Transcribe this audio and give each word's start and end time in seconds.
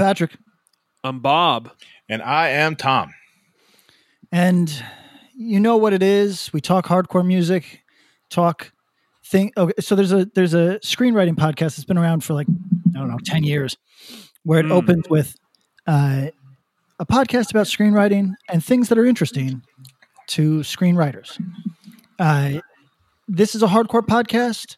Patrick, 0.00 0.30
I'm 1.04 1.20
Bob. 1.20 1.70
And 2.08 2.22
I 2.22 2.48
am 2.48 2.74
Tom. 2.74 3.12
and 4.32 4.82
you 5.34 5.60
know 5.60 5.76
what 5.76 5.92
it 5.92 6.02
is. 6.02 6.50
We 6.54 6.62
talk 6.62 6.86
hardcore 6.86 7.24
music, 7.26 7.82
talk 8.30 8.72
thing. 9.26 9.52
Okay, 9.58 9.74
so 9.78 9.94
there's 9.94 10.12
a 10.12 10.24
there's 10.34 10.54
a 10.54 10.78
screenwriting 10.82 11.34
podcast 11.34 11.76
that's 11.76 11.84
been 11.84 11.98
around 11.98 12.24
for 12.24 12.32
like 12.32 12.46
I 12.48 12.98
don't 12.98 13.08
know 13.08 13.18
ten 13.26 13.44
years, 13.44 13.76
where 14.42 14.58
it 14.60 14.64
Hmm. 14.66 14.72
opens 14.72 15.06
with 15.10 15.36
uh, 15.86 16.28
a 16.98 17.04
podcast 17.04 17.50
about 17.50 17.66
screenwriting 17.66 18.32
and 18.48 18.64
things 18.64 18.88
that 18.88 18.96
are 18.96 19.04
interesting 19.04 19.60
to 20.28 20.60
screenwriters. 20.60 21.38
Uh, 22.18 22.60
this 23.28 23.54
is 23.54 23.62
a 23.62 23.66
hardcore 23.68 24.00
podcast 24.06 24.76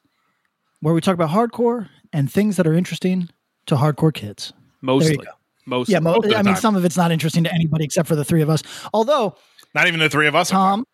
where 0.80 0.92
we 0.94 1.00
talk 1.00 1.14
about 1.14 1.30
hardcore 1.30 1.88
and 2.12 2.30
things 2.30 2.56
that 2.56 2.66
are 2.66 2.74
interesting 2.74 3.28
to 3.66 3.76
hardcore 3.76 4.12
kids. 4.12 4.52
Mostly. 4.82 5.16
go. 5.16 5.24
Mostly. 5.64 5.92
Yeah, 5.92 6.00
mo- 6.00 6.12
most 6.14 6.24
of 6.24 6.30
the 6.30 6.36
I 6.36 6.42
mean, 6.42 6.54
time. 6.54 6.60
some 6.60 6.76
of 6.76 6.84
it's 6.84 6.96
not 6.96 7.10
interesting 7.12 7.44
to 7.44 7.54
anybody 7.54 7.84
except 7.84 8.08
for 8.08 8.16
the 8.16 8.24
three 8.24 8.42
of 8.42 8.50
us. 8.50 8.62
Although 8.92 9.36
Not 9.74 9.86
even 9.86 10.00
the 10.00 10.10
three 10.10 10.26
of 10.26 10.34
us. 10.34 10.50
Tom, 10.50 10.84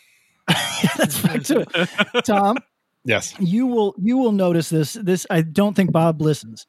that's 0.96 1.16
fact 1.18 1.46
too. 1.46 1.64
Tom, 2.24 2.58
Yes. 3.04 3.34
you 3.38 3.66
will 3.66 3.94
you 3.98 4.16
will 4.16 4.32
notice 4.32 4.68
this. 4.70 4.94
This 4.94 5.26
I 5.30 5.42
don't 5.42 5.74
think 5.74 5.92
Bob 5.92 6.20
listens. 6.22 6.66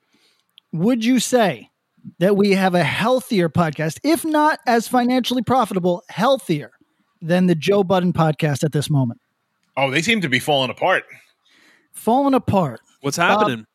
Would 0.73 1.03
you 1.05 1.19
say 1.19 1.69
that 2.19 2.35
we 2.35 2.51
have 2.51 2.75
a 2.75 2.83
healthier 2.83 3.47
podcast, 3.49 3.99
if 4.03 4.25
not 4.25 4.59
as 4.67 4.87
financially 4.87 5.41
profitable, 5.41 6.03
healthier 6.09 6.71
than 7.21 7.47
the 7.47 7.55
Joe 7.55 7.83
Budden 7.83 8.11
podcast 8.13 8.63
at 8.63 8.73
this 8.73 8.89
moment? 8.89 9.21
Oh, 9.77 9.89
they 9.89 10.01
seem 10.01 10.21
to 10.21 10.29
be 10.29 10.39
falling 10.39 10.69
apart. 10.69 11.03
Falling 11.93 12.33
apart. 12.33 12.81
What's 13.01 13.17
happening? 13.17 13.65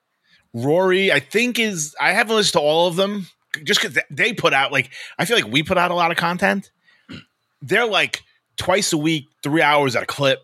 Rory, 0.54 1.12
I 1.12 1.20
think 1.20 1.58
is 1.58 1.94
I 2.00 2.12
haven't 2.12 2.36
listened 2.36 2.54
to 2.54 2.60
all 2.60 2.86
of 2.88 2.96
them 2.96 3.26
just 3.64 3.80
because 3.82 3.98
they 4.10 4.32
put 4.32 4.52
out 4.52 4.72
like 4.72 4.90
I 5.18 5.24
feel 5.24 5.36
like 5.36 5.50
we 5.52 5.62
put 5.62 5.78
out 5.78 5.90
a 5.90 5.94
lot 5.94 6.10
of 6.10 6.16
content. 6.16 6.70
They're 7.62 7.86
like 7.86 8.22
twice 8.56 8.92
a 8.92 8.98
week, 8.98 9.26
three 9.42 9.62
hours 9.62 9.94
at 9.96 10.02
a 10.02 10.06
clip. 10.06 10.40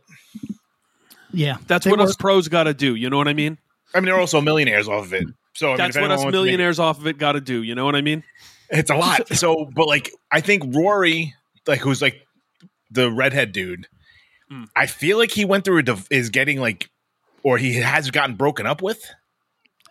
Yeah, 1.32 1.56
That's 1.66 1.84
what 1.86 1.98
work. 1.98 2.08
us 2.08 2.16
pros 2.16 2.48
got 2.48 2.64
to 2.64 2.74
do. 2.74 2.94
You 2.94 3.10
know 3.10 3.16
what 3.18 3.28
I 3.28 3.34
mean? 3.34 3.58
I 3.94 4.00
mean, 4.00 4.06
they're 4.06 4.18
also 4.18 4.40
millionaires 4.40 4.88
off 4.88 5.04
of 5.06 5.12
it. 5.12 5.26
So 5.54 5.72
I 5.72 5.76
That's 5.76 5.96
if 5.96 6.02
what 6.02 6.10
us 6.10 6.18
wants 6.18 6.22
to 6.22 6.26
make- 6.28 6.32
millionaires 6.32 6.78
off 6.78 6.98
of 6.98 7.06
it 7.06 7.18
got 7.18 7.32
to 7.32 7.40
do. 7.40 7.62
You 7.62 7.74
know 7.74 7.84
what 7.84 7.96
I 7.96 8.00
mean? 8.02 8.22
It's 8.70 8.90
a 8.90 8.96
lot. 8.96 9.28
So, 9.36 9.64
but 9.74 9.86
like, 9.86 10.10
I 10.30 10.40
think 10.40 10.74
Rory, 10.74 11.34
like, 11.66 11.80
who's 11.80 12.00
like 12.00 12.26
the 12.90 13.10
redhead 13.10 13.52
dude, 13.52 13.86
Hmm. 14.48 14.64
I 14.76 14.86
feel 14.86 15.18
like 15.18 15.32
he 15.32 15.44
went 15.44 15.64
through 15.64 15.78
a 15.78 15.82
div- 15.82 16.06
is 16.08 16.30
getting 16.30 16.60
like, 16.60 16.88
or 17.42 17.58
he 17.58 17.74
has 17.74 18.10
gotten 18.12 18.36
broken 18.36 18.64
up 18.64 18.80
with. 18.80 19.04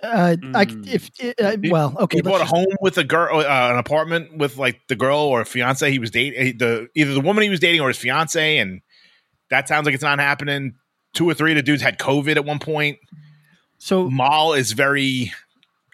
Uh, 0.06 0.36
I, 0.54 0.66
Mm. 0.66 0.88
if 0.88 1.10
uh, 1.40 1.58
well, 1.70 1.96
okay, 2.02 2.18
he 2.18 2.22
bought 2.22 2.42
a 2.42 2.46
home 2.46 2.66
with 2.82 2.98
a 2.98 3.04
girl, 3.04 3.40
uh, 3.40 3.44
an 3.72 3.78
apartment 3.78 4.38
with 4.38 4.58
like 4.58 4.80
the 4.88 4.96
girl 4.96 5.18
or 5.20 5.42
a 5.42 5.46
fiance 5.46 5.90
he 5.92 6.00
was 6.00 6.12
dating, 6.12 6.58
the 6.58 6.88
either 6.96 7.14
the 7.14 7.22
woman 7.22 7.44
he 7.44 7.50
was 7.50 7.60
dating 7.60 7.82
or 7.82 7.88
his 7.90 7.98
fiance, 7.98 8.58
and 8.58 8.82
that 9.50 9.68
sounds 9.68 9.86
like 9.86 9.94
it's 9.94 10.04
not 10.04 10.20
happening. 10.20 10.76
Two 11.14 11.30
or 11.30 11.34
three 11.34 11.52
of 11.52 11.56
the 11.56 11.64
dudes 11.64 11.82
had 11.82 11.98
COVID 11.98 12.36
at 12.36 12.46
one 12.46 12.60
point. 12.60 12.98
so 13.78 14.10
Mal 14.10 14.54
is 14.54 14.74
very 14.74 15.32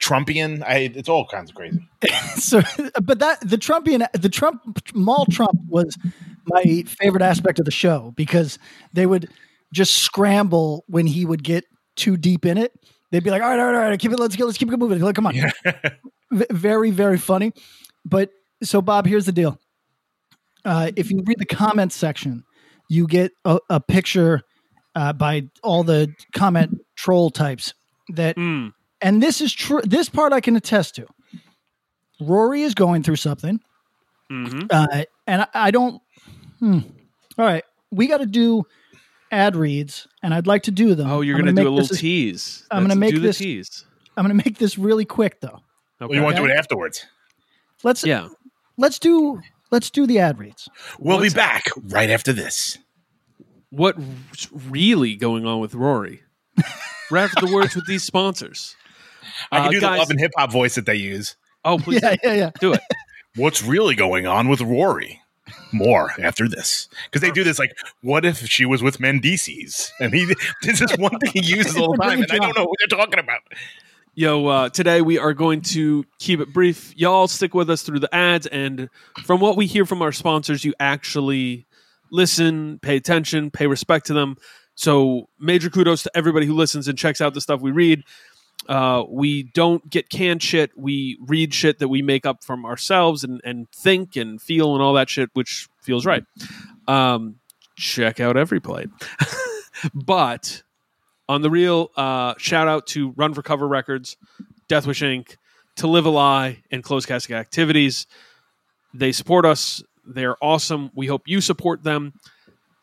Trumpian. 0.02 0.64
I, 0.64 0.92
it's 0.96 1.10
all 1.10 1.28
kinds 1.28 1.52
of 1.52 1.56
crazy. 1.56 1.80
so 2.36 2.62
but 3.04 3.20
that 3.20 3.40
the 3.42 3.58
trumpian 3.58 4.06
the 4.14 4.30
trump 4.30 4.62
mall 4.96 5.26
trump 5.28 5.60
was 5.68 5.96
my 6.48 6.84
favorite 6.88 7.22
aspect 7.22 7.60
of 7.60 7.66
the 7.66 7.72
show 7.72 8.12
because 8.16 8.58
they 8.94 9.06
would 9.06 9.30
just 9.72 9.98
scramble 10.00 10.84
when 10.88 11.06
he 11.06 11.24
would 11.26 11.44
get 11.44 11.66
too 11.96 12.18
deep 12.18 12.46
in 12.46 12.58
it 12.58 12.74
they'd 13.12 13.24
be 13.24 13.30
like 13.30 13.42
all 13.42 13.50
right 13.50 13.60
all 13.60 13.66
right 13.68 13.76
all 13.76 13.90
right 13.90 14.00
keep 14.00 14.12
it 14.12 14.20
let's 14.20 14.36
go 14.36 14.46
let's 14.46 14.58
keep 14.58 14.72
it 14.72 14.78
moving. 14.78 15.00
Like, 15.00 15.16
come 15.16 15.28
on. 15.28 15.36
V- 16.32 16.46
very 16.52 16.92
very 16.92 17.18
funny. 17.18 17.54
But 18.06 18.32
so 18.64 18.82
bob 18.82 19.06
here's 19.06 19.26
the 19.26 19.32
deal. 19.32 19.60
Uh, 20.64 20.92
if 20.96 21.10
you 21.12 21.24
read 21.26 21.40
the 21.40 21.46
comments 21.46 21.96
section 21.96 22.44
you 22.90 23.08
get 23.08 23.32
a, 23.46 23.60
a 23.70 23.80
picture 23.80 24.42
uh, 24.96 25.14
by 25.14 25.44
all 25.64 25.84
the 25.84 26.14
comment 26.34 26.80
troll 26.96 27.30
types 27.30 27.74
that 28.10 28.36
Mm. 28.36 28.74
and 29.02 29.24
this 29.24 29.40
is 29.42 29.54
true 29.54 29.82
this 29.84 30.10
part 30.10 30.34
i 30.34 30.42
can 30.42 30.56
attest 30.56 30.96
to. 30.96 31.08
Rory 32.20 32.62
is 32.64 32.76
going 32.76 33.02
through 33.04 33.16
something. 33.16 33.60
Hmm 34.30 34.62
uh, 34.70 35.04
and 35.28 35.42
I, 35.42 35.48
I 35.54 35.72
don't 35.72 36.02
hmm. 36.60 36.80
all 37.38 37.46
right 37.46 37.64
we 37.92 38.08
got 38.08 38.18
to 38.20 38.26
do 38.26 38.64
ad 39.32 39.56
reads 39.56 40.08
and 40.22 40.34
i'd 40.34 40.48
like 40.48 40.64
to 40.64 40.72
do 40.72 40.94
them 40.96 41.10
Oh, 41.10 41.22
you're 41.22 41.38
going 41.42 41.54
to 41.56 41.62
do 41.62 41.68
a 41.68 41.72
little 41.72 41.80
as- 41.92 42.00
tease. 42.00 42.66
I'm 42.72 42.84
gonna 42.84 42.96
make 42.96 43.14
do 43.16 43.20
this- 43.20 43.38
the 43.38 43.44
tease. 43.46 43.86
i'm 44.18 44.24
gonna 44.24 44.34
make 44.46 44.58
this 44.58 44.78
really 44.78 45.06
quick 45.06 45.40
though 45.42 45.60
Well, 46.00 46.08
Okay. 46.10 46.16
you 46.16 46.22
want 46.24 46.36
to 46.36 46.42
do 46.44 46.48
it 46.50 46.56
afterwards? 46.56 47.06
let's 47.84 48.06
yeah. 48.06 48.28
let's 48.78 49.00
do 49.00 49.42
let's 49.72 49.90
do 49.90 50.06
the 50.06 50.20
ad 50.20 50.38
reads 50.40 50.68
We'll 51.00 51.18
What's- 51.18 51.34
be 51.34 51.38
back 51.38 51.66
right 51.90 52.10
after 52.10 52.34
this. 52.34 52.78
What's 53.70 54.50
really 54.52 55.16
going 55.16 55.46
on 55.46 55.60
with 55.62 55.74
Rory? 55.74 56.24
right 57.10 57.24
after 57.24 57.46
the 57.46 57.54
words 57.54 57.74
with 57.76 57.88
these 57.88 58.04
sponsors. 58.04 58.76
I 59.52 59.60
can 59.60 59.68
Uh, 59.68 59.72
do 59.72 59.80
guys- 59.82 59.92
the 59.94 59.98
love 60.00 60.10
and 60.10 60.20
hip 60.20 60.32
hop 60.38 60.52
voice 60.52 60.76
that 60.76 60.86
they 60.86 60.96
use. 60.96 61.38
Oh, 61.64 61.78
please 61.78 62.02
yeah 62.04 62.16
yeah 62.24 62.34
yeah 62.34 62.50
do 62.60 62.74
it. 62.74 62.82
What's 63.36 63.64
really 63.64 63.96
going 63.96 64.28
on 64.28 64.50
with 64.50 64.60
Rory? 64.62 65.21
More 65.72 66.12
after 66.22 66.48
this, 66.48 66.90
because 67.06 67.22
they 67.22 67.32
do 67.32 67.44
this 67.44 67.60
like, 67.60 67.76
what 68.02 68.26
if 68.26 68.40
she 68.48 68.66
was 68.66 68.82
with 68.82 68.98
Mendices? 68.98 69.90
And 70.00 70.14
he, 70.14 70.34
this 70.64 70.82
is 70.82 70.98
one 70.98 71.18
thing 71.20 71.32
he 71.34 71.42
uses 71.56 71.78
all 71.78 71.94
the 71.94 71.98
time, 71.98 72.22
and 72.22 72.32
I 72.32 72.38
don't 72.38 72.58
know 72.58 72.66
what 72.66 72.78
they're 72.80 72.98
talking 72.98 73.20
about. 73.20 73.42
Yo, 74.14 74.46
uh, 74.48 74.70
today 74.70 75.02
we 75.02 75.18
are 75.18 75.34
going 75.34 75.62
to 75.62 76.06
keep 76.20 76.42
it 76.42 76.52
brief. 76.52 76.94
Y'all 76.98 77.28
stick 77.28 77.54
with 77.54 77.70
us 77.70 77.82
through 77.82 78.00
the 78.00 78.14
ads, 78.14 78.46
and 78.48 78.90
from 79.24 79.40
what 79.40 79.56
we 79.56 79.66
hear 79.66 79.86
from 79.86 80.02
our 80.02 80.12
sponsors, 80.12 80.66
you 80.66 80.74
actually 80.80 81.66
listen, 82.12 82.80
pay 82.80 82.98
attention, 82.98 83.52
pay 83.52 83.68
respect 83.68 84.08
to 84.08 84.14
them. 84.14 84.36
So, 84.76 85.30
major 85.40 85.70
kudos 85.70 86.04
to 86.04 86.12
everybody 86.16 86.46
who 86.46 86.54
listens 86.54 86.88
and 86.88 86.98
checks 86.98 87.22
out 87.22 87.34
the 87.34 87.42
stuff 87.42 87.62
we 87.62 87.72
read. 87.72 88.04
Uh, 88.68 89.04
we 89.10 89.44
don't 89.44 89.90
get 89.90 90.10
canned 90.10 90.44
shit. 90.44 90.72
We 90.78 91.18
read 91.22 91.54
shit 91.54 91.80
that 91.80 91.88
we 91.88 92.02
make 92.02 92.26
up 92.26 92.44
from 92.44 92.66
ourselves 92.66 93.24
and, 93.24 93.42
and 93.44 93.70
think 93.72 94.16
and 94.16 94.42
feel 94.42 94.74
and 94.74 94.84
all 94.84 94.94
that 94.94 95.10
shit, 95.10 95.30
which 95.34 95.68
feels 95.82 96.06
right. 96.06 96.24
Um, 96.88 97.38
check 97.76 98.20
out 98.20 98.38
every 98.38 98.60
plate. 98.60 98.90
but 99.94 100.64
on 101.28 101.42
the 101.42 101.50
real, 101.50 101.92
uh, 101.96 102.36
shout 102.38 102.68
out 102.68 102.88
to 102.88 103.12
Run 103.12 103.34
for 103.34 103.42
Cover 103.42 103.68
Records, 103.68 104.18
Deathwish 104.70 105.02
Inc., 105.02 105.38
To 105.78 105.88
Live 105.88 106.06
a 106.06 106.10
Lie, 106.10 106.64
and 106.72 106.84
Closed 106.84 107.08
Casket 107.08 107.36
Activities. 107.36 108.06
They 108.94 109.12
support 109.12 109.46
us. 109.46 109.82
They're 110.06 110.36
awesome. 110.42 110.92
We 110.94 111.08
hope 111.08 111.24
you 111.28 111.42
support 111.42 111.84
them. 111.84 112.14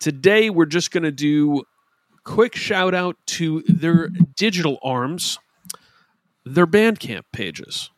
Today, 0.01 0.49
we're 0.49 0.67
just 0.67 0.91
going 0.91 1.03
to 1.03 1.13
do 1.13 1.65
quick 2.25 2.55
shout 2.55 2.95
out 2.95 3.17
to 3.27 3.63
their 3.63 4.09
digital 4.37 4.79
arms, 4.83 5.39
their 6.55 6.67
Bandcamp 6.67 7.25
pages. 7.33 7.91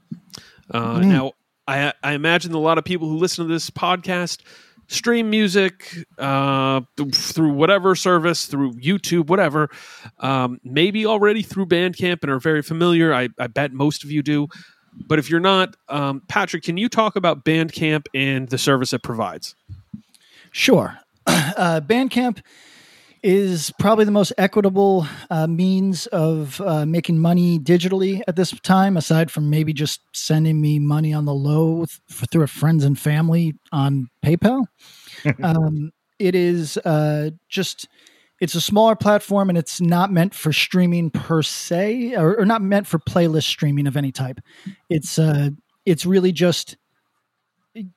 Uh, 0.71 1.01
Now, 1.01 1.33
I, 1.67 1.93
I 2.03 2.13
imagine 2.13 2.53
a 2.53 2.59
lot 2.59 2.79
of 2.79 2.85
people 2.85 3.09
who 3.09 3.17
listen 3.17 3.47
to 3.47 3.53
this 3.53 3.71
podcast 3.71 4.41
stream 4.89 5.31
music 5.31 6.05
uh, 6.19 6.81
through 7.13 7.53
whatever 7.53 7.95
service, 7.95 8.47
through 8.47 8.73
YouTube, 8.75 9.29
whatever. 9.29 9.71
Um, 10.19 10.61
maybe 10.65 11.07
already 11.07 11.43
through 11.43 11.67
Bandcamp 11.67 12.23
and 12.23 12.31
are 12.31 12.41
very 12.41 12.63
familiar. 12.63 13.15
I, 13.15 13.29
I 13.39 13.47
bet 13.47 13.73
most 13.73 14.03
of 14.03 14.11
you 14.11 14.23
do. 14.23 14.49
But 15.07 15.21
if 15.21 15.31
you're 15.31 15.39
not, 15.39 15.77
um, 15.89 16.23
Patrick, 16.29 16.65
can 16.65 16.77
you 16.77 16.89
talk 16.89 17.15
about 17.15 17.45
Bandcamp 17.45 18.07
and 18.15 18.49
the 18.49 18.59
service 18.59 18.93
it 18.93 19.03
provides? 19.03 19.55
Sure. 20.51 20.99
Uh, 21.57 21.81
Bandcamp 21.81 22.41
is 23.23 23.73
probably 23.79 24.05
the 24.05 24.11
most 24.11 24.33
equitable 24.39 25.07
uh, 25.29 25.47
means 25.47 26.07
of 26.09 26.61
uh, 26.61 26.87
making 26.87 27.19
money 27.19 27.59
digitally 27.59 28.23
at 28.27 28.37
this 28.37 28.51
time, 28.61 28.97
aside 28.97 29.31
from 29.31 29.51
maybe 29.51 29.73
just 29.73 30.01
sending 30.13 30.61
me 30.61 30.79
money 30.79 31.13
on 31.13 31.25
the 31.25 31.35
low 31.35 31.85
th- 31.85 32.29
through 32.31 32.45
a 32.45 32.47
friends 32.47 32.85
and 32.85 32.99
family 32.99 33.55
on 33.73 34.09
PayPal. 34.25 34.67
um, 35.43 35.91
it 36.19 36.35
is 36.35 36.77
uh, 36.79 37.31
just 37.49 37.89
it's 38.41 38.55
a 38.55 38.61
smaller 38.61 38.97
platform 38.97 39.51
and 39.51 39.59
it's 39.59 39.81
not 39.81 40.11
meant 40.11 40.35
for 40.35 40.53
streaming 40.53 41.11
per 41.11 41.43
se, 41.43 42.15
or, 42.17 42.39
or 42.41 42.47
not 42.47 42.63
meant 42.63 42.87
for 42.87 42.99
playlist 42.99 43.45
streaming 43.45 43.87
of 43.87 43.97
any 43.97 44.13
type. 44.13 44.41
It's 44.89 45.19
uh, 45.19 45.51
it's 45.85 46.07
really 46.07 46.33
just 46.33 46.77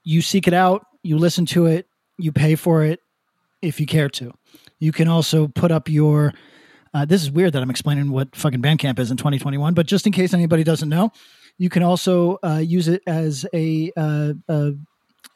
you 0.04 0.22
seek 0.22 0.48
it 0.48 0.54
out, 0.54 0.86
you 1.02 1.18
listen 1.18 1.46
to 1.48 1.66
it, 1.66 1.88
you 2.18 2.32
pay 2.32 2.56
for 2.56 2.84
it 2.84 3.00
if 3.62 3.80
you 3.80 3.86
care 3.86 4.10
to. 4.10 4.34
You 4.84 4.92
can 4.92 5.08
also 5.08 5.48
put 5.48 5.72
up 5.72 5.88
your. 5.88 6.34
Uh, 6.94 7.06
this 7.06 7.24
is 7.24 7.32
weird 7.32 7.54
that 7.54 7.64
I'm 7.64 7.70
explaining 7.70 8.12
what 8.12 8.36
fucking 8.36 8.62
Bandcamp 8.62 9.00
is 9.00 9.10
in 9.10 9.18
2021, 9.18 9.74
but 9.74 9.88
just 9.88 10.06
in 10.06 10.12
case 10.12 10.34
anybody 10.34 10.64
doesn't 10.64 10.90
know, 10.90 11.12
you 11.58 11.70
can 11.70 11.84
also 11.84 12.38
uh, 12.44 12.58
use 12.58 12.90
it 12.90 13.02
as 13.08 13.46
a 13.54 13.92
uh, 13.96 14.34
a, 14.50 14.74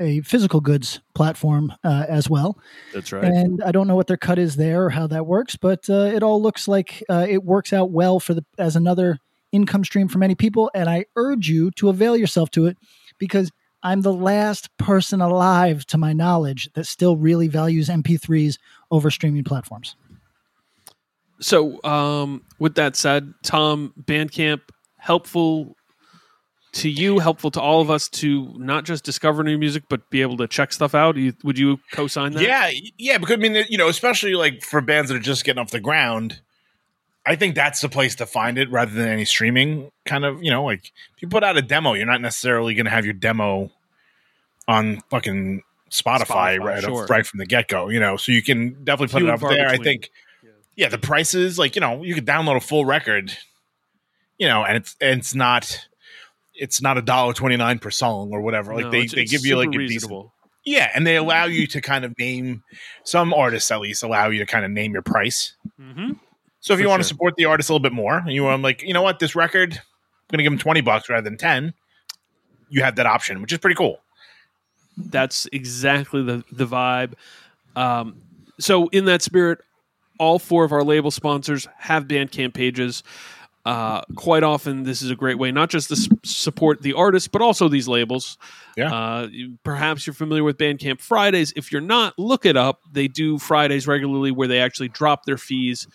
a 0.01 0.21
physical 0.21 0.59
goods 0.59 0.99
platform 1.15 1.73
uh, 1.85 2.05
as 2.09 2.29
well. 2.29 2.59
That's 2.93 3.13
right. 3.13 3.23
And 3.23 3.63
I 3.63 3.71
don't 3.71 3.87
know 3.87 3.95
what 3.95 4.07
their 4.07 4.17
cut 4.17 4.37
is 4.37 4.57
there 4.57 4.83
or 4.85 4.89
how 4.89 5.07
that 5.07 5.25
works, 5.25 5.55
but 5.55 5.89
uh, 5.89 6.11
it 6.13 6.23
all 6.23 6.41
looks 6.41 6.67
like 6.67 7.01
uh, 7.09 7.25
it 7.27 7.45
works 7.45 7.71
out 7.71 7.89
well 7.89 8.19
for 8.19 8.33
the 8.33 8.45
as 8.57 8.75
another 8.75 9.17
income 9.53 9.85
stream 9.85 10.09
for 10.09 10.17
many 10.17 10.35
people. 10.35 10.69
And 10.75 10.89
I 10.89 11.05
urge 11.15 11.47
you 11.47 11.71
to 11.71 11.87
avail 11.87 12.17
yourself 12.17 12.51
to 12.51 12.65
it 12.65 12.77
because 13.17 13.49
I'm 13.81 14.01
the 14.01 14.13
last 14.13 14.75
person 14.77 15.21
alive, 15.21 15.85
to 15.87 15.97
my 15.97 16.11
knowledge, 16.11 16.69
that 16.73 16.85
still 16.85 17.15
really 17.15 17.47
values 17.47 17.87
MP3s 17.89 18.57
over 18.91 19.11
streaming 19.11 19.43
platforms. 19.43 19.95
So, 21.39 21.81
um, 21.83 22.43
with 22.59 22.75
that 22.75 22.95
said, 22.95 23.33
Tom, 23.43 23.93
Bandcamp, 24.01 24.61
helpful 24.97 25.75
to 26.73 26.89
you, 26.89 27.19
helpful 27.19 27.51
to 27.51 27.61
all 27.61 27.81
of 27.81 27.89
us 27.89 28.09
to 28.09 28.53
not 28.57 28.85
just 28.85 29.03
discover 29.03 29.43
new 29.43 29.57
music, 29.57 29.83
but 29.89 30.09
be 30.09 30.21
able 30.21 30.37
to 30.37 30.47
check 30.47 30.73
stuff 30.73 30.95
out. 30.95 31.15
Would 31.43 31.57
you 31.57 31.79
co-sign 31.91 32.33
that? 32.33 32.43
Yeah, 32.43 32.71
yeah, 32.97 33.17
because 33.17 33.35
I 33.35 33.37
mean, 33.37 33.65
you 33.69 33.77
know, 33.77 33.87
especially 33.87 34.33
like 34.33 34.63
for 34.63 34.81
bands 34.81 35.09
that 35.09 35.15
are 35.15 35.21
just 35.21 35.43
getting 35.43 35.59
off 35.59 35.71
the 35.71 35.79
ground, 35.79 36.41
I 37.25 37.35
think 37.35 37.55
that's 37.55 37.81
the 37.81 37.89
place 37.89 38.15
to 38.15 38.25
find 38.25 38.57
it 38.57 38.71
rather 38.71 38.91
than 38.91 39.07
any 39.07 39.25
streaming 39.25 39.91
kind 40.05 40.23
of, 40.23 40.41
you 40.41 40.49
know, 40.49 40.63
like 40.63 40.91
if 41.15 41.21
you 41.21 41.27
put 41.27 41.43
out 41.43 41.57
a 41.57 41.61
demo, 41.61 41.93
you're 41.93 42.05
not 42.05 42.21
necessarily 42.21 42.73
going 42.73 42.85
to 42.85 42.91
have 42.91 43.05
your 43.05 43.13
demo 43.13 43.69
on 44.67 45.01
fucking 45.09 45.61
Spotify, 45.89 46.57
Spotify, 46.57 46.59
right 46.59 46.83
sure. 46.83 47.05
right 47.05 47.25
from 47.25 47.37
the 47.39 47.45
get 47.45 47.67
go, 47.67 47.89
you 47.89 47.99
know, 47.99 48.17
so 48.17 48.31
you 48.31 48.41
can 48.43 48.83
definitely 48.83 49.11
put 49.13 49.19
Few 49.19 49.29
it 49.29 49.31
up 49.33 49.39
there. 49.49 49.67
I 49.69 49.77
think, 49.77 50.09
yeah, 50.75 50.89
the 50.89 50.97
prices, 50.97 51.57
like 51.57 51.75
you 51.75 51.81
know, 51.81 52.03
you 52.03 52.13
could 52.15 52.25
download 52.25 52.55
a 52.57 52.61
full 52.61 52.85
record, 52.85 53.31
you 54.37 54.47
know, 54.47 54.63
and 54.63 54.77
it's 54.77 54.95
and 55.01 55.19
it's 55.19 55.33
not. 55.35 55.87
It's 56.59 56.81
not 56.81 56.97
a 56.97 57.03
dollar 57.03 57.33
twenty 57.33 57.55
nine 57.55 57.77
per 57.77 57.91
song 57.91 58.31
or 58.33 58.41
whatever. 58.41 58.73
Like 58.73 58.85
No, 58.85 58.89
they, 58.89 58.97
it's- 59.01 59.13
they 59.13 59.21
it's 59.21 59.31
give 59.31 59.45
you 59.45 59.57
like 59.57 59.67
a 59.67 59.71
decent 59.73 59.89
reasonable. 59.89 60.33
yeah, 60.65 60.89
and 60.95 61.05
they 61.05 61.15
allow 61.15 61.45
you 61.45 61.67
to 61.67 61.81
kind 61.81 62.03
of 62.03 62.17
name 62.17 62.63
some 63.03 63.31
artists 63.31 63.69
at 63.69 63.79
least 63.79 64.01
allow 64.01 64.29
you 64.29 64.39
to 64.39 64.45
kind 64.47 64.65
of 64.65 64.71
name 64.71 64.91
your 64.91 65.03
price. 65.03 65.53
hmm 65.79 66.13
So 66.59 66.73
if 66.73 66.79
For 66.79 66.81
you 66.81 66.89
want 66.89 67.03
to 67.03 67.07
support 67.07 67.35
the 67.37 67.45
artist 67.45 67.69
a 67.69 67.73
little 67.73 67.83
bit 67.83 67.93
more, 67.93 68.17
and 68.17 68.31
you 68.33 68.41
want 68.45 68.63
like, 68.63 68.81
you 68.81 68.91
know 68.91 69.03
what, 69.03 69.19
this 69.19 69.35
record, 69.35 69.73
I'm 69.75 69.81
gonna 70.31 70.41
give 70.41 70.51
them 70.51 70.57
twenty 70.57 70.81
bucks 70.81 71.09
rather 71.09 71.21
than 71.29 71.37
ten. 71.37 71.75
You 72.69 72.81
have 72.81 72.95
that 72.95 73.05
option, 73.05 73.39
which 73.43 73.53
is 73.53 73.59
pretty 73.59 73.75
cool. 73.75 73.99
That's 74.97 75.47
exactly 75.51 76.23
the 76.23 76.43
the 76.51 76.65
vibe. 76.65 77.13
Um, 77.75 78.21
so, 78.59 78.87
in 78.87 79.05
that 79.05 79.21
spirit, 79.21 79.59
all 80.19 80.39
four 80.39 80.63
of 80.63 80.71
our 80.71 80.83
label 80.83 81.11
sponsors 81.11 81.67
have 81.77 82.05
Bandcamp 82.05 82.53
pages. 82.53 83.03
Uh, 83.65 84.01
quite 84.15 84.43
often, 84.43 84.83
this 84.83 85.01
is 85.01 85.11
a 85.11 85.15
great 85.15 85.37
way 85.37 85.51
not 85.51 85.69
just 85.69 85.89
to 85.89 85.93
s- 85.95 86.07
support 86.23 86.81
the 86.81 86.93
artist, 86.93 87.33
but 87.33 87.41
also 87.41 87.67
these 87.67 87.85
labels. 87.87 88.37
Yeah. 88.77 88.93
Uh, 88.93 89.27
perhaps 89.63 90.07
you're 90.07 90.13
familiar 90.13 90.43
with 90.43 90.57
Bandcamp 90.57 91.01
Fridays. 91.01 91.51
If 91.55 91.71
you're 91.71 91.81
not, 91.81 92.17
look 92.17 92.45
it 92.45 92.55
up. 92.55 92.79
They 92.91 93.09
do 93.09 93.37
Fridays 93.37 93.85
regularly 93.85 94.31
where 94.31 94.47
they 94.47 94.61
actually 94.61 94.87
drop 94.87 95.25
their 95.25 95.37
fees, 95.37 95.85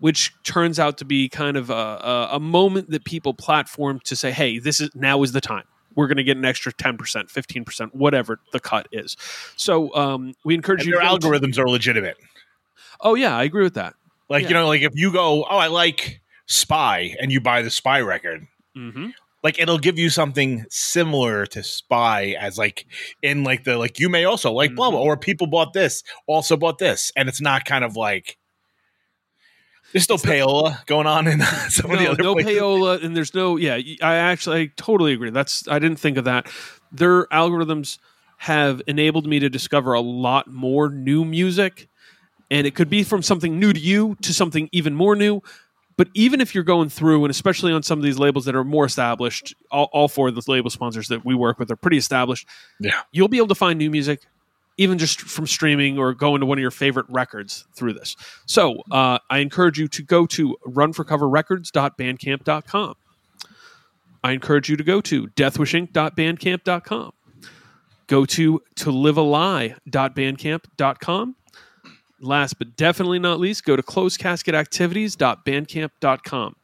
which 0.00 0.32
turns 0.42 0.80
out 0.80 0.98
to 0.98 1.04
be 1.04 1.28
kind 1.28 1.56
of 1.56 1.70
a, 1.70 1.72
a, 1.72 2.28
a 2.32 2.40
moment 2.40 2.90
that 2.90 3.04
people 3.04 3.32
platform 3.32 4.00
to 4.04 4.16
say, 4.16 4.32
"Hey, 4.32 4.58
this 4.58 4.80
is 4.80 4.90
now 4.92 5.22
is 5.22 5.30
the 5.30 5.40
time." 5.40 5.64
We're 5.96 6.06
going 6.08 6.16
to 6.18 6.24
get 6.24 6.36
an 6.36 6.44
extra 6.44 6.72
ten 6.72 6.96
percent, 6.96 7.30
fifteen 7.30 7.64
percent, 7.64 7.94
whatever 7.94 8.38
the 8.52 8.60
cut 8.60 8.88
is. 8.92 9.16
So 9.56 9.94
um, 9.94 10.34
we 10.44 10.54
encourage 10.54 10.80
And 10.82 10.88
you. 10.88 10.98
their 10.98 11.02
go 11.08 11.18
to- 11.18 11.26
algorithms 11.28 11.58
are 11.58 11.68
legitimate. 11.68 12.16
oh 13.00 13.14
yeah, 13.14 13.36
I 13.36 13.44
agree 13.44 13.64
with 13.64 13.74
that. 13.74 13.94
Like, 14.28 14.42
Yeah. 14.44 14.48
you 14.48 14.54
know, 14.54 14.66
like 14.68 14.82
if 14.82 14.92
you 14.94 15.12
go, 15.12 15.44
Oh, 15.44 15.56
I 15.56 15.66
like 15.66 16.20
Spy 16.46 17.14
and 17.20 17.30
you 17.32 17.40
buy 17.40 17.62
the 17.62 17.70
Spy 17.70 18.00
record, 18.00 18.46
mm-hmm. 18.76 19.08
like 19.42 19.58
it'll 19.58 19.78
give 19.78 19.98
you 19.98 20.08
something 20.10 20.64
similar 20.70 21.46
to 21.46 21.62
Spy 21.62 22.36
as 22.38 22.56
like 22.58 22.86
in 23.22 23.44
like 23.44 23.64
the 23.64 23.76
like 23.78 23.98
you 23.98 24.08
may 24.08 24.24
also 24.24 24.52
like 24.52 24.74
blah 24.74 24.90
blah 24.90 25.00
Mhm. 25.00 25.04
or 25.04 25.16
people 25.16 25.46
bought 25.46 25.72
this, 25.72 26.02
also 26.26 26.56
bought 26.56 26.78
this. 26.78 27.12
And 27.16 27.28
it's 27.28 27.40
not 27.40 27.64
kind 27.64 27.84
of 27.84 27.96
like 27.96 28.38
there's 29.92 30.04
still 30.04 30.18
payola 30.18 30.84
going 30.86 31.06
on 31.06 31.26
in 31.26 31.40
some 31.68 31.90
of 31.90 31.98
the 31.98 32.04
no, 32.04 32.10
other 32.12 32.22
no 32.22 32.34
places. 32.34 32.52
payola, 32.52 33.02
and 33.02 33.16
there's 33.16 33.34
no. 33.34 33.56
Yeah, 33.56 33.78
I 34.02 34.16
actually, 34.16 34.60
I 34.62 34.70
totally 34.76 35.12
agree. 35.12 35.30
That's 35.30 35.66
I 35.68 35.78
didn't 35.78 35.98
think 35.98 36.16
of 36.16 36.24
that. 36.24 36.50
Their 36.90 37.26
algorithms 37.26 37.98
have 38.38 38.82
enabled 38.86 39.26
me 39.26 39.38
to 39.38 39.48
discover 39.48 39.92
a 39.92 40.00
lot 40.00 40.48
more 40.48 40.88
new 40.88 41.24
music, 41.24 41.88
and 42.50 42.66
it 42.66 42.74
could 42.74 42.90
be 42.90 43.02
from 43.02 43.22
something 43.22 43.58
new 43.58 43.72
to 43.72 43.80
you 43.80 44.16
to 44.22 44.34
something 44.34 44.68
even 44.72 44.94
more 44.94 45.14
new. 45.14 45.42
But 45.96 46.08
even 46.14 46.40
if 46.40 46.54
you're 46.54 46.64
going 46.64 46.88
through, 46.88 47.24
and 47.24 47.30
especially 47.30 47.70
on 47.72 47.82
some 47.82 47.98
of 47.98 48.02
these 48.04 48.18
labels 48.18 48.46
that 48.46 48.56
are 48.56 48.64
more 48.64 48.86
established, 48.86 49.54
all, 49.70 49.90
all 49.92 50.08
four 50.08 50.28
of 50.28 50.34
the 50.34 50.42
label 50.48 50.70
sponsors 50.70 51.08
that 51.08 51.24
we 51.24 51.34
work 51.34 51.58
with 51.58 51.70
are 51.70 51.76
pretty 51.76 51.98
established. 51.98 52.48
Yeah. 52.80 53.02
you'll 53.12 53.28
be 53.28 53.36
able 53.36 53.48
to 53.48 53.54
find 53.54 53.78
new 53.78 53.90
music 53.90 54.22
even 54.76 54.98
just 54.98 55.20
from 55.20 55.46
streaming 55.46 55.98
or 55.98 56.12
going 56.14 56.40
to 56.40 56.46
one 56.46 56.58
of 56.58 56.62
your 56.62 56.70
favorite 56.70 57.06
records 57.08 57.66
through 57.74 57.92
this. 57.92 58.16
So 58.46 58.82
uh, 58.90 59.18
I 59.30 59.38
encourage 59.38 59.78
you 59.78 59.86
to 59.88 60.02
go 60.02 60.26
to 60.26 60.56
runforcoverrecords.bandcamp.com. 60.66 62.94
I 64.24 64.32
encourage 64.32 64.68
you 64.68 64.76
to 64.76 64.84
go 64.84 65.00
to 65.02 65.28
deathwishinc.bandcamp.com. 65.28 67.12
Go 68.06 68.24
to 68.26 68.62
to 68.76 68.90
livealie.bandcamp.com. 68.90 71.36
Last 72.20 72.58
but 72.58 72.76
definitely 72.76 73.18
not 73.18 73.40
least, 73.40 73.64
go 73.64 73.74
to 73.74 73.82
closedcasketactivities.bandcamp.com. 73.82 76.56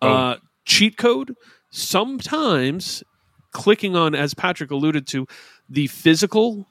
Uh, 0.00 0.36
cheat 0.64 0.96
code, 0.96 1.34
sometimes 1.70 3.02
clicking 3.52 3.96
on, 3.96 4.14
as 4.14 4.34
Patrick 4.34 4.70
alluded 4.70 5.08
to, 5.08 5.26
the 5.68 5.88
physical 5.88 6.68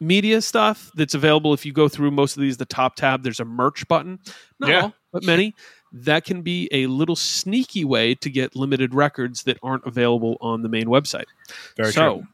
media 0.00 0.40
stuff 0.40 0.90
that's 0.94 1.14
available. 1.14 1.52
If 1.52 1.64
you 1.66 1.72
go 1.72 1.88
through 1.88 2.10
most 2.10 2.36
of 2.36 2.40
these 2.42 2.56
the 2.56 2.64
top 2.64 2.96
tab 2.96 3.22
there's 3.22 3.40
a 3.40 3.44
merch 3.44 3.86
button. 3.88 4.18
Not 4.58 4.70
Yeah. 4.70 4.82
all 4.82 4.94
but 5.12 5.24
many. 5.24 5.54
That 5.92 6.24
can 6.24 6.42
be 6.42 6.68
a 6.72 6.86
little 6.86 7.16
sneaky 7.16 7.84
way 7.84 8.14
to 8.16 8.30
get 8.30 8.54
limited 8.54 8.94
records 8.94 9.42
that 9.42 9.58
aren't 9.62 9.84
available 9.84 10.36
on 10.40 10.62
the 10.62 10.68
main 10.68 10.86
website. 10.86 11.24
Very 11.76 11.92
so 11.92 12.18
true. 12.18 12.26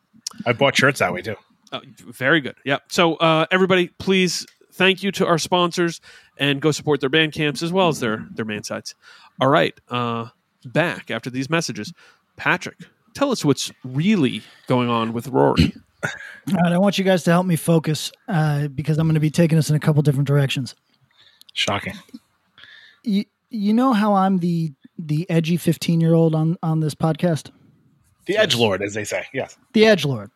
I 0.45 0.53
bought 0.53 0.77
shirts 0.77 0.99
that 1.01 1.13
way 1.13 1.23
too. 1.23 1.37
uh, 1.73 1.81
very 2.07 2.41
good. 2.41 2.55
Yeah 2.65 2.79
so 2.89 3.15
uh, 3.17 3.47
everybody 3.51 3.89
please 3.99 4.47
thank 4.73 5.03
you 5.03 5.11
to 5.13 5.27
our 5.27 5.39
sponsors 5.39 6.01
and 6.39 6.61
go 6.61 6.71
support 6.71 7.01
their 7.01 7.09
band 7.09 7.33
camps 7.33 7.63
as 7.63 7.73
well 7.73 7.89
as 7.89 7.99
their 8.01 8.27
their 8.35 8.45
main 8.45 8.63
sites. 8.63 8.95
All 9.41 9.49
right 9.49 9.75
uh, 9.89 10.27
back 10.67 11.11
after 11.11 11.31
these 11.31 11.49
messages. 11.51 11.93
Patrick 12.37 12.77
tell 13.15 13.33
us 13.33 13.43
what's 13.45 13.73
really 13.85 14.43
going 14.67 14.91
on 14.91 15.15
with 15.15 15.29
rory 15.29 15.73
All 16.05 16.11
right, 16.63 16.73
I 16.73 16.79
want 16.79 16.99
you 16.99 17.05
guys 17.05 17.25
to 17.25 17.31
help 17.33 17.47
me 17.47 17.57
focus 17.57 18.13
uh, 18.29 18.69
because 18.69 18.99
I'm 18.99 19.07
going 19.07 19.15
to 19.15 19.21
be 19.21 19.31
taking 19.31 19.59
us 19.59 19.71
in 19.71 19.77
a 19.77 19.81
couple 19.81 20.03
different 20.03 20.29
directions. 20.29 20.75
Shocking. 21.55 21.95
You, 23.03 23.25
you 23.51 23.73
know 23.73 23.93
how 23.93 24.15
I'm 24.15 24.39
the 24.39 24.73
the 24.99 25.29
edgy 25.31 25.57
15 25.57 26.01
year 26.01 26.15
old 26.15 26.35
on 26.35 26.57
on 26.63 26.81
this 26.81 26.95
podcast, 26.95 27.51
The 28.27 28.37
Edge 28.37 28.57
Lord, 28.57 28.83
as 28.83 28.95
they 28.95 29.05
say. 29.05 29.25
Yes. 29.33 29.57
the 29.73 29.87
edge 29.87 30.05
lord. 30.05 30.31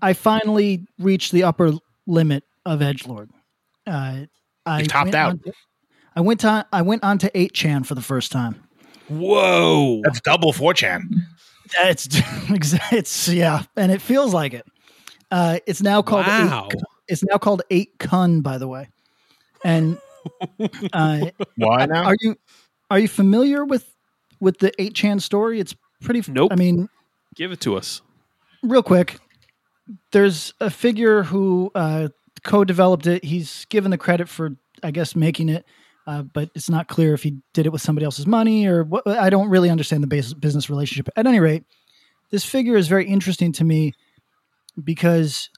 I 0.00 0.12
finally 0.12 0.86
reached 0.98 1.32
the 1.32 1.42
upper 1.44 1.72
limit 2.06 2.44
of 2.64 2.82
edge 2.82 3.06
lord. 3.06 3.30
Uh, 3.86 4.22
I 4.64 4.80
You 4.80 4.86
topped 4.86 5.14
out. 5.14 5.42
to- 5.44 5.52
I 6.14 6.20
went 6.20 6.40
to 6.40 6.66
I 6.72 6.82
went 6.82 7.02
on 7.04 7.18
to 7.18 7.30
8chan 7.30 7.86
for 7.86 7.94
the 7.94 8.02
first 8.02 8.30
time. 8.32 8.62
whoa 9.08 10.00
That's 10.04 10.20
double 10.20 10.52
4chan. 10.52 11.02
It's 11.80 12.08
it's 12.92 13.28
yeah, 13.28 13.62
and 13.76 13.92
it 13.92 14.00
feels 14.00 14.34
like 14.34 14.54
it. 14.54 14.66
Uh, 15.30 15.58
it's 15.66 15.82
now 15.82 16.02
called 16.02 16.26
wow 16.26 16.68
eight, 16.70 16.82
it's 17.08 17.24
now 17.24 17.38
called 17.38 17.62
eight 17.70 17.98
kun, 17.98 18.40
by 18.40 18.58
the 18.58 18.68
way. 18.68 18.88
And 19.64 19.98
uh, 20.92 21.26
Why 21.56 21.86
now? 21.86 22.04
are 22.04 22.16
you 22.20 22.36
are 22.90 22.98
you 22.98 23.08
familiar 23.08 23.64
with 23.64 23.94
with 24.40 24.58
the 24.58 24.72
eight 24.80 24.94
chan 24.94 25.20
story? 25.20 25.60
It's 25.60 25.74
pretty. 26.00 26.22
Nope. 26.30 26.52
I 26.52 26.56
mean, 26.56 26.88
give 27.34 27.52
it 27.52 27.60
to 27.62 27.76
us 27.76 28.02
real 28.62 28.82
quick, 28.82 29.18
there's 30.12 30.54
a 30.60 30.70
figure 30.70 31.24
who 31.24 31.70
uh, 31.74 32.08
co-developed 32.44 33.06
it. 33.06 33.24
He's 33.24 33.66
given 33.66 33.90
the 33.90 33.98
credit 33.98 34.28
for, 34.28 34.56
I 34.82 34.90
guess, 34.90 35.14
making 35.14 35.48
it, 35.48 35.66
uh, 36.06 36.22
but 36.22 36.50
it's 36.54 36.68
not 36.68 36.88
clear 36.88 37.14
if 37.14 37.22
he 37.22 37.38
did 37.52 37.66
it 37.66 37.72
with 37.72 37.82
somebody 37.82 38.04
else's 38.04 38.26
money 38.26 38.66
or 38.66 38.84
what. 38.84 39.06
I 39.06 39.30
don't 39.30 39.48
really 39.48 39.70
understand 39.70 40.02
the 40.02 40.08
base, 40.08 40.32
business 40.32 40.68
relationship. 40.68 41.08
At 41.16 41.26
any 41.26 41.40
rate, 41.40 41.64
this 42.30 42.44
figure 42.44 42.76
is 42.76 42.88
very 42.88 43.06
interesting 43.06 43.52
to 43.52 43.64
me 43.64 43.94
because 44.82 45.48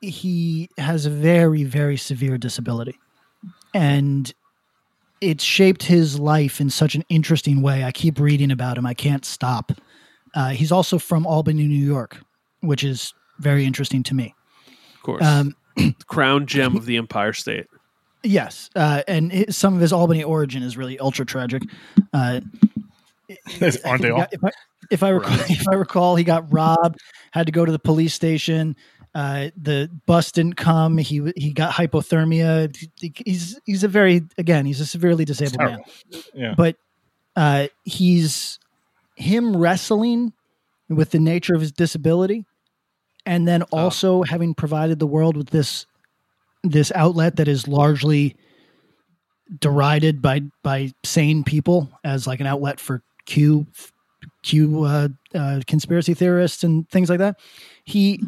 he 0.00 0.70
has 0.78 1.06
a 1.06 1.10
very, 1.10 1.64
very 1.64 1.96
severe 1.96 2.38
disability, 2.38 2.98
and 3.74 4.32
it 5.20 5.40
shaped 5.40 5.82
his 5.82 6.18
life 6.18 6.60
in 6.60 6.70
such 6.70 6.94
an 6.94 7.04
interesting 7.08 7.62
way. 7.62 7.84
I 7.84 7.92
keep 7.92 8.18
reading 8.18 8.50
about 8.50 8.78
him. 8.78 8.86
I 8.86 8.94
can't 8.94 9.24
stop. 9.24 9.72
Uh, 10.34 10.50
he's 10.50 10.72
also 10.72 10.98
from 10.98 11.26
Albany, 11.26 11.66
New 11.66 11.86
York, 11.86 12.20
which 12.60 12.82
is 12.82 13.14
very 13.38 13.64
interesting 13.64 14.02
to 14.04 14.14
me. 14.14 14.34
Of 14.96 15.02
course. 15.02 15.24
Um, 15.24 15.54
Crown 16.06 16.46
gem 16.46 16.76
of 16.76 16.86
the 16.86 16.96
Empire 16.96 17.32
State. 17.32 17.66
Yes, 18.24 18.70
uh, 18.74 19.02
and 19.06 19.30
his, 19.30 19.56
some 19.56 19.74
of 19.74 19.80
his 19.80 19.92
Albany 19.92 20.24
origin 20.24 20.62
is 20.62 20.76
really 20.76 20.98
ultra 20.98 21.24
tragic. 21.24 21.62
Uh, 22.12 22.40
Aren't 23.84 24.02
they 24.02 24.10
all? 24.10 24.26
If 24.32 24.44
I, 24.44 24.50
if 24.90 25.02
I 25.02 25.08
recall, 25.10 25.38
if 25.48 25.68
I 25.68 25.74
recall, 25.74 26.16
he 26.16 26.24
got 26.24 26.52
robbed, 26.52 27.00
had 27.30 27.46
to 27.46 27.52
go 27.52 27.64
to 27.64 27.72
the 27.72 27.78
police 27.78 28.14
station. 28.14 28.76
Uh, 29.14 29.50
the 29.56 29.88
bus 30.06 30.32
didn't 30.32 30.56
come. 30.56 30.98
He 30.98 31.22
he 31.36 31.52
got 31.52 31.72
hypothermia. 31.72 32.74
He- 33.00 33.12
He's 33.24 33.60
he's 33.64 33.84
a 33.84 33.88
very 33.88 34.22
again 34.38 34.66
he's 34.66 34.80
a 34.80 34.86
severely 34.86 35.24
disabled 35.24 35.58
man. 35.58 35.78
Yeah. 36.34 36.54
But 36.56 36.76
uh, 37.36 37.68
he's 37.84 38.58
him 39.16 39.56
wrestling 39.56 40.32
with 40.88 41.10
the 41.12 41.20
nature 41.20 41.54
of 41.54 41.60
his 41.60 41.70
disability, 41.72 42.44
and 43.24 43.46
then 43.46 43.62
also 43.64 44.22
having 44.24 44.52
provided 44.54 44.98
the 44.98 45.06
world 45.06 45.36
with 45.36 45.50
this 45.50 45.86
this 46.64 46.90
outlet 46.94 47.36
that 47.36 47.46
is 47.46 47.68
largely 47.68 48.36
derided 49.60 50.22
by 50.22 50.40
by 50.62 50.92
sane 51.04 51.44
people 51.44 51.90
as 52.02 52.26
like 52.26 52.40
an 52.40 52.46
outlet 52.46 52.80
for 52.80 53.02
Q 53.26 53.66
Q 54.42 54.84
uh, 54.84 55.08
uh, 55.34 55.60
conspiracy 55.66 56.14
theorists 56.14 56.64
and 56.64 56.88
things 56.88 57.08
like 57.08 57.18
that. 57.18 57.38
He, 57.84 58.22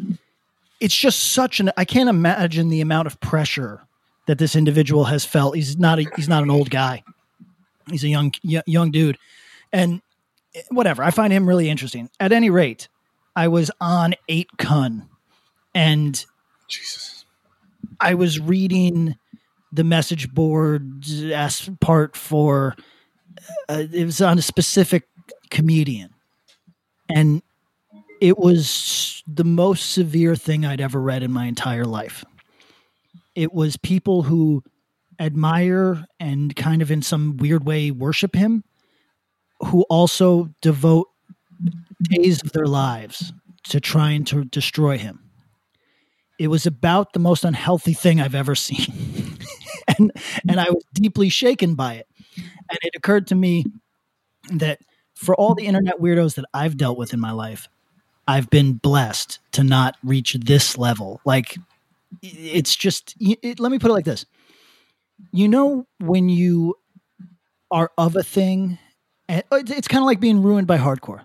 it's 0.79 0.95
just 0.95 1.31
such 1.31 1.59
an. 1.59 1.71
I 1.77 1.85
can't 1.85 2.09
imagine 2.09 2.69
the 2.69 2.81
amount 2.81 3.07
of 3.07 3.19
pressure 3.19 3.81
that 4.27 4.37
this 4.37 4.55
individual 4.55 5.05
has 5.05 5.25
felt. 5.25 5.55
He's 5.55 5.77
not 5.77 5.99
a, 5.99 6.05
he's 6.15 6.29
not 6.29 6.43
an 6.43 6.51
old 6.51 6.69
guy. 6.69 7.03
He's 7.89 8.03
a 8.03 8.09
young 8.09 8.33
young 8.43 8.91
dude, 8.91 9.17
and 9.71 10.01
eh, 10.55 10.61
whatever. 10.69 11.03
I 11.03 11.11
find 11.11 11.33
him 11.33 11.47
really 11.47 11.69
interesting. 11.69 12.09
At 12.19 12.31
any 12.31 12.49
rate, 12.49 12.89
I 13.35 13.47
was 13.47 13.71
on 13.79 14.13
eight 14.27 14.49
kun, 14.57 15.07
and 15.73 16.23
Jesus. 16.67 17.16
I 17.99 18.13
was 18.13 18.39
reading 18.39 19.15
the 19.71 19.83
message 19.83 20.33
board 20.33 21.03
as 21.31 21.69
part 21.81 22.15
for 22.15 22.75
uh, 23.69 23.83
it 23.91 24.05
was 24.05 24.21
on 24.21 24.37
a 24.37 24.41
specific 24.41 25.07
comedian 25.49 26.13
and 27.09 27.41
it 28.19 28.37
was 28.37 29.23
the 29.27 29.43
most 29.43 29.91
severe 29.91 30.35
thing 30.35 30.65
I'd 30.65 30.81
ever 30.81 30.99
read 31.01 31.23
in 31.23 31.31
my 31.31 31.45
entire 31.45 31.85
life. 31.85 32.25
It 33.35 33.53
was 33.53 33.77
people 33.77 34.23
who 34.23 34.63
admire 35.19 36.05
and 36.19 36.55
kind 36.55 36.81
of 36.81 36.91
in 36.91 37.01
some 37.01 37.37
weird 37.37 37.65
way 37.65 37.91
worship 37.91 38.35
him 38.35 38.63
who 39.59 39.83
also 39.89 40.49
devote 40.61 41.07
days 42.03 42.41
of 42.43 42.51
their 42.51 42.67
lives 42.67 43.33
to 43.63 43.79
trying 43.79 44.23
to 44.25 44.45
destroy 44.45 44.97
him 44.97 45.26
it 46.39 46.47
was 46.47 46.65
about 46.65 47.13
the 47.13 47.19
most 47.19 47.43
unhealthy 47.43 47.93
thing 47.93 48.21
I've 48.21 48.35
ever 48.35 48.55
seen. 48.55 49.37
and 49.97 50.11
and 50.47 50.59
I 50.59 50.69
was 50.69 50.83
deeply 50.93 51.29
shaken 51.29 51.75
by 51.75 51.95
it. 51.95 52.07
And 52.37 52.79
it 52.81 52.95
occurred 52.95 53.27
to 53.27 53.35
me 53.35 53.65
that 54.51 54.79
for 55.15 55.35
all 55.35 55.55
the 55.55 55.65
internet 55.65 55.99
weirdos 55.99 56.35
that 56.35 56.45
I've 56.53 56.77
dealt 56.77 56.97
with 56.97 57.13
in 57.13 57.19
my 57.19 57.31
life, 57.31 57.69
I've 58.27 58.49
been 58.49 58.73
blessed 58.73 59.39
to 59.53 59.63
not 59.63 59.95
reach 60.03 60.33
this 60.33 60.77
level. 60.77 61.21
Like 61.25 61.57
it's 62.21 62.75
just 62.75 63.15
it, 63.19 63.59
let 63.59 63.71
me 63.71 63.79
put 63.79 63.89
it 63.89 63.93
like 63.93 64.05
this. 64.05 64.25
You 65.31 65.47
know 65.47 65.87
when 65.99 66.29
you 66.29 66.75
are 67.71 67.91
of 67.97 68.15
a 68.15 68.23
thing 68.23 68.77
and 69.27 69.43
oh, 69.51 69.57
it's, 69.57 69.71
it's 69.71 69.87
kind 69.87 70.01
of 70.01 70.05
like 70.05 70.19
being 70.19 70.41
ruined 70.41 70.67
by 70.67 70.77
hardcore. 70.77 71.21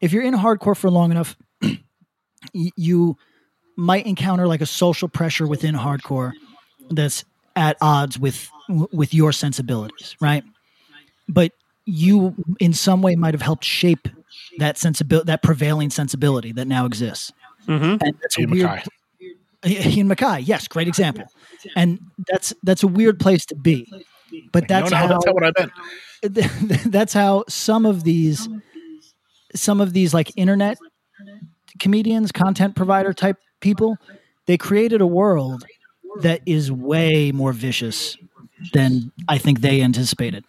If 0.00 0.12
you're 0.12 0.24
in 0.24 0.34
hardcore 0.34 0.76
for 0.76 0.90
long 0.90 1.10
enough, 1.10 1.36
you 2.52 3.16
might 3.82 4.06
encounter 4.06 4.46
like 4.46 4.60
a 4.60 4.66
social 4.66 5.08
pressure 5.08 5.46
within 5.46 5.74
hardcore 5.74 6.32
that's 6.90 7.24
at 7.56 7.76
odds 7.80 8.16
with 8.18 8.48
with 8.68 9.12
your 9.12 9.32
sensibilities, 9.32 10.16
right? 10.20 10.44
But 11.28 11.52
you, 11.84 12.34
in 12.60 12.72
some 12.74 13.02
way, 13.02 13.16
might 13.16 13.34
have 13.34 13.42
helped 13.42 13.64
shape 13.64 14.06
that 14.58 14.78
sensibility, 14.78 15.26
that 15.26 15.42
prevailing 15.42 15.90
sensibility 15.90 16.52
that 16.52 16.68
now 16.68 16.86
exists. 16.86 17.32
Mhm. 17.66 18.00
And 18.02 18.14
that's 18.22 18.38
a 18.38 18.42
Ian 18.42 18.50
weird. 18.50 18.70
MacKaye. 19.64 19.86
Ian 19.96 20.08
MacKaye, 20.08 20.46
yes, 20.46 20.68
great 20.68 20.86
example. 20.86 21.24
And 21.74 21.98
that's 22.28 22.54
that's 22.62 22.84
a 22.84 22.88
weird 22.88 23.18
place 23.18 23.44
to 23.46 23.56
be. 23.56 23.92
But 24.52 24.68
that's 24.68 24.90
no, 24.92 24.96
no, 24.96 25.02
how 25.02 25.08
that's 25.08 25.26
not 25.26 25.34
what 25.34 25.44
I 25.44 25.52
meant. 25.58 25.72
that's 26.92 27.12
how 27.12 27.44
some 27.48 27.84
of 27.84 28.04
these 28.04 28.48
some 29.56 29.80
of 29.80 29.92
these 29.92 30.14
like 30.14 30.30
internet 30.36 30.78
comedians 31.80 32.30
content 32.30 32.76
provider 32.76 33.12
type 33.12 33.36
people 33.62 33.96
they 34.46 34.58
created 34.58 35.00
a 35.00 35.06
world 35.06 35.64
that 36.20 36.42
is 36.44 36.70
way 36.70 37.32
more 37.32 37.52
vicious 37.52 38.18
than 38.74 39.10
i 39.28 39.38
think 39.38 39.60
they 39.60 39.80
anticipated. 39.80 40.44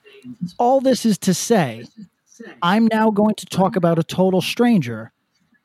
All 0.57 0.81
this 0.81 1.05
is 1.05 1.17
to 1.19 1.33
say 1.33 1.85
i'm 2.61 2.87
now 2.87 3.09
going 3.09 3.35
to 3.35 3.45
talk 3.45 3.75
about 3.75 3.97
a 3.97 4.03
total 4.03 4.41
stranger 4.41 5.11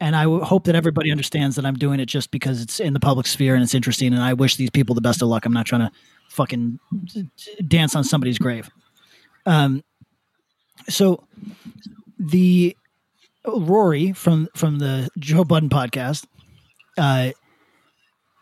and 0.00 0.14
I 0.14 0.22
hope 0.44 0.62
that 0.66 0.76
everybody 0.76 1.10
understands 1.10 1.56
that 1.56 1.66
i'm 1.66 1.74
doing 1.74 1.98
it 1.98 2.06
just 2.06 2.30
because 2.30 2.62
it's 2.62 2.78
in 2.78 2.92
the 2.92 3.00
public 3.00 3.26
sphere 3.26 3.54
and 3.54 3.64
it's 3.64 3.74
interesting 3.74 4.12
and 4.12 4.22
i 4.22 4.32
wish 4.32 4.54
these 4.56 4.70
people 4.70 4.94
the 4.94 5.00
best 5.00 5.22
of 5.22 5.28
luck. 5.28 5.44
I'm 5.44 5.52
not 5.52 5.66
trying 5.66 5.80
to 5.82 5.90
fucking 6.28 6.78
dance 7.66 7.96
on 7.96 8.04
somebody's 8.04 8.38
grave. 8.38 8.70
Um, 9.46 9.82
so 10.88 11.24
the 12.18 12.76
Rory 13.46 14.12
from 14.12 14.48
from 14.54 14.78
the 14.78 15.08
Joe 15.18 15.44
Budden 15.44 15.68
podcast, 15.68 16.26
uh, 16.98 17.30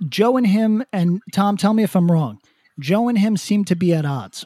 Joe 0.08 0.36
and 0.36 0.46
him 0.46 0.84
and 0.92 1.20
Tom, 1.32 1.56
tell 1.56 1.74
me 1.74 1.82
if 1.82 1.94
I'm 1.94 2.10
wrong. 2.10 2.38
Joe 2.80 3.08
and 3.08 3.18
him 3.18 3.36
seem 3.36 3.64
to 3.66 3.76
be 3.76 3.94
at 3.94 4.04
odds. 4.04 4.44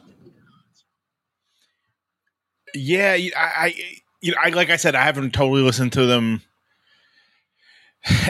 Yeah, 2.73 3.11
I, 3.13 3.31
I, 3.37 3.75
you 4.21 4.31
know, 4.31 4.37
I 4.41 4.49
like 4.49 4.69
I 4.69 4.77
said, 4.77 4.95
I 4.95 5.03
haven't 5.03 5.31
totally 5.33 5.61
listened 5.61 5.93
to 5.93 6.05
them 6.05 6.41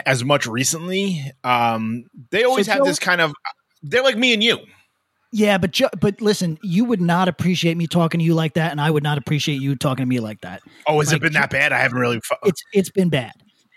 as 0.06 0.24
much 0.24 0.46
recently. 0.46 1.30
Um, 1.44 2.04
they 2.30 2.42
always 2.44 2.66
have 2.66 2.78
Joe- 2.78 2.84
this 2.84 2.98
kind 2.98 3.20
of. 3.20 3.32
They're 3.82 4.02
like 4.02 4.16
me 4.16 4.32
and 4.34 4.42
you. 4.42 4.58
Yeah, 5.34 5.56
but 5.58 5.70
Joe, 5.70 5.88
but 5.98 6.20
listen, 6.20 6.58
you 6.62 6.84
would 6.84 7.00
not 7.00 7.26
appreciate 7.28 7.76
me 7.76 7.86
talking 7.86 8.18
to 8.18 8.24
you 8.24 8.34
like 8.34 8.54
that, 8.54 8.70
and 8.70 8.80
I 8.80 8.90
would 8.90 9.02
not 9.02 9.16
appreciate 9.16 9.62
you 9.62 9.76
talking 9.76 10.02
to 10.02 10.08
me 10.08 10.20
like 10.20 10.40
that. 10.42 10.60
Oh, 10.86 10.98
has 10.98 11.08
Like, 11.08 11.16
it 11.18 11.22
been 11.22 11.32
that 11.34 11.50
bad? 11.50 11.72
I 11.72 11.78
haven't 11.78 11.98
really. 11.98 12.20
Fu- 12.20 12.34
It's 12.44 12.62
it's 12.72 12.90
been 12.90 13.08
bad. 13.08 13.32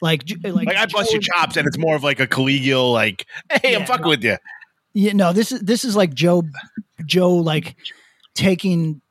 Like 0.06 0.24
like, 0.44 0.68
like 0.68 0.78
I 0.78 0.86
bust 0.86 1.12
your 1.12 1.22
chops, 1.22 1.58
and 1.58 1.68
it's 1.68 1.80
more 1.80 1.96
of 1.96 2.04
like 2.04 2.20
a 2.20 2.28
collegial, 2.28 2.94
like, 2.94 3.26
"Hey, 3.52 3.76
I'm 3.76 3.88
fucking 3.88 4.04
no. 4.04 4.10
with 4.10 4.24
you." 4.24 4.38
Yeah, 4.94 5.14
no, 5.14 5.34
this 5.34 5.52
is 5.52 5.62
this 5.62 5.84
is 5.84 5.96
like 5.96 6.14
Joe 6.14 6.44
Joe 7.08 7.34
like 7.34 7.76
taking 8.36 9.02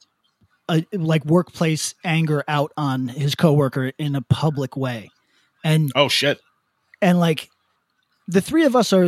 a 0.69 0.85
like 0.93 1.25
workplace 1.25 1.97
anger 2.05 2.45
out 2.47 2.71
on 2.77 3.09
his 3.09 3.35
coworker 3.35 3.91
in 3.99 4.15
a 4.15 4.23
public 4.23 4.77
way. 4.77 5.11
And 5.65 5.91
Oh 5.97 6.09
shit! 6.09 6.41
and 7.03 7.19
like 7.19 7.51
the 8.29 8.41
three 8.41 8.65
of 8.65 8.77
us 8.77 8.93
are 8.93 9.07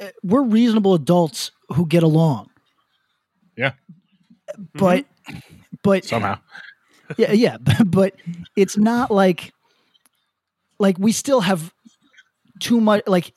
uh, 0.00 0.08
we're 0.22 0.42
reasonable 0.42 0.94
adults 0.94 1.50
who 1.68 1.86
get 1.86 2.02
along. 2.02 2.48
Yeah. 3.56 3.72
But 4.72 5.04
but 5.82 6.06
Somehow, 6.06 6.38
yeah, 7.18 7.32
yeah, 7.32 7.58
but, 7.58 7.76
but 7.90 8.14
it's 8.56 8.78
not 8.78 9.10
like 9.10 9.52
like 10.80 10.98
we 10.98 11.12
still 11.12 11.40
have 11.42 11.72
too 12.58 12.80
much 12.80 13.02
like 13.06 13.32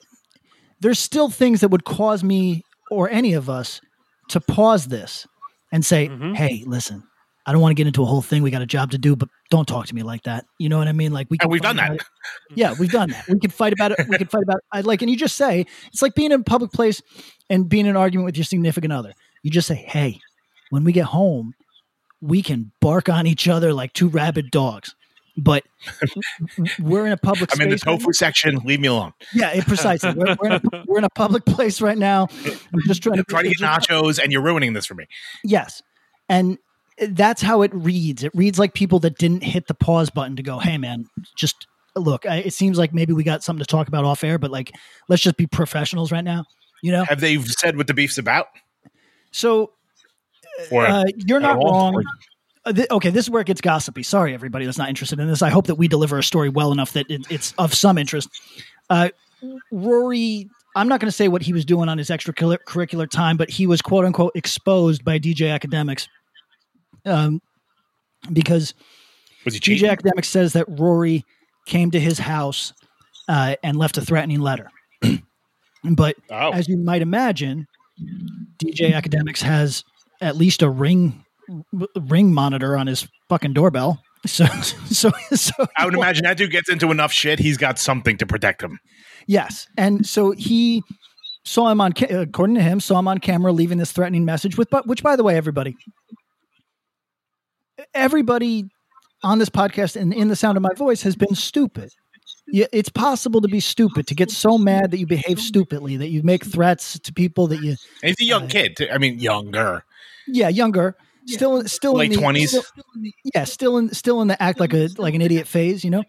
there's 0.81 0.97
still 0.99 1.29
things 1.29 1.61
that 1.61 1.67
would 1.69 1.85
cause 1.85 2.23
me 2.23 2.63
or 2.89 3.09
any 3.09 3.33
of 3.33 3.49
us 3.49 3.79
to 4.29 4.41
pause 4.41 4.87
this 4.87 5.27
and 5.71 5.85
say, 5.85 6.09
Mhm. 6.09 6.35
"Hey, 6.35 6.63
listen, 6.65 7.03
I 7.45 7.51
don't 7.51 7.61
want 7.61 7.71
to 7.71 7.75
get 7.75 7.87
into 7.87 8.01
a 8.03 8.05
whole 8.05 8.21
thing. 8.21 8.41
We 8.43 8.51
got 8.51 8.61
a 8.61 8.65
job 8.65 8.91
to 8.91 8.97
do, 8.97 9.15
but 9.15 9.29
don't 9.49 9.67
talk 9.67 9.85
to 9.87 9.95
me 9.95 10.03
like 10.03 10.23
that." 10.23 10.45
You 10.59 10.69
know 10.69 10.77
what 10.77 10.87
I 10.87 10.91
mean? 10.93 11.11
Like 11.11 11.27
we 11.29 11.35
and 11.35 11.41
can 11.41 11.51
we've 11.51 11.61
done 11.61 11.77
that. 11.77 11.93
it. 11.95 12.03
Yeah, 12.55 12.73
we've 12.79 12.91
done 12.91 13.09
that. 13.11 13.27
We 13.27 13.39
can 13.39 13.51
fight 13.51 13.73
about 13.73 13.91
it. 13.91 13.99
We 14.09 14.17
can 14.17 14.27
fight 14.27 14.43
about 14.43 14.59
I 14.71 14.81
like 14.81 15.01
and 15.01 15.09
you 15.11 15.17
just 15.17 15.35
say, 15.35 15.65
it's 15.87 16.01
like 16.01 16.15
being 16.15 16.31
in 16.31 16.41
a 16.41 16.43
public 16.43 16.71
place 16.71 17.01
and 17.49 17.67
being 17.69 17.85
in 17.85 17.91
an 17.91 17.97
argument 17.97 18.25
with 18.25 18.37
your 18.37 18.45
significant 18.45 18.91
other. 18.93 19.13
You 19.41 19.51
just 19.51 19.67
say, 19.67 19.75
"Hey, 19.75 20.19
when 20.69 20.83
we 20.83 20.91
get 20.91 21.05
home, 21.05 21.53
we 22.21 22.41
can 22.41 22.71
bark 22.81 23.09
on 23.09 23.25
each 23.27 23.47
other 23.47 23.73
like 23.73 23.93
two 23.93 24.07
rabid 24.09 24.51
dogs." 24.51 24.95
But 25.37 25.63
we're 26.79 27.05
in 27.05 27.11
a 27.11 27.17
public 27.17 27.49
I'm 27.53 27.61
in 27.61 27.69
the 27.69 27.77
space. 27.77 27.87
right 27.87 27.99
tofu 27.99 28.13
section. 28.13 28.57
Leave 28.65 28.79
me 28.79 28.87
alone. 28.87 29.13
Yeah, 29.33 29.51
it, 29.51 29.65
precisely. 29.65 30.13
We're, 30.13 30.35
we're, 30.39 30.47
in 30.47 30.53
a, 30.53 30.83
we're 30.87 30.97
in 30.99 31.03
a 31.03 31.09
public 31.09 31.45
place 31.45 31.81
right 31.81 31.97
now. 31.97 32.27
I'm 32.45 32.81
just 32.85 33.01
trying 33.01 33.17
to 33.17 33.23
Try 33.23 33.43
to 33.43 33.49
get 33.49 33.57
nachos, 33.59 34.19
and 34.21 34.31
you're 34.31 34.43
ruining 34.43 34.73
this 34.73 34.85
for 34.85 34.93
me. 34.95 35.05
Yes, 35.43 35.81
and 36.29 36.57
that's 37.09 37.41
how 37.41 37.63
it 37.63 37.73
reads. 37.73 38.23
It 38.23 38.31
reads 38.35 38.59
like 38.59 38.73
people 38.73 38.99
that 38.99 39.17
didn't 39.17 39.43
hit 39.43 39.67
the 39.67 39.73
pause 39.73 40.09
button 40.09 40.35
to 40.35 40.43
go, 40.43 40.59
"Hey, 40.59 40.77
man, 40.77 41.05
just 41.35 41.67
look." 41.95 42.25
I, 42.27 42.37
it 42.37 42.53
seems 42.53 42.77
like 42.77 42.93
maybe 42.93 43.13
we 43.13 43.23
got 43.23 43.43
something 43.43 43.63
to 43.63 43.69
talk 43.69 43.87
about 43.87 44.05
off 44.05 44.23
air, 44.23 44.37
but 44.37 44.51
like, 44.51 44.71
let's 45.09 45.23
just 45.23 45.37
be 45.37 45.47
professionals 45.47 46.11
right 46.11 46.23
now. 46.23 46.45
You 46.83 46.91
know. 46.91 47.05
Have 47.05 47.21
they 47.21 47.39
said 47.41 47.77
what 47.77 47.87
the 47.87 47.93
beef's 47.93 48.17
about? 48.17 48.47
So 49.31 49.71
Or 50.69 50.85
uh, 50.85 51.05
you're 51.25 51.39
not 51.39 51.57
wrong. 51.57 51.95
Or- 51.95 52.03
okay, 52.65 53.09
this 53.09 53.25
is 53.25 53.29
where 53.29 53.41
it 53.41 53.47
gets 53.47 53.61
gossipy. 53.61 54.03
Sorry, 54.03 54.33
everybody 54.33 54.65
that's 54.65 54.77
not 54.77 54.89
interested 54.89 55.19
in 55.19 55.27
this. 55.27 55.41
I 55.41 55.49
hope 55.49 55.67
that 55.67 55.75
we 55.75 55.87
deliver 55.87 56.17
a 56.17 56.23
story 56.23 56.49
well 56.49 56.71
enough 56.71 56.93
that 56.93 57.09
it, 57.09 57.25
it's 57.29 57.53
of 57.57 57.73
some 57.73 57.97
interest. 57.97 58.29
Uh, 58.89 59.09
Rory, 59.71 60.49
I'm 60.75 60.87
not 60.87 60.99
going 60.99 61.07
to 61.07 61.15
say 61.15 61.27
what 61.27 61.41
he 61.41 61.53
was 61.53 61.65
doing 61.65 61.89
on 61.89 61.97
his 61.97 62.09
extracurricular 62.09 63.09
time, 63.09 63.37
but 63.37 63.49
he 63.49 63.67
was 63.67 63.81
quote 63.81 64.05
unquote 64.05 64.31
exposed 64.35 65.03
by 65.03 65.19
DJ 65.19 65.57
Akademiks. 65.57 66.07
Um, 67.05 67.41
because 68.31 68.73
DJ? 69.45 69.95
Akademiks 69.95 70.25
says 70.25 70.53
that 70.53 70.65
Rory 70.67 71.25
came 71.65 71.91
to 71.91 71.99
his 71.99 72.19
house 72.19 72.73
uh, 73.27 73.55
and 73.63 73.77
left 73.77 73.97
a 73.97 74.01
threatening 74.01 74.39
letter. 74.39 74.69
but 75.83 76.15
Oh, 76.29 76.51
as 76.51 76.67
you 76.69 76.77
might 76.77 77.01
imagine, 77.01 77.67
DJ 78.63 78.93
Akademiks 78.93 79.41
has 79.41 79.83
at 80.21 80.37
least 80.37 80.61
a 80.61 80.69
ring 80.69 81.25
ring 82.09 82.33
monitor 82.33 82.77
on 82.77 82.87
his 82.87 83.07
fucking 83.29 83.53
doorbell. 83.53 84.01
So, 84.25 84.45
so, 84.89 85.11
so 85.33 85.51
I 85.77 85.85
would 85.85 85.93
imagine 85.95 86.23
that 86.25 86.37
dude 86.37 86.51
gets 86.51 86.69
into 86.69 86.91
enough 86.91 87.11
shit. 87.11 87.39
He's 87.39 87.57
got 87.57 87.77
something 87.79 88.17
to 88.17 88.25
protect 88.25 88.61
him. 88.63 88.79
yes, 89.27 89.67
and 89.77 90.05
so 90.05 90.31
he 90.31 90.81
saw 91.45 91.69
him 91.69 91.81
on, 91.81 91.91
ca- 91.93 92.07
according 92.21 92.55
to 92.55 92.61
him, 92.61 92.79
saw 92.79 92.99
him 92.99 93.07
on 93.07 93.17
camera 93.17 93.51
leaving 93.51 93.77
this 93.77 93.91
threatening 93.91 94.23
message. 94.25 94.57
With, 94.57 94.69
but 94.69 94.87
which, 94.87 95.03
by 95.03 95.15
the 95.17 95.23
way, 95.23 95.35
everybody, 95.35 95.75
everybody 97.93 98.65
on 99.23 99.39
this 99.39 99.49
podcast 99.49 99.99
and 99.99 100.13
in 100.13 100.27
the 100.27 100.35
sound 100.35 100.57
of 100.57 100.63
my 100.63 100.73
voice 100.75 101.01
has 101.03 101.15
been 101.15 101.35
stupid. 101.35 101.89
Yeah, 102.47 102.65
it's 102.73 102.89
possible 102.89 103.39
to 103.41 103.47
be 103.47 103.59
stupid, 103.61 104.05
to 104.07 104.15
get 104.15 104.29
so 104.29 104.57
mad 104.57 104.91
that 104.91 104.97
you 104.97 105.07
behave 105.07 105.39
stupidly, 105.39 105.95
that 105.97 106.09
you 106.09 106.23
make 106.23 106.45
threats 106.45 106.99
to 106.99 107.13
people 107.13 107.47
that 107.47 107.61
you, 107.61 107.75
And 108.03 108.15
he's 108.17 108.21
a 108.21 108.25
young 108.29 108.43
Uh, 108.43 108.47
kid. 108.47 108.89
I 108.91 108.97
mean, 108.97 109.17
younger. 109.19 109.85
yeah, 110.27 110.49
younger, 110.49 110.95
still, 111.25 111.63
still 111.65 111.93
Late 111.93 112.11
in 112.11 112.19
the- 112.19 112.25
20s? 112.25 112.47
still- 112.49 112.63
yeah, 113.33 113.43
still 113.43 113.77
in, 113.77 113.93
still 113.93 114.21
in 114.21 114.27
the 114.27 114.41
act 114.41 114.59
like 114.59 114.73
a 114.73 114.89
like 114.97 115.13
an 115.13 115.21
idiot 115.21 115.47
phase, 115.47 115.83
you 115.83 115.89
know. 115.89 116.03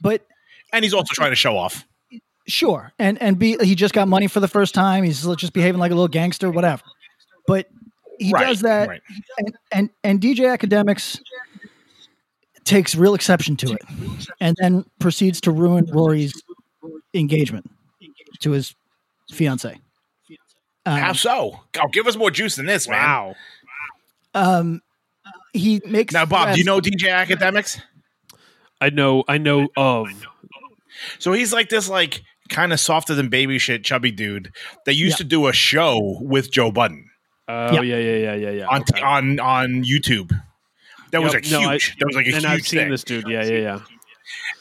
But 0.00 0.26
And 0.72 0.84
he's 0.84 0.94
also 0.94 1.12
trying 1.14 1.30
to 1.32 1.36
show 1.36 1.56
off. 1.56 1.86
sure, 2.46 2.92
and 2.98 3.20
and 3.22 3.38
be 3.38 3.56
he 3.62 3.74
just 3.74 3.94
got 3.94 4.08
money 4.08 4.26
for 4.26 4.40
the 4.40 4.48
first 4.48 4.74
time. 4.74 5.04
He's 5.04 5.22
just 5.36 5.52
behaving 5.52 5.78
like 5.80 5.90
a 5.90 5.94
little 5.94 6.08
gangster, 6.08 6.50
whatever. 6.50 6.82
But 7.46 7.68
he 8.18 8.30
right, 8.32 8.46
does 8.46 8.60
that, 8.62 8.88
Right. 8.88 9.02
and, 9.38 9.54
and 9.72 9.90
and 10.04 10.20
DJ 10.20 10.56
Akademiks 10.56 11.20
takes 12.64 12.94
real 12.94 13.14
exception 13.14 13.56
to 13.58 13.72
it, 13.72 13.82
and 14.40 14.56
then 14.60 14.84
proceeds 14.98 15.40
to 15.42 15.50
ruin 15.50 15.86
Rory's 15.92 16.32
engagement 17.12 17.70
to 18.40 18.52
his 18.52 18.74
fiance. 19.30 19.78
Um, 20.86 20.98
How 20.98 21.12
so? 21.14 21.60
Oh, 21.80 21.88
give 21.92 22.06
us 22.06 22.16
more 22.16 22.30
juice 22.30 22.56
than 22.56 22.66
this, 22.66 22.86
man. 22.88 22.98
Wow. 23.02 23.34
Um, 24.34 24.80
he 25.52 25.80
makes 25.86 26.12
Now, 26.12 26.26
Bob, 26.26 26.52
do 26.54 26.58
you 26.58 26.64
know 26.64 26.80
DJ 26.80 27.08
Akademiks? 27.08 27.80
I 28.80 28.90
know. 28.90 29.24
I 29.28 29.38
know 29.38 29.68
of. 29.76 30.08
So 31.18 31.32
he's 31.32 31.52
like 31.52 31.68
this, 31.68 31.88
like 31.88 32.22
kind 32.48 32.72
of 32.72 32.80
softer 32.80 33.14
than 33.14 33.28
baby 33.28 33.58
shit, 33.58 33.84
chubby 33.84 34.10
dude 34.10 34.50
that 34.86 34.94
used 34.94 35.14
Yeah. 35.14 35.16
to 35.18 35.24
do 35.24 35.46
a 35.46 35.52
show 35.52 36.18
with 36.20 36.50
Joe 36.50 36.70
Budden 36.70 37.08
Oh 37.48 37.72
Yeah. 37.74 37.80
yeah, 37.82 37.96
yeah, 37.98 38.16
yeah, 38.16 38.34
yeah, 38.34 38.50
yeah. 38.50 38.66
on 38.66 38.80
Okay. 38.82 39.00
on 39.02 39.40
on 39.40 39.84
YouTube. 39.84 40.30
That 41.12 41.22
was 41.22 41.32
a 41.32 41.36
like 41.36 41.50
no, 41.50 41.60
huge. 41.70 41.92
I- 41.92 41.96
that 42.00 42.06
was 42.06 42.16
like 42.16 42.26
a 42.26 42.34
and 42.34 42.36
huge 42.44 42.44
I've 42.46 42.66
seen 42.66 42.80
thing. 42.80 42.90
this 42.90 43.04
dude. 43.04 43.28
Yeah, 43.28 43.44
yeah, 43.44 43.58
yeah. 43.58 43.78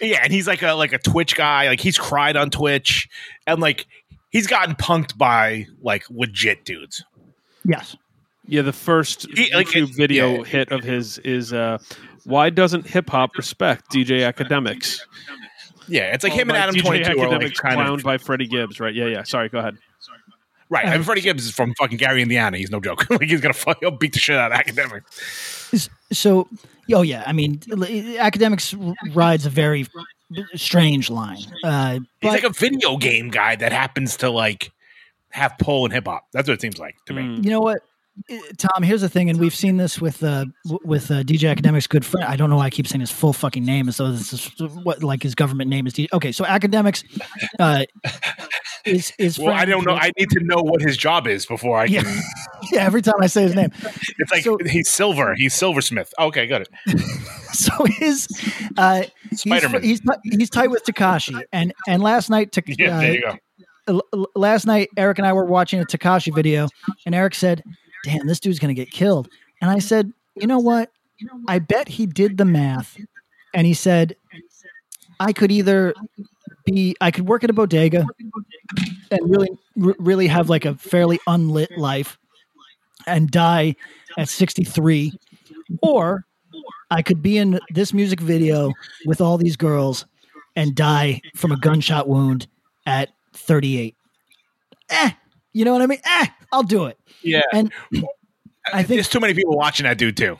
Yeah, 0.02 0.20
and 0.24 0.34
he's 0.34 0.48
like 0.48 0.62
a 0.62 0.74
like 0.74 0.92
a 0.94 0.98
Twitch 1.00 1.36
guy. 1.36 1.68
Like 1.68 1.80
he's 1.80 1.98
cried 1.98 2.36
on 2.36 2.50
Twitch, 2.50 3.08
and 3.48 3.62
like 3.62 3.86
he's 4.30 4.48
gotten 4.48 4.76
punked 4.76 5.18
by 5.18 5.66
like 5.82 6.04
legit 6.10 6.66
dudes. 6.66 7.04
Yes. 7.66 7.96
Yeah, 8.46 8.62
the 8.62 8.74
first 8.74 9.28
He- 9.34 9.54
like, 9.54 9.68
YouTube 9.68 9.96
video 9.96 10.38
yeah. 10.38 10.44
hit 10.44 10.72
of 10.72 10.84
his 10.84 11.18
is 11.20 11.54
uh, 11.54 11.78
"Why 12.26 12.50
doesn't 12.50 12.88
hip 12.88 13.10
hop 13.10 13.38
respect 13.38 13.90
DJ 13.92 14.20
Akademiks?" 14.32 15.00
Yeah, 15.88 16.14
it's 16.14 16.24
like 16.24 16.34
Oh, 16.34 16.38
him 16.38 16.50
and 16.50 16.58
Adam 16.58 16.76
DJ 16.76 16.82
Twenty 16.82 17.04
Two 17.04 17.20
are 17.20 17.30
like 17.30 17.42
Akademiks 17.42 17.56
kind 17.56 17.78
clowned 17.78 17.98
of 18.00 18.04
by 18.04 18.18
Freddie 18.18 18.48
Gibbs, 18.48 18.80
right? 18.80 18.94
Yeah, 18.94 19.06
yeah. 19.06 19.24
Sorry, 19.24 19.50
go 19.50 19.60
ahead. 19.60 19.78
right. 20.70 20.86
I 20.86 20.92
mean, 20.96 21.04
Freddie 21.04 21.22
Gibbs 21.22 21.46
is 21.46 21.52
from 21.52 21.74
fucking 21.76 21.98
Gary, 21.98 22.22
Indiana. 22.22 22.58
He's 22.58 22.72
no 22.72 22.80
joke. 22.80 23.10
like 23.10 23.24
he's 23.24 23.42
gonna 23.42 23.54
fuck, 23.54 23.80
he'll 23.80 23.92
beat 23.92 24.14
the 24.14 24.20
shit 24.20 24.38
out 24.38 24.52
of 24.52 24.58
academic. 24.58 25.04
So, 26.12 26.48
oh 26.94 27.02
yeah, 27.02 27.24
I 27.26 27.32
mean, 27.34 27.62
academics 28.20 28.74
rides 29.14 29.46
a 29.46 29.50
very 29.50 29.88
strange 30.56 31.10
line. 31.10 31.38
Uh, 31.64 32.00
He's 32.22 32.32
like 32.32 32.44
a 32.44 32.50
video 32.50 32.98
game 32.98 33.30
guy 33.30 33.56
that 33.56 33.72
happens 33.72 34.18
to 34.18 34.30
like 34.30 34.72
have 35.30 35.56
pull 35.60 35.86
and 35.86 35.94
hip 35.94 36.06
hop. 36.08 36.28
That's 36.34 36.48
what 36.48 36.56
it 36.56 36.62
seems 36.62 36.78
like 36.78 36.96
to 37.08 37.14
me. 37.14 37.22
Mm. 37.24 37.44
you 37.44 37.50
know 37.50 37.62
what, 37.62 37.80
Tom? 38.58 38.84
Here's 38.84 39.02
the 39.02 39.10
thing, 39.10 39.30
and 39.30 39.40
we've 39.40 39.56
seen 39.56 39.78
this 39.78 40.00
with 40.00 40.24
uh, 40.24 40.46
with 40.86 41.10
uh, 41.12 41.24
DJ 41.24 41.54
Akademiks' 41.56 41.90
good 41.90 42.06
friend. 42.06 42.26
I 42.28 42.36
don't 42.36 42.50
know 42.50 42.58
why 42.58 42.66
I 42.66 42.70
keep 42.70 42.88
saying 42.88 43.00
his 43.02 43.12
full 43.12 43.34
fucking 43.34 43.66
name 43.66 43.90
as 43.90 43.98
though 43.98 44.12
this 44.12 44.32
is 44.34 44.52
what 44.84 45.04
like 45.04 45.24
his 45.24 45.34
government 45.36 45.70
name 45.70 45.88
is. 45.88 45.94
D- 45.94 46.08
okay, 46.14 46.32
so 46.32 46.44
Akademiks 46.46 47.04
uh, 47.60 47.86
is 48.86 49.14
is. 49.18 49.40
Well, 49.40 49.54
I 49.54 49.66
don't 49.66 49.86
know. 49.86 49.96
I 49.96 50.12
need 50.18 50.30
to 50.30 50.40
know 50.44 50.62
what 50.62 50.82
his 50.82 50.96
job 50.96 51.26
is 51.28 51.46
before 51.46 51.78
I 51.78 51.88
can. 51.88 52.06
yeah, 52.06 52.22
yeah. 52.72 52.86
Every 52.86 53.02
time 53.02 53.16
I 53.20 53.28
say 53.28 53.44
his 53.44 53.56
name, 53.56 53.72
It's 54.20 54.32
like 54.32 54.44
So- 54.44 54.58
he's 54.66 54.90
silver. 54.90 55.34
He's 55.36 55.54
silversmith. 55.54 56.14
Okay, 56.20 56.46
got 56.48 56.62
it. 56.62 56.70
so 57.54 57.86
his 57.86 58.28
uh, 58.78 59.04
he's, 59.30 59.42
Spider-Man. 59.42 59.82
he's 59.84 60.02
he's 60.24 60.50
tight 60.50 60.70
with 60.70 60.84
Tekashi, 60.86 61.42
and 61.52 61.74
and 61.88 62.02
last 62.04 62.30
night 62.30 62.52
to, 62.54 62.64
Yeah, 62.68 62.98
uh, 62.98 63.00
there 63.02 63.14
you 63.16 63.22
go. 63.22 63.38
l- 63.88 64.04
l- 64.14 64.28
last 64.36 64.66
night 64.66 64.90
Eric 64.98 65.18
and 65.18 65.28
I 65.28 65.34
were 65.34 65.46
watching 65.46 65.80
a 65.82 65.86
Tekashi 65.86 66.34
video, 66.34 66.68
and 67.06 67.16
Eric 67.16 67.34
said, 67.36 67.64
"Damn, 68.04 68.28
this 68.28 68.40
dude's 68.40 68.60
gonna 68.60 68.74
get 68.74 68.92
killed." 68.92 69.30
And 69.62 69.72
I 69.72 69.80
said, 69.80 70.12
"You 70.36 70.48
know 70.48 70.60
what? 70.60 70.92
I 71.48 71.60
bet 71.60 71.88
he 71.88 72.06
did 72.06 72.38
the 72.38 72.46
math." 72.46 72.98
And 73.54 73.68
he 73.68 73.74
said, 73.74 74.16
"I 75.20 75.34
could 75.34 75.52
either 75.52 75.94
be, 76.66 76.96
I 77.02 77.12
could 77.12 77.28
work 77.28 77.44
at 77.44 77.50
a 77.50 77.54
bodega 77.54 78.06
and 79.12 79.30
really, 79.30 79.50
really 79.76 80.28
have 80.28 80.50
like 80.50 80.66
a 80.66 80.76
fairly 80.76 81.20
unlit 81.28 81.78
life, 81.78 82.18
and 83.08 83.30
die 83.30 83.76
at 84.18 84.30
sixty 84.30 84.64
three, 84.64 85.12
or 85.82 86.26
I 86.92 87.02
could 87.02 87.22
be 87.22 87.38
in 87.38 87.60
this 87.70 87.94
music 87.94 88.20
video 88.20 88.72
with 89.06 89.22
all 89.22 89.38
these 89.38 89.56
girls." 89.56 90.06
And 90.56 90.76
die 90.76 91.20
from 91.34 91.52
a 91.52 91.58
gunshot 91.58 92.08
wound 92.08 92.46
at 92.86 93.10
38 93.34 93.96
eh, 94.90 95.12
you 95.54 95.66
know 95.66 95.74
what 95.74 95.82
I 95.82 95.86
mean? 95.88 96.00
Eh, 96.04 96.28
I'll 96.52 96.64
do 96.64 96.86
it. 96.86 96.98
Yeah, 97.22 97.42
And 97.54 97.72
I 98.74 98.84
think 98.84 98.98
there's 98.98 99.10
too 99.10 99.20
many 99.20 99.34
people 99.34 99.56
watching 99.58 99.86
that 99.86 99.98
dude 99.98 100.18
too. 100.18 100.38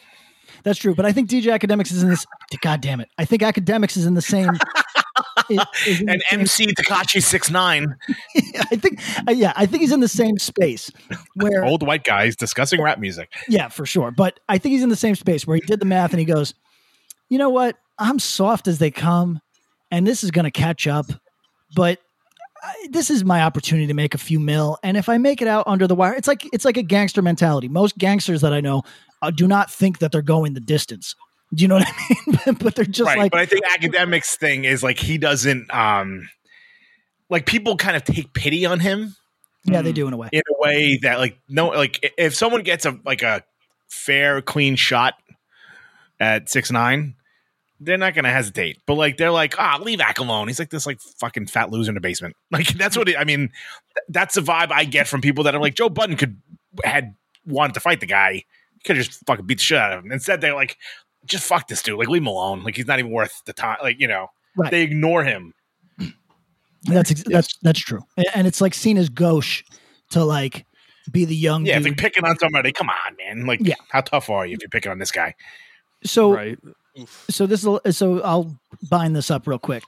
that's 0.64 0.80
true. 0.80 0.96
But 0.96 1.06
I 1.06 1.12
think 1.12 1.30
DJ 1.30 1.58
Akademiks 1.58 1.92
is 1.92 2.04
in 2.04 2.10
this. 2.10 2.26
God 2.62 2.82
damn 2.82 3.00
it! 3.02 3.10
I 3.18 3.26
think 3.26 3.42
Akademiks 3.42 3.96
is 3.98 4.06
in 4.06 4.14
the 4.14 4.22
same. 4.22 4.50
is- 5.50 5.60
is 5.88 6.02
in 6.02 6.10
And 6.10 6.24
MC 6.32 6.68
Tekashi 6.68 7.22
six 7.22 7.50
nine, 7.52 7.96
I 8.72 8.76
think, 8.78 9.00
uh, 9.28 9.32
yeah, 9.32 9.54
I 9.56 9.66
think 9.66 9.82
he's 9.82 9.92
in 9.92 10.00
the 10.00 10.08
same 10.08 10.38
space 10.40 10.90
where, 11.36 11.64
old 11.66 11.86
white 11.86 12.04
guys 12.04 12.36
discussing 12.36 12.82
rap 12.82 12.98
music. 13.00 13.32
yeah, 13.48 13.68
for 13.68 13.86
sure. 13.86 14.12
But 14.12 14.40
I 14.50 14.58
think 14.58 14.74
he's 14.74 14.84
in 14.84 14.90
the 14.90 14.96
same 14.96 15.16
space 15.16 15.46
where 15.46 15.56
he 15.56 15.62
did 15.62 15.80
the 15.80 15.86
math 15.86 16.12
and 16.12 16.20
he 16.20 16.26
goes, 16.26 16.54
you 17.30 17.38
know 17.38 17.50
what? 17.50 17.76
I'm 18.00 18.20
soft 18.20 18.68
as 18.68 18.80
they 18.80 18.90
come, 18.92 19.40
and 19.92 20.08
this 20.08 20.24
is 20.24 20.32
going 20.32 20.46
to 20.46 20.52
catch 20.52 20.88
up. 20.88 21.06
But 21.76 22.00
I, 22.64 22.88
this 22.92 23.10
is 23.10 23.26
my 23.26 23.42
opportunity 23.42 23.88
to 23.88 23.94
make 23.94 24.14
a 24.14 24.18
few 24.18 24.40
mil, 24.40 24.78
and 24.84 24.96
if 24.96 25.10
I 25.10 25.18
make 25.18 25.42
it 25.42 25.48
out 25.48 25.66
under 25.68 25.86
the 25.86 25.96
wire, 25.96 26.14
it's 26.14 26.28
like 26.28 26.48
it's 26.54 26.66
like 26.66 26.78
a 26.78 26.84
gangster 26.84 27.22
mentality. 27.22 27.68
Most 27.68 27.98
gangsters 27.98 28.42
that 28.42 28.54
I 28.54 28.62
know 28.62 28.84
uh, 29.22 29.32
do 29.32 29.48
not 29.48 29.70
think 29.70 30.00
that 30.00 30.12
they're 30.12 30.22
going 30.22 30.54
the 30.54 30.62
distance. 30.62 31.16
Do 31.54 31.62
you 31.62 31.68
know 31.68 31.76
what 31.76 31.88
I 31.88 32.16
mean? 32.48 32.56
but 32.56 32.76
they're 32.76 32.86
just 32.86 33.08
right, 33.08 33.18
like, 33.18 33.32
but 33.32 33.42
I 33.42 33.46
think 33.46 33.64
academics 33.74 34.38
thing 34.38 34.64
is 34.64 34.82
like 34.82 34.98
he 34.98 35.18
doesn't 35.18 35.74
um 35.74 36.30
like 37.30 37.46
people 37.46 37.76
kind 37.78 37.98
of 37.98 38.04
take 38.04 38.34
pity 38.34 38.66
on 38.66 38.80
him 38.80 39.16
yeah, 39.66 39.82
they 39.82 39.94
do 39.94 40.08
in 40.08 40.14
a 40.14 40.18
way. 40.18 40.30
in 40.32 40.42
a 40.50 40.62
way 40.62 41.00
that 41.04 41.20
like 41.20 41.40
no 41.48 41.70
like 41.70 42.14
if 42.18 42.36
someone 42.36 42.64
gets 42.64 42.86
a 42.86 43.00
like 43.06 43.22
a 43.22 43.44
fair 43.90 44.42
clean 44.42 44.76
shot 44.76 45.14
at 46.20 46.50
six 46.50 46.72
nine 46.72 47.16
they're 47.86 47.98
not 47.98 48.14
gonna 48.16 48.32
hesitate 48.32 48.78
but 48.86 48.96
like 48.96 49.18
they're 49.18 49.32
like 49.32 49.56
ah 49.60 49.80
leave 49.82 50.00
Ack 50.02 50.20
alone 50.20 50.48
he's 50.48 50.60
like 50.60 50.70
this 50.70 50.86
like 50.86 51.00
fucking 51.20 51.48
fat 51.48 51.70
loser 51.72 51.92
in 51.92 51.96
the 51.96 52.02
basement 52.02 52.36
like 52.52 52.68
that's 52.70 52.98
what 52.98 53.10
it, 53.10 53.18
i 53.18 53.24
mean 53.24 53.40
th- 53.50 54.06
that's 54.10 54.36
the 54.36 54.42
vibe 54.42 54.72
i 54.72 54.84
get 54.86 55.08
from 55.08 55.22
people 55.22 55.44
that 55.44 55.54
are 55.56 55.62
like 55.62 55.76
joe 55.76 55.90
budden 55.90 56.16
could 56.18 56.38
had 56.84 57.16
wanted 57.46 57.74
to 57.74 57.80
fight 57.80 58.00
the 58.00 58.06
guy 58.06 58.34
he 58.34 58.46
could 58.86 58.96
just 58.96 59.26
fucking 59.28 59.46
beat 59.46 59.58
the 59.60 59.64
shit 59.64 59.78
out 59.78 59.94
of 59.98 60.04
him 60.06 60.12
instead 60.12 60.42
they're 60.42 60.56
like 60.56 60.78
just 61.26 61.46
fuck 61.48 61.70
this 61.70 61.82
dude. 61.82 61.98
Like 61.98 62.10
leave 62.10 62.22
him 62.22 62.28
alone. 62.28 62.64
Like 62.66 62.76
he's 62.76 62.86
not 62.86 63.00
even 63.00 63.10
worth 63.10 63.44
the 63.46 63.54
time. 63.54 63.78
Like 63.82 63.98
you 63.98 64.10
know, 64.10 64.28
Right. 64.58 64.70
they 64.72 64.82
ignore 64.82 65.24
him. 65.24 65.54
That's 66.84 67.12
ex- 67.12 67.24
that's 67.26 67.58
that's 67.62 67.80
true, 67.80 68.02
A- 68.18 68.38
and 68.38 68.46
it's 68.46 68.60
like 68.60 68.74
seen 68.74 68.98
as 68.98 69.08
gauche 69.08 69.64
to 70.10 70.22
like 70.26 70.66
be 71.12 71.24
the 71.24 71.34
young 71.36 71.66
Yeah, 71.66 71.78
it's 71.78 71.86
dude. 71.86 71.94
like 71.94 71.98
picking 71.98 72.26
on 72.26 72.38
somebody. 72.40 72.74
Come 72.74 72.90
on, 72.90 73.16
man. 73.18 73.46
Like, 73.46 73.62
Yeah. 73.64 73.76
how 73.90 74.02
tough 74.02 74.30
are 74.30 74.46
you 74.46 74.56
if 74.56 74.62
you're 74.62 74.70
picking 74.70 74.92
on 74.92 75.00
this 75.00 75.12
guy? 75.12 75.34
so 76.04 76.34
right. 76.34 76.60
So 77.30 77.46
this 77.46 77.66
is 77.86 77.98
so 77.98 78.22
I'll 78.22 78.58
bind 78.90 79.16
this 79.16 79.32
up 79.32 79.48
real 79.48 79.60
quick. 79.60 79.84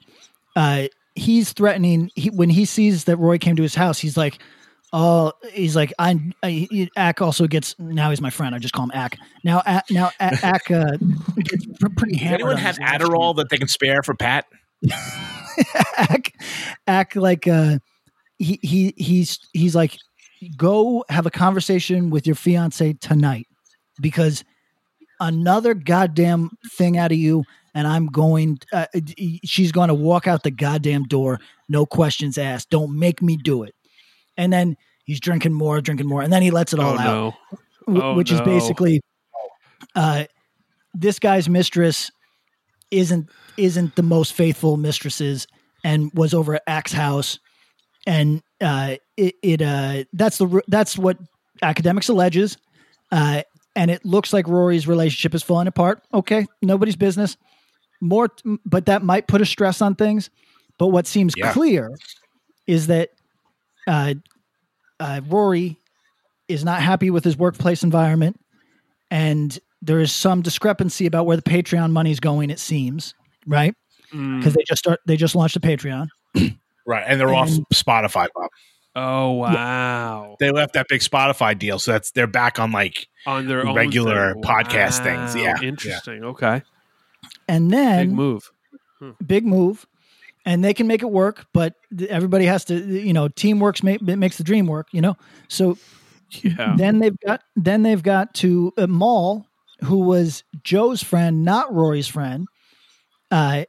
Uh, 0.56 0.88
he's 1.16 1.54
threatening 1.54 2.12
he, 2.16 2.30
when 2.30 2.50
he 2.50 2.66
sees 2.66 3.06
that 3.06 3.18
Roy 3.18 3.38
came 3.38 3.56
to 3.56 3.64
his 3.64 3.76
house. 3.76 4.00
He's 4.00 4.18
like, 4.18 4.40
"Oh, 4.94 5.32
he's 5.52 5.76
like, 5.76 5.94
I." 6.00 6.20
I 6.44 6.90
Ack 6.96 7.22
also 7.22 7.48
gets 7.48 7.78
now. 7.80 8.10
He's 8.10 8.22
my 8.22 8.30
friend. 8.30 8.56
I 8.56 8.60
just 8.60 8.74
call 8.74 8.86
him 8.86 8.92
Ack. 8.94 9.18
Now, 9.44 9.62
Ack, 9.66 9.86
now 9.90 10.12
A- 10.20 10.46
Ack 10.46 10.72
uh, 10.72 10.98
gets 11.44 11.66
pr- 11.80 11.90
pretty 11.96 12.18
Does 12.18 12.32
anyone 12.32 12.54
on 12.54 12.58
have 12.58 12.78
Adderall 12.78 13.36
that 13.36 13.50
they 13.50 13.58
can 13.58 13.68
spare 13.68 14.02
for 14.04 14.14
Pat? 14.16 14.46
act 15.98 16.32
act 16.88 17.16
like 17.16 17.48
uh 17.48 17.80
he 18.38 18.60
he 18.62 18.94
he's 18.98 19.40
he's 19.54 19.76
like 19.76 19.98
go 20.58 21.04
have 21.10 21.26
a 21.26 21.32
conversation 21.32 22.10
with 22.10 22.28
your 22.28 22.36
fiance 22.36 22.94
tonight 22.94 23.48
because 24.02 24.44
another 25.20 25.74
goddamn 25.74 26.52
thing 26.74 26.98
out 26.98 27.12
of 27.12 27.18
you 27.18 27.44
and 27.74 27.88
i'm 27.88 28.08
going 28.08 28.58
uh, 28.74 28.86
she's 29.44 29.72
going 29.72 29.88
to 29.88 29.94
walk 29.94 30.28
out 30.28 30.44
the 30.44 30.52
goddamn 30.52 31.04
door 31.04 31.40
no 31.70 31.86
questions 31.86 32.38
asked. 32.38 32.70
Don't 32.70 32.98
make 32.98 33.22
me 33.22 33.38
do 33.38 33.64
it. 33.64 33.74
And 34.38 34.52
then 34.52 34.76
he's 35.06 35.20
drinking 35.20 35.54
more 35.54 35.82
drinking 35.82 36.08
more 36.08 36.22
and 36.22 36.32
then 36.32 36.42
he 36.42 36.52
lets 36.52 36.74
it 36.74 36.80
all 36.80 36.94
oh 36.94 37.00
out. 37.00 37.06
no. 37.06 37.34
Oh, 37.88 38.16
which 38.16 38.32
is 38.32 38.42
basically 38.42 39.02
uh, 39.96 40.26
this 40.94 41.20
guy's 41.20 41.48
mistress 41.48 42.12
isn't 42.90 43.30
isn't 43.58 43.96
the 43.96 44.04
most 44.04 44.34
faithful 44.34 44.76
mistresses 44.76 45.48
and 45.84 46.12
was 46.16 46.34
over 46.34 46.56
at 46.56 46.64
Axe 46.66 46.94
house 46.94 47.40
and 48.08 48.42
uh, 48.60 48.96
it, 49.18 49.36
it 49.44 49.62
uh, 49.62 50.04
that's 50.14 50.40
the 50.40 50.62
that's 50.68 50.98
what 50.98 51.18
academics 51.62 52.10
alleges 52.10 52.58
uh, 53.12 53.44
and 53.76 53.92
it 53.92 54.06
looks 54.06 54.32
like 54.34 54.48
Rory's 54.48 54.88
relationship 54.88 55.34
is 55.36 55.44
falling 55.44 55.68
apart 55.68 56.02
okay 56.14 56.46
nobody's 56.62 56.96
business 56.96 57.38
more 58.02 58.30
but 58.66 58.86
that 58.88 59.04
might 59.04 59.28
put 59.28 59.42
a 59.42 59.46
stress 59.46 59.82
on 59.82 59.96
things 59.96 60.30
but 60.78 60.88
what 60.88 61.08
seems 61.08 61.34
Yeah. 61.38 61.52
clear 61.54 61.90
is 62.68 62.88
that 62.88 63.10
uh, 63.88 64.16
uh, 65.00 65.22
Rory 65.28 65.78
is 66.48 66.64
not 66.64 66.82
happy 66.82 67.10
with 67.10 67.24
his 67.24 67.38
workplace 67.38 67.84
environment 67.84 68.40
and 69.12 69.58
there 69.82 70.00
is 70.00 70.12
some 70.12 70.42
discrepancy 70.42 71.06
about 71.06 71.26
where 71.26 71.38
the 71.38 71.44
patreon 71.44 71.92
money 71.92 72.12
is 72.12 72.20
going 72.20 72.50
it 72.50 72.60
seems 72.60 73.14
right 73.48 73.74
Mm. 74.14 74.38
because 74.40 74.54
they 74.54 74.64
just 74.68 74.80
start 74.80 75.00
they 75.08 75.18
just 75.18 75.34
launched 75.36 75.56
a 75.56 75.60
patreon 75.60 76.08
Right. 76.88 77.04
And 77.08 77.20
they're 77.20 77.34
off 77.34 77.50
And- 77.50 77.66
Spotify, 77.74 78.28
Bob. 78.36 78.50
Oh 78.96 79.32
wow. 79.34 80.36
They 80.40 80.52
left 80.52 80.74
that 80.74 80.88
big 80.88 81.02
Spotify 81.02 81.58
deal. 81.58 81.80
So 81.80 81.92
that's 81.92 82.12
they're 82.12 82.28
back 82.28 82.60
on 82.60 82.72
like 82.72 83.08
On 83.26 83.46
their 83.48 83.66
own 83.68 83.76
regular 83.76 84.34
thing. 84.34 84.44
podcast 84.44 85.04
things. 85.04 85.36
Yeah. 85.36 85.56
Interesting. 85.62 86.24
Okay. 86.24 86.62
and 87.48 87.72
then 87.72 88.08
Big 88.08 88.16
move. 88.16 88.52
big 89.26 89.46
move 89.46 89.86
and 90.46 90.64
they 90.64 90.74
can 90.74 90.88
make 90.88 91.02
it 91.02 91.10
work 91.12 91.46
but 91.54 91.74
everybody 92.08 92.46
has 92.46 92.64
to 92.66 92.76
you 92.76 93.12
know 93.14 93.28
teamwork 93.28 93.84
ma- 93.84 93.98
makes 94.02 94.38
the 94.38 94.44
dream 94.44 94.68
work 94.68 94.88
you 94.92 95.02
know 95.02 95.18
so 95.48 95.78
Yeah. 96.42 96.76
then 96.78 97.00
they've 97.00 97.20
got 97.26 97.42
then 97.56 97.84
they've 97.84 98.02
got 98.04 98.34
to 98.36 98.72
uh, 98.78 98.88
Mal, 98.88 99.46
who 99.84 100.00
was 100.00 100.44
Joe's 100.64 101.04
friend, 101.04 101.44
not 101.44 101.74
Rory's 101.74 102.08
friend, 102.08 102.48
uh, 103.32 103.66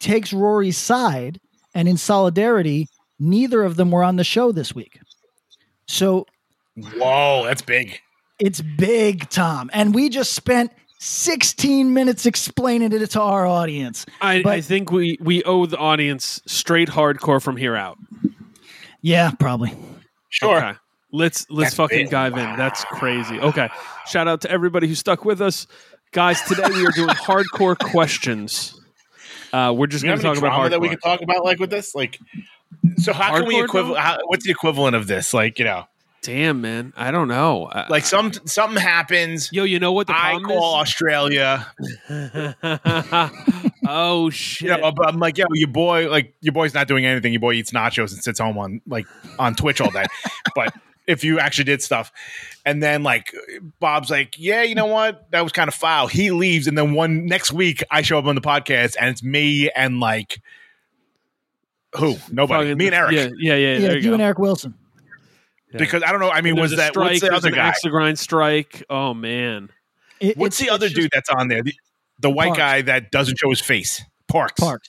takes 0.00 0.32
Rory's 0.32 0.76
side, 0.76 1.40
and 1.74 1.88
in 1.88 1.96
solidarity, 1.96 2.86
neither 3.18 3.62
of 3.62 3.76
them 3.76 3.90
were 3.90 4.02
on 4.02 4.16
the 4.16 4.24
show 4.24 4.52
this 4.52 4.74
week. 4.74 4.98
So 5.86 6.26
Whoa, 6.76 7.44
that's 7.44 7.62
big. 7.62 7.98
it's 8.38 8.60
big, 8.60 9.28
Tom, 9.30 9.70
and 9.72 9.94
we 9.94 10.08
just 10.08 10.32
spent 10.34 10.72
16 10.98 11.92
minutes 11.92 12.26
explaining 12.26 12.92
it 12.92 13.10
to 13.10 13.20
our 13.20 13.46
audience. 13.46 14.06
I, 14.20 14.42
But- 14.42 14.52
I 14.52 14.60
think 14.60 14.90
we 14.90 15.18
we 15.20 15.42
owe 15.44 15.66
the 15.66 15.76
audience 15.78 16.40
straight 16.46 16.88
hardcore 16.88 17.42
from 17.42 17.56
here 17.56 17.76
out. 17.76 17.98
Yeah, 19.02 19.30
probably. 19.38 19.72
Sure. 20.30 20.56
Okay. 20.56 20.72
Let's 21.12 21.46
let's 21.50 21.70
That's 21.70 21.76
fucking 21.76 21.98
big. 22.06 22.10
dive 22.10 22.36
in. 22.36 22.56
That's 22.56 22.84
crazy. 22.84 23.38
Okay. 23.40 23.68
Shout 24.08 24.26
out 24.26 24.40
to 24.42 24.50
everybody 24.50 24.88
who 24.88 24.94
stuck 24.94 25.24
with 25.24 25.40
us. 25.40 25.66
Guys, 26.12 26.40
today 26.42 26.68
we 26.70 26.84
are 26.86 26.90
doing 26.92 27.08
hardcore 27.14 27.78
questions. 27.78 28.78
Uh, 29.52 29.72
we're 29.76 29.86
just 29.86 30.02
Do 30.02 30.08
going 30.08 30.18
to 30.18 30.22
talk 30.22 30.36
about 30.36 30.48
drama 30.48 30.64
hardcore. 30.66 30.70
that 30.70 30.80
we 30.80 30.88
can 30.88 30.98
talk 30.98 31.22
about 31.22 31.44
like 31.44 31.58
with 31.60 31.70
this? 31.70 31.94
Like 31.94 32.18
so 32.98 33.12
how 33.12 33.36
can 33.36 33.46
we 33.46 33.62
equivalent 33.62 34.20
what's 34.26 34.44
the 34.44 34.52
equivalent 34.52 34.96
of 34.96 35.06
this? 35.06 35.34
Like, 35.34 35.58
you 35.58 35.64
know, 35.64 35.86
Damn, 36.26 36.60
man. 36.60 36.92
I 36.96 37.12
don't 37.12 37.28
know. 37.28 37.66
Uh, 37.66 37.86
like 37.88 38.04
some 38.04 38.32
something 38.32 38.82
happens. 38.82 39.52
yo, 39.52 39.62
you 39.62 39.78
know 39.78 39.92
what 39.92 40.08
the 40.08 40.12
I 40.12 40.40
call 40.40 40.74
Australia. 40.74 41.72
oh 43.86 44.28
shit. 44.30 44.70
You 44.70 44.76
know, 44.76 44.92
I'm 45.04 45.18
like, 45.20 45.38
yeah, 45.38 45.44
your 45.52 45.68
boy, 45.68 46.10
like 46.10 46.34
your 46.40 46.52
boy's 46.52 46.74
not 46.74 46.88
doing 46.88 47.06
anything. 47.06 47.32
Your 47.32 47.38
boy 47.38 47.52
eats 47.52 47.70
nachos 47.70 48.12
and 48.12 48.20
sits 48.24 48.40
home 48.40 48.58
on 48.58 48.80
like 48.88 49.06
on 49.38 49.54
Twitch 49.54 49.80
all 49.80 49.92
day. 49.92 50.06
but 50.56 50.74
if 51.06 51.22
you 51.22 51.38
actually 51.38 51.62
did 51.62 51.80
stuff, 51.80 52.10
and 52.64 52.82
then 52.82 53.04
like 53.04 53.32
Bob's 53.78 54.10
like, 54.10 54.34
yeah, 54.36 54.62
you 54.62 54.74
know 54.74 54.86
what, 54.86 55.30
that 55.30 55.42
was 55.42 55.52
kind 55.52 55.68
of 55.68 55.74
foul. 55.74 56.08
He 56.08 56.32
leaves, 56.32 56.66
and 56.66 56.76
then 56.76 56.94
one 56.94 57.26
next 57.26 57.52
week 57.52 57.84
I 57.88 58.02
show 58.02 58.18
up 58.18 58.24
on 58.24 58.34
the 58.34 58.40
podcast, 58.40 58.96
and 58.98 59.10
it's 59.10 59.22
me 59.22 59.70
and 59.70 60.00
like 60.00 60.40
who 61.94 62.16
nobody, 62.30 62.64
Fucking- 62.70 62.78
me 62.78 62.86
and 62.86 62.94
Eric. 62.94 63.12
Yeah, 63.12 63.28
yeah, 63.38 63.54
yeah. 63.54 63.54
Yeah, 63.54 63.78
there 63.88 63.96
you, 63.98 64.02
you, 64.08 64.12
and. 64.14 64.22
Eric 64.22 64.38
Wilson. 64.38 64.74
Yeah. 65.72 65.78
Because 65.78 66.02
I 66.02 66.10
don't 66.12 66.20
know. 66.20 66.30
I 66.30 66.40
mean, 66.42 66.56
was 66.56 66.76
that 66.76 66.92
strike? 66.92 67.10
what's 67.10 67.20
the 67.20 67.32
other 67.34 67.48
an 67.48 67.54
guy? 67.54 67.68
axe 67.68 67.82
grind 67.82 68.18
strike. 68.18 68.84
Oh 68.90 69.14
man. 69.14 69.70
It- 70.20 70.36
What's 70.36 70.58
the 70.58 70.70
other 70.70 70.86
it's 70.86 70.94
dude 70.94 71.10
that's 71.12 71.28
on 71.28 71.48
there? 71.48 71.62
The, 71.62 71.74
the 72.20 72.30
white 72.30 72.46
Parks. 72.48 72.58
guy 72.58 72.82
that 72.82 73.10
doesn't 73.10 73.36
show 73.38 73.50
his 73.50 73.60
face. 73.60 74.02
Parks. 74.28 74.58
Parks. 74.60 74.88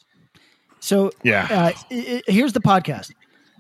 So 0.80 1.12
Yeah. 1.24 1.48
uh, 1.50 1.72
i- 1.92 2.22
i- 2.28 2.32
here's 2.32 2.54
the 2.54 2.62
podcast. 2.62 3.12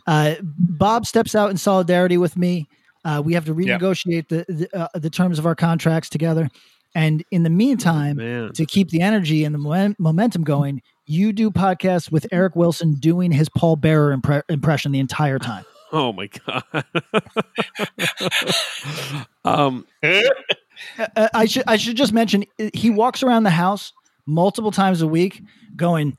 Uh, 0.06 0.36
Bob 0.42 1.06
steps 1.06 1.36
out 1.36 1.50
in 1.50 1.58
solidarity 1.58 2.18
with 2.18 2.38
me. 2.38 2.68
Uh, 3.04 3.22
we 3.26 3.34
have 3.34 3.44
to 3.46 3.54
Yep. 3.54 3.82
renegotiate 3.82 4.28
the 4.30 4.46
the, 4.48 4.78
uh, 4.78 4.88
the 4.98 5.10
terms 5.10 5.38
of 5.40 5.46
our 5.46 5.56
contracts 5.56 6.08
together. 6.10 6.50
And 6.96 7.24
in 7.32 7.44
the 7.44 7.50
meantime, 7.50 8.16
Man. 8.18 8.54
to 8.54 8.66
keep 8.66 8.90
the 8.90 9.02
energy 9.02 9.44
and 9.44 9.54
the 9.54 9.96
momentum 10.00 10.44
going, 10.44 10.82
you 11.08 11.34
do 11.34 11.50
podcasts 11.50 12.12
with 12.12 12.28
Eric 12.32 12.56
Wilson 12.56 12.94
doing 12.96 13.32
his 13.32 13.50
Paul 13.50 13.76
Bearer 13.78 14.16
impre- 14.16 14.44
impression 14.50 14.92
the 14.92 15.00
entire 15.00 15.40
time. 15.40 15.66
Oh 15.94 16.12
my 16.12 16.28
god. 16.46 16.84
um 19.46 19.86
Uh, 21.16 21.30
I 21.34 21.46
should 21.46 21.64
I 21.66 21.78
should 21.78 21.96
just 21.96 22.12
mention 22.12 22.44
uh, 22.60 22.70
he 22.74 22.90
walks 22.90 23.24
around 23.24 23.44
the 23.44 23.50
house 23.52 23.94
multiple 24.26 24.72
times 24.72 25.02
a 25.02 25.08
week, 25.08 25.42
going 25.78 26.18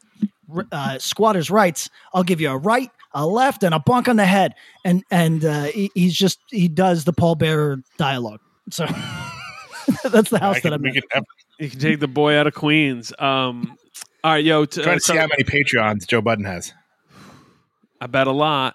uh, 0.73 0.99
squatters' 0.99 1.51
rights. 1.51 1.91
I'll 2.15 2.25
give 2.25 2.41
you 2.41 2.49
a 2.49 2.57
right, 2.57 2.91
a 3.13 3.27
left, 3.27 3.63
and 3.63 3.75
a 3.75 3.79
bunk 3.79 4.09
on 4.09 4.17
the 4.17 4.25
head, 4.25 4.55
and 4.87 5.05
and 5.11 5.45
uh, 5.45 5.65
he, 5.65 5.91
he's 5.95 6.15
just 6.15 6.41
he 6.49 6.67
does 6.69 7.05
the 7.05 7.13
Paul 7.13 7.35
Bearer 7.35 7.83
dialogue. 7.99 8.41
So 8.71 8.87
that's 10.05 10.31
the 10.31 10.39
house 10.39 10.57
I 10.57 10.61
that 10.61 10.63
can, 10.63 10.73
I'm 10.73 10.81
we 10.83 10.89
in. 10.97 11.03
can 11.13 11.23
you 11.59 11.69
can 11.69 11.79
take 11.79 12.01
the 12.01 12.09
boy 12.09 12.37
out 12.37 12.47
of 12.47 12.55
Queens. 12.55 13.13
Um 13.19 13.77
all 14.25 14.33
right, 14.33 14.45
yo, 14.45 14.65
t- 14.65 14.83
trying 14.83 14.97
uh, 14.97 14.99
to 14.99 15.01
see 15.05 15.17
how 15.17 15.27
many 15.27 15.45
Patreons 15.45 16.07
Joe 16.07 16.21
Budden 16.21 16.45
has. 16.45 16.73
I 18.01 18.07
bet 18.07 18.27
a 18.27 18.33
lot. 18.33 18.75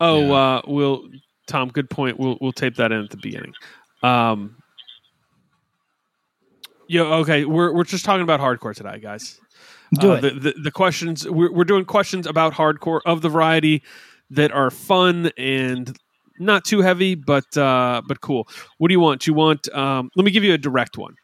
Oh, 0.00 0.20
Yeah. 0.26 0.32
uh, 0.34 0.62
we'll 0.66 1.08
Tom. 1.46 1.68
Good 1.70 1.88
point. 1.90 2.18
We'll 2.18 2.38
we'll 2.40 2.52
tape 2.52 2.76
that 2.76 2.92
in 2.92 3.02
at 3.02 3.10
the 3.10 3.16
beginning. 3.16 3.52
Um, 4.02 4.56
yo, 6.88 7.04
okay, 7.20 7.44
we're 7.44 7.72
we're 7.72 7.84
just 7.84 8.04
talking 8.04 8.22
about 8.22 8.40
hardcore 8.40 8.74
today, 8.74 8.98
guys. 9.00 9.40
Do 10.00 10.12
Uh, 10.12 10.14
it. 10.16 10.20
The, 10.22 10.30
the 10.30 10.54
the 10.64 10.70
questions 10.70 11.28
we're 11.28 11.52
we're 11.52 11.64
doing 11.64 11.84
questions 11.84 12.26
about 12.26 12.52
hardcore 12.54 13.00
of 13.06 13.22
the 13.22 13.28
variety 13.28 13.82
that 14.30 14.50
are 14.52 14.70
fun 14.70 15.30
and 15.38 15.96
not 16.38 16.64
too 16.64 16.80
heavy, 16.82 17.14
but 17.14 17.56
uh, 17.56 18.02
but 18.06 18.20
cool. 18.20 18.48
What 18.78 18.88
do 18.88 18.92
you 18.94 19.00
want? 19.00 19.26
You 19.26 19.34
want? 19.34 19.68
Um, 19.74 20.10
let 20.16 20.24
me 20.24 20.30
give 20.30 20.44
you 20.44 20.52
a 20.52 20.58
direct 20.58 20.98
one. 20.98 21.14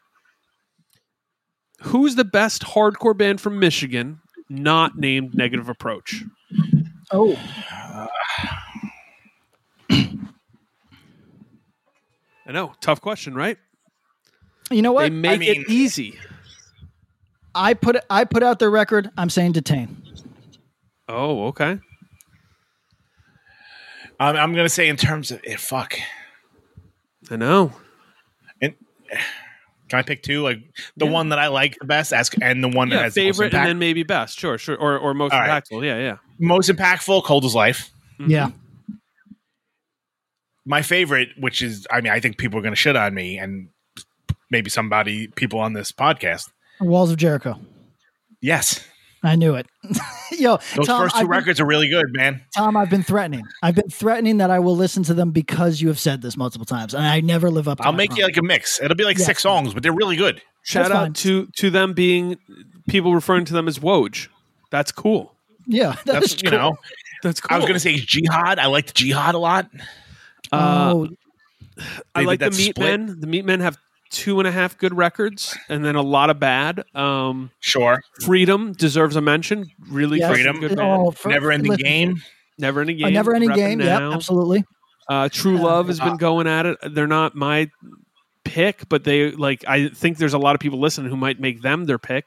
Who's 1.83 2.15
the 2.15 2.25
best 2.25 2.63
hardcore 2.63 3.17
band 3.17 3.41
from 3.41 3.59
Michigan? 3.59 4.21
Not 4.49 4.97
named 4.97 5.35
Negative 5.35 5.67
Approach. 5.69 6.23
Oh, 7.11 7.37
I 12.45 12.51
know, 12.51 12.73
tough 12.81 13.01
question, 13.01 13.35
right? 13.35 13.57
you 14.71 14.81
know 14.81 14.91
what? 14.91 15.03
They 15.03 15.09
make 15.09 15.39
mean- 15.39 15.61
it 15.61 15.69
easy. 15.69 16.17
I 17.55 17.75
put 17.75 17.97
I 18.09 18.23
put 18.23 18.41
out 18.41 18.57
their 18.57 18.71
record. 18.71 19.11
I'm 19.15 19.29
saying 19.29 19.51
detain. 19.51 20.01
Oh, 21.07 21.47
okay. 21.47 21.79
I'm, 24.19 24.35
I'm 24.35 24.53
going 24.53 24.65
to 24.65 24.69
say 24.69 24.89
in 24.89 24.95
terms 24.95 25.29
of 25.31 25.39
it, 25.43 25.59
fuck. 25.59 25.95
I 27.29 27.35
know. 27.35 27.73
trying 28.59 28.75
Can 29.93 29.99
I 29.99 30.01
pick 30.01 30.23
two? 30.23 30.41
Like 30.41 30.57
the 30.97 31.05
Yeah. 31.05 31.11
one 31.11 31.29
that 31.29 31.37
I 31.37 31.49
like 31.49 31.77
the 31.79 31.85
best, 31.85 32.13
ask, 32.13 32.33
and 32.41 32.63
the 32.63 32.67
one 32.67 32.89
that 32.89 32.95
Yeah, 32.95 33.01
has 33.03 33.13
the 33.13 33.27
most 33.27 33.35
favorite 33.37 33.53
and 33.53 33.67
then 33.67 33.77
maybe 33.77 34.01
best. 34.01 34.39
Sure, 34.39 34.57
sure, 34.57 34.75
or 34.75 34.97
or 34.97 35.13
most 35.13 35.33
All 35.33 35.39
right. 35.39 35.63
impactful. 35.63 35.85
Yeah, 35.85 35.99
yeah. 35.99 36.17
most 36.39 36.67
impactful. 36.67 37.23
Cold 37.25 37.45
as 37.45 37.53
life. 37.53 37.91
Mm-hmm. 38.19 38.31
Yeah. 38.31 38.49
My 40.65 40.81
favorite, 40.81 41.29
which 41.39 41.61
is, 41.61 41.85
I 41.91 42.01
mean, 42.01 42.11
I 42.11 42.19
think 42.19 42.39
people 42.39 42.57
are 42.57 42.63
going 42.63 42.71
to 42.73 42.75
shit 42.75 42.95
on 42.95 43.13
me, 43.13 43.37
and 43.37 43.69
maybe 44.49 44.71
somebody, 44.71 45.27
people 45.27 45.59
on 45.59 45.73
this 45.73 45.91
podcast. 45.91 46.49
Walls 46.81 47.11
of 47.11 47.17
Jericho. 47.17 47.59
Yes, 48.41 48.83
I 49.23 49.35
knew 49.35 49.55
it. 49.55 49.67
Yo, 50.31 50.57
those 50.75 50.87
Tom, 50.87 51.01
first 51.03 51.15
2 51.15 51.19
I've 51.19 51.21
been- 51.23 51.29
records 51.29 51.59
are 51.61 51.65
really 51.65 51.87
good, 51.87 52.07
man. 52.13 52.41
Tom, 52.55 52.75
I've 52.75 52.89
been 52.89 53.03
threatening. 53.03 53.45
I've 53.61 53.75
been 53.75 53.89
threatening 53.89 54.37
that 54.37 54.49
I 54.51 54.59
will 54.59 54.75
listen 54.75 55.03
to 55.03 55.13
them 55.13 55.31
because 55.31 55.81
you 55.81 55.87
have 55.87 55.99
said 55.99 56.21
this 56.21 56.35
multiple 56.35 56.65
times, 56.65 56.93
and 56.93 57.05
I 57.05 57.21
never 57.21 57.49
live 57.49 57.67
up. 57.67 57.77
to 57.77 57.83
it. 57.83 57.85
I'll 57.85 57.93
my 57.93 57.97
make 57.99 58.17
you 58.17 58.23
like 58.25 58.35
a 58.37 58.41
mix. 58.43 58.81
It'll 58.81 58.95
be 58.95 59.05
like 59.05 59.17
Yeah. 59.17 59.25
six 59.25 59.41
songs, 59.43 59.73
but 59.73 59.81
they're 59.83 59.93
really 59.93 60.15
good. 60.17 60.41
Shout 60.63 60.83
That's 60.89 60.95
out 60.95 61.03
fine. 61.05 61.13
to 61.13 61.47
to 61.57 61.69
them 61.69 61.93
being 61.93 62.37
people 62.87 63.13
referring 63.15 63.45
to 63.45 63.53
them 63.53 63.67
as 63.67 63.79
Woj. 63.79 64.27
That's 64.71 64.91
cool. 64.91 65.33
yeah. 65.67 65.91
that 65.91 66.05
That's 66.05 66.33
is 66.33 66.41
you 66.43 66.51
know. 66.51 66.77
That's 67.21 67.39
cool. 67.39 67.53
I 67.55 67.57
was 67.57 67.65
going 67.65 67.75
to 67.75 67.79
say 67.79 67.95
Jihad. 67.95 68.59
I 68.59 68.65
liked 68.65 68.93
Jihad 68.95 69.35
a 69.35 69.37
lot. 69.39 69.69
Uh, 70.51 70.93
oh, 70.95 71.07
I 72.13 72.23
like 72.23 72.39
the 72.39 72.49
did 72.49 72.57
Meat 72.57 72.75
split. 72.75 72.99
Men. 72.99 73.19
The 73.19 73.27
Meat 73.27 73.45
Men 73.45 73.59
have 73.61 73.77
two 74.13 74.39
and 74.39 74.47
a 74.47 74.51
half 74.51 74.77
good 74.77 74.95
records, 74.95 75.57
and 75.67 75.83
then 75.83 75.95
a 75.95 76.01
lot 76.01 76.29
of 76.29 76.39
bad. 76.39 76.83
Um, 76.95 77.51
Sure. 77.59 78.01
Freedom 78.23 78.71
deserves 78.71 79.15
a 79.17 79.21
mention. 79.21 79.65
Really, 79.89 80.19
yes. 80.19 80.31
Freedom. 80.31 80.59
good 80.61 80.75
band. 80.77 80.81
Oh, 80.81 81.11
for- 81.11 81.29
Never 81.29 81.51
ending 81.51 81.71
listen, 81.71 81.83
game. 81.83 82.21
Never 82.57 82.81
ending 82.81 82.97
game. 82.97 83.07
A 83.07 83.11
never 83.11 83.33
ending 83.33 83.49
repping 83.49 83.55
game. 83.55 83.79
Yep, 83.81 84.01
absolutely. 84.13 84.63
Uh, 85.09 85.27
True 85.29 85.57
Love 85.57 85.87
has 85.87 85.99
Uh, 85.99 86.05
been 86.05 86.17
going 86.17 86.47
at 86.47 86.65
it. 86.65 86.77
They're 86.93 87.07
not 87.07 87.35
my 87.35 87.69
pick, 88.45 88.87
but 88.87 89.03
they 89.03 89.31
like. 89.31 89.65
I 89.67 89.89
think 89.89 90.17
there's 90.17 90.33
a 90.35 90.37
lot 90.37 90.55
of 90.55 90.61
people 90.61 90.79
listening 90.79 91.09
who 91.09 91.17
might 91.17 91.39
make 91.41 91.61
them 91.61 91.85
their 91.85 91.97
pick. 91.97 92.25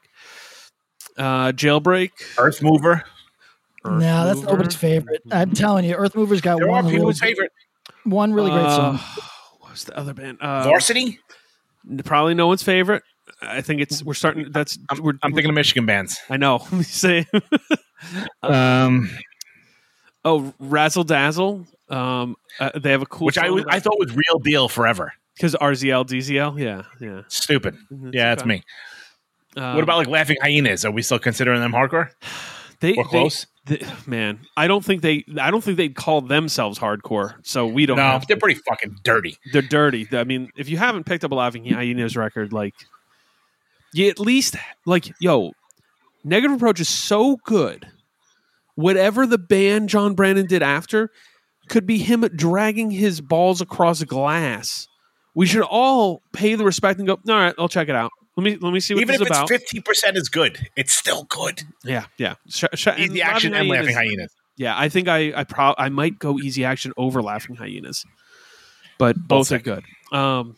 Uh, 1.17 1.51
Jailbreak. 1.53 2.11
Earth 2.37 2.61
Mover. 2.61 3.03
Earth 3.85 4.01
no, 4.01 4.25
that's 4.25 4.39
Mover. 4.41 4.51
nobody's 4.51 4.75
favorite. 4.75 5.21
I'm 5.31 5.51
telling 5.53 5.85
you, 5.85 5.95
Earth 5.95 6.13
Mover's 6.15 6.41
got 6.41 6.57
There 6.57 6.67
are 6.67 6.71
one 6.71 6.85
really, 6.85 6.97
people's 6.97 7.19
favorite. 7.19 7.51
one 8.03 8.33
really 8.33 8.51
great 8.51 8.65
Uh, 8.65 8.75
song. 8.97 8.99
What 9.59 9.71
was 9.71 9.83
the 9.85 9.97
other 9.97 10.13
band? 10.13 10.37
Uh, 10.41 10.63
Varsity. 10.63 11.19
Probably 12.03 12.33
no 12.33 12.47
one's 12.47 12.63
favorite. 12.63 13.03
I 13.41 13.61
think 13.61 13.81
it's 13.81 14.03
we're 14.03 14.13
starting. 14.13 14.51
That's 14.51 14.77
I'm, 14.89 15.01
we're. 15.01 15.13
I'm 15.23 15.33
thinking 15.33 15.49
of 15.49 15.55
Michigan 15.55 15.85
bands. 15.85 16.19
I 16.29 16.37
know. 16.37 16.59
Say. 16.81 17.25
Um, 18.43 19.09
oh, 20.23 20.53
Razzle 20.59 21.03
Dazzle. 21.03 21.65
Um, 21.89 22.35
uh, 22.59 22.69
they 22.77 22.91
have 22.91 23.01
a 23.01 23.05
cool. 23.07 23.25
which 23.25 23.39
I 23.39 23.49
was, 23.49 23.65
I 23.67 23.79
thought 23.79 23.97
was 23.97 24.15
real 24.15 24.39
deal 24.39 24.69
forever. 24.69 25.13
because 25.35 25.55
RZL 25.55 26.05
DZL. 26.05 26.59
Yeah, 26.59 26.83
yeah. 27.01 27.23
Stupid. 27.27 27.75
Mhm, 27.91 28.13
Yeah, 28.13 28.29
that's 28.29 28.43
okay. 28.43 28.49
me. 28.49 28.63
Um, 29.55 29.73
what 29.73 29.83
about 29.83 29.97
like 29.97 30.07
Laughing 30.07 30.37
Hyenas? 30.41 30.85
Are 30.85 30.91
we 30.91 31.01
still 31.01 31.17
considering 31.17 31.59
them 31.59 31.71
hardcore 31.71 32.11
they? 32.79 32.93
they- 32.93 33.03
close? 33.03 33.47
they- 33.65 33.85
man, 34.05 34.39
I 34.55 34.67
don't 34.67 34.83
think 34.83 35.01
they. 35.01 35.25
I 35.39 35.51
don't 35.51 35.63
think 35.63 35.77
they'd 35.77 35.95
call 35.95 36.21
themselves 36.21 36.79
hardcore. 36.79 37.35
So 37.45 37.67
we 37.67 37.85
don't. 37.85 37.97
no, 37.97 38.19
they're 38.27 38.37
pretty 38.37 38.59
fucking 38.67 38.97
dirty. 39.03 39.37
they're 39.51 39.61
dirty. 39.61 40.07
I 40.11 40.23
mean, 40.23 40.51
if 40.55 40.69
you 40.69 40.77
haven't 40.77 41.05
picked 41.05 41.23
up 41.23 41.31
a 41.31 41.35
Laughing 41.35 41.65
Hyenas 41.65 42.15
record, 42.15 42.53
like 42.53 42.73
you 43.93 44.09
at 44.09 44.19
least 44.19 44.55
like 44.85 45.11
yo, 45.19 45.51
Negative 46.23 46.55
Approach 46.55 46.79
is 46.79 46.89
so 46.89 47.37
good. 47.45 47.87
Whatever 48.75 49.25
the 49.25 49.37
band 49.39 49.89
John 49.89 50.13
Brannon 50.13 50.45
did 50.45 50.61
after 50.61 51.09
could 51.67 51.85
be 51.85 51.97
him 51.97 52.21
dragging 52.21 52.91
his 52.91 53.21
balls 53.21 53.59
across 53.59 54.03
glass. 54.03 54.87
We 55.35 55.45
should 55.45 55.63
all 55.63 56.21
pay 56.31 56.55
the 56.55 56.63
respect 56.63 56.99
and 56.99 57.07
go. 57.07 57.13
All 57.27 57.35
right, 57.35 57.55
I'll 57.57 57.67
check 57.69 57.89
it 57.89 57.95
out. 57.95 58.11
Let 58.37 58.43
me 58.43 58.57
let 58.61 58.71
me 58.71 58.79
see 58.79 58.93
what 58.93 59.01
Even 59.01 59.13
this 59.13 59.21
if 59.21 59.27
is 59.27 59.31
about. 59.31 59.49
it's 59.51 59.63
fifty 59.63 59.81
percent 59.81 60.15
is 60.15 60.29
good, 60.29 60.67
it's 60.75 60.93
still 60.93 61.23
good. 61.23 61.63
yeah, 61.83 62.05
yeah. 62.17 62.35
Sh- 62.47 62.65
sh- 62.75 62.87
and 62.87 62.99
Easy 62.99 63.21
action 63.23 63.53
and 63.55 63.67
Laughing 63.67 63.95
Hyenas. 63.95 64.31
Yeah, 64.57 64.77
I 64.77 64.89
think 64.89 65.07
I 65.07 65.33
I 65.35 65.43
pro- 65.43 65.73
I 65.77 65.89
might 65.89 66.19
go 66.19 66.37
Easy 66.39 66.63
Action 66.63 66.93
over 66.97 67.21
Laughing 67.21 67.55
Hyenas, 67.55 68.05
but 68.99 69.15
both, 69.17 69.51
are 69.51 69.59
good. 69.59 69.83
Um, 70.11 70.55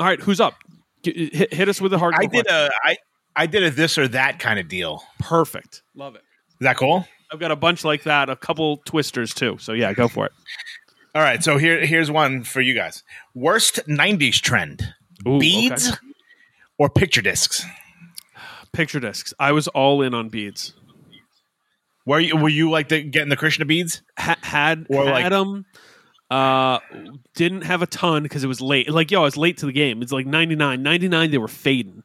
all 0.00 0.06
right, 0.06 0.20
who's 0.20 0.40
up? 0.40 0.54
G- 1.02 1.30
hit, 1.32 1.52
hit 1.52 1.68
us 1.68 1.80
with 1.80 1.92
a 1.92 1.98
hard. 1.98 2.14
I 2.16 2.26
did 2.26 2.46
a 2.46 2.70
I 2.82 2.96
I 3.36 3.46
did 3.46 3.62
a 3.62 3.70
this 3.70 3.98
or 3.98 4.08
that 4.08 4.38
kind 4.38 4.58
of 4.58 4.68
deal. 4.68 5.02
perfect. 5.18 5.82
Love 5.94 6.14
it. 6.14 6.22
Is 6.52 6.64
that 6.64 6.76
cool? 6.76 7.06
I've 7.32 7.40
got 7.40 7.50
a 7.50 7.56
bunch 7.56 7.84
like 7.84 8.02
that, 8.04 8.28
a 8.30 8.36
couple 8.36 8.78
twisters 8.84 9.32
too. 9.34 9.56
So 9.58 9.72
yeah, 9.72 9.92
go 9.94 10.08
for 10.08 10.26
it. 10.26 10.32
All 11.14 11.22
right, 11.22 11.42
so 11.42 11.58
here 11.58 11.84
here's 11.84 12.10
one 12.10 12.42
for 12.42 12.60
you 12.62 12.74
guys. 12.74 13.02
Worst 13.34 13.80
'90s 13.86 14.40
trend: 14.40 14.94
Ooh, 15.26 15.38
beads 15.38 15.88
okay. 15.88 15.98
Or 16.78 16.88
picture 16.88 17.22
discs. 17.22 17.64
picture 18.72 19.00
discs. 19.00 19.34
I 19.38 19.52
was 19.52 19.68
all 19.68 20.02
in 20.02 20.14
on 20.14 20.28
beads. 20.28 20.74
Were 22.04 22.18
you 22.18 22.36
were 22.36 22.48
you 22.48 22.70
like 22.70 22.88
the, 22.88 23.02
getting 23.02 23.28
the 23.28 23.36
Krishna 23.36 23.64
beads? 23.64 24.02
Ha- 24.18 24.38
had 24.42 24.86
Or, 24.88 25.04
like- 25.04 25.22
had 25.22 25.32
them. 25.32 25.66
Uh, 26.30 26.78
didn't 27.34 27.60
have 27.62 27.82
a 27.82 27.86
ton 27.86 28.22
because 28.22 28.42
it 28.42 28.46
was 28.46 28.60
late. 28.62 28.88
Like 28.90 29.10
yo, 29.10 29.20
I 29.20 29.24
was 29.24 29.36
late 29.36 29.58
to 29.58 29.66
the 29.66 29.72
game. 29.72 30.00
It's 30.02 30.12
like 30.12 30.26
99. 30.26 30.82
99 30.82 31.30
They 31.30 31.36
were 31.38 31.46
fading, 31.46 32.02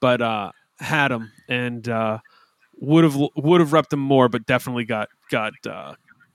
but 0.00 0.20
uh, 0.20 0.50
had 0.80 1.08
them 1.08 1.30
and 1.48 1.88
uh, 1.88 2.18
would 2.80 3.04
have 3.04 3.14
would 3.36 3.60
have 3.60 3.70
repped 3.70 3.90
them 3.90 4.00
more, 4.00 4.28
but 4.28 4.44
definitely 4.44 4.84
got 4.84 5.08
got 5.30 5.52
uh, 5.66 5.94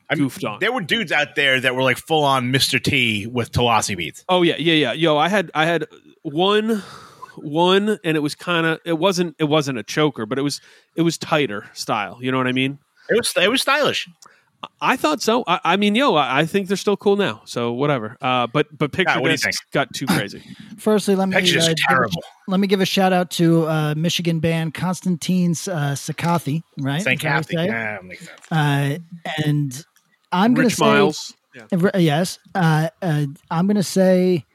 I 0.10 0.16
mean, 0.16 0.24
goofed 0.24 0.46
on. 0.46 0.60
There 0.62 0.72
were 0.72 0.80
dudes 0.82 1.12
out 1.12 1.36
there 1.36 1.60
that 1.60 1.76
were 1.76 1.84
like 1.84 1.98
full 1.98 2.24
on 2.24 2.54
Mr. 2.54 2.82
T 2.82 3.28
with 3.28 3.52
Tulasi 3.52 3.98
beads. 3.98 4.24
Oh 4.30 4.42
yeah, 4.42 4.56
yeah, 4.58 4.74
yeah. 4.74 4.94
Yo, 4.94 5.18
I 5.18 5.28
had 5.28 5.52
I 5.54 5.66
had 5.66 5.88
one 6.22 6.82
one 7.44 8.00
and 8.04 8.16
it 8.18 8.22
was 8.22 8.36
kind 8.36 8.66
of 8.66 8.80
it 8.86 8.94
wasn't 9.00 9.36
it 9.40 9.46
wasn't 9.46 9.78
a 9.78 9.84
choker, 9.84 10.26
but 10.26 10.38
it 10.40 10.42
was 10.44 10.62
it 10.96 11.02
was 11.04 11.18
tighter 11.18 11.66
style. 11.74 12.20
You 12.22 12.32
know 12.32 12.38
what 12.38 12.48
I 12.48 12.52
mean? 12.52 12.80
It 13.10 13.18
was 13.18 13.34
it 13.36 13.50
was 13.50 13.62
stylish. 13.62 14.08
I 14.82 14.98
thought 14.98 15.22
so. 15.22 15.46
I, 15.48 15.60
I 15.64 15.78
mean, 15.78 15.96
yo, 15.96 16.16
I, 16.16 16.40
I 16.40 16.46
think 16.46 16.68
they're 16.68 16.76
still 16.76 16.98
cool 16.98 17.16
now. 17.16 17.42
So 17.46 17.72
whatever. 17.72 18.18
Uh, 18.22 18.46
but 18.48 18.68
but 18.78 18.92
picture 18.92 19.20
what 19.22 19.32
you 19.32 19.38
discs 19.38 19.60
think? 19.62 19.72
got 19.72 19.94
too 19.94 20.06
crazy. 20.06 20.44
Firstly, 20.78 21.16
let 21.16 21.30
me 21.30 21.38
uh, 21.38 21.40
give 21.40 21.64
a- 21.64 21.76
terrible. 21.88 22.22
let 22.48 22.60
me 22.60 22.68
give 22.68 22.82
a 22.82 22.86
shout 22.86 23.14
out 23.14 23.32
to 23.32 23.66
uh, 23.68 23.94
Michigan 23.96 24.40
band 24.40 24.74
Constantine 24.74 25.52
uh, 25.52 25.96
Sankathi, 25.96 26.64
right? 26.80 27.02
St. 27.02 27.18
Is 27.20 27.24
that 27.24 27.52
you 27.52 27.58
Kathy. 27.58 27.68
Yeah. 27.68 28.00
Uh, 28.52 28.98
and 29.46 29.86
I'm 30.32 30.54
going 30.54 30.68
to 30.70 30.76
say 30.76 30.86
Miles. 30.86 31.34
Yeah. 31.56 31.90
Uh, 31.94 31.98
Yes. 31.98 32.40
Uh, 32.54 32.90
uh, 33.02 33.26
I'm 33.50 33.66
going 33.66 33.76
to 33.78 33.84
say 33.84 34.46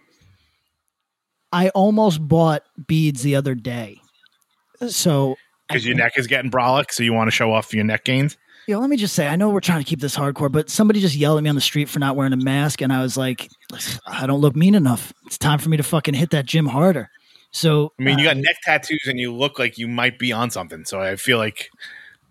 I 1.54 1.68
almost 1.68 2.26
bought 2.26 2.64
beads 2.88 3.22
the 3.22 3.36
other 3.36 3.54
day. 3.54 4.00
So, 4.88 5.36
Because 5.68 5.86
your 5.86 5.94
neck 5.94 6.14
is 6.16 6.26
getting 6.26 6.50
brolic, 6.50 6.90
so 6.90 7.04
you 7.04 7.12
want 7.12 7.28
to 7.28 7.30
show 7.30 7.52
off 7.52 7.72
your 7.72 7.84
neck 7.84 8.04
gains. 8.04 8.36
know, 8.66 8.80
let 8.80 8.90
me 8.90 8.96
just 8.96 9.14
say, 9.14 9.28
I 9.28 9.36
know 9.36 9.50
we're 9.50 9.60
trying 9.60 9.78
to 9.78 9.88
keep 9.88 10.00
this 10.00 10.16
hardcore, 10.16 10.50
but 10.50 10.68
somebody 10.68 11.00
just 11.00 11.14
yelled 11.14 11.38
at 11.38 11.44
me 11.44 11.48
on 11.48 11.54
the 11.54 11.60
street 11.60 11.88
for 11.88 12.00
not 12.00 12.16
wearing 12.16 12.32
a 12.32 12.36
mask. 12.36 12.80
And 12.80 12.92
I 12.92 13.02
was 13.02 13.16
like, 13.16 13.48
I 14.04 14.26
don't 14.26 14.40
look 14.40 14.56
mean 14.56 14.74
enough. 14.74 15.12
It's 15.26 15.38
time 15.38 15.60
for 15.60 15.68
me 15.68 15.76
to 15.76 15.84
fucking 15.84 16.14
hit 16.14 16.30
that 16.30 16.44
gym 16.44 16.66
harder. 16.66 17.08
So, 17.52 17.92
I 18.00 18.02
mean, 18.02 18.18
you 18.18 18.28
uh, 18.28 18.34
got 18.34 18.42
neck 18.42 18.56
tattoos 18.64 19.04
and 19.06 19.20
you 19.20 19.32
look 19.32 19.60
like 19.60 19.78
you 19.78 19.86
might 19.86 20.18
be 20.18 20.32
on 20.32 20.50
something. 20.50 20.84
So 20.84 21.00
I 21.00 21.14
feel 21.14 21.38
like 21.38 21.70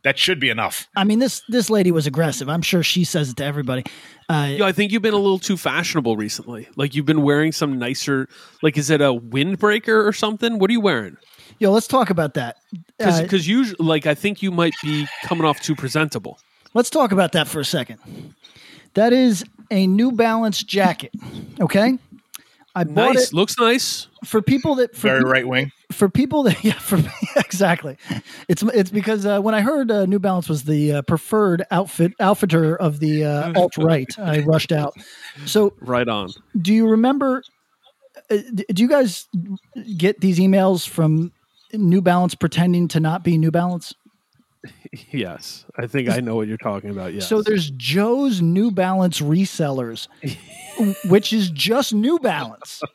that 0.03 0.17
should 0.19 0.39
be 0.39 0.49
enough. 0.49 0.87
I 0.95 1.03
mean, 1.03 1.19
this 1.19 1.41
this 1.49 1.69
lady 1.69 1.91
was 1.91 2.07
aggressive. 2.07 2.49
I'm 2.49 2.61
sure 2.61 2.83
she 2.83 3.03
says 3.03 3.29
it 3.29 3.37
to 3.37 3.45
everybody. 3.45 3.83
Uh, 4.29 4.53
Yo, 4.57 4.65
I 4.65 4.71
think 4.71 4.91
you've 4.91 5.01
been 5.01 5.13
a 5.13 5.17
little 5.17 5.39
too 5.39 5.57
fashionable 5.57 6.15
recently. 6.17 6.67
Like 6.75 6.95
you've 6.95 7.05
been 7.05 7.21
wearing 7.23 7.51
some 7.51 7.77
nicer. 7.77 8.27
Like, 8.61 8.77
is 8.77 8.89
it 8.89 9.01
a 9.01 9.13
windbreaker 9.13 10.05
or 10.05 10.13
something? 10.13 10.59
What 10.59 10.69
are 10.69 10.73
you 10.73 10.81
wearing? 10.81 11.17
yo, 11.59 11.71
let's 11.71 11.87
talk 11.87 12.09
about 12.09 12.33
that. 12.33 12.57
Uh, 12.99 13.21
Because 13.21 13.47
usually, 13.47 13.77
like, 13.85 14.05
I 14.05 14.15
think 14.15 14.41
you 14.41 14.51
might 14.51 14.73
be 14.83 15.07
coming 15.23 15.45
off 15.45 15.61
too 15.61 15.75
presentable. 15.75 16.39
Let's 16.73 16.89
talk 16.89 17.11
about 17.11 17.31
that 17.33 17.47
for 17.47 17.59
a 17.59 17.65
second. 17.65 17.99
That 18.95 19.13
is 19.13 19.45
a 19.71 19.87
New 19.87 20.11
Balance 20.11 20.63
jacket. 20.63 21.11
Okay, 21.61 21.97
I 22.75 22.83
bought 22.83 23.13
Nice, 23.15 23.27
it 23.27 23.33
looks 23.33 23.57
nice. 23.59 24.07
for 24.25 24.41
people 24.41 24.75
that 24.75 24.93
for, 24.95 25.09
Very 25.09 25.23
right 25.23 25.47
wing. 25.47 25.71
For 25.93 26.09
people 26.09 26.43
that 26.43 26.63
yeah 26.63 26.73
for 26.73 26.99
exactly. 27.37 27.97
It's 28.49 28.63
it's 28.63 28.89
because 28.89 29.25
uh, 29.25 29.39
when 29.39 29.55
I 29.55 29.61
heard 29.61 29.89
uh, 29.91 30.05
New 30.05 30.19
Balance 30.19 30.49
was 30.49 30.63
the 30.63 30.93
uh, 30.93 31.01
preferred 31.03 31.63
outfit 31.71 32.13
outfitter 32.19 32.75
of 32.75 32.99
the 32.99 33.23
uh, 33.25 33.53
alt 33.55 33.77
right, 33.77 34.07
I 34.19 34.39
rushed 34.39 34.71
out. 34.71 34.95
So, 35.45 35.73
Right 35.79 36.07
on. 36.07 36.29
do 36.59 36.73
you 36.73 36.87
remember? 36.87 37.43
Uh, 38.29 38.37
do 38.73 38.83
you 38.83 38.89
guys 38.89 39.27
get 39.97 40.19
these 40.21 40.39
emails 40.39 40.87
from 40.87 41.31
New 41.73 42.01
Balance 42.01 42.35
pretending 42.35 42.87
to 42.89 42.99
not 42.99 43.23
be 43.23 43.37
New 43.37 43.51
Balance? 43.51 43.93
Yes, 45.11 45.65
I 45.77 45.87
think 45.87 46.09
I 46.09 46.19
know 46.19 46.35
what 46.35 46.47
you're 46.47 46.57
talking 46.57 46.89
about. 46.91 47.13
Yes. 47.13 47.27
So 47.27 47.41
there's 47.41 47.69
Joe's 47.71 48.41
New 48.41 48.69
Balance 48.71 49.21
resellers, 49.21 50.07
which 51.09 51.33
is 51.33 51.49
just 51.51 51.93
New 51.93 52.19
Balance. 52.19 52.81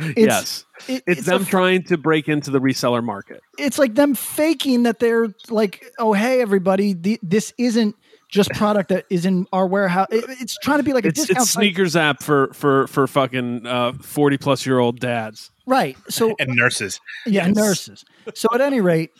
It's, 0.00 0.18
yes, 0.18 0.64
it- 0.88 1.02
it's, 1.06 1.18
it's 1.20 1.26
them 1.26 1.42
a- 1.42 1.44
trying 1.44 1.82
to 1.84 1.96
break 1.96 2.28
into 2.28 2.50
the 2.50 2.60
reseller 2.60 3.02
market. 3.02 3.40
it's 3.58 3.78
like 3.78 3.94
them 3.94 4.14
faking 4.14 4.82
that 4.84 4.98
they're 4.98 5.28
like, 5.48 5.84
oh 5.98 6.12
hey 6.12 6.40
everybody, 6.40 6.92
the, 6.94 7.18
this 7.22 7.52
isn't 7.58 7.94
just 8.28 8.50
product 8.50 8.88
that 8.88 9.04
is 9.10 9.24
in 9.24 9.46
our 9.52 9.66
warehouse. 9.66 10.08
It- 10.10 10.24
it's 10.40 10.56
trying 10.62 10.78
to 10.78 10.82
be 10.84 10.92
like 10.92 11.04
a 11.04 11.08
It's 11.08 11.20
discount. 11.20 11.42
it's 11.42 11.50
sneakers 11.50 11.94
app 11.96 12.22
for 12.22 12.52
for 12.54 12.86
for 12.88 13.06
fucking 13.06 13.66
uh, 13.66 13.92
forty 14.02 14.36
plus 14.36 14.66
year 14.66 14.78
old 14.78 14.98
dads. 15.00 15.50
right. 15.66 15.96
So 16.08 16.34
and 16.38 16.54
nurses. 16.54 17.00
yeah, 17.26 17.46
Yes. 17.46 17.56
nurses. 17.56 18.04
So 18.34 18.48
at 18.52 18.60
any 18.60 18.80
rate, 18.80 19.10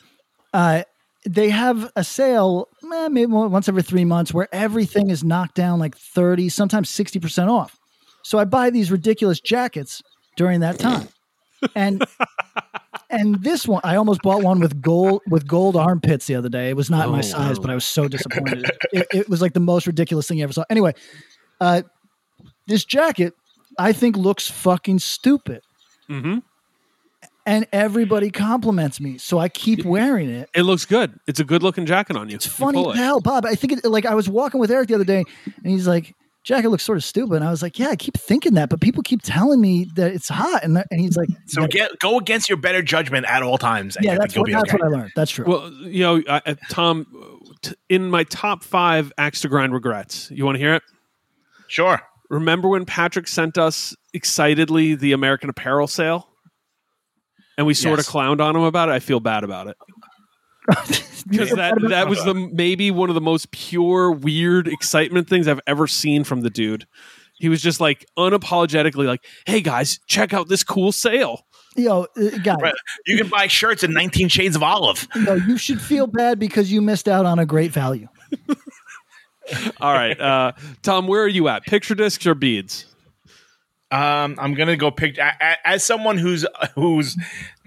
uh, 0.53 0.83
they 1.29 1.51
have 1.51 1.91
a 1.97 2.05
sale 2.05 2.69
eh, 2.93 3.09
maybe 3.09 3.27
once 3.27 3.69
every 3.69 3.83
three 3.83 4.05
months 4.05 4.33
where 4.35 4.49
everything 4.53 5.11
is 5.11 5.25
knocked 5.25 5.55
down 5.55 5.79
like 5.79 5.97
thirty, 5.97 6.49
sometimes 6.49 6.91
sixty 6.91 7.19
percent 7.19 7.51
off. 7.51 7.77
So 8.23 8.39
I 8.39 8.45
buy 8.45 8.71
these 8.71 8.91
ridiculous 8.91 9.41
jackets 9.41 10.03
during 10.37 10.61
that 10.61 10.79
time, 10.79 11.09
and 11.75 12.05
and 13.11 13.43
this 13.43 13.67
one 13.67 13.81
I 13.85 13.97
almost 13.97 14.23
bought 14.23 14.43
one 14.43 14.61
with 14.61 14.81
gold 14.81 15.23
with 15.29 15.47
gold 15.47 15.77
armpits 15.77 16.27
the 16.27 16.35
other 16.35 16.49
day. 16.49 16.71
It 16.71 16.77
was 16.77 16.91
not 16.91 17.09
Oh, 17.09 17.13
my 17.13 17.21
size, 17.21 17.57
wow. 17.59 17.63
but 17.63 17.71
I 17.71 17.75
was 17.75 17.85
so 17.87 18.09
disappointed. 18.09 18.65
it, 18.93 19.07
it 19.13 19.29
was 19.29 19.41
like 19.43 19.53
the 19.53 19.61
most 19.61 19.87
ridiculous 19.87 20.27
thing 20.27 20.39
you 20.39 20.45
ever 20.45 20.53
saw. 20.53 20.65
Anyway, 20.71 20.95
uh, 21.61 21.83
this 22.67 22.85
jacket 22.85 23.35
I 23.79 23.93
think 23.93 24.17
looks 24.17 24.49
fucking 24.51 24.99
stupid 25.01 25.63
hmm 26.07 26.39
and 27.47 27.67
everybody 27.73 28.31
compliments 28.31 29.01
me, 29.01 29.19
so 29.19 29.39
I 29.39 29.49
keep 29.49 29.85
wearing 29.85 30.31
it. 30.31 30.49
It 30.55 30.63
looks 30.63 30.85
good. 30.85 31.19
It's 31.27 31.41
a 31.41 31.45
good 31.45 31.63
looking 31.63 31.87
jacket 31.87 32.17
on 32.17 32.29
you. 32.29 32.37
It's 32.37 32.47
funny 32.47 32.83
pull 32.83 32.93
as 32.93 32.99
it. 32.99 33.03
hell, 33.03 33.21
Bob. 33.21 33.45
I 33.47 33.55
think 33.55 33.73
it, 33.75 33.85
like 33.85 34.07
I 34.07 34.15
was 34.15 34.29
walking 34.29 34.61
with 34.61 34.71
Eric 34.71 34.89
the 34.89 34.95
other 34.95 35.05
day, 35.05 35.25
and 35.45 35.67
he's 35.67 35.87
like, 35.87 36.15
"Jacket 36.43 36.71
looks 36.71 36.83
sort 36.85 36.97
of 36.99 37.05
stupid." 37.05 37.37
And 37.37 37.45
I 37.45 37.51
was 37.51 37.63
like, 37.63 37.79
"Yeah, 37.79 37.89
I 37.89 37.97
keep 37.97 38.17
thinking 38.17 38.55
that, 38.55 38.69
but 38.71 38.81
people 38.81 39.03
keep 39.03 39.21
telling 39.23 39.61
me 39.61 39.87
that 39.97 40.13
it's 40.13 40.29
hot." 40.29 40.65
And, 40.65 40.77
and 40.91 41.01
he's 41.01 41.17
like, 41.17 41.29
So 41.47 41.63
"Yeah, 41.63 41.67
get 41.69 41.99
go 41.99 42.19
against 42.19 42.49
your 42.49 42.59
better 42.59 42.83
judgment 42.83 43.27
at 43.27 43.43
all 43.43 43.59
times. 43.59 43.97
and 43.97 44.05
yeah, 44.05 44.17
that's 44.17 44.37
what 44.37 44.47
be 44.47 44.53
that's 44.53 44.69
okay. 44.73 44.79
what 44.79 44.87
I 44.87 44.89
learned. 44.89 45.13
That's 45.15 45.31
true." 45.31 45.45
Well, 45.47 45.71
you 45.73 46.03
know, 46.03 46.23
I, 46.29 46.41
I- 46.47 46.57
Tom, 46.71 47.07
t- 47.63 47.75
in 47.89 48.09
my 48.11 48.25
top 48.25 48.65
five 48.65 49.13
axe 49.19 49.43
to 49.43 49.49
grind 49.49 49.73
regrets, 49.75 50.31
you 50.31 50.45
want 50.45 50.55
to 50.57 50.61
hear 50.61 50.75
it? 50.75 50.83
Sure. 51.69 52.01
Remember 52.31 52.69
when 52.69 52.85
Patrick 52.87 53.29
sent 53.29 53.59
us 53.59 53.95
excitedly 54.15 54.95
the 54.95 55.13
American 55.13 55.51
Apparel 55.51 55.87
sale? 55.87 56.29
And 57.57 57.67
we 57.67 57.75
sort 57.75 57.99
Yes. 57.99 58.09
of 58.09 58.13
clowned 58.15 58.41
on 58.41 58.57
him 58.57 58.63
about 58.63 58.89
it. 58.89 58.93
I 58.93 58.99
feel 59.01 59.21
bad 59.21 59.45
about 59.45 59.69
it. 59.69 59.77
Because 61.27 61.53
that, 61.53 61.75
that 61.89 62.07
was 62.11 62.23
the 62.25 62.35
maybe 62.35 62.91
one 62.91 63.09
of 63.09 63.15
the 63.15 63.21
most 63.21 63.51
pure, 63.51 64.13
weird 64.13 64.69
excitement 64.69 65.27
things 65.27 65.49
I've 65.49 65.61
ever 65.67 65.87
seen 65.87 66.23
from 66.23 66.43
the 66.43 66.51
dude. 66.51 66.87
He 67.39 67.49
was 67.49 67.63
just 67.63 67.81
like 67.81 68.05
unapologetically 68.19 69.07
like, 69.07 69.25
"Hey 69.47 69.63
guys, 69.63 70.01
check 70.07 70.35
out 70.35 70.49
this 70.51 70.63
cool 70.63 70.93
sale." 70.93 71.47
Yo, 71.77 72.03
uh, 72.17 72.29
guys, 72.43 72.59
Right. 72.61 72.75
You 73.07 73.17
can 73.17 73.29
buy 73.29 73.47
shirts 73.47 73.83
in 73.83 73.95
19 73.95 74.29
shades 74.29 74.55
of 74.55 74.63
olive. 74.63 75.09
yo, 75.17 75.35
you 75.37 75.57
should 75.57 75.81
feel 75.81 76.07
bad 76.07 76.39
because 76.39 76.71
you 76.71 76.83
missed 76.83 77.09
out 77.09 77.25
on 77.25 77.39
a 77.39 77.47
great 77.47 77.71
value. 77.71 78.09
All 79.81 79.93
right, 79.95 80.19
uh, 80.21 80.53
Tom, 80.83 81.07
where 81.07 81.23
are 81.23 81.29
you 81.29 81.49
at? 81.49 81.65
Picture 81.65 81.95
discs 81.95 82.27
or 82.27 82.35
beads? 82.35 82.85
Um, 83.91 84.37
I'm 84.41 84.55
gonna 84.55 84.77
go 84.77 84.91
pick 84.91 85.19
as 85.19 85.85
someone 85.85 86.19
who's 86.19 86.45
who's 86.75 87.17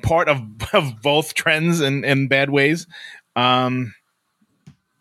part 0.01 0.27
of 0.27 0.41
of 0.73 1.01
both 1.01 1.33
trends 1.33 1.79
and 1.79 2.03
in 2.03 2.27
bad 2.27 2.49
ways. 2.49 2.85
Um, 3.35 3.93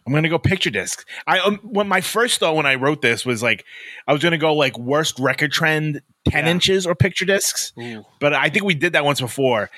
I'm 0.07 0.13
gonna 0.13 0.29
go 0.29 0.39
picture 0.39 0.71
disc. 0.71 1.05
I 1.27 1.41
um, 1.41 1.57
when 1.65 1.89
my 1.89 2.01
first 2.01 2.39
thought 2.39 2.55
when 2.55 2.67
I 2.67 2.77
wrote 2.77 3.03
this 3.03 3.27
was 3.27 3.43
like 3.43 3.65
I 4.07 4.13
was 4.13 4.23
gonna 4.23 4.39
go 4.39 4.55
like 4.55 4.79
worst 4.79 5.19
record 5.19 5.51
trend 5.53 6.01
ten 6.29 6.45
Yeah. 6.45 6.51
inches 6.53 6.87
or 6.87 6.95
picture 6.95 7.25
discs, 7.25 7.73
Ooh. 7.79 8.05
but 8.21 8.33
I 8.33 8.49
think 8.49 8.65
we 8.65 8.75
did 8.75 8.93
that 8.93 9.05
once 9.05 9.21
before. 9.21 9.69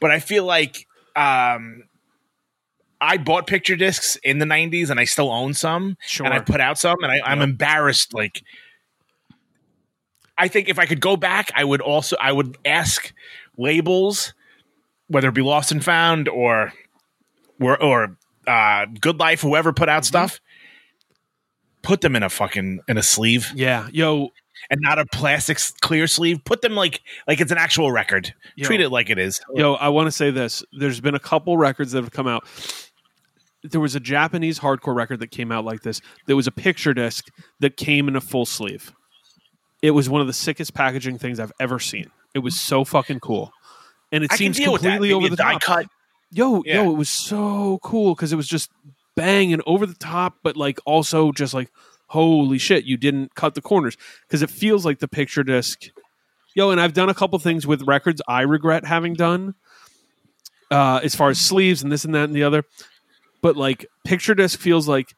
But 0.00 0.10
I 0.10 0.18
feel 0.18 0.44
like 0.44 0.86
um, 1.14 1.84
I 3.00 3.16
bought 3.18 3.46
picture 3.46 3.76
discs 3.76 4.16
in 4.24 4.38
the 4.40 4.44
'90s 4.46 4.90
and 4.90 4.98
I 4.98 5.04
still 5.04 5.30
own 5.30 5.54
some, 5.54 5.96
Sure. 6.06 6.26
and 6.26 6.34
I 6.34 6.40
put 6.40 6.60
out 6.60 6.78
some, 6.78 6.96
and 7.02 7.12
I, 7.12 7.20
I'm 7.24 7.38
Yep. 7.40 7.48
embarrassed. 7.48 8.12
Like, 8.12 8.42
I 10.38 10.48
think 10.48 10.68
if 10.68 10.78
I 10.78 10.86
could 10.86 11.00
go 11.00 11.16
back, 11.16 11.50
I 11.54 11.64
would 11.64 11.80
also 11.80 12.16
I 12.20 12.32
would 12.32 12.58
ask 12.64 13.12
labels, 13.56 14.34
whether 15.08 15.28
it 15.28 15.34
be 15.34 15.42
Lost 15.42 15.72
and 15.72 15.82
Found 15.84 16.28
or 16.28 16.72
or, 17.60 17.82
or 17.82 18.16
uh, 18.46 18.86
Good 19.00 19.18
Life, 19.18 19.40
whoever 19.40 19.72
put 19.72 19.88
Mm-hmm. 19.88 19.96
out 19.96 20.04
stuff, 20.04 20.40
put 21.82 22.00
them 22.00 22.16
in 22.16 22.22
a 22.22 22.28
fucking 22.28 22.80
in 22.88 22.98
a 22.98 23.02
sleeve 23.02 23.50
Yeah, 23.54 23.88
yo, 23.92 24.30
and 24.70 24.80
not 24.80 24.98
a 24.98 25.06
plastic 25.06 25.58
clear 25.80 26.06
sleeve. 26.06 26.44
Put 26.44 26.60
them 26.62 26.74
like 26.74 27.00
like 27.26 27.40
it's 27.40 27.52
an 27.52 27.58
actual 27.58 27.90
record. 27.92 28.34
Yo. 28.56 28.66
Treat 28.66 28.80
it 28.80 28.90
like 28.90 29.10
it 29.10 29.18
is. 29.18 29.40
Yo, 29.54 29.74
I 29.74 29.88
want 29.88 30.06
to 30.06 30.12
say 30.12 30.30
this. 30.30 30.62
There's 30.72 31.00
been 31.00 31.14
a 31.14 31.20
couple 31.20 31.56
records 31.56 31.92
that 31.92 32.02
have 32.02 32.12
come 32.12 32.26
out. 32.26 32.44
There 33.62 33.80
was 33.80 33.94
a 33.96 34.00
Japanese 34.00 34.60
hardcore 34.60 34.94
record 34.94 35.20
that 35.20 35.30
came 35.30 35.50
out 35.50 35.64
like 35.64 35.82
this. 35.82 36.00
There 36.26 36.36
was 36.36 36.46
a 36.46 36.52
picture 36.52 36.94
disc 36.94 37.26
that 37.60 37.76
came 37.76 38.06
in 38.06 38.14
a 38.14 38.20
full 38.20 38.46
sleeve. 38.46 38.92
It 39.86 39.92
was 39.92 40.08
one 40.08 40.20
of 40.20 40.26
the 40.26 40.32
sickest 40.32 40.74
packaging 40.74 41.18
things 41.18 41.38
I've 41.38 41.52
ever 41.60 41.78
seen. 41.78 42.10
It 42.34 42.40
was 42.40 42.58
so 42.58 42.84
fucking 42.84 43.20
cool. 43.20 43.52
And 44.10 44.24
it 44.24 44.32
I 44.32 44.36
seems 44.36 44.56
deal 44.56 44.72
with 44.72 44.82
that. 44.82 44.94
completely 44.94 45.12
over 45.14 45.28
the 45.28 45.36
top. 45.36 45.62
cut. 45.62 45.86
Yo, 46.32 46.62
Yeah. 46.66 46.82
yo, 46.82 46.90
it 46.90 46.96
was 46.96 47.08
so 47.08 47.78
cool 47.84 48.14
because 48.14 48.32
it 48.32 48.36
was 48.36 48.48
just 48.48 48.68
bang 49.14 49.52
and 49.52 49.62
over 49.64 49.86
the 49.86 49.94
top, 49.94 50.38
but 50.42 50.56
like 50.56 50.80
also 50.84 51.30
just 51.30 51.54
like, 51.54 51.70
holy 52.08 52.58
shit, 52.58 52.84
you 52.84 52.96
didn't 52.96 53.34
cut 53.36 53.54
the 53.54 53.62
corners 53.62 53.96
because 54.26 54.42
it 54.42 54.50
feels 54.50 54.84
like 54.84 54.98
the 54.98 55.08
picture 55.08 55.44
disc. 55.44 55.84
Yo, 56.56 56.70
and 56.70 56.80
I've 56.80 56.92
done 56.94 57.08
a 57.08 57.14
couple 57.14 57.38
things 57.38 57.64
with 57.66 57.82
records 57.82 58.20
I 58.26 58.40
regret 58.42 58.84
having 58.84 59.14
done, 59.14 59.54
uh, 60.70 61.00
as 61.04 61.14
far 61.14 61.30
as 61.30 61.38
sleeves 61.40 61.82
and 61.82 61.92
this 61.92 62.04
and 62.04 62.14
that 62.14 62.24
and 62.24 62.34
the 62.34 62.42
other. 62.42 62.64
But 63.40 63.56
like 63.56 63.86
picture 64.04 64.34
disc 64.34 64.58
feels 64.58 64.88
like, 64.88 65.14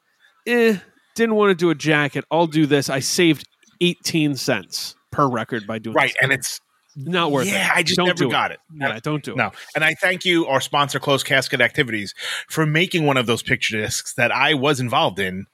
eh, 0.47 0.77
didn't 1.15 1.37
want 1.37 1.51
to 1.51 1.55
do 1.55 1.71
a 1.71 1.75
jacket. 1.75 2.25
I'll 2.31 2.47
do 2.47 2.67
this. 2.67 2.91
I 2.91 3.01
saved 3.01 3.47
eighteen 3.81 4.35
cents 4.37 4.95
per 5.11 5.29
record 5.29 5.67
by 5.67 5.79
doing 5.79 5.95
Right, 5.95 6.09
this. 6.11 6.17
and 6.23 6.33
it's 6.33 6.61
Not 6.97 7.31
worth 7.31 7.47
it. 7.47 7.53
yeah. 7.53 7.71
I 7.75 7.83
just 7.83 7.97
Don't 7.97 8.07
never 8.07 8.19
do 8.25 8.31
got 8.31 8.51
it. 8.51 8.59
Yeah, 8.75 8.99
don't 9.01 9.23
do 9.23 9.33
it. 9.33 9.37
No, 9.37 9.53
and 9.75 9.85
I 9.85 9.95
thank 9.95 10.25
you, 10.25 10.47
our 10.47 10.61
sponsor, 10.61 10.99
Closed 10.99 11.27
Casket 11.27 11.61
Activities, 11.61 12.15
for 12.49 12.67
making 12.67 13.07
one 13.07 13.17
of 13.17 13.27
those 13.27 13.43
picture 13.43 13.77
discs 13.81 14.15
that 14.15 14.33
I 14.33 14.55
was 14.55 14.81
involved 14.81 15.19
in 15.19 15.47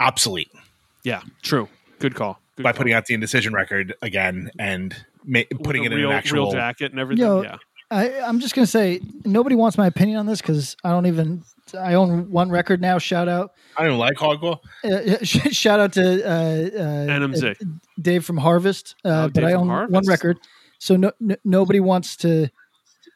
obsolete 0.00 0.50
Yeah, 1.04 1.22
true. 1.42 1.68
Good 1.98 2.14
call. 2.14 2.40
Good 2.56 2.62
by 2.64 2.72
call. 2.72 2.78
putting 2.78 2.92
out 2.94 3.06
the 3.06 3.14
Indecision 3.14 3.52
record 3.54 3.94
again 4.02 4.50
and 4.58 4.94
ma- 5.24 5.40
putting 5.62 5.82
a 5.84 5.86
it 5.90 5.94
real, 5.94 6.06
in 6.08 6.12
an 6.12 6.18
actual. 6.18 6.44
real 6.44 6.52
jacket 6.52 6.90
and 6.92 7.00
everything. 7.00 7.24
Yo, 7.24 7.42
yeah. 7.42 7.56
I, 7.92 8.20
I'm 8.22 8.40
just 8.40 8.54
gonna 8.54 8.66
say 8.66 9.00
nobody 9.24 9.54
wants 9.56 9.76
my 9.78 9.86
opinion 9.86 10.18
on 10.18 10.26
this 10.26 10.40
because 10.40 10.76
I 10.82 10.90
don't 10.90 11.06
even. 11.06 11.42
I 11.78 11.94
own 11.94 12.30
one 12.30 12.50
record 12.50 12.80
now. 12.80 12.98
Shout 12.98 13.28
out, 13.28 13.52
I 13.76 13.86
don't 13.86 13.98
like 13.98 14.14
hardcore. 14.16 14.58
uh, 14.84 15.24
shout 15.24 15.80
out 15.80 15.92
to 15.94 16.22
uh, 16.24 16.28
uh, 16.28 17.06
NMZ. 17.06 17.50
uh, 17.62 17.64
Dave 18.00 18.24
from 18.24 18.36
Harvest. 18.38 18.94
Uh, 19.04 19.08
Oh, 19.08 19.22
but 19.28 19.34
Dave 19.34 19.44
I 19.44 19.52
from 19.52 19.70
own 19.70 19.90
one 19.92 20.06
record, 20.06 20.38
so 20.78 20.96
no, 20.96 21.12
n- 21.20 21.36
nobody 21.44 21.80
wants 21.80 22.16
to. 22.18 22.48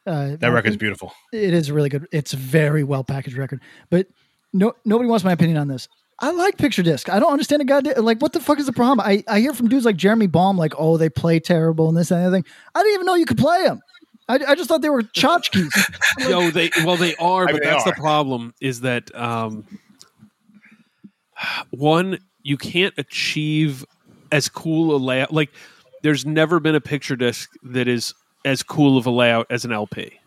Uh, 0.06 0.36
That 0.36 0.48
record's 0.52 0.76
beautiful. 0.76 1.12
it 1.32 1.52
is 1.52 1.72
really 1.72 1.88
good. 1.88 2.06
It's 2.12 2.32
a 2.32 2.36
very 2.36 2.84
well 2.84 3.02
packaged 3.04 3.36
record, 3.36 3.60
but 3.90 4.06
no 4.52 4.72
nobody 4.84 5.08
wants 5.08 5.24
my 5.24 5.32
opinion 5.32 5.58
on 5.58 5.68
this. 5.68 5.88
I 6.18 6.30
like 6.30 6.56
picture 6.56 6.82
disc. 6.82 7.10
I 7.10 7.18
don't 7.18 7.32
understand 7.32 7.60
a 7.60 7.64
goddamn 7.66 8.02
like 8.04 8.22
what 8.22 8.32
the 8.32 8.40
fuck 8.40 8.58
is 8.58 8.64
the 8.66 8.72
problem? 8.72 9.00
I, 9.06 9.22
I 9.28 9.40
hear 9.40 9.52
from 9.52 9.68
dudes 9.68 9.84
like 9.84 9.96
Jeremy 9.96 10.28
Baum 10.28 10.56
like 10.56 10.72
oh 10.78 10.96
they 10.96 11.10
play 11.10 11.40
terrible 11.40 11.88
and 11.88 11.96
this 11.96 12.10
and 12.10 12.24
everything. 12.24 12.44
I 12.74 12.78
didn't 12.82 12.94
even 12.94 13.06
know 13.06 13.14
you 13.16 13.26
could 13.26 13.36
play 13.38 13.64
them. 13.64 13.80
I, 14.28 14.34
I 14.48 14.54
just 14.54 14.68
thought 14.68 14.82
they 14.82 14.88
were 14.90 15.02
tchotchkes. 15.02 15.70
Yo, 16.28 16.50
they 16.50 16.70
well 16.84 16.96
they 16.96 17.14
are, 17.16 17.44
I 17.44 17.46
but 17.46 17.52
mean, 17.54 17.62
they 17.62 17.70
that's 17.70 17.84
the 17.84 17.92
problem 17.92 18.54
is 18.60 18.80
that 18.80 19.14
um 19.14 19.64
one, 21.70 22.18
you 22.42 22.56
can't 22.56 22.94
achieve 22.98 23.84
as 24.32 24.48
cool 24.48 24.94
a 24.94 24.98
layout 24.98 25.32
like 25.32 25.50
there's 26.02 26.26
never 26.26 26.60
been 26.60 26.74
a 26.74 26.80
picture 26.80 27.16
disc 27.16 27.50
that 27.62 27.88
is 27.88 28.14
as 28.44 28.62
cool 28.62 28.96
of 28.98 29.06
a 29.06 29.10
layout 29.10 29.46
as 29.50 29.64
an 29.64 29.72
LP. 29.72 30.18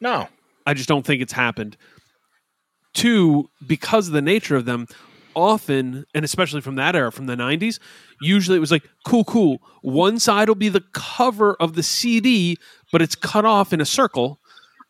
No, 0.00 0.28
I 0.66 0.74
just 0.74 0.88
don't 0.88 1.04
think 1.04 1.22
it's 1.22 1.32
happened. 1.32 1.76
Two, 2.94 3.50
because 3.66 4.06
of 4.06 4.12
the 4.12 4.22
nature 4.22 4.54
of 4.56 4.66
them, 4.66 4.86
often, 5.34 6.04
and 6.14 6.24
especially 6.24 6.60
from 6.60 6.76
that 6.76 6.94
era, 6.94 7.10
from 7.10 7.26
the 7.26 7.34
90s, 7.34 7.78
usually 8.20 8.56
it 8.56 8.60
was 8.60 8.70
like, 8.70 8.88
cool, 9.04 9.24
cool. 9.24 9.58
One 9.82 10.18
side 10.18 10.48
will 10.48 10.54
be 10.54 10.68
the 10.68 10.84
cover 10.92 11.54
of 11.54 11.74
the 11.74 11.82
CD, 11.82 12.56
but 12.94 13.02
it's 13.02 13.16
cut 13.16 13.44
off 13.44 13.72
in 13.72 13.80
a 13.80 13.84
circle. 13.84 14.38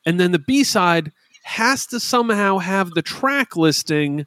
And 0.05 0.21
then 0.21 0.31
the 0.33 0.38
B 0.38 0.62
side 0.62 1.11
has 1.45 1.87
to 1.87 1.99
somehow 1.99 2.59
have 2.59 2.90
the 2.90 3.00
track 3.00 3.57
listing 3.57 4.27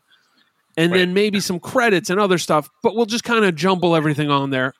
and 0.76 0.92
then 0.92 1.14
maybe 1.14 1.40
some 1.40 1.60
credits 1.60 2.10
and 2.10 2.20
other 2.20 2.40
stuff, 2.40 2.72
but 2.82 2.96
we'll 2.96 3.06
just 3.06 3.24
kind 3.24 3.46
of 3.46 3.54
jumble 3.54 3.96
everything 3.96 4.32
on 4.32 4.50
there. 4.50 4.74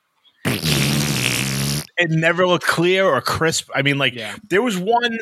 it 0.46 2.10
never 2.10 2.48
looked 2.48 2.66
clear 2.66 3.06
or 3.06 3.22
crisp. 3.22 3.70
I 3.76 3.84
mean, 3.84 4.00
like 4.00 4.16
Yeah. 4.16 4.36
there 4.50 4.64
was 4.64 4.80
one, 4.80 5.20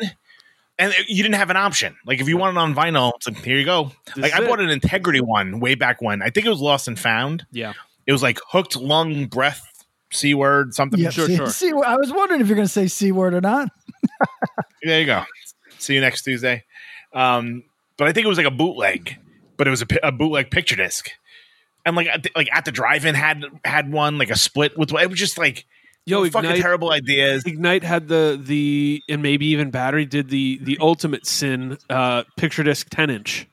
and 0.78 0.94
you 1.06 1.22
didn't 1.22 1.36
have 1.36 1.50
an 1.50 1.56
option. 1.58 1.96
Like 2.06 2.18
if 2.22 2.28
you 2.28 2.38
wanted 2.38 2.58
on 2.58 2.74
vinyl, 2.74 3.12
it's 3.16 3.26
like 3.26 3.44
here 3.44 3.58
you 3.58 3.66
go. 3.66 3.92
This 4.06 4.16
like 4.22 4.32
I 4.34 4.42
it. 4.42 4.48
bought 4.48 4.60
an 4.60 4.70
Integrity 4.70 5.20
one 5.20 5.60
way 5.60 5.74
back 5.74 6.00
when. 6.00 6.22
I 6.22 6.30
think 6.30 6.46
it 6.46 6.50
was 6.50 6.60
Lost 6.62 6.88
and 6.88 6.98
Found. 6.98 7.44
Yeah. 7.52 7.74
It 8.06 8.12
was 8.12 8.22
like 8.22 8.38
hooked 8.48 8.74
lung 8.76 9.26
breath 9.26 9.75
c 10.10 10.34
word 10.34 10.74
something. 10.74 10.98
yeah, 11.00 11.10
Sure, 11.10 11.26
see, 11.26 11.36
sure. 11.36 11.48
see, 11.48 11.70
I 11.70 11.96
was 11.96 12.12
wondering 12.12 12.40
if 12.40 12.48
you're 12.48 12.56
going 12.56 12.66
to 12.66 12.72
say 12.72 12.86
c 12.86 13.12
word 13.12 13.34
or 13.34 13.40
not. 13.40 13.68
There 14.82 15.00
you 15.00 15.06
go. 15.06 15.24
See 15.78 15.94
you 15.94 16.00
next 16.00 16.22
Tuesday. 16.22 16.64
Um, 17.12 17.64
but 17.96 18.08
I 18.08 18.12
think 18.12 18.24
it 18.24 18.28
was 18.28 18.38
like 18.38 18.46
a 18.46 18.50
bootleg, 18.52 19.16
but 19.56 19.66
it 19.66 19.70
was 19.70 19.82
a, 19.82 19.86
a 20.02 20.12
bootleg 20.12 20.50
picture 20.50 20.76
disc, 20.76 21.10
and 21.84 21.96
like 21.96 22.06
at 22.08 22.22
the, 22.22 22.30
like 22.36 22.48
at 22.52 22.64
the 22.64 22.72
drive-in 22.72 23.14
had 23.14 23.42
had 23.64 23.90
one 23.90 24.18
like 24.18 24.30
a 24.30 24.36
split 24.36 24.76
with 24.78 24.92
it 24.92 25.10
was 25.10 25.18
just 25.18 25.38
like 25.38 25.64
Yo, 26.04 26.24
fucking 26.30 26.60
terrible 26.60 26.92
ideas. 26.92 27.44
Ignite 27.44 27.82
had 27.82 28.06
the 28.06 28.40
the 28.40 29.02
and 29.08 29.22
maybe 29.22 29.46
even 29.46 29.70
Battery 29.72 30.04
did 30.04 30.28
the 30.28 30.60
the 30.62 30.78
ultimate 30.80 31.26
sin 31.26 31.78
uh 31.90 32.22
picture 32.36 32.62
disc 32.62 32.88
ten 32.90 33.10
inch. 33.10 33.48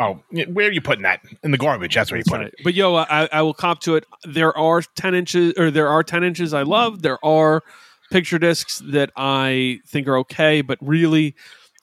Oh, 0.00 0.22
where 0.48 0.66
are 0.68 0.72
you 0.72 0.80
putting 0.80 1.02
that? 1.02 1.20
In 1.44 1.50
the 1.50 1.58
garbage. 1.58 1.94
That's 1.94 2.10
where 2.10 2.16
you 2.18 2.24
That's 2.24 2.30
put 2.30 2.38
right. 2.40 2.46
it. 2.48 2.64
But 2.64 2.74
yo, 2.74 2.94
I, 2.96 3.28
I 3.30 3.42
will 3.42 3.52
cop 3.54 3.80
to 3.82 3.96
it. 3.96 4.04
There 4.24 4.56
are 4.56 4.80
ten 4.96 5.14
inches, 5.14 5.52
or 5.58 5.70
there 5.70 5.88
are 5.88 6.02
ten 6.02 6.24
inches 6.24 6.54
I 6.54 6.62
love. 6.62 7.02
There 7.02 7.22
are 7.24 7.62
picture 8.10 8.38
discs 8.38 8.80
that 8.86 9.10
I 9.14 9.80
think 9.86 10.08
are 10.08 10.16
okay, 10.18 10.62
but 10.62 10.78
really, 10.80 11.34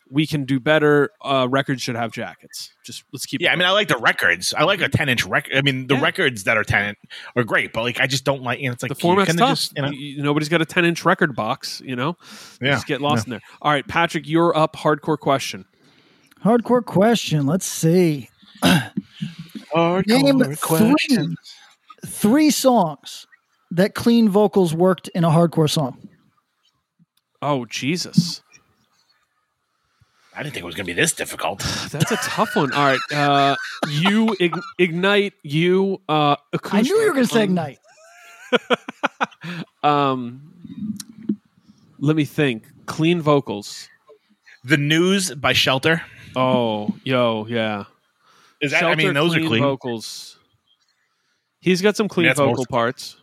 we 0.09 0.26
can 0.26 0.45
do 0.45 0.59
better. 0.59 1.11
Uh, 1.22 1.47
records 1.49 1.82
should 1.84 1.95
have 1.95 2.11
jackets. 2.11 2.74
Just 2.84 3.03
let's 3.13 3.26
keep. 3.26 3.39
Yeah, 3.41 3.53
I 3.53 3.55
mean, 3.55 3.68
I 3.68 3.72
like 3.72 3.88
the 3.88 3.97
records. 3.97 4.53
I 4.53 4.63
like 4.63 4.82
a 4.82 4.89
10 4.89 5.09
inch 5.09 5.26
record. 5.26 5.55
I 5.55 5.61
mean, 5.61 5.86
the 5.88 5.95
Yeah. 5.95 6.01
records 6.01 6.45
that 6.45 6.57
are 6.57 6.63
10 6.63 6.95
are 7.36 7.43
great, 7.43 7.72
but 7.72 7.84
like, 7.84 7.99
I 7.99 8.07
just 8.07 8.24
don't 8.24 8.41
like, 8.41 8.59
you 8.59 8.68
know, 8.68 8.74
it's 8.74 8.82
like, 8.84 8.89
the 8.89 8.95
format's 8.95 9.36
tough. 9.36 9.49
just, 9.49 9.74
you 9.78 10.18
know, 10.18 10.24
nobody's 10.24 10.49
got 10.49 10.61
a 10.61 10.65
ten 10.65 10.86
inch 10.86 11.05
record 11.05 11.36
box. 11.36 11.82
You 11.86 11.95
know, 11.95 12.18
yeah. 12.61 12.72
just 12.72 12.88
get 12.88 12.99
lost 12.99 13.28
in 13.28 13.32
there. 13.32 13.41
All 13.61 13.72
right, 13.72 13.88
Patrick, 13.88 14.28
you're 14.28 14.57
up. 14.57 14.76
Hardcore 14.76 15.20
question. 15.20 15.65
Hardcore 16.43 16.85
question. 16.85 17.45
Let's 17.45 17.65
see. 17.65 18.29
Name 19.75 20.43
three, 20.55 21.35
three 22.05 22.49
songs 22.49 23.27
that 23.71 23.95
clean 23.95 24.29
vocals 24.29 24.73
worked 24.73 25.07
in 25.09 25.23
a 25.23 25.29
hardcore 25.29 25.69
song. 25.69 26.09
Oh 27.41 27.65
Jesus, 27.65 28.41
I 30.35 30.41
didn't 30.41 30.53
think 30.53 30.63
it 30.63 30.65
was 30.65 30.75
going 30.75 30.85
to 30.85 30.93
be 30.93 30.99
this 30.99 31.13
difficult. 31.13 31.59
that's 31.91 32.11
a 32.11 32.17
tough 32.17 32.55
one. 32.55 32.71
All 32.73 32.85
right, 32.85 32.99
uh, 33.13 33.55
you 33.89 34.35
Ig- 34.39 34.59
ignite. 34.79 35.33
You 35.43 36.01
uh, 36.09 36.38
I 36.71 36.81
knew 36.81 36.95
you 36.95 37.07
were 37.07 37.13
going 37.13 37.27
to 37.27 37.33
say 37.33 37.43
ignite. 37.43 37.79
Um, 39.83 40.97
let 41.99 42.15
me 42.15 42.25
think. 42.25 42.65
Clean 42.85 43.21
vocals. 43.21 43.88
The 44.63 44.77
News 44.77 45.33
by 45.33 45.53
Shelter. 45.53 46.01
Oh, 46.38 46.95
yo, 47.03 47.45
yeah. 47.47 47.85
Is 48.61 48.71
that, 48.71 48.83
I 48.83 48.95
mean, 48.95 49.07
Shelter 49.07 49.13
those 49.13 49.35
are 49.38 49.41
clean. 49.41 49.61
vocals. 49.63 50.38
He's 51.59 51.81
got 51.81 51.95
some 51.95 52.07
clean 52.07 52.27
That's 52.27 52.38
vocal 52.39 52.57
most- 52.57 52.69
parts. 52.69 53.17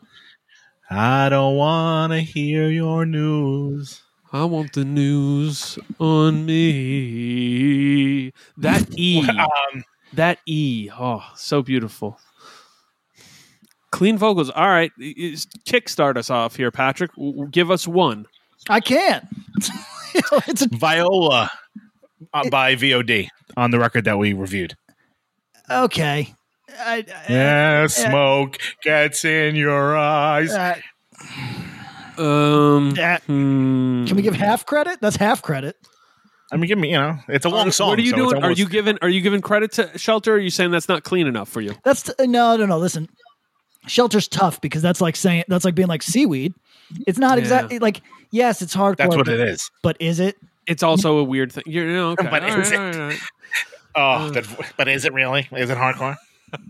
I 0.90 1.28
don't 1.28 1.56
want 1.56 2.12
to 2.12 2.20
hear 2.20 2.68
your 2.68 3.06
news. 3.06 4.02
I 4.32 4.44
want 4.44 4.72
the 4.74 4.84
news 4.84 5.78
on 5.98 6.44
me. 6.44 8.32
That 8.58 8.86
E. 8.98 9.26
Um, 9.28 9.84
that 10.12 10.38
E. 10.46 10.90
Oh, 10.98 11.22
so 11.36 11.62
beautiful. 11.62 12.18
Clean 13.90 14.18
vocals. 14.18 14.50
All 14.50 14.68
right. 14.68 14.90
Is- 14.98 15.46
Kickstart 15.66 16.16
us 16.16 16.30
off 16.30 16.56
here, 16.56 16.70
Patrick. 16.70 17.12
W- 17.14 17.32
w- 17.32 17.50
Give 17.50 17.70
us 17.70 17.86
one. 17.86 18.26
I 18.68 18.80
can't. 18.80 19.24
it's 20.48 20.62
a, 20.62 20.68
Viola 20.68 21.50
uh, 22.32 22.48
by 22.50 22.74
VOD 22.76 23.28
on 23.56 23.70
the 23.70 23.78
record 23.78 24.04
that 24.04 24.18
we 24.18 24.32
reviewed. 24.32 24.76
okay. 25.70 26.34
I, 26.76 27.04
I, 27.28 27.32
Yeah, 27.32 27.86
smoke 27.86 28.58
gets 28.82 29.24
in 29.24 29.54
your 29.56 29.96
eyes. 29.96 30.50
uh, 30.52 30.74
Um, 32.16 32.92
that- 32.92 33.22
hmm. 33.24 34.04
can 34.06 34.16
we 34.16 34.22
give 34.22 34.34
half 34.34 34.66
credit? 34.66 34.98
That's 35.00 35.16
half 35.16 35.42
credit. 35.42 35.76
I 36.52 36.56
mean, 36.56 36.68
give 36.68 36.78
me, 36.78 36.90
you 36.92 36.98
know, 36.98 37.18
it's 37.28 37.44
a 37.44 37.48
long 37.48 37.70
song. 37.72 37.88
What 37.88 37.98
are 37.98 38.02
you 38.02 38.10
so 38.10 38.22
it's 38.24 38.32
doing? 38.32 38.44
Are 38.44 38.52
you 38.52 38.68
giving 38.68 38.98
Are 39.02 39.08
you 39.08 39.20
giving 39.20 39.40
credit 39.40 39.72
to 39.72 39.96
Shelter? 39.98 40.32
Or 40.32 40.36
are 40.36 40.38
you 40.38 40.50
saying 40.50 40.70
that's 40.70 40.88
not 40.88 41.02
clean 41.02 41.26
enough 41.26 41.48
for 41.48 41.60
you? 41.60 41.74
That's 41.84 42.02
t- 42.02 42.12
no, 42.20 42.56
no, 42.56 42.66
no. 42.66 42.78
Listen, 42.78 43.08
shelter's 43.88 44.28
tough 44.28 44.60
because 44.60 44.80
that's 44.82 45.00
like 45.00 45.16
saying 45.16 45.44
that's 45.48 45.64
like 45.64 45.74
being 45.74 45.88
like 45.88 46.02
seaweed. 46.02 46.54
It's 47.08 47.18
not 47.18 47.38
Yeah. 47.38 47.42
exactly 47.42 47.78
like 47.80 48.02
yes, 48.30 48.62
it's 48.62 48.76
hardcore. 48.76 48.96
That's 48.98 49.16
what 49.16 49.26
but, 49.26 49.34
it 49.34 49.40
is. 49.48 49.68
But 49.82 49.96
is 49.98 50.20
it? 50.20 50.36
It's 50.66 50.82
also 50.82 51.18
a 51.18 51.24
weird 51.24 51.52
thing. 51.52 51.64
You're, 51.66 51.86
know, 51.86 52.10
okay. 52.12 52.26
But 52.30 52.42
all 52.42 52.50
right, 52.50 52.58
is 52.58 52.72
it? 52.72 52.78
all 52.78 52.84
right, 52.86 52.96
all 52.96 53.08
right. 53.08 53.18
Oh, 53.96 54.28
that, 54.30 54.72
but 54.76 54.88
is 54.88 55.04
it 55.04 55.12
really? 55.12 55.46
Is 55.52 55.70
it 55.70 55.78
hardcore? 55.78 56.16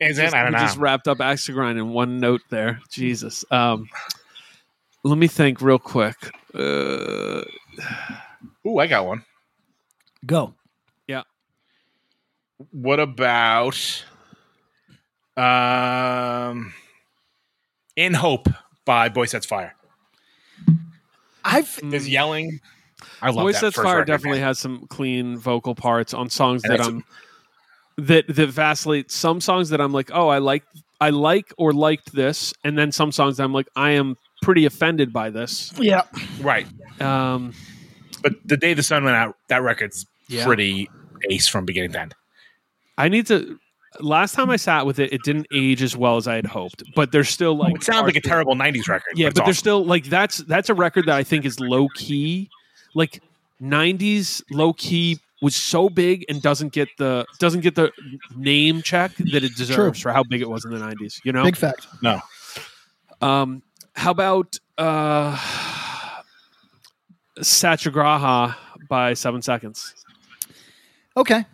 is 0.00 0.18
Just- 0.18 0.20
it? 0.20 0.34
I 0.34 0.42
don't 0.42 0.52
we 0.52 0.58
know. 0.58 0.64
Just 0.64 0.76
wrapped 0.76 1.08
up 1.08 1.18
Axe 1.20 1.48
Grind 1.48 1.78
in 1.78 1.88
one 1.94 2.18
note 2.18 2.42
there. 2.50 2.80
Jesus. 2.90 3.42
Um, 3.50 3.88
let 5.02 5.16
me 5.16 5.28
think 5.28 5.62
real 5.62 5.78
quick. 5.78 6.16
Uh, 6.54 7.42
Ooh, 8.66 8.78
I 8.78 8.86
got 8.86 9.06
one. 9.06 9.24
Go. 10.26 10.52
Yeah. 11.06 11.22
What 12.70 13.00
about 13.00 14.04
um, 15.38 16.74
In 17.96 18.12
Hope 18.12 18.48
by 18.84 19.08
Boy 19.08 19.24
Sets 19.24 19.46
Fire? 19.46 19.74
I've 21.48 21.78
Is 21.92 22.08
yelling. 22.08 22.60
I 23.22 23.26
love 23.30 23.44
Boy 23.44 23.52
that 23.52 23.58
Sets 23.60 23.76
Fire 23.76 24.04
definitely 24.04 24.40
has 24.40 24.58
some 24.58 24.86
clean 24.88 25.38
vocal 25.38 25.74
parts 25.74 26.12
on 26.14 26.28
songs 26.30 26.64
And 26.64 26.72
that 26.72 26.80
I'm 26.80 27.04
that 27.96 28.26
that 28.28 28.48
vacillate. 28.48 29.10
Some 29.10 29.40
songs 29.40 29.70
that 29.70 29.80
I'm 29.80 29.92
like, 29.92 30.10
oh, 30.12 30.28
I 30.28 30.38
like, 30.38 30.64
I 31.00 31.10
like 31.10 31.52
or 31.58 31.72
liked 31.72 32.12
this, 32.12 32.52
and 32.64 32.76
then 32.78 32.92
some 32.92 33.12
songs 33.12 33.36
that 33.36 33.44
I'm 33.44 33.52
like, 33.52 33.68
I 33.76 33.92
am 33.92 34.16
pretty 34.42 34.66
offended 34.66 35.12
by 35.12 35.30
this. 35.30 35.72
yeah. 35.78 36.02
right. 36.40 36.66
Um, 37.00 37.54
But 38.22 38.34
the 38.44 38.56
day 38.56 38.74
the 38.74 38.82
sun 38.82 39.04
went 39.04 39.16
out, 39.16 39.36
that 39.48 39.62
record's 39.62 40.06
Yeah. 40.28 40.44
pretty 40.44 40.88
ace 41.30 41.48
from 41.48 41.64
beginning 41.64 41.92
to 41.92 42.00
end. 42.00 42.14
I 42.96 43.08
need 43.08 43.26
to. 43.28 43.58
Last 44.00 44.34
time 44.34 44.50
I 44.50 44.56
sat 44.56 44.86
with 44.86 44.98
it, 44.98 45.12
it 45.12 45.22
didn't 45.22 45.46
age 45.52 45.82
as 45.82 45.96
well 45.96 46.16
as 46.16 46.28
I 46.28 46.36
had 46.36 46.46
hoped. 46.46 46.82
But 46.94 47.12
there's 47.12 47.28
still 47.28 47.56
like 47.56 47.74
it 47.74 47.82
sounds 47.82 48.04
like 48.06 48.16
a 48.16 48.20
terrible 48.20 48.54
'90s 48.54 48.88
record. 48.88 49.12
Yeah, 49.16 49.28
it's 49.28 49.38
but 49.38 49.44
there's 49.44 49.58
still 49.58 49.84
like 49.84 50.04
that's 50.04 50.38
that's 50.38 50.68
a 50.68 50.74
record 50.74 51.06
that 51.06 51.16
I 51.16 51.24
think 51.24 51.44
is 51.44 51.58
low 51.60 51.88
key. 51.94 52.48
Like 52.94 53.22
'90s 53.60 54.42
low 54.50 54.72
key 54.72 55.18
was 55.42 55.54
so 55.54 55.88
big 55.88 56.24
and 56.28 56.42
doesn't 56.42 56.72
get 56.72 56.88
the 56.98 57.26
doesn't 57.38 57.60
get 57.60 57.74
the 57.74 57.92
name 58.36 58.82
check 58.82 59.12
that 59.16 59.44
it 59.44 59.54
deserves 59.56 60.00
for 60.00 60.12
how 60.12 60.22
big 60.22 60.42
it 60.42 60.48
was 60.48 60.64
in 60.64 60.70
the 60.70 60.78
'90s. 60.78 61.20
You 61.24 61.32
know, 61.32 61.44
Big 61.44 61.56
fact. 61.56 61.86
no. 62.02 62.20
um, 63.20 63.62
how 63.94 64.10
about 64.12 64.58
uh, 64.78 65.36
Satyagraha 67.40 68.56
by 68.88 69.14
Seven 69.14 69.42
Seconds? 69.42 69.94
Okay. 71.16 71.44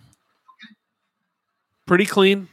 Pretty 1.86 2.06
clean. 2.06 2.48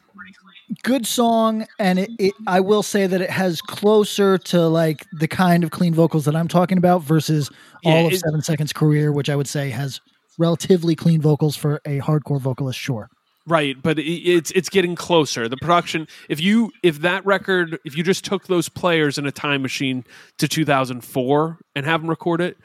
Good 0.84 1.06
song, 1.06 1.68
and 1.80 2.00
it, 2.00 2.10
it. 2.18 2.34
I 2.48 2.60
will 2.62 2.84
say 2.84 3.06
that 3.06 3.20
it 3.22 3.30
has 3.30 3.62
closer 3.62 4.38
to 4.38 4.68
like 4.68 5.06
the 5.12 5.28
kind 5.28 5.64
of 5.66 5.72
clean 5.72 5.94
vocals 5.94 6.24
that 6.26 6.36
I'm 6.36 6.48
talking 6.48 6.78
about 6.78 7.04
versus 7.04 7.50
Yeah, 7.84 7.92
all 7.92 8.08
of 8.08 8.14
it- 8.14 8.20
Seven 8.20 8.42
Seconds' 8.42 8.72
career, 8.72 9.12
which 9.12 9.30
I 9.30 9.36
would 9.36 9.48
say 9.48 9.70
has 9.70 10.00
relatively 10.38 10.96
clean 10.96 11.22
vocals 11.22 11.56
for 11.58 11.82
a 11.86 12.00
hardcore 12.00 12.40
vocalist. 12.40 12.80
Sure. 12.80 13.10
Right, 13.48 13.76
but 13.82 14.00
it, 14.00 14.04
it's 14.04 14.52
it's 14.52 14.70
getting 14.70 14.96
closer. 14.96 15.50
The 15.50 15.58
production, 15.58 16.08
if 16.30 16.40
you 16.40 16.72
if 16.84 17.00
that 17.00 17.26
record, 17.26 17.78
if 17.84 17.98
you 17.98 18.04
just 18.04 18.24
took 18.24 18.48
those 18.48 18.70
players 18.70 19.18
in 19.18 19.26
a 19.26 19.32
time 19.32 19.62
machine 19.62 20.06
to 20.38 20.48
2004 20.48 21.58
and 21.76 21.86
have 21.86 22.02
them 22.02 22.10
record 22.10 22.40
it, 22.40 22.58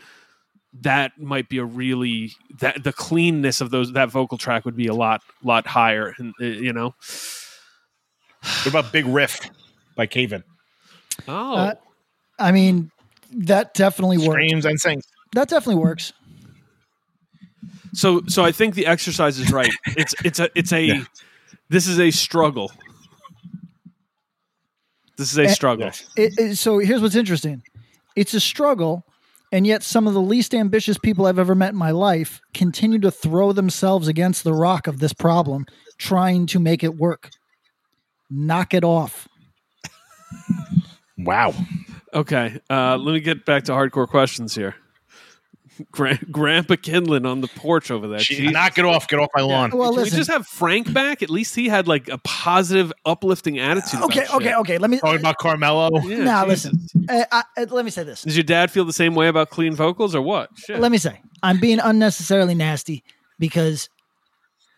that 0.83 1.13
might 1.19 1.49
be 1.49 1.59
a 1.59 1.65
really 1.65 2.33
that 2.61 2.83
the 2.85 2.93
cleanness 2.93 3.61
of 3.61 3.71
those 3.71 3.93
that 3.93 4.11
vocal 4.11 4.39
track 4.39 4.65
would 4.65 4.77
be 4.77 4.87
a 4.87 4.95
lot 4.95 5.23
lot 5.43 5.67
higher, 5.67 6.15
and 6.19 6.35
uh, 6.41 6.45
you 6.45 6.73
know. 6.73 6.95
What 8.43 8.67
about 8.67 8.93
Big 8.93 9.07
Riff 9.07 9.41
by 9.97 10.07
Cave 10.07 10.33
In? 10.33 10.45
Oh, 11.27 11.55
Uh, 11.55 11.75
I 12.39 12.53
mean, 12.53 12.91
that 13.33 13.75
definitely 13.75 14.19
works. 14.19 14.29
Screams 14.31 14.65
and 14.67 14.79
sings. 14.81 15.05
That 15.33 15.49
definitely 15.49 15.83
works. 15.83 16.13
so 17.93 18.23
so 18.29 18.45
I 18.45 18.53
think 18.53 18.75
the 18.75 18.87
exercise 18.87 19.39
is 19.39 19.51
right. 19.53 19.73
It's 19.97 20.15
it's 20.25 20.39
a 20.39 20.49
it's 20.55 20.73
a 20.73 20.83
Yeah. 20.83 21.05
this 21.71 21.87
is 21.89 21.99
a 21.99 22.11
struggle. 22.11 22.71
This 25.17 25.33
is 25.33 25.39
a 25.39 25.45
Eh, 25.45 25.49
struggle. 25.53 25.87
Yes. 25.87 26.05
It, 26.17 26.39
it- 26.39 26.57
so 26.57 26.79
here's 26.79 27.01
what's 27.01 27.15
interesting. 27.17 27.63
It's 28.15 28.35
a 28.35 28.41
struggle, 28.41 29.05
and 29.57 29.67
yet 29.67 29.83
some 29.83 30.07
of 30.07 30.13
the 30.13 30.21
least 30.21 30.55
ambitious 30.55 30.99
people 30.99 31.25
I've 31.25 31.39
ever 31.39 31.55
met 31.55 31.71
in 31.71 31.79
my 31.79 31.91
life 31.91 32.43
continue 32.53 32.99
to 32.99 33.11
throw 33.11 33.53
themselves 33.53 34.07
against 34.07 34.45
the 34.45 34.53
rock 34.53 34.87
of 34.87 34.99
this 34.99 35.15
problem, 35.15 35.65
trying 35.97 36.45
to 36.49 36.61
make 36.61 36.85
it 36.85 36.95
work. 36.95 37.31
Knock 38.29 38.75
it 38.75 38.85
off. 38.85 39.27
Wow. 41.17 41.55
Okay, 42.13 42.61
uh, 42.69 42.99
let 42.99 43.15
me 43.15 43.21
get 43.21 43.47
back 43.47 43.65
to 43.65 43.73
hardcore 43.73 44.07
questions 44.07 44.55
here. 44.55 44.75
Gra- 45.91 46.19
Grandpa 46.31 46.75
Kinlan 46.75 47.27
on 47.27 47.41
the 47.41 47.49
porch 47.49 47.91
over 47.91 48.09
there. 48.09 48.19
She- 48.19 48.49
knock 48.49 48.79
it 48.79 48.85
off. 48.85 49.09
Get 49.09 49.19
off 49.19 49.29
my 49.35 49.43
lawn. 49.43 49.71
Well, 49.73 49.95
Can 49.95 50.05
we 50.05 50.11
just 50.11 50.31
have 50.31 50.47
Frank 50.47 50.93
back? 50.93 51.23
At 51.23 51.31
least 51.31 51.55
he 51.55 51.69
had 51.69 51.87
like 51.89 52.09
a 52.09 52.19
positive, 52.19 52.93
uplifting 53.05 53.59
attitude. 53.59 53.95
about 53.95 54.05
okay, 54.11 54.21
shit. 54.21 54.35
okay, 54.35 54.55
okay. 54.55 54.79
Let 54.79 54.91
me. 54.91 54.99
Talking 54.99 55.21
about 55.21 55.39
Carmelo. 55.39 55.91
Yeah, 56.03 56.25
now, 56.25 56.45
Jesus. 56.47 56.73
listen. 56.73 57.07
Uh, 57.09 57.25
I, 57.33 57.43
uh, 57.63 57.67
let 57.71 57.85
me 57.85 57.91
say 57.91 58.05
this. 58.05 58.23
Does 58.23 58.37
your 58.37 58.45
dad 58.45 58.71
feel 58.71 58.85
the 58.85 58.93
same 58.93 59.15
way 59.15 59.29
about 59.29 59.51
clean 59.51 59.75
vocals 59.75 60.15
or 60.15 60.23
what? 60.23 60.51
Shit. 60.57 60.81
Let 60.81 60.93
me 60.93 60.99
say, 60.99 61.21
I'm 61.43 61.61
being 61.61 61.79
unnecessarily 61.79 62.55
nasty 62.55 63.05
because 63.39 63.89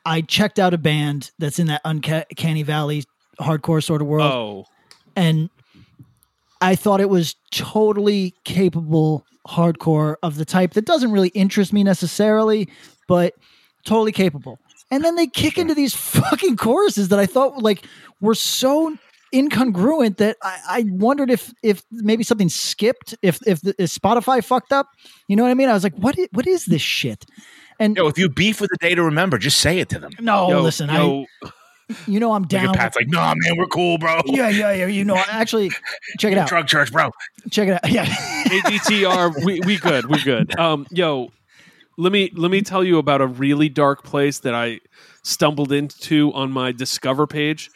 I 0.04 0.22
checked 0.22 0.58
out 0.58 0.74
a 0.74 0.78
band 0.78 1.30
that's 1.38 1.58
in 1.58 1.66
that 1.68 1.80
uncanny 1.84 2.62
valley 2.62 3.04
hardcore 3.40 3.82
sort 3.82 4.00
of 4.00 4.08
world, 4.08 4.32
oh, 4.32 4.66
and 5.16 5.50
I 6.60 6.74
thought 6.74 7.00
it 7.00 7.08
was 7.08 7.36
totally 7.50 8.34
capable 8.44 9.24
hardcore 9.48 10.16
of 10.22 10.36
the 10.36 10.44
type 10.44 10.74
that 10.74 10.84
doesn't 10.84 11.10
really 11.10 11.28
interest 11.28 11.72
me 11.72 11.82
necessarily, 11.82 12.68
but 13.06 13.34
totally 13.84 14.12
capable. 14.12 14.58
And 14.90 15.04
then 15.04 15.16
they 15.16 15.26
kick 15.26 15.58
into 15.58 15.74
these 15.74 15.94
fucking 15.96 16.56
choruses 16.56 17.08
that 17.08 17.18
I 17.18 17.26
thought 17.26 17.62
like 17.62 17.84
were 18.20 18.34
so 18.34 18.96
incongruent 19.34 20.16
that 20.16 20.36
I, 20.42 20.58
I 20.68 20.84
wondered 20.88 21.30
if 21.30 21.52
if 21.62 21.82
maybe 21.90 22.24
something 22.24 22.48
skipped, 22.48 23.14
if 23.22 23.38
if, 23.46 23.60
the, 23.60 23.74
if 23.78 23.90
Spotify 23.90 24.42
fucked 24.42 24.72
up. 24.72 24.88
You 25.28 25.36
know 25.36 25.42
what 25.42 25.50
I 25.50 25.54
mean? 25.54 25.68
I 25.68 25.74
was 25.74 25.84
like, 25.84 25.96
what 25.96 26.18
is, 26.18 26.28
what 26.32 26.46
is 26.46 26.66
this 26.66 26.82
shit? 26.82 27.24
And 27.80 27.96
Yo, 27.96 28.08
if 28.08 28.18
you 28.18 28.28
beef 28.28 28.60
with 28.60 28.70
the 28.70 28.76
day 28.78 28.94
to 28.94 29.02
remember, 29.02 29.38
just 29.38 29.60
say 29.60 29.78
it 29.78 29.88
to 29.90 29.98
them. 29.98 30.10
no, 30.18 30.50
Yo, 30.50 30.62
listen, 30.62 30.88
yo, 30.90 31.26
I 31.44 31.50
you 32.06 32.20
know 32.20 32.32
I'm 32.32 32.42
Look 32.42 32.50
down. 32.50 32.68
at 32.70 32.74
Pat's 32.76 32.96
like, 32.96 33.08
nah, 33.08 33.34
man, 33.36 33.56
we're 33.56 33.66
cool, 33.66 33.98
bro. 33.98 34.20
yeah, 34.26 34.48
yeah, 34.48 34.72
yeah. 34.72 34.86
You 34.86 35.04
know, 35.04 35.16
actually, 35.30 35.70
check 36.18 36.32
it 36.32 36.38
out. 36.38 36.48
Drug 36.48 36.66
church, 36.66 36.92
bro. 36.92 37.10
Check 37.50 37.68
it 37.68 37.72
out. 37.72 37.80
Yeah. 37.90 38.04
ADTR, 38.04 39.44
we 39.44 39.60
we 39.60 39.78
good, 39.78 40.06
we 40.06 40.22
good. 40.22 40.58
Um, 40.58 40.86
yo, 40.90 41.30
let 41.96 42.12
me 42.12 42.30
let 42.34 42.50
me 42.50 42.62
tell 42.62 42.84
you 42.84 42.98
about 42.98 43.20
a 43.20 43.26
really 43.26 43.68
dark 43.68 44.04
place 44.04 44.38
that 44.40 44.54
I 44.54 44.80
stumbled 45.22 45.72
into 45.72 46.32
on 46.32 46.50
my 46.52 46.72
Discover 46.72 47.26
page, 47.26 47.70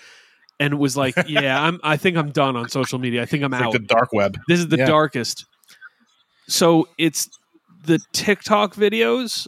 and 0.61 0.79
was 0.79 0.97
like, 0.97 1.15
yeah, 1.27 1.63
I'm. 1.63 1.81
I 1.83 1.97
think 1.97 2.17
I'm 2.17 2.31
done 2.31 2.57
on 2.57 2.69
social 2.69 2.99
media. 2.99 3.23
I 3.23 3.27
think 3.27 3.43
I'm 3.45 3.53
It's 3.55 3.63
out. 3.63 3.73
like 3.73 3.81
the 3.83 3.87
dark 3.87 4.13
web. 4.13 4.37
this 4.49 4.59
is 4.59 4.69
the 4.69 4.79
Yeah. 4.79 4.87
darkest. 4.87 5.47
So 6.49 6.89
it's 6.99 7.29
the 7.85 7.99
TikTok 8.13 8.75
videos 8.75 9.47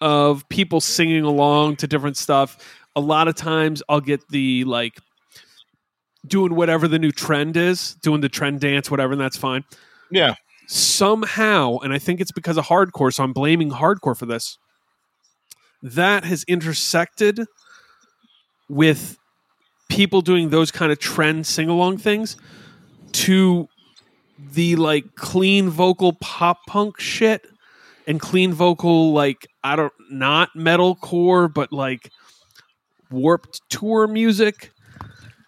of 0.00 0.48
people 0.48 0.80
singing 0.80 1.24
along 1.24 1.76
to 1.76 1.86
different 1.86 2.16
stuff. 2.16 2.56
A 2.96 3.00
lot 3.00 3.28
of 3.28 3.34
times 3.34 3.82
I'll 3.88 4.00
get 4.00 4.28
the 4.28 4.64
like 4.64 4.98
doing 6.26 6.54
whatever 6.54 6.88
the 6.88 6.98
new 6.98 7.12
trend 7.12 7.56
is, 7.56 7.94
doing 8.02 8.20
the 8.20 8.28
trend 8.28 8.60
dance, 8.60 8.90
whatever, 8.90 9.12
and 9.12 9.20
that's 9.20 9.36
fine. 9.36 9.64
Yeah. 10.10 10.34
Somehow, 10.66 11.78
and 11.78 11.92
I 11.92 11.98
think 11.98 12.20
it's 12.20 12.32
because 12.32 12.56
of 12.56 12.66
hardcore, 12.66 13.12
so 13.12 13.24
I'm 13.24 13.32
blaming 13.32 13.70
hardcore 13.70 14.16
for 14.16 14.26
this. 14.26 14.58
That 15.82 16.24
has 16.24 16.44
intersected 16.44 17.46
with 18.68 19.18
people 19.88 20.20
doing 20.20 20.50
those 20.50 20.70
kind 20.70 20.92
of 20.92 20.98
trend 20.98 21.46
sing 21.46 21.68
along 21.68 21.98
things 21.98 22.36
to 23.12 23.68
the 24.52 24.76
like 24.76 25.14
clean 25.16 25.68
vocal 25.68 26.14
pop 26.14 26.58
punk 26.66 26.98
shit 27.00 27.46
and 28.06 28.20
clean 28.20 28.52
vocal 28.52 29.12
like 29.12 29.46
I 29.62 29.76
don't 29.76 29.92
not 30.10 30.50
metalcore 30.56 31.52
but 31.52 31.72
like 31.72 32.10
warped 33.10 33.60
tour 33.68 34.06
music. 34.06 34.72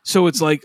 So 0.04 0.26
it's 0.26 0.40
like 0.40 0.64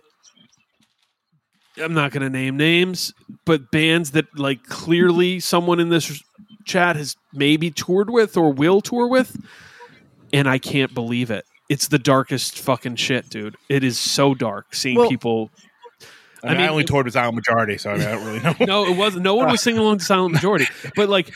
I'm 1.81 1.93
not 1.93 2.11
going 2.11 2.23
to 2.23 2.29
name 2.29 2.57
names, 2.57 3.13
but 3.45 3.71
bands 3.71 4.11
that 4.11 4.25
like 4.37 4.63
clearly 4.63 5.39
someone 5.39 5.79
in 5.79 5.89
this 5.89 6.23
chat 6.65 6.95
has 6.95 7.15
maybe 7.33 7.71
toured 7.71 8.09
with 8.09 8.35
or 8.35 8.51
will 8.51 8.81
tour 8.81 9.07
with 9.07 9.37
and 10.33 10.49
I 10.49 10.57
can't 10.57 10.93
believe 10.93 11.31
it. 11.31 11.45
It's 11.69 11.87
the 11.87 11.99
darkest 11.99 12.59
fucking 12.59 12.95
shit, 12.95 13.29
dude. 13.29 13.55
It 13.69 13.83
is 13.83 13.99
so 13.99 14.33
dark 14.33 14.73
seeing 14.73 14.97
Well- 14.97 15.09
people 15.09 15.51
I, 16.43 16.49
mean, 16.53 16.61
I 16.61 16.67
only 16.67 16.83
toured 16.83 17.05
with 17.05 17.15
Silent 17.15 17.35
Majority, 17.35 17.77
so 17.77 17.91
I, 17.91 17.97
mean, 17.97 18.07
I 18.07 18.11
don't 18.11 18.25
really 18.25 18.39
know. 18.39 18.55
no, 18.65 18.85
it 18.85 18.95
wasn't. 18.95 19.23
No 19.23 19.33
one 19.35 19.49
was 19.49 19.59
singing 19.59 19.79
along 19.79 19.97
to 19.97 20.05
Silent 20.05 20.33
Majority. 20.33 20.67
But 20.95 21.09
like, 21.09 21.33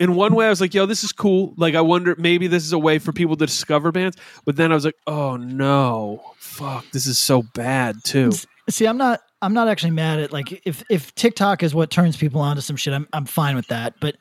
in 0.00 0.14
one 0.14 0.34
way, 0.34 0.46
I 0.46 0.50
was 0.50 0.60
like, 0.60 0.74
"Yo, 0.74 0.86
this 0.86 1.04
is 1.04 1.12
cool." 1.12 1.54
Like, 1.56 1.74
I 1.74 1.80
wonder 1.80 2.14
maybe 2.18 2.46
this 2.46 2.64
is 2.64 2.72
a 2.72 2.78
way 2.78 2.98
for 2.98 3.12
people 3.12 3.36
to 3.36 3.46
discover 3.46 3.92
bands. 3.92 4.16
But 4.44 4.56
then 4.56 4.72
I 4.72 4.74
was 4.74 4.84
like, 4.84 4.96
"Oh 5.06 5.36
no, 5.36 6.22
fuck, 6.36 6.84
this 6.92 7.06
is 7.06 7.18
so 7.18 7.42
bad 7.54 8.04
too." 8.04 8.32
See, 8.68 8.86
I'm 8.86 8.98
not. 8.98 9.20
I'm 9.42 9.52
not 9.52 9.68
actually 9.68 9.90
mad 9.90 10.18
at 10.18 10.32
like 10.32 10.62
if 10.66 10.82
if 10.90 11.14
TikTok 11.14 11.62
is 11.62 11.74
what 11.74 11.90
turns 11.90 12.16
people 12.16 12.40
onto 12.40 12.62
some 12.62 12.76
shit. 12.76 12.94
I'm 12.94 13.06
I'm 13.12 13.26
fine 13.26 13.54
with 13.54 13.68
that. 13.68 13.94
But 14.00 14.16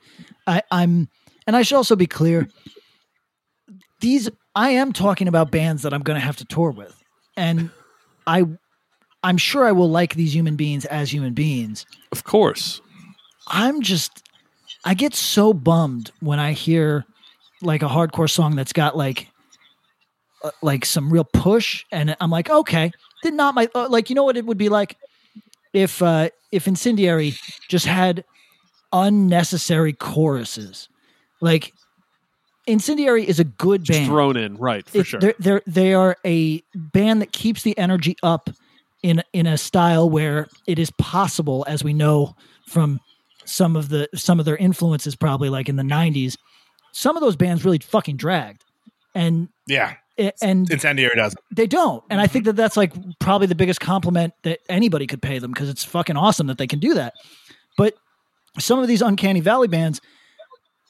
I, 0.46 0.62
I'm, 0.72 1.10
and 1.48 1.56
I 1.56 1.62
should 1.62 1.78
also 1.78 1.96
be 1.96 2.08
clear. 2.08 2.48
These 4.02 4.30
I 4.56 4.72
am 4.72 4.94
talking 4.94 5.28
about 5.28 5.52
bands 5.52 5.84
that 5.84 5.94
I'm 5.94 6.02
going 6.02 6.20
to 6.20 6.26
have 6.26 6.38
to 6.38 6.46
tour 6.46 6.72
with, 6.72 6.96
and 7.36 7.72
I, 8.28 8.46
I'm 9.24 9.38
sure 9.38 9.66
I 9.66 9.72
will 9.72 9.90
like 9.90 10.16
these 10.16 10.34
human 10.34 10.56
beings 10.56 10.86
as 10.86 11.12
human 11.12 11.34
beings. 11.34 11.86
Of 12.12 12.24
course, 12.24 12.82
I'm 13.48 13.82
just 13.82 14.25
I 14.86 14.94
get 14.94 15.14
so 15.14 15.54
bummed 15.54 16.12
when 16.20 16.40
I 16.40 16.54
hear 16.54 17.06
like 17.62 17.82
a 17.82 17.88
hardcore 17.88 18.30
song 18.30 18.56
that's 18.56 18.74
got 18.74 18.96
like 18.96 19.28
uh, 20.44 20.52
like 20.62 20.86
some 20.86 21.12
real 21.12 21.24
push 21.24 21.84
and 21.92 22.16
I'm 22.20 22.30
like 22.30 22.50
okay 22.50 22.92
did 23.24 23.34
not 23.34 23.56
my 23.56 23.68
uh, 23.74 23.88
like 23.90 24.10
you 24.10 24.16
know 24.16 24.24
what 24.24 24.38
it 24.38 24.46
would 24.46 24.58
be 24.58 24.70
like 24.70 24.98
if 25.74 26.02
uh 26.02 26.30
if 26.52 26.68
incendiary 26.68 27.34
just 27.68 27.86
had 27.86 28.24
unnecessary 28.94 29.94
choruses 29.94 30.90
like 31.42 31.74
incendiary 32.68 33.28
is 33.28 33.40
a 33.40 33.44
good 33.44 33.84
just 33.84 34.00
band 34.00 34.08
thrown 34.10 34.38
in, 34.38 34.58
right 34.58 34.88
for 34.88 35.00
it- 35.00 35.06
sure. 35.06 35.20
They're, 35.20 35.36
they're 35.40 35.62
they 35.68 35.94
are 35.94 36.18
a 36.26 36.62
band 36.74 37.22
that 37.22 37.32
keeps 37.32 37.64
the 37.64 37.78
energy 37.78 38.16
up 38.24 38.50
in 39.04 39.24
in 39.34 39.48
a 39.48 39.58
style 39.58 40.10
where 40.10 40.48
it 40.68 40.80
is 40.80 40.92
possible, 40.92 41.64
as 41.68 41.84
we 41.84 41.94
know 41.94 42.36
from 42.68 43.00
some 43.46 43.76
of 43.76 43.90
the 43.90 44.10
some 44.16 44.40
of 44.40 44.46
their 44.46 44.58
influences, 44.58 45.16
probably 45.16 45.50
like 45.50 45.70
in 45.70 45.76
the 45.76 45.84
'90s. 45.84 46.38
Some 46.92 47.18
of 47.18 47.22
those 47.22 47.36
bands 47.36 47.66
really 47.66 47.80
fucking 47.80 48.18
dragged, 48.18 48.64
and 49.14 49.50
yeah, 49.68 49.96
and 50.42 50.70
Incendiary 50.70 51.16
doesn't 51.16 51.40
they 51.52 51.68
don't. 51.68 52.04
And 52.10 52.20
I 52.20 52.26
mm-hmm. 52.26 52.34
think 52.34 52.46
that 52.46 52.56
that's 52.56 52.78
like 52.78 52.94
probably 53.20 53.48
the 53.48 53.56
biggest 53.56 53.80
compliment 53.80 54.34
that 54.44 54.60
anybody 54.70 55.08
could 55.08 55.22
pay 55.22 55.40
them 55.40 55.52
because 55.52 55.70
it's 55.70 55.84
fucking 55.84 56.18
awesome 56.18 56.48
that 56.48 56.58
they 56.58 56.68
can 56.68 56.80
do 56.80 56.94
that. 56.94 57.14
But 57.78 57.96
some 58.60 58.80
of 58.80 58.88
these 58.88 59.02
uncanny 59.02 59.42
valley 59.42 59.68
bands 59.68 60.00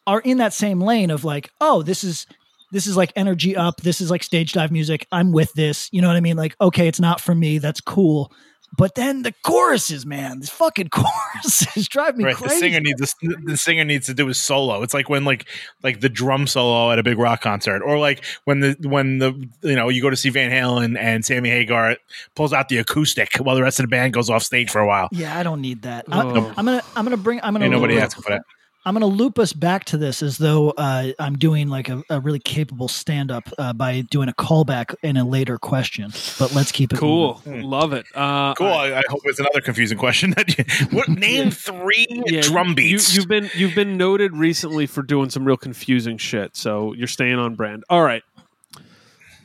are 0.08 0.20
in 0.20 0.38
that 0.38 0.54
same 0.54 0.80
lane 0.80 1.10
of 1.10 1.24
like, 1.24 1.50
oh, 1.60 1.82
this 1.82 2.04
is 2.04 2.28
this 2.72 2.88
is 2.88 2.98
like 2.98 3.12
energy 3.16 3.56
up. 3.56 3.82
This 3.82 4.02
is 4.02 4.12
like 4.12 4.24
stage 4.24 4.54
dive 4.54 4.72
music. 4.72 5.08
I'm 5.12 5.32
with 5.32 5.54
this. 5.54 5.90
You 5.92 6.02
know 6.02 6.08
what 6.08 6.18
I 6.18 6.22
mean? 6.22 6.38
Like, 6.38 6.56
okay, 6.60 6.88
it's 6.88 7.00
not 7.00 7.22
for 7.22 7.34
me. 7.34 7.58
That's 7.58 7.82
cool. 7.82 8.32
But 8.78 8.96
then 8.96 9.22
the 9.22 9.32
choruses, 9.44 10.06
man, 10.06 10.40
these 10.40 10.50
fucking 10.50 10.90
choruses 10.92 11.88
drive 11.88 12.18
me 12.18 12.24
Right, 12.26 12.36
the 12.38 12.44
crazy. 12.44 12.60
singer 12.60 12.80
needs 12.82 13.00
the, 13.22 13.36
the 13.46 13.58
singer 13.58 13.86
needs 13.86 14.06
to 14.08 14.14
do 14.14 14.28
his 14.28 14.42
solo. 14.42 14.82
It's 14.84 14.94
like 14.94 15.10
when 15.10 15.24
like 15.26 15.46
like 15.84 16.02
the 16.02 16.10
drum 16.10 16.48
solo 16.48 16.92
at 16.92 17.00
a 17.00 17.04
big 17.04 17.18
rock 17.18 17.42
concert, 17.42 17.82
or 17.82 17.98
like 18.00 18.24
when 18.46 18.60
the 18.60 18.76
when 18.84 19.20
the 19.20 19.34
you 19.62 19.76
know 19.76 19.90
you 19.90 20.02
go 20.02 20.10
to 20.10 20.16
see 20.16 20.30
Van 20.30 20.52
Halen 20.52 20.98
and 20.98 21.24
Sammy 21.26 21.50
Hagar 21.50 21.98
pulls 22.36 22.54
out 22.54 22.70
the 22.70 22.78
acoustic 22.80 23.36
while 23.38 23.56
the 23.56 23.64
rest 23.64 23.80
of 23.80 23.84
the 23.84 23.88
band 23.90 24.14
goes 24.14 24.30
off 24.30 24.44
stage 24.44 24.70
for 24.70 24.80
a 24.80 24.88
while. 24.88 25.08
yeah, 25.12 25.38
I 25.40 25.44
don't 25.44 25.62
need 25.62 25.82
that. 25.84 26.06
I, 26.12 26.22
Oh. 26.24 26.54
I'm 26.58 26.66
gonna 26.66 26.82
I'm 26.96 27.06
gonna 27.06 27.18
bring 27.18 27.40
I'm 27.44 27.54
gonna 27.54 27.66
Ain't 27.66 27.72
nobody 27.74 27.98
asking 28.00 28.24
for 28.24 28.30
that. 28.32 28.42
I'm 28.86 28.94
going 28.94 29.02
to 29.02 29.08
loop 29.08 29.40
us 29.40 29.52
back 29.52 29.86
to 29.86 29.98
this 29.98 30.22
as 30.22 30.38
though 30.38 30.70
uh, 30.72 31.12
I'm 31.18 31.38
doing 31.40 31.70
like 31.70 31.90
a, 31.90 32.04
a 32.10 32.20
really 32.20 32.38
capable 32.38 32.88
stand 32.88 33.32
up 33.32 33.50
uh, 33.58 33.74
by 33.74 34.02
doing 34.02 34.30
a 34.30 34.34
callback 34.34 34.94
in 35.02 35.18
a 35.18 35.26
later 35.26 35.58
question. 35.58 36.12
But 36.38 36.54
let's 36.54 36.72
keep 36.72 36.94
it 36.94 37.00
cool, 37.00 37.42
moving. 37.46 37.64
love 37.64 37.94
it. 37.94 38.06
Uh, 38.14 38.54
Cool. 38.54 38.68
I, 38.68 38.94
I 39.00 39.02
hope 39.10 39.22
it's 39.26 39.40
another 39.40 39.62
confusing 39.62 39.98
question. 39.98 40.32
That 40.38 40.56
you, 40.58 40.86
what 40.96 41.10
name 41.10 41.50
three 41.50 42.06
yeah, 42.28 42.42
drum 42.42 42.70
you- 42.70 42.76
beats? 42.76 43.16
You, 43.16 43.22
have 43.22 43.28
been 43.30 43.50
you've 43.56 43.74
been 43.76 43.98
noted 43.98 44.34
recently 44.38 44.86
for 44.86 45.02
doing 45.02 45.30
some 45.32 45.46
real 45.46 45.58
confusing 45.58 46.18
shit, 46.18 46.56
so 46.56 46.94
you're 46.94 47.08
staying 47.08 47.40
on 47.40 47.56
brand. 47.56 47.84
All 47.90 48.04
right. 48.04 48.22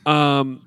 Um, 0.05 0.61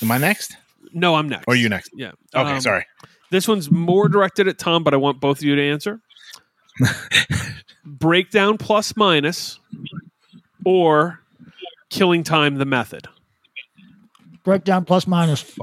Am 0.00 0.10
I 0.10 0.18
next? 0.18 0.56
no, 0.92 1.14
I'm 1.16 1.28
next. 1.28 1.44
Or 1.48 1.54
you 1.56 1.68
next? 1.68 1.90
Yeah. 1.94 2.12
Okay, 2.34 2.52
Um, 2.52 2.60
sorry. 2.60 2.86
This 3.30 3.48
one's 3.48 3.70
more 3.70 4.08
directed 4.08 4.46
at 4.46 4.58
Tom, 4.58 4.84
but 4.84 4.92
I 4.94 4.98
want 4.98 5.20
both 5.20 5.38
of 5.38 5.42
you 5.44 5.56
to 5.56 5.62
answer. 5.62 6.00
Breakdown 7.84 8.58
plus 8.58 8.96
minus, 8.96 9.58
or 10.64 11.20
killing 11.90 12.22
time 12.24 12.56
the 12.56 12.64
method. 12.64 13.08
Breakdown 14.44 14.84
plus 14.84 15.06
minus. 15.06 15.58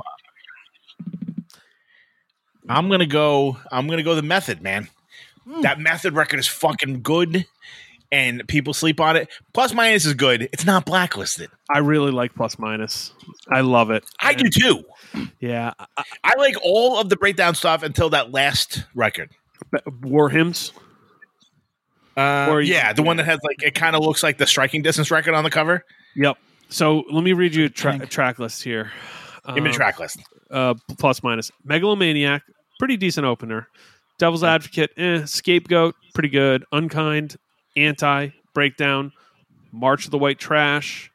I'm 2.68 2.90
gonna 2.90 3.06
go. 3.08 3.58
I'm 3.72 3.88
gonna 3.88 4.04
go 4.04 4.16
the 4.16 4.22
method, 4.22 4.62
man. 4.62 4.90
Hmm. 5.48 5.62
That 5.62 5.80
method 5.80 6.14
record 6.16 6.40
is 6.40 6.48
fucking 6.48 7.02
good, 7.02 7.46
and 8.12 8.48
people 8.48 8.74
sleep 8.74 9.00
on 9.00 9.16
it. 9.16 9.30
Plus 9.54 9.74
minus 9.74 10.06
is 10.06 10.14
good. 10.14 10.44
It's 10.54 10.66
not 10.66 10.86
blacklisted. 10.86 11.50
I 11.70 11.80
really 11.80 12.12
like 12.12 12.36
plus 12.36 12.60
minus. 12.60 13.12
I 13.50 13.62
love 13.62 13.90
it. 13.92 14.04
I 14.22 14.34
do 14.34 14.50
too. 14.50 14.84
Yeah. 15.40 15.74
I- 15.98 16.04
I 16.24 16.34
like 16.38 16.56
all 16.64 17.00
of 17.00 17.10
the 17.10 17.16
breakdown 17.18 17.56
stuff 17.56 17.82
until 17.82 18.10
that 18.12 18.32
last 18.32 18.84
record. 18.94 19.32
War 20.04 20.30
hymns. 20.30 20.72
Uh, 22.20 22.48
Or 22.52 22.62
yeah, 22.62 22.92
the 22.94 23.04
one 23.04 23.18
that 23.18 23.26
has 23.26 23.40
like 23.44 23.62
it 23.64 23.76
kind 23.76 23.96
of 23.96 24.02
looks 24.04 24.24
like 24.24 24.38
the 24.38 24.48
striking 24.48 24.82
distance 24.82 25.10
record 25.12 25.34
on 25.34 25.44
the 25.44 25.50
cover. 25.50 25.84
Yep. 26.16 26.38
So 26.70 27.04
let 27.12 27.24
me 27.24 27.34
read 27.34 27.56
you 27.56 27.66
a 27.66 27.70
tra- 27.70 27.98
Tank. 27.98 28.10
track 28.10 28.40
list 28.40 28.64
here. 28.64 28.92
Give 29.46 29.56
me 29.56 29.62
Um, 29.62 29.68
the 29.68 29.74
track 29.74 30.00
list. 30.00 30.20
uh, 30.52 30.74
plus 30.98 31.24
minus. 31.24 31.52
Megalomaniac, 31.64 32.44
pretty 32.78 32.98
decent 32.98 33.26
opener. 33.26 33.68
Devil's 34.20 34.44
Advocate, 34.44 34.92
eh. 34.98 35.26
Scapegoat, 35.26 35.96
pretty 36.14 36.30
good. 36.30 36.66
Unkind, 36.72 37.38
Anti, 37.78 38.30
Breakdown, 38.54 39.12
March 39.72 40.06
of 40.06 40.12
the 40.12 40.18
White 40.18 40.40
Trash, 40.40 41.10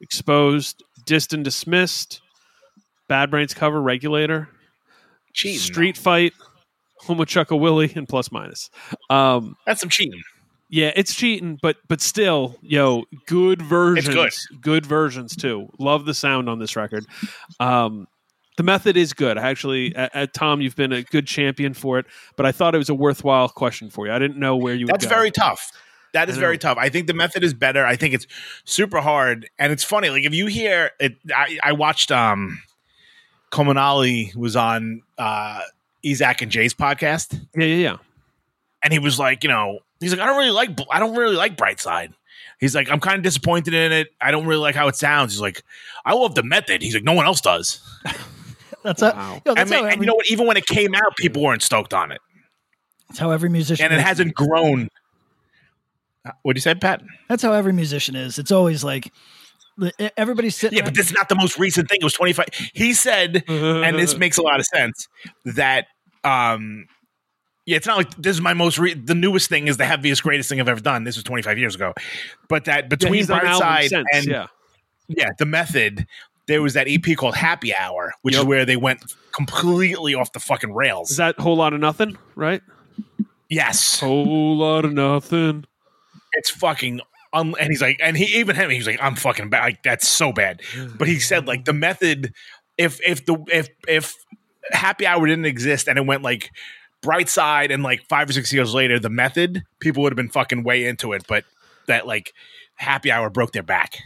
Exposed, 0.00 0.82
Distant 1.04 1.42
Dismissed, 1.44 2.20
Bad 3.08 3.30
Brains 3.30 3.54
cover, 3.54 3.82
Regulator, 3.82 4.48
Jeez, 5.34 5.58
Street 5.58 5.96
Fight, 5.96 6.32
Homo 7.00 7.24
Chucka 7.24 7.58
Willie 7.58 7.92
and 7.96 8.08
plus 8.08 8.30
minus. 8.30 8.70
Um, 9.10 9.56
That's 9.66 9.80
some 9.80 9.90
cheating. 9.90 10.22
Yeah, 10.74 10.90
it's 10.96 11.14
cheating, 11.14 11.56
but 11.62 11.76
but 11.86 12.00
still, 12.00 12.56
yo, 12.60 13.04
good 13.26 13.62
versions, 13.62 14.48
good. 14.60 14.84
versions 14.84 15.36
too. 15.36 15.68
Love 15.78 16.04
the 16.04 16.14
sound 16.14 16.48
on 16.48 16.58
this 16.58 16.74
record. 16.74 17.06
Um, 17.60 18.08
the 18.56 18.64
method 18.64 18.96
is 18.96 19.12
good. 19.12 19.38
I 19.38 19.50
actually, 19.50 19.94
at, 19.94 20.12
at 20.16 20.34
Tom, 20.34 20.60
you've 20.60 20.74
been 20.74 20.92
a 20.92 21.02
good 21.02 21.28
champion 21.28 21.74
for 21.74 22.00
it, 22.00 22.06
but 22.34 22.44
I 22.44 22.50
thought 22.50 22.74
it 22.74 22.78
was 22.78 22.88
a 22.88 22.94
worthwhile 22.94 23.48
question 23.48 23.88
for 23.88 24.08
you. 24.08 24.12
I 24.12 24.18
didn't 24.18 24.36
know 24.36 24.56
where 24.56 24.74
you. 24.74 24.86
That's 24.86 25.06
very 25.06 25.30
tough. 25.30 25.70
That 26.12 26.28
is 26.28 26.38
very 26.38 26.58
tough. 26.58 26.76
I 26.76 26.88
think 26.88 27.06
the 27.06 27.14
method 27.14 27.44
is 27.44 27.54
better. 27.54 27.86
I 27.86 27.94
think 27.94 28.12
it's 28.12 28.26
super 28.64 29.00
hard, 29.00 29.48
and 29.60 29.72
it's 29.72 29.84
funny. 29.84 30.10
Like 30.10 30.24
if 30.24 30.34
you 30.34 30.46
hear 30.46 30.90
it, 30.98 31.14
I, 31.32 31.56
I 31.62 31.70
watched 31.70 32.10
um, 32.10 32.60
Comunale 33.52 34.34
was 34.34 34.56
on 34.56 35.02
uh, 35.18 35.60
Isaac 36.04 36.42
and 36.42 36.50
Jay's 36.50 36.74
podcast, 36.74 37.40
Yeah, 37.54 37.64
yeah, 37.64 37.76
yeah. 37.76 37.96
And 38.84 38.92
he 38.92 39.00
was 39.00 39.18
like, 39.18 39.42
you 39.42 39.48
know, 39.50 39.80
he's 39.98 40.12
like, 40.12 40.20
I 40.20 40.26
don't 40.26 40.36
really 40.38 40.50
like, 40.52 40.78
I 40.92 41.00
don't 41.00 41.16
really 41.16 41.34
like 41.34 41.56
Brightside. 41.56 42.12
He's 42.60 42.74
like, 42.74 42.88
I'm 42.90 43.00
kind 43.00 43.16
of 43.16 43.22
disappointed 43.22 43.74
in 43.74 43.90
it. 43.90 44.08
I 44.20 44.30
don't 44.30 44.46
really 44.46 44.60
like 44.60 44.76
how 44.76 44.86
it 44.86 44.94
sounds. 44.94 45.32
He's 45.32 45.40
like, 45.40 45.62
I 46.04 46.14
love 46.14 46.36
the 46.36 46.44
method. 46.44 46.82
He's 46.82 46.94
like, 46.94 47.02
no 47.02 47.12
one 47.14 47.26
else 47.26 47.40
does. 47.40 47.80
That's 48.84 49.00
how, 49.00 49.12
Wow. 49.12 49.42
yo, 49.46 49.52
I 49.52 49.54
that's, 49.54 49.70
mean, 49.70 49.84
how 49.84 49.90
and 49.90 50.00
you 50.00 50.06
know 50.06 50.14
what? 50.14 50.30
Even 50.30 50.46
when 50.46 50.56
it 50.58 50.66
came 50.66 50.94
out, 50.94 51.16
people 51.16 51.42
weren't 51.42 51.62
stoked 51.62 51.94
on 51.94 52.12
it, 52.12 52.20
that's 53.08 53.18
how 53.18 53.30
every 53.30 53.48
musician 53.48 53.82
and 53.86 53.94
it 53.94 54.00
hasn't 54.00 54.34
grown. 54.34 54.88
What 56.42 56.54
do 56.54 56.58
you 56.58 56.60
say, 56.62 56.74
Pat? 56.74 57.02
That's 57.28 57.42
how 57.42 57.52
every 57.52 57.72
musician 57.72 58.14
is. 58.16 58.38
It's 58.38 58.52
always 58.52 58.82
like 58.84 59.10
the- 59.78 60.12
everybody's 60.18 60.56
sitting. 60.56 60.78
Yeah, 60.78 60.84
but 60.84 60.94
this 60.94 61.06
is 61.06 61.12
not 61.12 61.28
the 61.28 61.34
most 61.34 61.58
recent 61.58 61.88
thing. 61.88 61.98
It 62.00 62.04
was 62.04 62.12
25. 62.14 62.46
He 62.74 62.92
said, 62.94 63.44
and 63.48 63.98
this 63.98 64.16
makes 64.18 64.36
a 64.38 64.42
lot 64.42 64.60
of 64.60 64.66
sense, 64.66 65.08
that 65.44 65.86
um 66.24 66.86
yeah, 67.66 67.76
it's 67.76 67.86
not 67.86 67.96
like 67.96 68.14
this 68.16 68.36
is 68.36 68.42
my 68.42 68.52
most 68.54 68.78
re- 68.78 68.94
the 68.94 69.14
newest 69.14 69.48
thing 69.48 69.68
is 69.68 69.76
the 69.76 69.86
heaviest 69.86 70.22
greatest 70.22 70.48
thing 70.48 70.60
I've 70.60 70.68
ever 70.68 70.80
done. 70.80 71.04
This 71.04 71.16
was 71.16 71.24
25 71.24 71.58
years 71.58 71.74
ago. 71.74 71.94
But 72.48 72.66
that 72.66 72.88
between 72.88 73.24
done 73.24 73.40
Brightside 73.40 74.04
and 74.12 74.26
yeah. 74.26 74.46
yeah, 75.08 75.30
the 75.38 75.46
method, 75.46 76.06
there 76.46 76.62
was 76.62 76.74
that 76.74 76.86
EP 76.88 77.16
called 77.16 77.36
Happy 77.36 77.74
Hour, 77.74 78.12
which 78.22 78.34
is 78.36 78.44
where 78.44 78.66
they 78.66 78.76
went 78.76 79.00
completely 79.32 80.14
off 80.14 80.32
the 80.32 80.40
fucking 80.40 80.74
rails. 80.74 81.10
Is 81.10 81.16
that 81.16 81.38
whole 81.40 81.56
lot 81.56 81.72
of 81.72 81.80
nothing, 81.80 82.18
right? 82.34 82.62
yes. 83.48 84.00
Whole 84.00 84.56
lot 84.58 84.84
of 84.84 84.92
nothing. 84.92 85.64
it's 86.32 86.50
fucking 86.50 87.00
and 87.32 87.56
he's 87.68 87.82
like 87.82 87.98
and 88.00 88.16
he 88.16 88.38
even 88.38 88.54
him 88.54 88.70
he's 88.70 88.86
like 88.86 88.98
i'm 89.02 89.16
fucking 89.16 89.50
bad 89.50 89.64
like 89.64 89.82
that's 89.82 90.06
so 90.06 90.32
bad 90.32 90.62
but 90.96 91.08
he 91.08 91.18
said 91.18 91.48
like 91.48 91.64
the 91.64 91.72
method 91.72 92.32
if 92.78 93.00
if 93.04 93.26
the 93.26 93.36
if 93.50 93.68
if 93.88 94.14
happy 94.70 95.04
hour 95.04 95.26
didn't 95.26 95.44
exist 95.44 95.88
and 95.88 95.98
it 95.98 96.06
went 96.06 96.22
like 96.22 96.50
Brightside 97.04 97.72
and 97.72 97.82
like 97.82 98.02
five 98.08 98.28
or 98.28 98.32
six 98.32 98.52
years 98.52 98.72
later 98.74 98.98
the 98.98 99.10
method 99.10 99.62
people 99.78 100.02
would 100.02 100.12
have 100.12 100.16
been 100.16 100.28
fucking 100.30 100.64
way 100.64 100.86
into 100.86 101.12
it 101.12 101.22
but 101.28 101.44
that 101.86 102.06
like 102.06 102.32
happy 102.76 103.12
hour 103.12 103.28
broke 103.30 103.52
their 103.52 103.62
back 103.62 103.98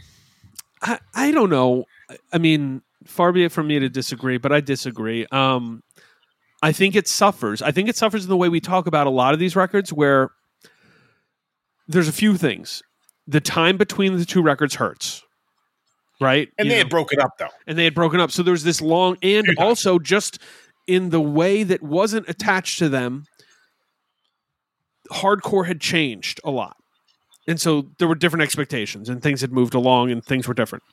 I, 0.81 0.99
I 1.13 1.31
don't 1.31 1.49
know. 1.49 1.85
I 2.31 2.37
mean, 2.37 2.81
far 3.05 3.31
be 3.33 3.43
it 3.43 3.51
from 3.51 3.67
me 3.67 3.79
to 3.79 3.89
disagree, 3.89 4.37
but 4.37 4.51
I 4.53 4.61
disagree. 4.61 5.25
Um, 5.31 5.83
I 6.63 6.71
think 6.71 6.95
it 6.95 7.07
suffers. 7.07 7.61
I 7.61 7.71
think 7.71 7.89
it 7.89 7.97
suffers 7.97 8.23
in 8.23 8.29
the 8.29 8.37
way 8.37 8.47
we 8.49 8.61
talk 8.61 8.87
about 8.87 9.05
a 9.05 9.09
lot 9.09 9.33
of 9.33 9.39
these 9.39 9.55
records, 9.57 9.91
where 9.91 10.29
there's 11.87 12.07
a 12.07 12.13
few 12.13 12.37
things. 12.37 12.81
The 13.27 13.41
time 13.41 13.75
between 13.77 14.17
the 14.17 14.23
two 14.25 14.41
records 14.41 14.75
hurts, 14.75 15.23
right? 16.21 16.47
and 16.57 16.67
You 16.67 16.71
they 16.71 16.75
know? 16.77 16.83
had 16.83 16.89
broken 16.89 17.19
up 17.19 17.37
though 17.37 17.49
and 17.67 17.77
they 17.77 17.83
had 17.83 17.93
broken 17.93 18.19
up. 18.19 18.31
So 18.31 18.41
there 18.41 18.53
was 18.53 18.63
this 18.63 18.81
long, 18.81 19.17
and 19.21 19.45
also 19.57 19.99
just 19.99 20.39
in 20.89 21.11
the 21.11 21.21
way 21.21 21.61
that 21.61 21.83
wasn't 21.83 22.27
attached 22.27 22.79
to 22.79 22.89
them, 22.89 23.25
hardcore 25.11 25.67
had 25.67 25.79
changed 25.79 26.41
a 26.43 26.49
lot. 26.49 26.75
And 27.47 27.61
so 27.61 27.89
there 27.99 28.07
were 28.07 28.15
different 28.15 28.41
expectations 28.41 29.07
and 29.07 29.21
things 29.21 29.41
had 29.41 29.51
moved 29.51 29.75
along 29.75 30.11
and 30.11 30.25
things 30.25 30.47
were 30.47 30.55
different. 30.55 30.83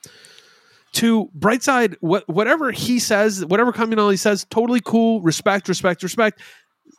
To 0.93 1.31
Brightside, 1.37 1.97
what 2.01 2.29
whatever 2.29 2.73
he 2.73 2.99
says, 2.99 3.45
whatever 3.45 3.73
Comunale 3.73 4.19
says, 4.19 4.47
totally 4.51 4.81
cool. 4.85 5.23
Respect, 5.23 5.67
respect, 5.67 6.03
respect. 6.03 6.41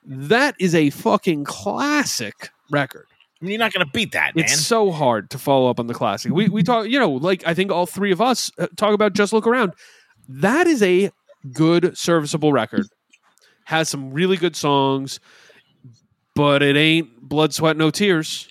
That 0.03 0.55
is 0.59 0.73
a 0.73 0.89
fucking 0.89 1.45
classic 1.45 2.49
record. 2.71 3.05
I 3.41 3.45
mean, 3.45 3.51
you're 3.51 3.59
not 3.59 3.73
gonna 3.73 3.85
beat 3.93 4.13
that 4.13 4.35
man 4.35 4.45
It's 4.45 4.59
so 4.59 4.91
hard 4.91 5.29
to 5.31 5.37
follow 5.37 5.69
up 5.69 5.79
on 5.79 5.85
the 5.85 5.93
classic. 5.93 6.31
We 6.31 6.49
we 6.49 6.63
talk, 6.63 6.87
you 6.87 6.99
know, 6.99 7.11
like 7.11 7.43
I 7.45 7.53
think 7.53 7.71
all 7.71 7.85
three 7.85 8.11
of 8.11 8.21
us 8.21 8.51
uh, 8.57 8.67
talk 8.75 8.93
about 8.93 9.13
just 9.13 9.33
look 9.33 9.45
around. 9.45 9.73
That 10.27 10.67
is 10.67 10.81
a 10.83 11.11
good 11.51 11.97
serviceable 11.97 12.51
record. 12.51 12.88
Has 13.65 13.89
some 13.89 14.13
really 14.13 14.38
good 14.38 14.55
songs, 14.55 15.19
but 16.35 16.63
it 16.63 16.77
ain't 16.77 17.21
blood, 17.21 17.53
sweat, 17.53 17.75
no 17.77 17.89
tears. 17.89 18.47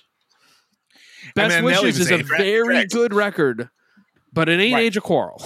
I 1.35 1.47
mean, 1.47 1.49
Best 1.49 1.63
Wishes 1.63 1.99
is 1.99 2.11
a 2.11 2.17
very 2.17 2.85
good 2.85 3.13
record, 3.13 3.69
but 4.31 4.49
it 4.49 4.59
ain't 4.59 4.73
Right. 4.73 4.83
Age 4.83 4.97
of 4.97 5.03
Quarrel. 5.03 5.41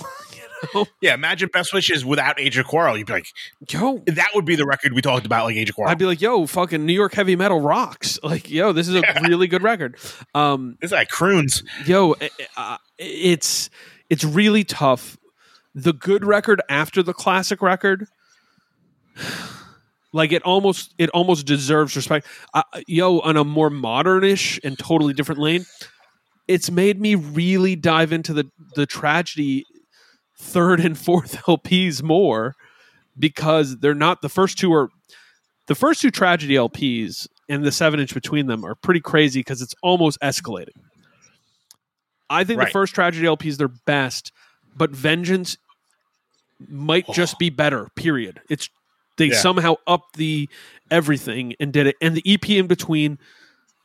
yeah 1.01 1.13
imagine 1.13 1.49
best 1.51 1.73
wishes 1.73 2.05
without 2.05 2.39
age 2.39 2.57
of 2.57 2.65
quarrel 2.65 2.97
you'd 2.97 3.07
be 3.07 3.13
like 3.13 3.25
Yo, 3.69 4.01
that 4.07 4.29
would 4.35 4.45
be 4.45 4.55
the 4.55 4.65
record 4.65 4.93
we 4.93 5.01
talked 5.01 5.25
about 5.25 5.45
like 5.45 5.55
age 5.55 5.69
of 5.69 5.75
quarrel 5.75 5.91
I'd 5.91 5.97
be 5.97 6.05
like, 6.05 6.21
yo, 6.21 6.45
fucking 6.45 6.85
New 6.85 6.93
York 6.93 7.13
heavy 7.13 7.35
metal 7.35 7.59
rocks. 7.59 8.19
Like, 8.31 8.49
yo, 8.51 8.71
this 8.71 8.87
is 8.87 8.95
a 8.95 9.01
really 9.23 9.47
good 9.47 9.63
record. 9.63 9.97
Um, 10.35 10.77
this 10.79 10.89
is 10.89 10.93
like 10.93 11.09
croons 11.09 11.63
yo 11.85 12.13
eh, 12.13 12.29
eh, 12.39 12.45
uh, 12.55 12.77
it's 12.97 13.69
it's 14.09 14.23
really 14.23 14.63
tough 14.63 15.17
the 15.73 15.93
good 15.93 16.25
record 16.25 16.61
after 16.69 17.01
the 17.03 17.13
classic 17.13 17.61
record 17.61 18.05
like 20.13 20.31
it 20.31 20.41
almost 20.43 20.93
it 20.97 21.09
almost 21.11 21.45
deserves 21.45 21.95
respect. 21.95 22.25
Uh, 22.53 22.63
yo 22.87 23.19
on 23.19 23.37
a 23.37 23.43
more 23.43 23.69
modernish 23.69 24.59
and 24.63 24.77
totally 24.77 25.13
different 25.13 25.39
lane 25.39 25.65
it's 26.47 26.69
made 26.71 26.99
me 26.99 27.15
really 27.15 27.75
dive 27.75 28.11
into 28.11 28.33
the 28.33 28.49
the 28.75 28.85
tragedy 28.85 29.63
third 30.37 30.79
and 30.79 30.97
fourth 30.97 31.37
lps 31.45 32.01
more 32.01 32.55
because 33.17 33.77
they're 33.79 33.93
not 33.93 34.21
the 34.21 34.29
first 34.29 34.57
two 34.57 34.73
are 34.73 34.89
the 35.67 35.75
first 35.75 36.01
two 36.01 36.11
tragedy 36.11 36.55
lps 36.55 37.27
and 37.49 37.63
the 37.63 37.71
seven 37.71 37.99
inch 37.99 38.13
between 38.13 38.47
them 38.47 38.65
are 38.65 38.75
pretty 38.75 39.01
crazy 39.01 39.39
because 39.41 39.61
it's 39.61 39.75
almost 39.83 40.19
escalating 40.21 40.69
I 42.29 42.45
think 42.45 42.59
Right. 42.59 42.67
the 42.67 42.71
first 42.71 42.95
tragedy 42.95 43.27
LP 43.27 43.49
is 43.49 43.57
their 43.57 43.67
best, 43.67 44.31
but 44.75 44.91
Vengeance 44.91 45.57
might 46.67 47.05
oh. 47.07 47.13
just 47.13 47.39
be 47.39 47.49
better. 47.49 47.87
Period. 47.95 48.41
It's 48.49 48.69
they 49.17 49.27
Yeah. 49.27 49.37
somehow 49.37 49.75
upped 49.87 50.15
the 50.15 50.49
everything 50.89 51.53
and 51.59 51.71
did 51.73 51.87
it, 51.87 51.95
and 52.01 52.15
the 52.15 52.23
EP 52.25 52.57
in 52.57 52.67
between 52.67 53.19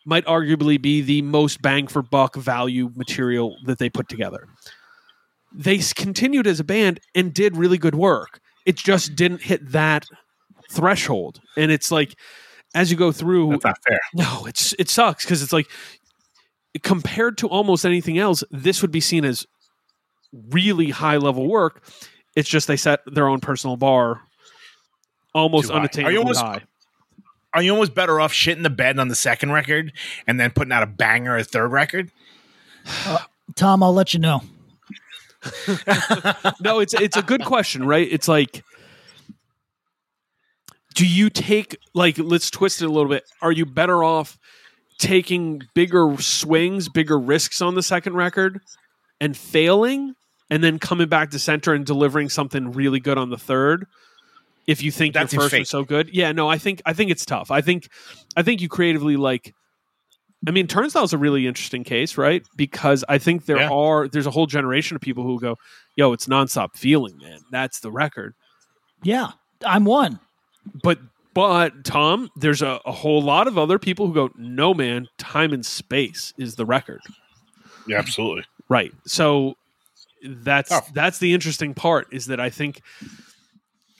might 0.05 0.25
arguably 0.27 0.81
be 0.81 1.01
the 1.03 1.21
most 1.23 1.61
bang 1.61 1.87
for 1.89 2.01
buck 2.01 2.37
value 2.37 2.91
material 2.95 3.57
that 3.65 3.79
they 3.79 3.91
put 3.91 4.09
together. 4.09 4.47
They 5.53 5.79
continued 5.79 6.47
as 6.47 6.61
a 6.61 6.65
band 6.65 7.01
and 7.15 7.35
did 7.35 7.57
really 7.57 7.79
good 7.79 7.95
work. 7.95 8.41
It 8.65 8.77
just 8.77 9.17
didn't 9.17 9.43
hit 9.43 9.73
that 9.73 10.07
threshold, 10.71 11.41
and 11.57 11.71
it's 11.71 11.91
like 11.91 12.15
as 12.75 12.91
you 12.91 12.97
go 12.97 13.11
through, 13.11 13.51
that's 13.51 13.65
not 13.65 13.79
fair 13.87 14.01
no, 14.15 14.45
it's 14.47 14.75
it 14.79 14.89
sucks 14.89 15.25
because 15.25 15.43
it's 15.43 15.53
like 15.53 15.67
compared 16.83 17.39
to 17.39 17.49
almost 17.49 17.85
anything 17.85 18.19
else, 18.19 18.45
this 18.51 18.83
would 18.83 18.91
be 18.91 19.01
seen 19.01 19.25
as 19.25 19.47
really 20.33 20.91
high 20.91 21.17
level 21.17 21.47
work. 21.49 21.83
It's 22.35 22.49
just 22.49 22.67
they 22.67 22.77
set 22.77 23.01
their 23.07 23.29
own 23.29 23.41
personal 23.41 23.77
bar 23.77 24.21
almost 25.35 25.71
unattainable. 25.71 26.03
high. 26.03 26.09
Are 26.09 26.13
you 26.13 26.19
almost- 26.19 26.41
high. 26.41 26.63
are 27.55 27.63
you 27.63 27.71
almost 27.73 27.95
better 27.95 28.21
off 28.21 28.33
shitting 28.33 28.63
the 28.63 28.71
bed 28.71 28.99
on 28.99 29.09
the 29.09 29.15
second 29.15 29.53
record 29.53 29.93
and 30.27 30.39
then 30.39 30.51
putting 30.51 30.73
out 30.73 30.83
a 30.83 30.87
banger 30.87 31.37
a 31.37 31.45
third 31.45 31.69
record? 31.69 32.11
Uh, 33.05 33.19
Tom, 33.55 33.83
I'll 33.83 33.95
let 33.95 34.15
you 34.15 34.21
know. 34.21 34.43
no, 36.61 36.81
it's 36.81 36.95
it's 36.95 37.17
a 37.17 37.23
good 37.23 37.45
question, 37.45 37.87
right? 37.87 38.09
It's 38.11 38.27
like 38.27 38.65
do 40.95 41.07
you 41.07 41.31
take 41.31 41.77
like 41.95 42.19
let's 42.19 42.51
twist 42.51 42.83
it 42.83 42.87
a 42.87 42.91
little 42.91 43.09
bit. 43.09 43.25
Are 43.43 43.53
you 43.53 43.67
better 43.67 44.03
off 44.03 44.39
taking 44.99 45.63
bigger 45.75 46.17
swings, 46.19 46.89
bigger 46.89 47.19
risks 47.19 47.61
on 47.61 47.75
the 47.75 47.83
second 47.83 48.15
record 48.15 48.61
and 49.21 49.37
failing 49.37 50.15
and 50.51 50.63
then 50.63 50.79
coming 50.79 51.09
back 51.09 51.31
to 51.31 51.39
center 51.39 51.75
and 51.75 51.85
delivering 51.87 52.29
something 52.29 52.73
really 52.73 53.01
good 53.01 53.19
on 53.19 53.31
the 53.31 53.39
third? 53.39 53.87
If 54.67 54.83
you 54.83 54.91
think 54.91 55.15
That 55.15 55.33
your 55.33 55.43
first 55.43 55.53
fake. 55.53 55.61
was 55.61 55.71
so 55.71 55.85
good. 55.85 56.11
Yeah, 56.13 56.33
no, 56.33 56.49
I 56.49 56.59
think 56.59 56.83
I 56.85 56.93
think 56.93 57.11
it's 57.13 57.25
tough. 57.25 57.51
I 57.53 57.61
think 57.61 57.89
I 58.37 58.43
think 58.43 58.61
you 58.61 58.69
creatively 58.69 59.17
like 59.17 59.55
I 60.47 60.51
mean, 60.51 60.67
Turnstile's 60.67 61.13
a 61.13 61.19
really 61.19 61.47
interesting 61.47 61.83
case, 61.83 62.17
right? 62.19 62.45
Because 62.57 63.05
I 63.09 63.19
think 63.19 63.47
there 63.47 63.57
Yeah. 63.59 63.71
are 63.71 64.07
there's 64.09 64.27
a 64.27 64.31
whole 64.31 64.47
generation 64.47 64.95
of 64.97 65.01
people 65.01 65.23
who 65.25 65.41
go, 65.41 65.57
"Yo, 65.97 66.13
it's 66.13 66.27
nonstop 66.27 66.77
feeling, 66.77 67.17
man. 67.19 67.41
That's 67.51 67.81
the 67.81 67.91
record." 67.93 68.35
Yeah, 69.03 69.29
I'm 69.65 69.85
one. 69.85 70.19
But 70.83 70.99
but 71.33 71.85
Tom, 71.85 72.31
there's 72.37 72.61
a, 72.63 72.81
a 72.85 72.93
whole 72.93 73.23
lot 73.23 73.47
of 73.47 73.57
other 73.59 73.79
people 73.79 74.07
who 74.09 74.15
go, 74.15 74.31
"No, 74.37 74.75
man. 74.75 75.07
Time 75.17 75.53
and 75.53 75.65
space 75.65 76.33
is 76.37 76.57
the 76.57 76.67
record." 76.67 77.01
Yeah, 77.87 77.99
absolutely. 77.99 78.45
Right. 78.69 78.93
So 79.07 79.57
that's 80.25 80.73
Oh. 80.73 80.81
that's 80.95 81.19
the 81.19 81.35
interesting 81.35 81.75
part 81.75 82.09
is 82.13 82.27
that 82.27 82.41
I 82.41 82.51
think 82.51 82.81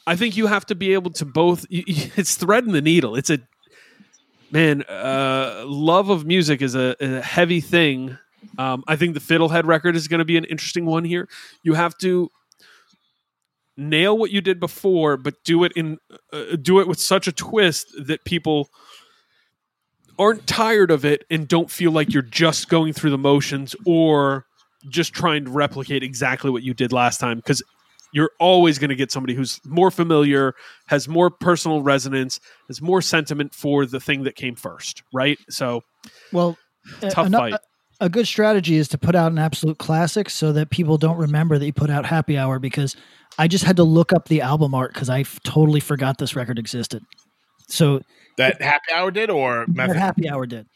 I 0.07 0.17
think 0.17 0.37
you 0.37 0.47
have 0.47 0.67
to 0.67 0.75
be 0.75 0.93
able 0.95 1.11
to 1.13 1.25
both. 1.25 1.67
It's 1.71 2.37
threading 2.37 2.73
the 2.73 2.81
needle. 2.83 3.17
It's 3.17 3.31
a 3.31 3.39
man. 4.51 4.83
Uh, 4.83 5.65
love 5.67 6.11
of 6.11 6.25
music 6.27 6.63
is 6.63 6.75
a, 6.75 6.97
a 7.01 7.21
heavy 7.21 7.61
thing. 7.61 8.17
Um, 8.59 8.85
I 8.87 8.97
think 8.97 9.15
the 9.15 9.21
Fiddlehead 9.21 9.65
record 9.65 9.97
is 9.97 10.09
going 10.09 10.21
to 10.21 10.25
be 10.25 10.37
an 10.37 10.45
interesting 10.45 10.87
one 10.87 11.05
here. 11.05 11.29
You 11.63 11.75
have 11.75 11.97
to 11.99 12.31
nail 13.77 14.17
what 14.17 14.31
you 14.31 14.41
did 14.41 14.59
before, 14.61 15.17
but 15.17 15.43
do 15.45 15.65
it 15.65 15.73
in 15.77 15.99
uh, 16.33 16.57
do 16.61 16.81
it 16.81 16.89
with 16.89 16.99
such 17.01 17.27
a 17.27 17.33
twist 17.33 17.93
that 18.07 18.25
people 18.25 18.71
aren't 20.19 20.47
tired 20.47 20.91
of 20.91 21.05
it 21.05 21.25
and 21.29 21.47
don't 21.47 21.71
feel 21.71 21.91
like 21.91 22.11
you're 22.13 22.23
just 22.23 22.69
going 22.71 22.93
through 22.95 23.11
the 23.11 23.19
motions 23.19 23.77
or 23.85 24.47
just 24.89 25.13
trying 25.13 25.45
to 25.45 25.51
replicate 25.51 26.03
exactly 26.03 26.51
what 26.51 26.63
you 26.63 26.75
did 26.75 26.93
last 26.93 27.19
time 27.19 27.39
because 27.39 27.63
you're 28.13 28.31
always 28.39 28.79
going 28.79 28.89
to 28.91 28.95
get 28.97 29.11
somebody 29.11 29.35
who's 29.35 29.61
more 29.65 29.91
familiar, 29.91 30.55
has 30.87 31.09
more 31.09 31.29
personal 31.29 31.83
resonance, 31.83 32.41
has 32.69 32.81
more 32.81 33.03
sentiment 33.03 33.53
for 33.55 33.85
the 33.85 34.01
thing 34.01 34.23
that 34.23 34.37
came 34.37 34.55
first, 34.55 35.03
right? 35.13 35.39
So 35.51 35.83
Well, 36.33 36.57
a- 37.03 37.11
Tough 37.11 37.27
ano- 37.27 37.39
fight. 37.39 37.55
A, 37.55 37.59
a 38.07 38.09
good 38.09 38.27
strategy 38.27 38.77
is 38.77 38.89
to 38.89 38.99
put 38.99 39.15
out 39.15 39.33
an 39.33 39.39
absolute 39.39 39.79
classic 39.79 40.31
so 40.31 40.53
that 40.53 40.71
people 40.71 40.99
don't 40.99 41.17
remember 41.19 41.59
that 41.59 41.67
you 41.67 41.73
put 41.73 41.91
out 41.91 42.07
Happy 42.07 42.39
Hour 42.39 42.59
because 42.59 42.95
I 43.39 43.49
just 43.49 43.65
had 43.65 43.77
to 43.77 43.85
look 43.85 44.13
up 44.13 44.29
the 44.29 44.41
album 44.41 44.75
art 44.75 44.95
because 44.95 45.09
I 45.11 45.21
f- 45.21 45.41
totally 45.45 45.81
forgot 45.81 46.19
this 46.19 46.37
record 46.37 46.59
existed. 46.59 47.03
So 47.69 48.01
That 48.37 48.63
happy 48.63 48.93
hour 48.95 49.11
did 49.11 49.29
or 49.31 49.65
that 49.67 49.75
method? 49.75 49.97
Happy 49.97 50.29
Hour 50.29 50.47
did. 50.47 50.67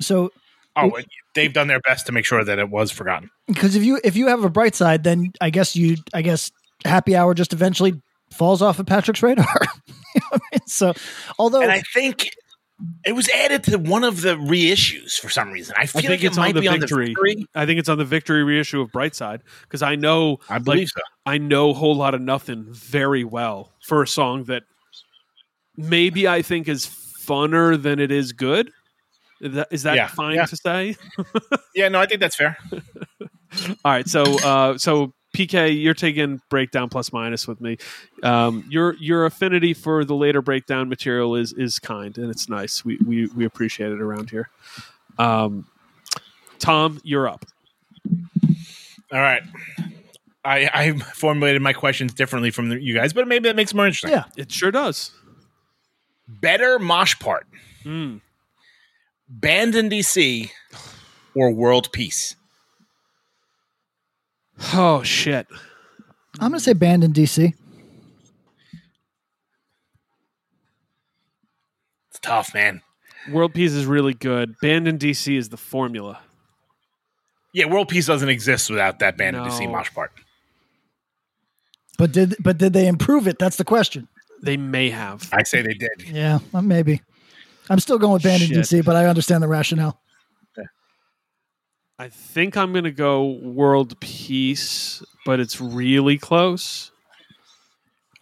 So 0.00 0.30
oh, 0.76 0.98
they've 1.34 1.52
done 1.52 1.68
their 1.68 1.80
best 1.80 2.06
to 2.06 2.12
make 2.12 2.24
sure 2.24 2.44
that 2.44 2.58
it 2.58 2.70
was 2.70 2.90
forgotten. 2.90 3.30
because 3.46 3.76
if 3.76 3.82
you 3.84 4.00
if 4.04 4.16
you 4.16 4.28
have 4.28 4.44
a 4.44 4.50
bright 4.50 4.74
side, 4.74 5.04
then 5.04 5.32
I 5.40 5.50
guess 5.50 5.74
you 5.76 5.96
I 6.14 6.22
guess 6.22 6.50
Happy 6.84 7.14
Hour 7.16 7.34
just 7.34 7.52
eventually 7.52 8.00
falls 8.30 8.62
off 8.62 8.78
of 8.78 8.86
Patrick's 8.86 9.22
radar. 9.22 9.46
You 10.12 10.20
know 10.22 10.28
I 10.32 10.38
mean? 10.52 10.60
So 10.66 10.92
although 11.38 11.62
And 11.62 11.70
I 11.70 11.82
think 11.94 12.30
it 13.04 13.12
was 13.12 13.28
added 13.28 13.62
to 13.64 13.76
one 13.78 14.02
of 14.02 14.22
the 14.22 14.34
reissues 14.36 15.12
for 15.20 15.28
some 15.28 15.52
reason. 15.52 15.74
I 15.78 15.86
feel 15.86 16.00
I 16.00 16.02
think 16.02 16.10
like 16.10 16.24
it's 16.24 16.36
it 16.36 16.40
on 16.40 16.46
might 16.46 16.54
the 16.56 16.62
be 16.62 16.68
on 16.68 16.80
victory. 16.80 17.04
the 17.06 17.08
victory. 17.10 17.46
I 17.54 17.64
think 17.64 17.78
it's 17.78 17.88
on 17.88 17.98
the 17.98 18.04
victory 18.04 18.42
reissue 18.42 18.80
of 18.80 18.90
Brightside 18.90 19.42
because 19.62 19.82
I 19.82 19.94
know 19.94 20.38
I 20.48 20.58
believe 20.58 20.80
like, 20.80 20.88
so. 20.88 21.00
I 21.26 21.38
know 21.38 21.70
a 21.70 21.74
whole 21.74 21.94
lot 21.94 22.14
of 22.14 22.20
nothing 22.22 22.66
very 22.72 23.22
well 23.22 23.72
for 23.82 24.02
a 24.02 24.06
song 24.08 24.44
that 24.44 24.64
maybe 25.76 26.26
I 26.26 26.42
think 26.42 26.68
is 26.68 26.86
funner 26.86 27.80
than 27.80 28.00
it 28.00 28.10
is 28.10 28.32
good. 28.32 28.72
Is 29.40 29.54
that, 29.54 29.68
is 29.70 29.82
that 29.84 29.96
Yeah, 29.96 30.06
fine 30.08 30.34
yeah. 30.36 30.44
to 30.46 30.56
say? 30.56 30.96
Yeah, 31.74 31.88
no, 31.88 32.00
I 32.00 32.06
think 32.06 32.20
that's 32.20 32.36
fair. 32.36 32.58
All 33.84 33.92
right, 33.92 34.06
so 34.08 34.22
uh, 34.44 34.76
so 34.78 35.12
PK, 35.36 35.80
you're 35.80 35.94
taking 35.94 36.40
breakdown 36.50 36.88
plus 36.88 37.12
minus 37.12 37.46
with 37.48 37.60
me. 37.60 37.78
Um, 38.22 38.64
your 38.68 38.94
your 38.96 39.24
affinity 39.24 39.72
for 39.74 40.04
the 40.04 40.14
later 40.14 40.42
breakdown 40.42 40.88
material 40.88 41.36
is 41.36 41.52
is 41.52 41.78
kind 41.78 42.16
and 42.18 42.30
it's 42.30 42.48
nice. 42.48 42.84
We 42.84 42.98
we 43.06 43.26
we 43.28 43.44
appreciate 43.44 43.92
it 43.92 44.00
around 44.00 44.30
here. 44.30 44.50
Um, 45.18 45.66
Tom, 46.58 47.00
you're 47.04 47.28
up. 47.28 47.44
All 49.12 49.18
right. 49.20 49.42
I, 50.44 50.70
I 50.72 50.92
formulated 50.98 51.60
my 51.62 51.72
questions 51.74 52.14
differently 52.14 52.50
from 52.50 52.70
the, 52.70 52.80
you 52.82 52.94
guys, 52.94 53.12
but 53.12 53.28
maybe 53.28 53.48
that 53.48 53.56
makes 53.56 53.72
it 53.72 53.76
more 53.76 53.86
interesting. 53.86 54.10
yeah, 54.10 54.24
It 54.36 54.50
sure 54.50 54.70
does. 54.70 55.10
Better 56.28 56.78
mosh 56.78 57.18
part, 57.18 57.46
Mm. 57.84 58.20
Band 59.30 59.76
in 59.76 59.88
DC, 59.88 60.50
or 61.36 61.52
world 61.52 61.92
peace. 61.92 62.34
Oh 64.74 65.02
shit. 65.04 65.46
I'm 66.40 66.50
gonna 66.50 66.60
say 66.60 66.72
banned 66.72 67.04
in 67.04 67.12
DC. 67.12 67.54
It's 72.10 72.18
tough, 72.20 72.52
man. 72.54 72.82
World 73.30 73.54
Peace 73.54 73.72
is 73.72 73.86
really 73.86 74.14
good. 74.14 74.56
Banned 74.60 74.88
in 74.88 74.98
DC 74.98 75.36
is 75.36 75.48
the 75.50 75.56
formula. 75.56 76.18
Yeah, 77.52 77.66
world 77.66 77.88
peace 77.88 78.06
doesn't 78.06 78.28
exist 78.28 78.68
without 78.70 78.98
that 79.00 79.16
Banned 79.16 79.36
in 79.36 79.42
DC 79.44 79.64
No. 79.66 79.72
mosh 79.72 79.92
part. 79.92 80.12
But 81.98 82.12
did 82.12 82.34
but 82.40 82.58
did 82.58 82.72
they 82.72 82.86
improve 82.88 83.28
it? 83.28 83.38
That's 83.38 83.56
the 83.56 83.64
question. 83.64 84.08
They 84.42 84.56
may 84.56 84.90
have. 84.90 85.28
I 85.32 85.42
say 85.44 85.62
they 85.62 85.74
did. 85.74 86.02
Yeah, 86.06 86.38
maybe. 86.52 87.02
I'm 87.70 87.78
still 87.78 87.98
going 87.98 88.12
with 88.12 88.22
banned 88.22 88.42
in 88.42 88.50
DC, 88.50 88.84
but 88.84 88.96
I 88.96 89.06
understand 89.06 89.42
the 89.42 89.48
rationale. 89.48 89.98
I 91.98 92.08
think 92.08 92.56
I'm 92.56 92.72
going 92.72 92.84
to 92.84 92.90
go 92.90 93.26
World 93.42 94.00
Peace, 94.00 95.02
but 95.26 95.38
it's 95.38 95.60
really 95.60 96.16
close. 96.16 96.90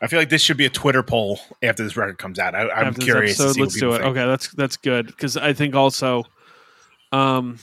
I 0.03 0.09
feel 0.09 0.19
like 0.19 0.31
this 0.31 0.43
should 0.43 0.57
be 0.57 0.67
a 0.67 0.71
Twitter 0.71 1.05
poll 1.05 1.39
after 1.63 1.85
this 1.85 1.97
record 1.97 2.19
comes 2.19 2.41
out. 2.41 2.57
I, 2.57 2.69
I'm 2.71 2.89
After 2.89 2.95
this 3.01 3.05
curious. 3.05 3.37
to 3.37 3.43
episode, 3.45 3.55
see 3.55 3.61
let's 3.63 3.75
what 3.77 3.81
do 3.81 3.93
it. 3.95 3.99
think. 3.99 4.17
Okay, 4.17 4.27
that's 4.27 4.49
that's 4.53 4.77
good 4.79 5.07
because 5.07 5.37
I 5.37 5.53
think 5.53 5.77
also, 5.77 6.25
um, 7.13 7.59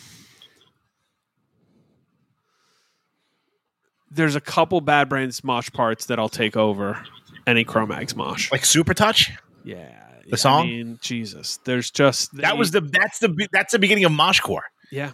there's 4.10 4.36
a 4.36 4.42
couple 4.42 4.80
Bad 4.82 5.10
Brains 5.10 5.44
mosh 5.44 5.70
parts 5.72 6.06
that 6.06 6.18
I'll 6.18 6.30
take 6.30 6.56
over 6.56 7.04
any 7.46 7.64
Cro-Mags 7.66 8.16
mosh. 8.16 8.52
Like 8.54 8.64
Super 8.66 8.94
Touch. 8.94 9.32
yeah, 9.66 10.05
the 10.30 10.38
song? 10.38 10.63
I 10.63 10.69
mean, 10.69 10.99
Jesus, 11.01 11.57
there's 11.65 11.91
just 11.91 12.36
That 12.38 12.57
was 12.57 12.71
the 12.71 12.82
that's 12.82 13.19
the 13.19 13.47
that's 13.51 13.71
the 13.73 13.80
beginning 13.80 14.05
of 14.05 14.11
moshcore. 14.11 14.61
yeah. 14.91 15.11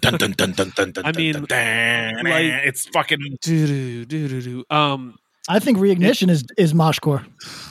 Dun, 0.00 0.18
dun, 0.18 0.32
dun, 0.32 0.52
dun, 0.52 0.70
dun, 0.76 0.90
dun, 0.92 1.04
I 1.06 1.12
dun, 1.12 1.22
mean, 1.22 1.32
dun, 1.32 1.44
dun, 1.46 2.24
like- 2.24 2.64
it's 2.66 2.86
fucking 2.88 3.38
Doo-doo, 3.40 4.04
doo-doo-doo. 4.04 4.64
Um, 4.68 5.16
I 5.48 5.58
think 5.60 5.78
reignition 5.78 6.28
is 6.30 6.44
is 6.58 6.72
moshcore. 6.74 7.24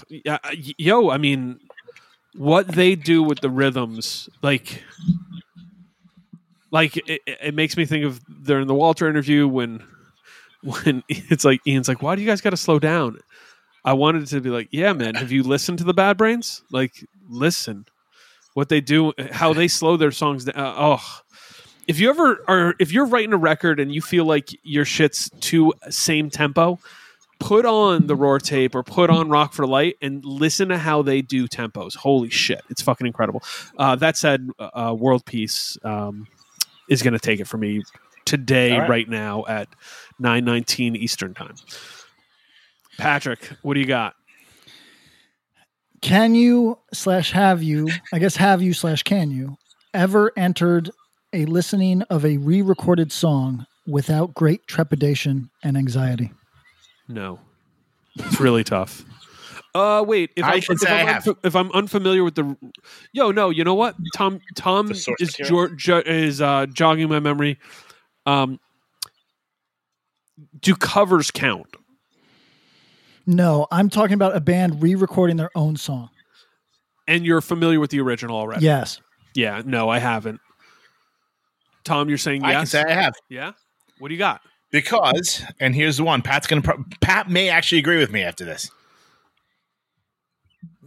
yeah, 0.09 0.39
y- 0.45 0.73
yo, 0.77 1.09
I 1.11 1.17
mean, 1.17 1.59
what 2.35 2.67
they 2.69 2.95
do 2.95 3.21
with 3.21 3.39
the 3.41 3.49
rhythms, 3.49 4.29
like, 4.41 4.83
like 6.71 6.97
it, 6.97 7.21
it 7.25 7.37
it 7.41 7.53
makes 7.55 7.77
me 7.77 7.85
think 7.85 8.05
of 8.05 8.19
during 8.43 8.67
the 8.67 8.73
Walter 8.73 9.07
interview 9.07 9.47
when, 9.47 9.83
when 10.63 11.03
it's 11.09 11.45
like 11.45 11.61
Ian's 11.67 11.87
like, 11.87 12.01
"Why 12.01 12.15
do 12.15 12.21
you 12.21 12.27
guys 12.27 12.41
got 12.41 12.51
to 12.51 12.57
slow 12.57 12.79
down?" 12.79 13.19
I 13.83 13.93
wanted 13.93 14.27
to 14.27 14.41
be 14.41 14.49
like, 14.49 14.69
"Yeah, 14.71 14.93
man, 14.93 15.15
have 15.15 15.31
you 15.31 15.43
listened 15.43 15.79
to 15.79 15.83
the 15.83 15.93
Bad 15.93 16.17
Brains? 16.17 16.63
Like, 16.71 17.05
listen, 17.29 17.85
what 18.53 18.69
they 18.69 18.81
do, 18.81 19.13
how 19.31 19.53
they 19.53 19.67
slow 19.67 19.97
their 19.97 20.11
songs 20.11 20.45
down. 20.45 20.55
Uh, 20.55 20.75
oh." 20.77 21.21
If 21.87 21.99
you 21.99 22.09
ever 22.09 22.43
are, 22.47 22.75
if 22.79 22.91
you're 22.93 23.07
writing 23.07 23.33
a 23.33 23.37
record 23.37 23.79
and 23.79 23.93
you 23.93 24.01
feel 24.01 24.23
like 24.23 24.49
your 24.63 24.85
shit's 24.85 25.29
too 25.41 25.73
same 25.89 26.29
tempo, 26.29 26.79
put 27.41 27.65
on 27.65 28.05
the 28.05 28.15
ROIR 28.15 28.39
tape 28.39 28.75
or 28.75 28.83
put 28.83 29.09
on 29.09 29.27
rock 29.27 29.51
for 29.51 29.65
light 29.65 29.97
and 29.99 30.23
listen 30.23 30.69
to 30.69 30.77
how 30.77 31.01
they 31.01 31.23
do 31.23 31.47
tempos 31.47 31.95
holy 31.95 32.29
shit 32.29 32.61
it's 32.69 32.83
fucking 32.83 33.07
incredible 33.07 33.41
uh, 33.77 33.95
that 33.95 34.15
said 34.15 34.47
uh, 34.59 34.95
world 34.97 35.25
peace 35.25 35.75
um, 35.83 36.27
is 36.87 37.01
going 37.01 37.13
to 37.13 37.19
take 37.19 37.39
it 37.39 37.47
for 37.47 37.57
me 37.57 37.81
today 38.25 38.77
right. 38.77 38.89
right. 38.89 39.09
now 39.09 39.43
at 39.47 39.67
919 40.19 40.95
eastern 40.95 41.33
time 41.33 41.55
patrick 42.97 43.49
what 43.61 43.73
do 43.75 43.79
you 43.79 43.85
got 43.85 44.15
Can 46.01 46.33
you 46.33 46.79
slash 46.93 47.31
have 47.31 47.61
you? 47.61 47.87
I 48.11 48.17
guess 48.19 48.35
have 48.35 48.61
you 48.61 48.73
slash 48.73 49.03
can 49.03 49.29
you 49.31 49.55
ever 49.93 50.31
entered 50.35 50.89
a 51.33 51.45
listening 51.45 52.01
of 52.03 52.25
a 52.25 52.37
re-recorded 52.37 53.11
song 53.11 53.65
without 53.87 54.33
great 54.33 54.65
trepidation 54.67 55.49
and 55.63 55.77
anxiety? 55.77 56.31
no 57.07 57.39
it's 58.17 58.39
really 58.39 58.63
tough 58.63 59.05
uh 59.75 60.03
wait 60.05 60.31
if, 60.35 60.43
I 60.43 60.53
I, 60.53 60.59
should 60.59 60.75
if, 60.75 60.81
say 60.81 60.89
I 60.91 61.01
I'm 61.01 61.07
have. 61.07 61.23
unfa- 61.23 61.37
if 61.45 61.55
I'm 61.55 61.71
unfamiliar 61.71 62.23
with 62.23 62.35
the 62.35 62.57
yo 63.13 63.31
no 63.31 63.49
you 63.49 63.63
know 63.63 63.73
what 63.75 63.95
Tom 64.15 64.39
Tom 64.55 64.87
The 64.87 64.93
is 64.93 65.03
source 65.05 65.49
jo- 65.49 65.75
jo- 65.75 66.03
is 66.05 66.41
uh, 66.41 66.65
jogging 66.67 67.07
my 67.09 67.19
memory 67.19 67.57
um 68.25 68.59
do 70.59 70.75
covers 70.75 71.31
count 71.31 71.75
No, 73.31 73.65
I'm 73.71 73.89
talking 73.89 74.13
about 74.13 74.35
a 74.35 74.41
band 74.41 74.81
re-recording 74.81 75.37
their 75.37 75.51
own 75.55 75.77
song. 75.77 76.09
and 77.07 77.25
you're 77.25 77.41
familiar 77.41 77.79
with 77.79 77.89
the 77.89 77.99
original 78.01 78.35
already. 78.35 78.65
Yes. 78.65 78.99
Yeah. 79.33 79.61
No, 79.65 79.89
I 79.89 79.99
haven't. 79.99 80.41
Tom, 81.83 82.09
you're 82.09 82.17
saying 82.17 82.43
I 82.43 82.51
can 82.51 82.61
yes. 82.61 82.71
say 82.71 82.83
I 82.83 82.93
have 82.93 83.15
yeah. 83.29 83.53
What 83.99 84.09
do 84.09 84.13
you 84.13 84.19
got? 84.19 84.41
because, 84.71 85.43
and 85.59 85.73
here's 85.75 85.97
the 85.97 86.03
one. 86.03 86.21
Pat's 86.21 86.47
gonna 86.47 86.61
pro- 86.61 86.83
Pat 87.01 87.29
may 87.29 87.49
actually 87.49 87.79
agree 87.79 87.97
with 87.97 88.11
me 88.11 88.21
after 88.21 88.45
this. 88.45 88.69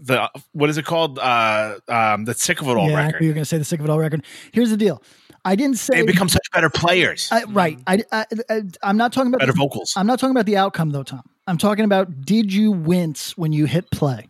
The 0.07 0.31
what 0.53 0.69
is 0.69 0.77
it 0.77 0.85
called? 0.85 1.19
Uh, 1.19 1.77
um, 1.89 2.25
the 2.27 2.35
sick 2.35 2.61
of 2.61 2.69
it 2.69 2.77
all 2.77 2.89
yeah, 2.89 2.97
I 2.97 3.01
knew 3.01 3.07
record. 3.07 3.25
You're 3.25 3.35
going 3.35 3.43
to 3.43 3.49
say 3.49 3.59
the 3.59 3.65
sick 3.65 3.81
of 3.81 3.87
it 3.87 3.91
all 3.91 3.99
record. 3.99 4.25
Here's 4.53 4.71
the 4.71 4.77
deal. 4.77 5.03
I 5.47 5.57
didn't 5.57 5.77
say 5.77 5.97
They 5.97 6.07
become 6.07 6.29
such 6.29 6.51
better 6.53 6.71
players, 6.71 7.29
I, 7.31 7.45
right. 7.45 7.79
I, 7.87 8.03
I, 8.11 8.27
I 8.49 8.63
I'm 8.83 8.97
not 8.97 9.13
talking 9.13 9.29
about 9.29 9.41
better 9.41 9.53
the, 9.53 9.59
vocals. 9.59 9.93
I'm 9.97 10.07
not 10.07 10.19
talking 10.19 10.31
about 10.31 10.47
the 10.47 10.57
outcome 10.57 10.91
though, 10.91 11.03
Tom. 11.03 11.23
I'm 11.47 11.59
talking 11.59 11.85
about 11.85 12.23
did 12.23 12.53
you 12.53 12.73
wince 12.73 13.37
when 13.37 13.53
you 13.53 13.67
hit 13.67 13.91
play? 13.91 14.29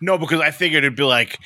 No, 0.00 0.16
because 0.16 0.40
I 0.40 0.50
figured 0.50 0.84
it'd 0.84 0.96
be 0.96 1.02
like, 1.02 1.38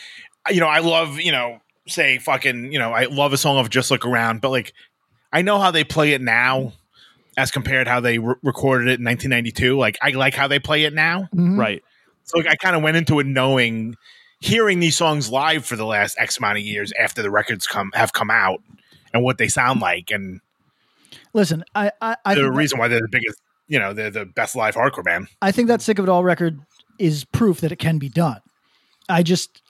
you 0.49 0.61
know, 0.61 0.69
I 0.69 0.79
love, 0.79 1.21
you 1.21 1.33
know, 1.33 1.61
say 1.89 2.19
fucking, 2.19 2.73
you 2.73 2.79
know, 2.79 2.93
I 2.93 3.07
love 3.07 3.33
a 3.33 3.37
song 3.37 3.59
of 3.59 3.69
Just 3.71 3.91
Look 3.91 4.07
Around, 4.07 4.41
but 4.41 4.51
like, 4.51 4.73
I 5.33 5.43
know 5.43 5.59
how 5.59 5.71
they 5.73 5.85
play 5.85 6.13
it 6.13 6.21
now, 6.21 6.73
as 7.37 7.51
compared 7.51 7.89
how 7.89 8.01
they 8.01 8.19
re- 8.19 8.35
recorded 8.43 8.89
it 8.89 9.01
in 9.01 9.05
1992. 9.05 9.77
Like 9.77 9.99
I 10.03 10.11
like 10.11 10.35
how 10.35 10.47
they 10.49 10.59
play 10.59 10.85
it 10.85 10.95
now. 10.95 11.29
Mhm. 11.35 11.59
Right. 11.59 11.83
So 12.31 12.39
like, 12.39 12.49
I 12.49 12.57
kind 12.57 12.77
of 12.77 12.83
went 12.83 12.97
into 12.97 13.19
it 13.21 13.27
knowing, 13.27 13.97
hearing 14.41 14.81
these 14.81 14.97
songs 14.97 15.31
live 15.31 15.65
for 15.67 15.77
the 15.77 15.87
last 15.87 16.17
X 16.19 16.39
amount 16.39 16.59
of 16.59 16.65
years 16.65 16.93
after 17.01 17.23
the 17.23 17.31
records 17.31 17.67
come 17.67 17.91
have 17.95 18.13
come 18.13 18.31
out 18.31 18.63
and 19.13 19.23
what 19.23 19.39
they 19.39 19.49
sound 19.49 19.81
like, 19.81 20.11
and 20.11 20.41
Listen, 21.33 21.65
I 21.75 21.91
I, 22.01 22.17
I 22.25 22.35
the 22.35 22.51
reason 22.51 22.79
why 22.79 22.89
they're 22.89 23.01
the 23.01 23.09
biggest, 23.11 23.41
you 23.69 23.79
know, 23.79 23.93
they're 23.93 24.11
the 24.11 24.27
best 24.27 24.57
live 24.57 24.75
hardcore 24.75 25.05
band. 25.05 25.29
I 25.43 25.53
think 25.53 25.69
that 25.69 25.83
sick 25.83 25.99
of 25.99 26.05
it 26.05 26.09
all 26.09 26.25
record 26.25 26.61
is 26.99 27.25
proof 27.25 27.61
that 27.61 27.73
it 27.73 27.79
can 27.79 27.99
be 27.99 28.09
done. 28.09 28.41
I 29.09 29.23
just 29.23 29.63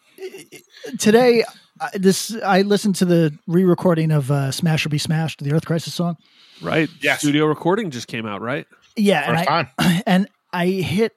today 0.99 1.45
I- 1.81 1.91
this 1.95 2.37
I 2.45 2.63
listened 2.63 2.97
to 2.97 3.05
the 3.07 3.37
re-recording 3.47 4.11
of 4.11 4.31
uh, 4.31 4.51
"Smash 4.53 4.85
or 4.85 4.91
Be 4.91 4.99
Smashed," 4.99 5.43
the 5.43 5.53
Earth 5.53 5.65
Crisis 5.65 5.95
song. 5.95 6.17
Right. 6.61 6.91
Yes. 7.01 7.21
Studio 7.21 7.47
recording 7.47 7.91
just 7.91 8.07
came 8.07 8.27
out, 8.27 8.43
right? 8.43 8.67
Yeah, 8.97 9.27
and 9.27 9.39
I, 9.39 9.45
time. 9.45 9.69
and 10.07 10.29
I 10.53 10.67
hit 10.67 11.15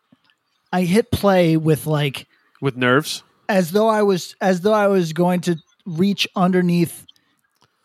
I 0.74 0.82
hit 0.82 1.11
play 1.11 1.55
with 1.55 1.86
like 1.88 2.28
With 2.61 2.76
nerves. 2.76 3.24
as 3.47 3.71
though 3.71 3.88
I 3.88 4.01
was 4.01 4.36
as 4.41 4.59
though 4.61 4.74
I 4.74 4.88
was 4.88 5.13
going 5.13 5.39
to 5.41 5.55
reach 5.86 6.28
underneath 6.36 7.05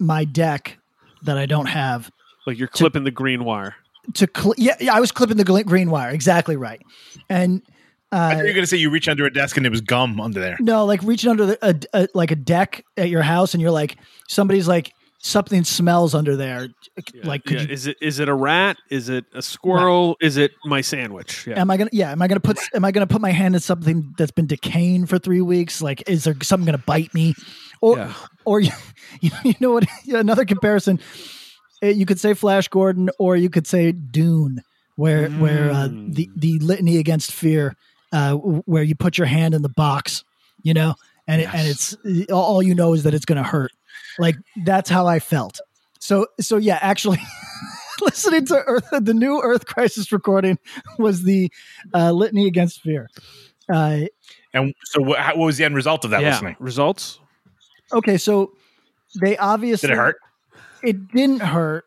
my 0.01 0.24
deck 0.24 0.78
that 1.22 1.36
I 1.39 1.47
don't 1.47 1.66
have 1.66 2.11
Like 2.47 2.59
you're 2.59 2.66
clipping 2.68 3.05
the 3.05 3.11
green 3.11 3.45
wire. 3.45 3.76
to 4.14 4.28
cl- 4.36 4.55
yeah, 4.57 4.76
yeah 4.80 4.95
I 4.95 5.01
was 5.01 5.12
clipping 5.12 5.36
the 5.36 5.45
gl- 5.45 5.66
green 5.66 5.91
wire 5.91 6.11
exactly 6.11 6.57
right 6.57 6.80
and 7.28 7.61
I 8.11 8.16
uh, 8.16 8.30
thought 8.30 8.39
you 8.39 8.45
were 8.45 8.55
gonna 8.55 8.66
say 8.66 8.78
you 8.78 8.89
reach 8.89 9.07
under 9.09 9.26
a 9.26 9.32
desk 9.32 9.57
and 9.59 9.66
it 9.66 9.70
was 9.70 9.82
gum 9.82 10.18
under 10.20 10.41
there. 10.41 10.57
no 10.61 10.86
like 10.86 11.03
reaching 11.03 11.28
under 11.30 11.45
the, 11.47 11.59
a, 11.61 12.03
a 12.05 12.09
like 12.14 12.30
a 12.30 12.36
deck 12.36 12.84
at 12.97 13.11
your 13.11 13.20
house 13.22 13.53
and 13.53 13.61
you're 13.61 13.70
like 13.70 13.97
somebody's 14.28 14.66
like 14.66 14.95
something 15.21 15.64
smells 15.64 16.14
under 16.14 16.37
there 16.37 16.69
like 17.25 17.45
could 17.45 17.55
Yeah, 17.57 17.62
you 17.62 17.69
is 17.73 17.87
it 17.89 17.97
is 18.01 18.19
it 18.21 18.29
a 18.29 18.35
rat? 18.35 18.77
Is 18.89 19.09
it 19.09 19.25
a 19.35 19.43
squirrel? 19.43 20.16
Is 20.21 20.37
it 20.37 20.53
my 20.64 20.81
sandwich? 20.81 21.47
Yeah. 21.47 21.61
am 21.61 21.71
I 21.71 21.77
gonna 21.77 21.91
yeah 21.93 22.12
am 22.12 22.23
I 22.23 22.29
gonna 22.29 22.41
put 22.41 22.59
am 22.75 22.85
I 22.85 22.93
gonna 22.93 23.07
put 23.07 23.21
my 23.21 23.33
hand 23.33 23.55
in 23.55 23.61
something 23.61 24.14
that's 24.16 24.31
been 24.31 24.47
decaying 24.47 25.07
for 25.07 25.19
three 25.19 25.41
weeks 25.41 25.83
like 25.83 26.09
is 26.09 26.25
there 26.25 26.37
something 26.43 26.66
gonna 26.66 26.79
bite 26.79 27.12
me 27.14 27.35
or 27.81 27.97
Yeah. 27.99 28.12
or 28.45 28.61
you, 28.61 28.71
you 29.21 29.55
know 29.61 29.73
what 29.73 29.87
another 30.09 30.45
comparison 30.45 31.01
eh, 31.83 31.91
you 31.91 32.07
could 32.07 32.21
say 32.21 32.33
Flash 32.35 32.69
Gordon 32.69 33.11
or 33.19 33.37
you 33.37 33.51
could 33.51 33.66
say 33.66 33.91
Dune 33.93 34.62
where 34.97 35.29
where 35.31 35.71
uh, 35.71 35.89
Mm. 35.89 36.14
the 36.14 36.31
the 36.37 36.59
litany 36.61 36.99
against 36.99 37.33
fear 37.33 37.75
uh, 38.12 38.35
where 38.35 38.83
you 38.85 38.95
put 38.95 39.19
your 39.19 39.27
hand 39.27 39.53
in 39.55 39.62
the 39.62 39.69
box 39.69 40.23
you 40.62 40.75
know 40.75 40.95
and 41.27 41.43
it, 41.43 41.53
and 41.53 41.66
it's 41.69 41.97
all 42.33 42.43
all 42.45 42.62
you 42.62 42.75
know 42.75 42.93
is 42.95 43.03
that 43.03 43.14
it's 43.14 43.25
gonna 43.25 43.43
hurt 43.43 43.73
like 44.19 44.37
that's 44.64 44.91
how 44.91 45.07
I 45.07 45.19
felt 45.19 45.61
so 46.01 46.27
so 46.41 46.57
yeah 46.57 46.79
actually 46.81 47.19
listening 48.01 48.47
to 48.47 48.57
Earth 48.66 48.89
the 49.01 49.14
new 49.14 49.41
Earth 49.43 49.66
Crisis 49.66 50.12
recording 50.12 50.59
was 50.99 51.23
the 51.23 51.51
uh, 51.95 52.12
litany 52.12 52.47
against 52.47 52.81
fear 52.83 53.09
uh, 53.73 54.01
And 54.55 54.75
so, 54.85 55.03
what, 55.03 55.37
what 55.37 55.45
was 55.45 55.59
the 55.59 55.64
end 55.64 55.75
result 55.75 56.05
of 56.05 56.11
that 56.12 56.23
yeah. 56.23 56.31
listening? 56.31 56.57
Results? 56.59 57.19
okay 57.93 58.16
so 58.19 58.53
they 59.21 59.37
obviously 59.39 59.89
Did 59.89 59.95
it 59.95 59.99
hurt? 59.99 60.16
it 60.83 61.09
didn't 61.12 61.41
hurt. 61.41 61.85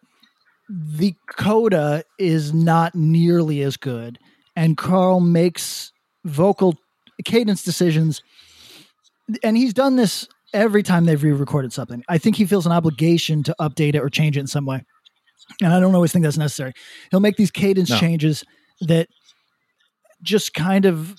The 0.69 1.15
coda 1.27 2.03
is 2.17 2.53
not 2.53 2.95
nearly 2.95 3.61
as 3.61 3.75
good, 3.77 4.17
and 4.55 4.77
Karl 4.77 5.19
makes 5.19 5.91
vocal 6.23 6.77
cadence 7.25 7.63
decisions, 7.63 8.21
and 9.43 9.57
he's 9.57 9.73
done 9.73 9.97
this 9.97 10.27
every 10.53 10.83
time 10.83 11.05
they've 11.05 11.21
re-recorded 11.21 11.73
something. 11.73 12.03
I 12.09 12.17
think 12.17 12.35
he 12.35 12.45
feels 12.45 12.65
an 12.65 12.71
obligation 12.71 13.43
to 13.43 13.55
update 13.59 13.95
it 13.95 13.99
or 13.99 14.09
change 14.09 14.37
it 14.37 14.41
in 14.41 14.47
some 14.47 14.65
way, 14.65 14.83
and 15.61 15.73
I 15.73 15.79
don't 15.79 15.95
always 15.95 16.11
think 16.11 16.23
that's 16.23 16.37
necessary. 16.37 16.73
He'll 17.11 17.19
make 17.19 17.35
these 17.37 17.51
cadence 17.51 17.89
No. 17.89 17.97
changes 17.97 18.43
that 18.81 19.07
just 20.21 20.53
kind 20.53 20.85
of 20.85 21.15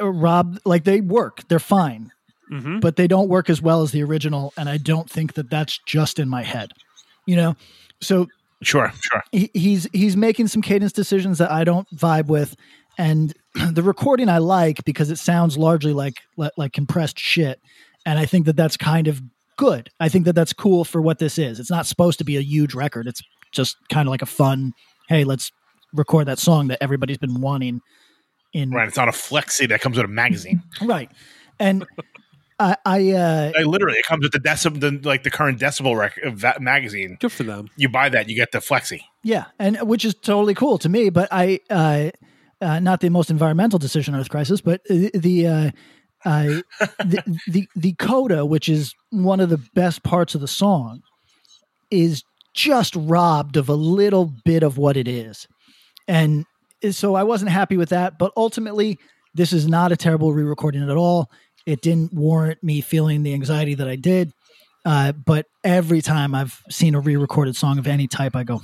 uh, 0.00 0.08
rob, 0.08 0.58
like 0.64 0.84
they 0.84 1.00
work, 1.00 1.46
they're 1.48 1.58
fine 1.58 2.10
Mm-hmm. 2.52 2.80
but 2.80 2.96
they 2.96 3.06
don't 3.06 3.28
work 3.30 3.48
as 3.48 3.62
well 3.62 3.80
as 3.80 3.92
the 3.92 4.02
original 4.02 4.52
and 4.58 4.68
i 4.68 4.76
don't 4.76 5.08
think 5.08 5.34
that 5.34 5.48
that's 5.48 5.78
just 5.86 6.18
in 6.18 6.28
my 6.28 6.42
head 6.42 6.72
you 7.24 7.34
know 7.34 7.54
so 8.02 8.26
Sure, 8.62 8.92
sure. 9.00 9.22
he, 9.32 9.48
he's 9.54 9.88
he's 9.94 10.18
making 10.18 10.48
some 10.48 10.60
cadence 10.60 10.92
decisions 10.92 11.38
that 11.38 11.50
i 11.50 11.64
don't 11.64 11.88
vibe 11.96 12.26
with 12.26 12.54
and 12.98 13.32
the 13.72 13.82
recording 13.82 14.28
i 14.28 14.36
like 14.36 14.84
because 14.84 15.10
it 15.10 15.16
sounds 15.18 15.56
largely 15.56 15.94
like 15.94 16.16
like, 16.36 16.52
like 16.58 16.72
compressed 16.74 17.18
shit 17.18 17.58
and 18.06 18.18
i 18.18 18.26
think 18.26 18.46
that 18.46 18.56
that's 18.56 18.76
kind 18.76 19.08
of 19.08 19.22
good 19.56 19.90
i 20.00 20.08
think 20.08 20.24
that 20.24 20.34
that's 20.34 20.52
cool 20.52 20.84
for 20.84 21.00
what 21.00 21.18
this 21.18 21.38
is 21.38 21.60
it's 21.60 21.70
not 21.70 21.86
supposed 21.86 22.18
to 22.18 22.24
be 22.24 22.36
a 22.36 22.40
huge 22.40 22.74
record 22.74 23.06
it's 23.06 23.22
just 23.52 23.76
kind 23.90 24.08
of 24.08 24.10
like 24.10 24.22
a 24.22 24.26
fun 24.26 24.72
hey 25.08 25.24
let's 25.24 25.52
record 25.92 26.26
that 26.26 26.38
song 26.38 26.68
that 26.68 26.78
everybody's 26.80 27.18
been 27.18 27.40
wanting 27.40 27.80
in 28.54 28.70
Right. 28.70 28.86
It's 28.86 28.96
not 28.96 29.08
a 29.08 29.12
flexi 29.12 29.68
that 29.68 29.80
comes 29.80 29.96
with 29.96 30.04
a 30.04 30.08
magazine. 30.08 30.62
right 30.82 31.10
and 31.58 31.86
i 32.58 32.76
i 32.84 33.10
uh 33.10 33.52
Like, 33.54 33.66
literally, 33.66 33.98
it 33.98 34.06
comes 34.06 34.22
with 34.22 34.32
the 34.32 34.40
decibel, 34.40 34.80
the, 34.80 35.08
like 35.08 35.22
the 35.22 35.30
current 35.30 35.58
decibel 35.60 35.98
record 35.98 36.24
of 36.24 36.40
that 36.40 36.60
magazine. 36.60 37.16
Good 37.20 37.32
for 37.32 37.42
them. 37.42 37.68
You 37.76 37.88
buy 37.88 38.08
that, 38.10 38.28
you 38.28 38.36
get 38.36 38.52
the 38.52 38.58
flexi. 38.58 39.02
Yeah, 39.22 39.46
and 39.58 39.80
which 39.88 40.04
is 40.04 40.14
totally 40.14 40.54
cool 40.54 40.78
to 40.78 40.88
me. 40.88 41.10
But 41.10 41.28
I, 41.30 41.60
uh, 41.70 42.10
uh, 42.60 42.78
not 42.80 43.00
the 43.00 43.08
most 43.08 43.30
environmental 43.30 43.78
decision 43.78 44.14
on 44.14 44.20
Earth 44.20 44.30
Crisis, 44.30 44.60
but 44.60 44.80
uh, 44.88 45.08
the 45.14 45.46
uh, 45.46 45.70
uh, 46.24 46.62
the, 46.98 47.40
the 47.46 47.68
the 47.74 47.92
coda, 47.94 48.44
which 48.44 48.68
is 48.68 48.94
one 49.10 49.40
of 49.40 49.48
the 49.48 49.60
best 49.74 50.02
parts 50.02 50.34
of 50.34 50.40
the 50.40 50.48
song, 50.48 51.02
is 51.90 52.22
just 52.54 52.94
robbed 52.96 53.56
of 53.56 53.68
a 53.68 53.74
little 53.74 54.32
bit 54.44 54.62
of 54.62 54.78
what 54.78 54.96
it 54.96 55.08
is, 55.08 55.46
and 56.08 56.46
so 56.90 57.14
I 57.14 57.22
wasn't 57.22 57.50
happy 57.50 57.76
with 57.76 57.90
that. 57.90 58.18
But 58.18 58.32
ultimately, 58.36 58.98
this 59.34 59.52
is 59.52 59.66
not 59.66 59.92
a 59.92 59.96
terrible 59.96 60.32
re-recording 60.32 60.88
at 60.88 60.96
all. 60.96 61.30
It 61.64 61.80
didn't 61.80 62.12
warrant 62.12 62.62
me 62.62 62.80
feeling 62.80 63.22
the 63.22 63.34
anxiety 63.34 63.74
that 63.74 63.88
I 63.88 63.96
did. 63.96 64.32
Uh, 64.84 65.12
but 65.12 65.46
every 65.62 66.02
time 66.02 66.34
I've 66.34 66.60
seen 66.68 66.94
a 66.94 67.00
re-recorded 67.00 67.54
song 67.54 67.78
of 67.78 67.86
any 67.86 68.08
type, 68.08 68.34
I 68.34 68.42
go, 68.42 68.60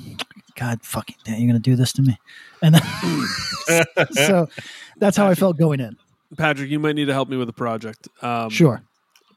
God 0.57 0.83
fucking 0.83 1.17
damn, 1.25 1.39
you're 1.39 1.49
gonna 1.49 1.61
do 1.61 1.77
this 1.77 1.93
to 1.93 2.03
me. 2.03 2.19
And 2.61 2.75
then, 2.75 3.87
so 4.13 4.49
that's 4.97 5.17
how 5.17 5.29
I 5.29 5.35
felt 5.37 5.57
going 5.57 5.79
in. 5.81 5.97
Patrick, 6.37 6.71
you 6.71 6.79
might 6.79 6.95
need 6.95 7.07
to 7.07 7.13
help 7.13 7.29
me 7.29 7.37
with 7.37 7.49
a 7.49 7.53
project. 7.55 8.09
Um, 8.23 8.51
Sure. 8.51 8.83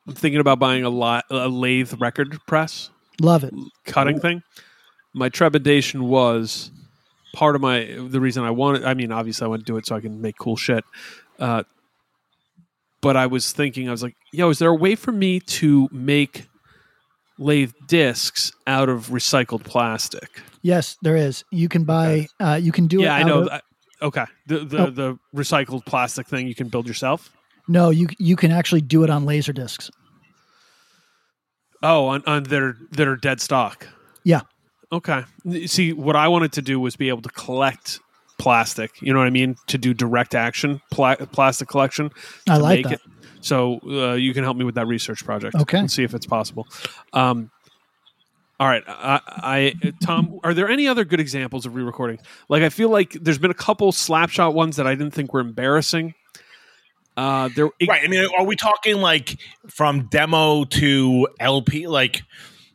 I'm 0.07 0.13
thinking 0.15 0.39
about 0.41 0.57
buying 0.59 0.83
a, 0.83 0.89
lot, 0.89 1.25
a 1.29 1.47
lathe 1.47 1.93
record 2.01 2.37
press 2.47 2.89
Love 3.21 3.43
it. 3.43 3.53
cutting 3.85 4.19
thing. 4.19 4.41
My 5.13 5.29
trepidation 5.29 6.05
was 6.05 6.71
part 7.33 7.55
of 7.55 7.61
my 7.61 7.85
the 7.97 8.19
reason 8.19 8.43
I 8.43 8.49
wanted. 8.51 8.83
I 8.83 8.93
mean, 8.95 9.11
obviously, 9.11 9.45
I 9.45 9.47
want 9.47 9.61
to 9.61 9.71
do 9.71 9.77
it 9.77 9.85
so 9.85 9.95
I 9.95 9.99
can 10.01 10.21
make 10.21 10.37
cool 10.39 10.55
shit. 10.55 10.83
Uh, 11.37 11.63
but 13.01 13.15
I 13.15 13.27
was 13.27 13.51
thinking, 13.51 13.87
I 13.89 13.91
was 13.91 14.01
like, 14.03 14.15
"Yo, 14.31 14.49
is 14.49 14.57
there 14.59 14.69
a 14.69 14.75
way 14.75 14.95
for 14.95 15.11
me 15.11 15.39
to 15.39 15.87
make 15.91 16.47
lathe 17.37 17.71
discs 17.87 18.51
out 18.65 18.89
of 18.89 19.07
recycled 19.09 19.63
plastic?" 19.63 20.41
Yes, 20.61 20.97
there 21.01 21.15
is. 21.17 21.43
You 21.51 21.67
can 21.69 21.83
buy 21.83 22.27
uh 22.39 22.59
you 22.61 22.71
can 22.71 22.87
do 22.87 23.01
it. 23.01 23.03
yeah, 23.05 23.15
I 23.15 23.23
know. 23.23 23.47
of- 23.47 23.61
okay, 24.01 24.25
the 24.47 24.59
the, 24.59 24.77
Oh. 24.77 24.89
the 24.89 25.19
recycled 25.35 25.85
plastic 25.85 26.27
thing 26.27 26.47
you 26.47 26.55
can 26.55 26.67
build 26.69 26.87
yourself. 26.87 27.29
no, 27.67 27.89
you 27.89 28.07
you 28.19 28.35
can 28.35 28.51
actually 28.51 28.81
do 28.81 29.03
it 29.03 29.09
on 29.09 29.25
laser 29.25 29.53
discs. 29.53 29.89
Oh, 31.83 32.07
on, 32.07 32.23
on 32.27 32.43
that 32.43 32.61
are 32.61 32.77
that 32.91 33.07
are 33.07 33.15
dead 33.15 33.41
stock. 33.41 33.87
Yeah. 34.23 34.41
Okay. 34.91 35.23
See, 35.65 35.93
what 35.93 36.15
I 36.15 36.27
wanted 36.27 36.51
to 36.53 36.61
do 36.61 36.79
was 36.79 36.95
be 36.95 37.09
able 37.09 37.21
to 37.23 37.29
collect 37.29 37.99
plastic. 38.37 39.01
You 39.01 39.13
know 39.13 39.19
what 39.19 39.27
I 39.27 39.31
mean? 39.31 39.55
To 39.67 39.77
do 39.77 39.93
direct 39.93 40.35
action 40.35 40.81
pla- 40.91 41.15
plastic 41.15 41.69
collection. 41.69 42.11
I 42.49 42.57
like 42.57 42.83
that. 42.83 42.93
It. 42.93 43.01
So 43.39 43.79
uh, 43.87 44.13
you 44.13 44.33
can 44.33 44.43
help 44.43 44.57
me 44.57 44.65
with 44.65 44.75
that 44.75 44.85
research 44.87 45.23
project. 45.25 45.55
Okay. 45.55 45.79
And 45.79 45.89
see 45.91 46.03
if 46.03 46.13
it's 46.13 46.27
possible. 46.27 46.67
Um, 47.13 47.49
all 48.61 48.67
right, 48.67 48.83
I, 48.87 49.19
I 49.81 49.91
Tom, 50.03 50.39
are 50.43 50.53
there 50.53 50.69
any 50.69 50.87
other 50.87 51.03
good 51.03 51.19
examples 51.19 51.65
of 51.65 51.73
re-recording? 51.73 52.19
Like, 52.47 52.61
I 52.61 52.69
feel 52.69 52.89
like 52.89 53.13
there's 53.13 53.39
been 53.39 53.49
a 53.49 53.55
couple 53.55 53.91
slapshot 53.91 54.53
ones 54.53 54.75
that 54.75 54.85
I 54.85 54.93
didn't 54.93 55.15
think 55.15 55.33
were 55.33 55.39
embarrassing. 55.39 56.13
Uh, 57.17 57.49
there, 57.55 57.65
Right. 57.87 58.03
I 58.03 58.07
mean, 58.07 58.23
are 58.37 58.45
we 58.45 58.55
talking 58.55 58.97
like 58.97 59.37
from 59.67 60.07
demo 60.09 60.63
to 60.65 61.27
LP? 61.39 61.87
Like, 61.87 62.21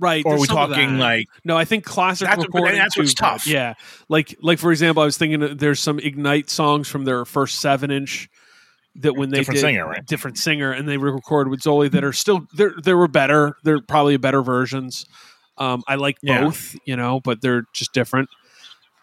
right. 0.01 0.25
or 0.27 0.35
are 0.35 0.41
we 0.41 0.49
talking 0.49 0.99
like 0.99 1.29
No, 1.45 1.57
I 1.57 1.65
think 1.65 1.85
classic 1.85 2.27
That's 2.27 2.39
what- 2.39 2.49
recording. 2.49 2.79
that's 2.79 2.99
what's 2.99 3.15
tough. 3.15 3.47
Yeah, 3.47 3.75
like 4.09 4.37
like 4.43 4.59
for 4.59 4.73
example, 4.73 5.03
I 5.05 5.07
was 5.07 5.17
thinking 5.17 5.57
there's 5.57 5.79
some 5.79 6.01
Ignite 6.01 6.51
songs 6.51 6.89
from 6.89 7.05
their 7.05 7.25
first 7.25 7.61
seven 7.61 7.93
inch 7.93 8.29
that 8.97 9.15
when 9.15 9.31
they 9.31 9.39
Different 9.39 9.57
did 9.57 9.61
singer, 9.61 9.87
right? 9.87 10.05
different 10.05 10.37
singer, 10.37 10.73
and 10.73 10.89
they 10.89 10.97
recorded 10.99 11.49
with 11.51 11.61
Zoli 11.61 11.91
that 11.93 12.03
are 12.03 12.13
still 12.13 12.47
there. 12.55 12.75
There 12.83 12.97
were 12.97 13.09
better. 13.09 13.57
They're 13.63 13.81
probably 13.81 14.17
better 14.17 14.43
versions. 14.43 15.07
Um, 15.59 15.83
I 15.89 15.95
like 15.97 16.19
Yeah. 16.23 16.45
both, 16.45 16.77
you 16.85 16.97
know, 16.97 17.21
but 17.21 17.41
they're 17.41 17.65
just 17.73 17.93
different. 17.93 18.29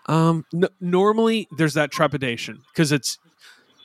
Um, 0.07 0.45
n- 0.53 0.67
normally 0.81 1.47
there's 1.57 1.73
that 1.75 1.91
trepidation 1.91 2.59
because 2.73 2.91
it's 2.91 3.17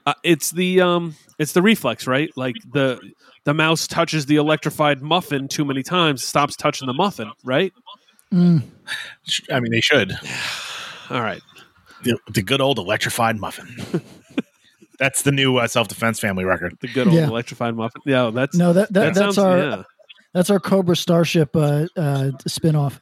uh, 0.06 0.14
it's 0.24 0.50
the 0.50 0.80
um 0.80 1.14
it's 1.38 1.52
the 1.52 1.62
reflex, 1.62 2.06
right? 2.06 2.30
Like 2.36 2.56
the 2.72 3.00
the 3.44 3.54
mouse 3.54 3.86
touches 3.86 4.26
the 4.26 4.36
electrified 4.36 5.00
muffin 5.02 5.48
too 5.48 5.64
many 5.64 5.82
times, 5.82 6.24
stops 6.24 6.56
touching 6.56 6.86
the 6.86 6.92
muffin, 6.94 7.30
right? 7.44 7.72
Mm, 8.32 8.62
I 9.50 9.60
mean, 9.60 9.70
they 9.72 9.80
should. 9.80 10.12
All 11.10 11.22
right. 11.22 11.40
The, 12.04 12.18
the 12.30 12.42
good 12.42 12.60
old 12.60 12.78
electrified 12.78 13.38
muffin. 13.40 14.02
That's 14.98 15.22
the 15.22 15.32
new 15.32 15.56
uh, 15.56 15.66
self 15.68 15.88
defense 15.88 16.18
family 16.20 16.44
record. 16.44 16.76
The 16.80 16.88
good 16.88 17.06
old 17.06 17.16
Yeah. 17.16 17.28
electrified 17.28 17.74
muffin. 17.76 18.02
Yeah, 18.04 18.30
that's 18.34 18.56
No, 18.56 18.72
that, 18.72 18.92
that, 18.92 19.14
that's 19.14 19.18
sounds- 19.18 19.38
our 19.38 19.58
yeah. 19.58 19.82
That's 20.38 20.50
our 20.50 20.60
Cobra 20.60 20.94
Starship 20.94 21.56
uh, 21.56 21.86
uh, 21.96 22.30
spinoff. 22.46 23.00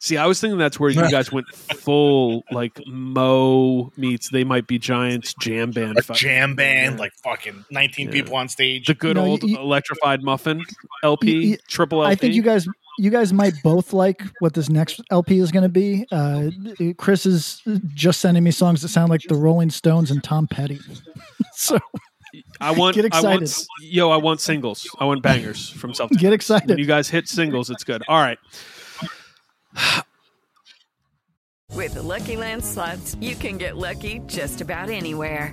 See, 0.00 0.16
I 0.16 0.26
was 0.26 0.40
thinking 0.40 0.58
that's 0.58 0.80
where 0.80 0.90
you 0.90 1.00
guys 1.08 1.30
went 1.30 1.46
full 1.76 2.42
like 2.50 2.80
Mo 2.88 3.92
meets 3.96 4.30
They 4.30 4.42
Might 4.42 4.66
Be 4.66 4.76
Giants 4.76 5.32
jam 5.38 5.70
band. 5.70 5.96
A 5.96 6.12
jam 6.12 6.56
band, 6.56 6.94
Yeah. 6.96 7.00
like 7.00 7.12
fucking 7.22 7.64
19 7.70 8.06
Yeah. 8.08 8.12
people 8.12 8.34
on 8.34 8.48
stage. 8.48 8.86
the 8.88 8.94
good 8.94 9.14
No, 9.14 9.24
old 9.26 9.44
you- 9.44 9.56
electrified 9.56 10.24
muffin 10.24 10.64
LP, 11.04 11.30
You- 11.30 11.40
you- 11.50 11.56
triple 11.68 12.02
LP. 12.02 12.10
I 12.10 12.14
think 12.16 12.34
you 12.34 12.42
guys 12.42 12.66
you 12.98 13.10
guys 13.10 13.32
might 13.32 13.54
both 13.62 13.92
like 13.92 14.20
what 14.40 14.54
this 14.54 14.68
next 14.68 15.00
LP 15.12 15.38
is 15.38 15.52
going 15.52 15.62
to 15.62 15.68
be. 15.68 16.04
Uh, 16.10 16.50
Chris 16.98 17.24
is 17.24 17.62
just 17.94 18.20
sending 18.20 18.42
me 18.42 18.50
songs 18.50 18.82
that 18.82 18.88
sound 18.88 19.08
like 19.08 19.22
the 19.28 19.36
Rolling 19.36 19.70
Stones 19.70 20.10
and 20.10 20.22
Tom 20.22 20.48
Petty. 20.48 20.80
so 21.54 21.78
I 22.60 22.72
want. 22.72 22.96
Get 22.96 23.12
I 23.14 23.20
want. 23.20 23.42
excited. 23.42 23.68
Yo, 23.82 24.10
I 24.10 24.16
want 24.16 24.40
singles. 24.40 24.88
I 24.98 25.04
want 25.04 25.22
bangers 25.22 25.68
from 25.70 25.94
self. 25.94 26.10
get 26.10 26.22
When 26.24 26.32
excited. 26.32 26.78
you 26.78 26.86
guys 26.86 27.08
hit 27.08 27.28
singles, 27.28 27.70
it's 27.70 27.84
good. 27.84 28.02
All 28.08 28.20
right. 28.20 28.38
With 31.74 31.94
the 31.94 32.02
Lucky 32.02 32.36
Land 32.36 32.64
slots, 32.64 33.16
you 33.20 33.34
can 33.34 33.56
get 33.58 33.76
lucky 33.76 34.20
just 34.26 34.60
about 34.60 34.90
anywhere. 34.90 35.52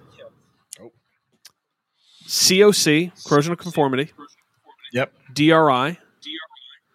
COC, 2.31 3.11
corrosion 3.27 3.51
of 3.51 3.59
conformity. 3.59 4.13
Yep. 4.93 5.13
DRI, 5.33 5.97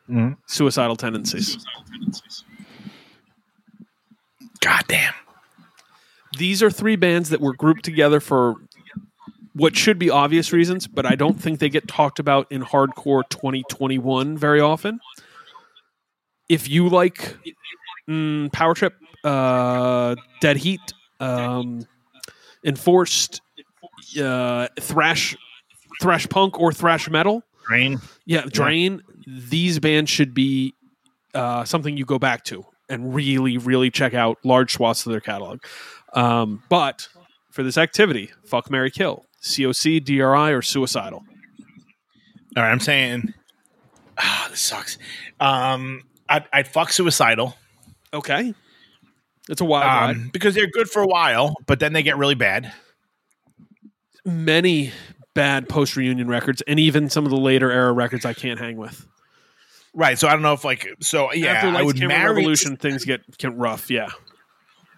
Mhm. 0.09 0.39
suicidal 0.47 0.97
tendencies. 0.97 1.59
God 4.61 4.83
damn. 4.89 5.13
These 6.39 6.63
are 6.63 6.71
three 6.71 6.97
bands 6.97 7.29
that 7.31 7.41
were 7.43 7.55
grouped 7.55 7.85
together 7.85 8.19
for 8.19 8.55
what 9.53 9.77
should 9.77 9.99
be 9.99 10.09
obvious 10.09 10.53
reasons, 10.55 10.87
but 10.87 11.05
I 11.05 11.15
don't 11.17 11.39
think 11.41 11.59
they 11.59 11.69
get 11.69 11.87
talked 11.87 12.19
about 12.19 12.51
in 12.51 12.63
hardcore 12.63 13.23
2021 13.29 14.39
very 14.39 14.61
often. 14.61 15.01
If 16.49 16.69
you 16.69 16.89
like 16.89 17.37
mm, 18.09 18.51
Power 18.53 18.73
Trip, 18.75 18.95
uh, 19.25 20.15
Dead 20.41 20.57
Heat, 20.57 20.81
um, 21.21 21.87
Enforced, 22.65 23.41
uh, 24.21 24.69
thrash, 24.81 25.37
thrash 26.01 26.29
punk, 26.29 26.59
or 26.59 26.73
thrash 26.73 27.09
metal, 27.11 27.43
Rain. 27.71 27.99
yeah, 28.25 28.43
Drain. 28.51 29.03
These 29.27 29.79
bands 29.81 30.11
should 30.11 30.35
be 30.35 30.75
uh, 31.35 31.65
something 31.65 31.97
you 31.97 32.05
go 32.05 32.19
back 32.19 32.45
to 32.45 32.65
and 32.89 33.15
really, 33.15 33.59
really 33.59 33.91
check 33.91 34.15
out 34.15 34.39
large 34.45 34.73
swaths 34.75 35.05
of 35.07 35.11
their 35.13 35.21
catalog. 35.21 35.61
Um, 36.13 36.63
but 36.69 37.09
for 37.51 37.63
this 37.63 37.77
activity, 37.77 38.31
fuck 38.45 38.71
Marry 38.71 38.91
Kill, 38.91 39.25
COC, 39.43 40.05
DRI, 40.05 40.53
or 40.53 40.63
suicidal. 40.63 41.25
All 42.57 42.63
right, 42.63 42.71
I'm 42.71 42.81
saying, 42.81 43.35
ah, 44.19 44.47
this 44.51 44.61
sucks. 44.61 44.99
Um, 45.41 46.03
I'd, 46.29 46.45
I'd 46.53 46.69
fuck 46.69 46.91
suicidal 46.93 47.55
Okay, 48.15 48.55
it's 49.49 49.61
a 49.61 49.65
wild 49.65 49.85
ride. 49.85 50.11
um, 50.17 50.31
because 50.33 50.55
they're 50.55 50.71
good 50.71 50.89
for 50.89 51.03
a 51.03 51.07
while, 51.07 51.55
but 51.67 51.81
then 51.81 51.93
they 51.93 52.03
get 52.03 52.17
really 52.17 52.35
bad. 52.35 52.73
Many 54.27 54.93
bad 55.35 55.69
post 55.69 55.97
reunion 55.97 56.29
records, 56.29 56.63
and 56.63 56.79
even 56.81 57.09
some 57.09 57.25
of 57.25 57.31
the 57.31 57.37
later 57.39 57.71
era 57.71 57.93
records, 57.93 58.25
I 58.25 58.35
can't 58.35 58.59
hang 58.59 58.77
with. 58.77 59.07
Right. 59.95 60.19
So 60.19 60.29
I 60.29 60.33
don't 60.33 60.43
know 60.43 60.53
if 60.53 60.65
like 60.65 60.87
so 61.01 61.33
yeah, 61.33 61.53
After 61.53 61.69
I 61.69 61.83
would 61.83 61.99
marry 61.99 62.35
Revolution, 62.35 62.77
things 62.77 63.05
get 63.05 63.39
get 63.39 63.57
rough. 63.57 63.91
Yeah, 63.91 64.09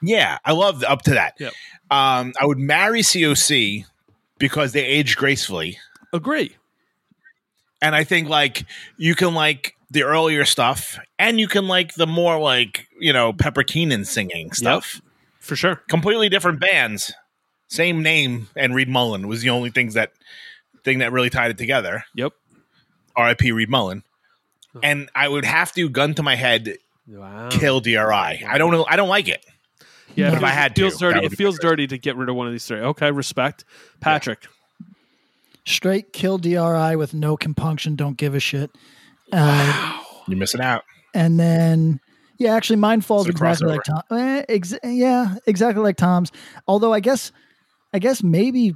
Yeah, 0.03 0.39
I 0.45 0.53
love 0.53 0.83
up 0.83 1.03
to 1.03 1.11
that. 1.11 1.35
Yep. 1.39 1.53
Um, 1.91 2.33
I 2.41 2.47
would 2.47 2.59
marry 2.59 3.03
COC 3.03 3.85
because 4.39 4.73
they 4.73 4.85
age 4.85 5.17
gracefully, 5.17 5.79
agree. 6.13 6.57
and 7.81 7.95
I 7.95 8.03
think 8.05 8.29
like 8.29 8.65
you 8.97 9.15
can 9.15 9.35
like 9.35 9.75
the 9.91 10.03
earlier 10.03 10.45
stuff, 10.45 10.99
and 11.19 11.39
you 11.39 11.49
can 11.49 11.69
like 11.69 11.95
the 11.95 12.07
more 12.07 12.39
like 12.41 12.89
you 12.99 13.13
know 13.13 13.33
Pepper 13.33 13.63
Keenan 13.63 14.05
singing 14.05 14.53
stuff. 14.53 15.01
For 15.39 15.55
sure. 15.57 15.77
Completely 15.89 16.29
different 16.29 16.61
bands, 16.61 17.13
same 17.69 18.03
name, 18.03 18.49
and 18.57 18.75
Reed 18.75 18.89
Mullin 18.89 19.29
was 19.29 19.43
the 19.43 19.51
only 19.51 19.71
things 19.71 19.95
that 19.95 20.13
thing 20.85 20.99
that 20.99 21.13
really 21.13 21.31
tied 21.31 21.51
it 21.51 21.59
together. 21.59 22.05
Yep. 22.15 22.33
R.I.P. 23.17 23.53
Reed 23.53 23.69
Mullin. 23.71 24.03
And 24.83 25.09
I 25.15 25.29
would 25.29 25.45
have 25.45 25.73
to 25.73 25.89
gun 25.89 26.15
to 26.15 26.23
my 26.23 26.35
head 26.37 26.77
Wow. 27.07 27.49
kill 27.51 27.81
DRI. 27.81 27.95
I 28.47 28.59
don't 28.59 28.71
know. 28.71 28.85
I 28.89 28.97
don't 28.97 29.09
like 29.09 29.29
it. 29.29 29.45
Yeah, 30.15 30.31
But 30.31 30.35
it 30.35 30.37
if 30.39 30.45
I 30.45 30.47
feels- 30.49 30.55
had 30.55 30.71
it 30.73 30.77
feels 30.77 30.93
to, 30.95 30.99
dirty. 31.13 31.27
It 31.27 31.33
feels 31.37 31.59
dirty 31.59 31.87
to 31.89 31.99
get 31.99 32.17
rid 32.17 32.29
of 32.29 32.35
one 32.37 32.47
of 32.47 32.53
these 32.53 32.67
three. 32.67 32.79
Okay, 32.81 33.11
respect, 33.11 33.65
Patrick. 34.01 34.47
Straight 35.65 36.13
kill 36.13 36.39
DRI 36.39 36.97
with 36.97 37.13
no 37.13 37.37
compunction. 37.37 37.95
Don't 37.97 38.17
give 38.17 38.35
a 38.35 38.41
shit. 38.41 38.71
Uh, 39.33 40.01
You're 40.27 40.39
missing 40.39 40.61
out. 40.63 40.85
and 41.15 41.39
then 41.39 42.01
yeah, 42.39 42.55
actually, 42.55 42.77
mine 42.77 43.01
falls 43.03 43.27
It's 43.29 43.39
a 43.41 43.45
exactly 43.45 43.69
like 43.69 43.83
Tom. 43.85 44.03
Eh, 44.13 44.45
ex- 44.49 44.75
yeah, 44.85 45.35
exactly 45.47 45.83
like 45.83 45.97
Tom's. 45.97 46.31
Although 46.67 46.93
I 46.95 47.01
guess, 47.01 47.33
I 47.93 47.99
guess 47.99 48.23
maybe, 48.23 48.75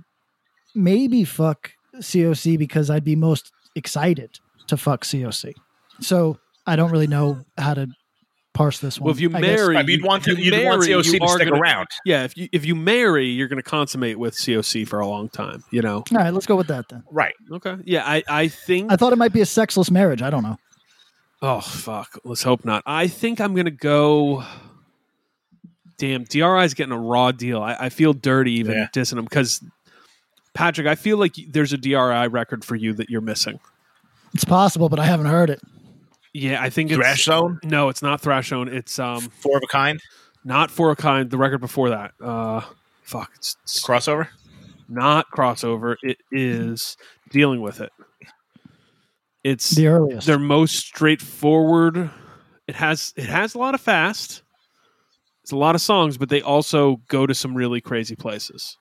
maybe 0.75 1.25
fuck 1.25 1.73
COC 1.97 2.59
because 2.59 2.91
I'd 2.91 3.05
be 3.05 3.17
most 3.17 3.53
excited 3.75 4.39
to 4.69 4.77
fuck 4.77 5.05
COC. 5.05 5.53
So 6.01 6.39
I 6.67 6.77
don't 6.77 6.91
really 6.91 7.07
know 7.07 7.45
how 7.59 7.75
to 7.75 7.89
parse 8.55 8.81
this 8.81 8.99
one. 8.99 9.07
Well, 9.07 9.15
if 9.15 9.21
you 9.21 9.29
I 9.35 9.41
guess- 9.41 9.59
marry, 9.59 9.75
Right, 9.77 9.87
but 9.87 9.93
you'd 9.93 10.05
want 10.05 10.25
to- 10.25 10.35
you 10.39 10.53
you'd 10.53 10.65
want 10.65 10.83
COC 10.83 11.13
you 11.15 11.19
to 11.21 11.29
stick 11.29 11.49
gonna- 11.49 11.61
around. 11.61 11.89
Yeah, 12.05 12.25
if 12.25 12.37
you 12.37 12.49
if 12.53 12.65
you 12.67 12.75
marry, 12.75 13.27
you're 13.27 13.49
going 13.49 13.63
to 13.63 13.69
consummate 13.69 14.19
with 14.19 14.35
COC 14.35 14.87
for 14.87 15.01
a 15.01 15.07
long 15.07 15.29
time. 15.31 15.65
You 15.71 15.83
know. 15.83 15.97
all 16.11 16.19
right, 16.19 16.33
let's 16.33 16.47
go 16.47 16.57
with 16.57 16.67
that 16.69 16.89
then. 16.91 17.03
Right. 17.11 17.35
Okay. 17.51 17.77
Yeah, 17.85 18.03
I 18.07 18.23
I 18.29 18.49
think. 18.49 18.93
I 18.93 18.97
thought 18.97 19.13
it 19.13 19.17
might 19.17 19.33
be 19.33 19.41
a 19.41 19.47
sexless 19.47 19.91
marriage. 19.91 20.23
I 20.23 20.31
don't 20.31 20.43
know. 20.43 20.59
oh 21.41 21.61
fuck. 21.61 22.19
Let's 22.25 22.43
hope 22.43 22.65
not. 22.65 22.83
I 22.87 23.09
think 23.09 23.41
I'm 23.41 23.55
going 23.55 23.65
to 23.67 23.71
go. 23.71 24.45
Damn, 26.03 26.25
DRI 26.25 26.65
is 26.65 26.75
getting 26.75 26.93
a 26.93 26.99
raw 26.99 27.31
deal. 27.31 27.63
I, 27.63 27.77
I 27.79 27.89
feel 27.89 28.13
dirty 28.13 28.55
even 28.55 28.75
Yeah. 28.75 28.89
dissing 28.93 29.19
him 29.19 29.25
because 29.25 29.63
Patrick, 30.53 30.89
I 30.89 30.97
feel 30.97 31.17
like 31.17 31.37
there's 31.49 31.73
a 31.73 31.79
DRI 31.79 32.27
record 32.27 32.65
for 32.65 32.75
you 32.75 32.93
that 32.95 33.09
you're 33.09 33.21
missing. 33.21 33.61
It's 34.35 34.45
possible, 34.45 34.89
but 34.89 34.99
I 34.99 35.05
haven't 35.07 35.27
heard 35.27 35.49
it. 35.49 35.61
Yeah, 36.35 36.61
I 36.61 36.71
think 36.71 36.91
it's 36.91 36.99
Thrash 36.99 37.23
Zone, 37.27 37.61
No, 37.63 37.89
it's 37.89 38.03
not 38.03 38.21
Thrash 38.21 38.49
Zone. 38.49 38.67
It's 38.67 38.99
um 38.99 39.21
four 39.21 39.59
of 39.59 39.63
a 39.63 39.69
kind, 39.69 40.01
not 40.45 40.73
four 40.73 40.91
of 40.91 40.99
a 40.99 41.03
kind. 41.03 41.31
The 41.31 41.39
record 41.39 41.59
before 41.59 41.91
that. 41.91 42.15
Uh, 42.21 42.63
fuck. 43.05 43.31
It's, 43.37 43.57
it's 43.63 43.81
crossover. 43.87 44.27
not 44.89 45.31
crossover. 45.31 45.95
It 46.03 46.19
is 46.33 46.97
dealing 47.31 47.61
with 47.61 47.81
it. 47.81 47.93
It's 49.45 49.71
The 49.71 49.87
earliest. 49.87 50.27
their 50.27 50.39
most 50.41 50.75
straightforward. 50.79 52.11
It 52.67 52.75
has 52.75 53.13
it 53.17 53.27
has 53.29 53.55
a 53.55 53.59
lot 53.59 53.75
of 53.77 53.81
fast. 53.81 54.43
It's 55.43 55.53
a 55.53 55.57
lot 55.57 55.75
of 55.75 55.81
songs, 55.81 56.17
but 56.17 56.29
they 56.29 56.41
also 56.41 56.97
go 57.09 57.27
to 57.27 57.35
some 57.35 57.55
really 57.55 57.81
crazy 57.81 58.15
places. 58.15 58.77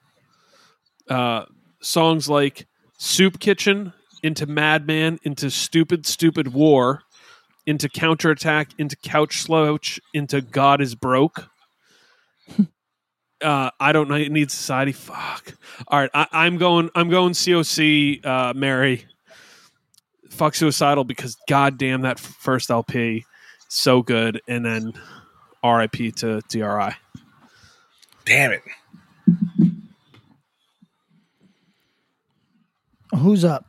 Uh, 1.08 1.44
songs 1.80 2.28
like 2.28 2.66
"Soup 2.98 3.38
Kitchen" 3.40 3.92
into 4.22 4.46
"Madman" 4.46 5.18
into 5.24 5.50
"Stupid 5.50 6.06
Stupid 6.06 6.52
War" 6.52 7.02
into 7.66 7.88
"Counterattack" 7.88 8.70
into 8.78 8.96
"Couch 8.96 9.42
Slouch" 9.42 9.98
into 10.14 10.40
"God 10.40 10.80
is 10.80 10.94
Broke." 10.94 11.48
uh, 13.42 13.70
I 13.80 13.92
don't 13.92 14.08
know. 14.08 14.16
Need 14.16 14.52
society. 14.52 14.92
Fuck. 14.92 15.54
All 15.88 15.98
right, 15.98 16.10
I, 16.14 16.26
I'm 16.32 16.58
going. 16.58 16.90
I'm 16.94 17.10
going. 17.10 17.32
COC. 17.32 18.24
Uh, 18.24 18.52
Marry. 18.54 19.06
Fuck 20.30 20.54
suicidal 20.54 21.04
because 21.04 21.36
goddamn 21.48 22.02
that 22.02 22.18
first 22.18 22.70
LP, 22.70 23.26
so 23.68 24.00
good, 24.00 24.40
and 24.48 24.64
then 24.64 24.94
R.I.P. 25.62 26.12
to 26.12 26.40
DRI. 26.48 26.90
Damn 28.24 28.52
it. 28.52 28.62
Who's 33.16 33.44
up? 33.44 33.66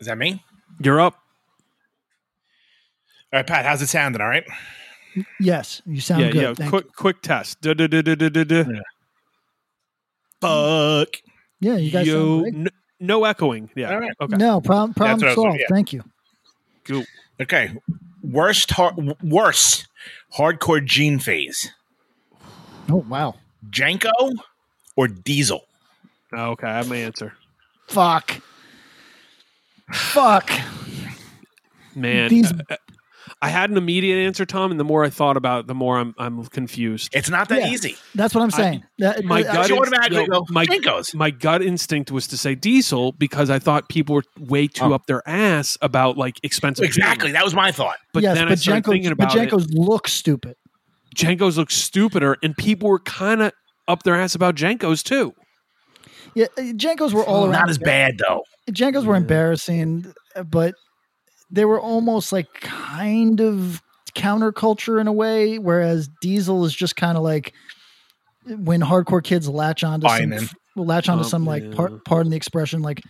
Is 0.00 0.06
that 0.06 0.18
me? 0.18 0.42
You're 0.80 1.00
up. 1.00 1.14
All 3.32 3.38
right, 3.38 3.46
Pat. 3.46 3.64
How's 3.64 3.82
it 3.82 3.88
sounding? 3.88 4.20
All 4.20 4.28
right. 4.28 4.44
Yes, 5.40 5.80
you 5.86 6.00
sound 6.00 6.22
yeah, 6.22 6.30
good. 6.30 6.42
yeah. 6.42 6.54
Thank 6.54 6.70
Quick, 6.70 6.92
quick 6.94 7.22
test. 7.22 7.60
Duh, 7.62 7.74
duh, 7.74 7.86
duh, 7.86 8.02
duh, 8.02 8.14
duh, 8.14 8.28
duh, 8.28 8.44
duh. 8.44 8.64
Fuck. 10.40 11.08
Yeah, 11.60 11.76
you 11.76 11.90
guys 11.90 12.06
Yo, 12.06 12.14
sound 12.14 12.42
great. 12.42 12.54
n- 12.54 12.68
no 13.00 13.24
echoing. 13.24 13.70
Yeah. 13.74 13.92
All 13.94 14.00
right. 14.00 14.12
Okay. 14.20 14.36
No 14.36 14.60
problem. 14.60 14.92
Problem 14.92 15.20
what 15.26 15.34
solved. 15.34 15.58
yeah. 15.58 15.66
Thank 15.70 15.94
you. 15.94 16.04
Cool. 16.84 17.04
Okay. 17.40 17.72
Worst, 18.30 18.70
har- 18.72 18.94
worst 19.22 19.86
hardcore 20.36 20.84
jean 20.84 21.18
phase. 21.18 21.70
Oh 22.90 23.04
wow. 23.08 23.34
JNCO 23.70 24.34
or 24.96 25.08
Diesel? 25.08 25.64
Okay, 26.32 26.66
I 26.66 26.76
have 26.76 26.88
my 26.88 26.96
answer. 26.96 27.32
Fuck. 27.88 28.40
Fuck. 29.92 30.50
Man, 31.94 32.28
These- 32.30 32.52
uh, 32.52 32.76
I 33.42 33.48
had 33.50 33.68
an 33.70 33.76
immediate 33.76 34.16
answer, 34.16 34.46
Tom, 34.46 34.70
and 34.70 34.80
the 34.80 34.84
more 34.84 35.04
I 35.04 35.10
thought 35.10 35.36
about 35.36 35.60
it, 35.60 35.66
the 35.66 35.74
more 35.74 35.98
I'm 35.98 36.14
I'm 36.18 36.44
confused. 36.46 37.10
It's 37.14 37.28
not 37.28 37.50
that 37.50 37.60
Yeah. 37.60 37.68
easy. 37.68 37.96
That's 38.14 38.34
what 38.34 38.42
I'm 38.42 38.50
saying. 38.50 38.82
That- 38.98 39.24
my 39.24 39.40
I- 39.40 39.42
gut, 39.42 39.70
inst- 39.70 40.10
no, 40.12 40.26
go, 40.26 40.46
my, 40.48 40.64
JNCOs. 40.64 41.14
my 41.14 41.30
gut 41.30 41.60
instinct 41.62 42.10
was 42.10 42.26
to 42.28 42.38
say 42.38 42.54
diesel 42.54 43.12
because 43.12 43.50
I 43.50 43.58
thought 43.58 43.88
people 43.90 44.14
were 44.14 44.22
way 44.38 44.66
too 44.68 44.84
Oh. 44.86 44.92
up 44.94 45.06
their 45.06 45.22
ass 45.28 45.76
about 45.82 46.16
like 46.16 46.40
expensive. 46.42 46.84
Exactly. 46.86 47.28
gin. 47.28 47.34
That 47.34 47.44
was 47.44 47.54
my 47.54 47.72
thought. 47.72 47.96
But 48.14 48.22
yes, 48.22 48.36
then 48.38 48.48
I 48.48 48.54
started 48.54 48.84
JNCO's, 48.84 48.90
thinking 48.92 49.14
but 49.16 49.24
about 49.32 49.36
it. 49.36 49.50
JNCO's 49.50 49.68
look 49.74 50.08
stupid. 50.08 50.56
JNCOs 51.14 51.56
look 51.58 51.70
stupider, 51.70 52.36
and 52.42 52.56
people 52.56 52.88
were 52.88 53.00
kind 53.00 53.42
of 53.42 53.52
up 53.86 54.02
their 54.02 54.16
ass 54.16 54.34
about 54.34 54.54
JNCOs 54.54 55.02
too. 55.02 55.34
Yeah, 56.34 56.46
uh, 56.58 56.62
JNCOs 56.62 57.12
were 57.12 57.24
all 57.24 57.44
around. 57.44 57.52
Not 57.52 57.70
as 57.70 57.78
bad 57.78 58.18
though. 58.18 58.42
JNCOs 58.70 59.04
were 59.04 59.16
embarrassing, 59.16 60.12
but 60.50 60.74
they 61.50 61.64
were 61.64 61.80
almost 61.80 62.32
like 62.32 62.52
kind 62.60 63.40
of 63.40 63.82
counterculture 64.14 65.00
in 65.00 65.06
a 65.08 65.12
way. 65.12 65.58
Whereas 65.58 66.08
Diesel 66.20 66.64
is 66.64 66.74
just 66.74 66.96
kind 66.96 67.16
of 67.16 67.22
like 67.22 67.52
when 68.46 68.80
hardcore 68.80 69.22
kids 69.22 69.48
latch 69.48 69.82
onto 69.84 70.08
some, 70.08 70.30
Whining. 70.30 70.48
latch 70.76 71.08
onto 71.08 71.24
Oh, 71.24 71.28
some 71.28 71.44
like 71.44 71.64
yeah. 71.64 71.74
par- 71.74 72.00
pardon 72.04 72.30
the 72.30 72.36
expression 72.36 72.82
like 72.82 73.02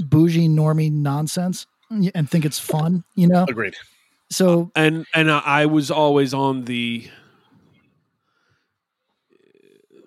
bougie 0.00 0.48
normie 0.48 0.90
nonsense 0.92 1.66
and 2.14 2.28
think 2.30 2.44
it's 2.44 2.58
fun, 2.58 3.04
you 3.14 3.26
know. 3.28 3.44
Agreed. 3.48 3.74
So 4.30 4.70
uh, 4.76 4.80
and 4.80 5.06
and 5.14 5.30
I 5.30 5.40
I 5.44 5.66
was 5.66 5.90
always 5.90 6.32
on 6.32 6.64
the 6.64 7.08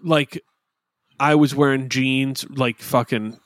like 0.03 0.41
I 1.19 1.35
was 1.35 1.53
wearing 1.55 1.89
jeans 1.89 2.45
like 2.49 2.79
fucking 2.79 3.39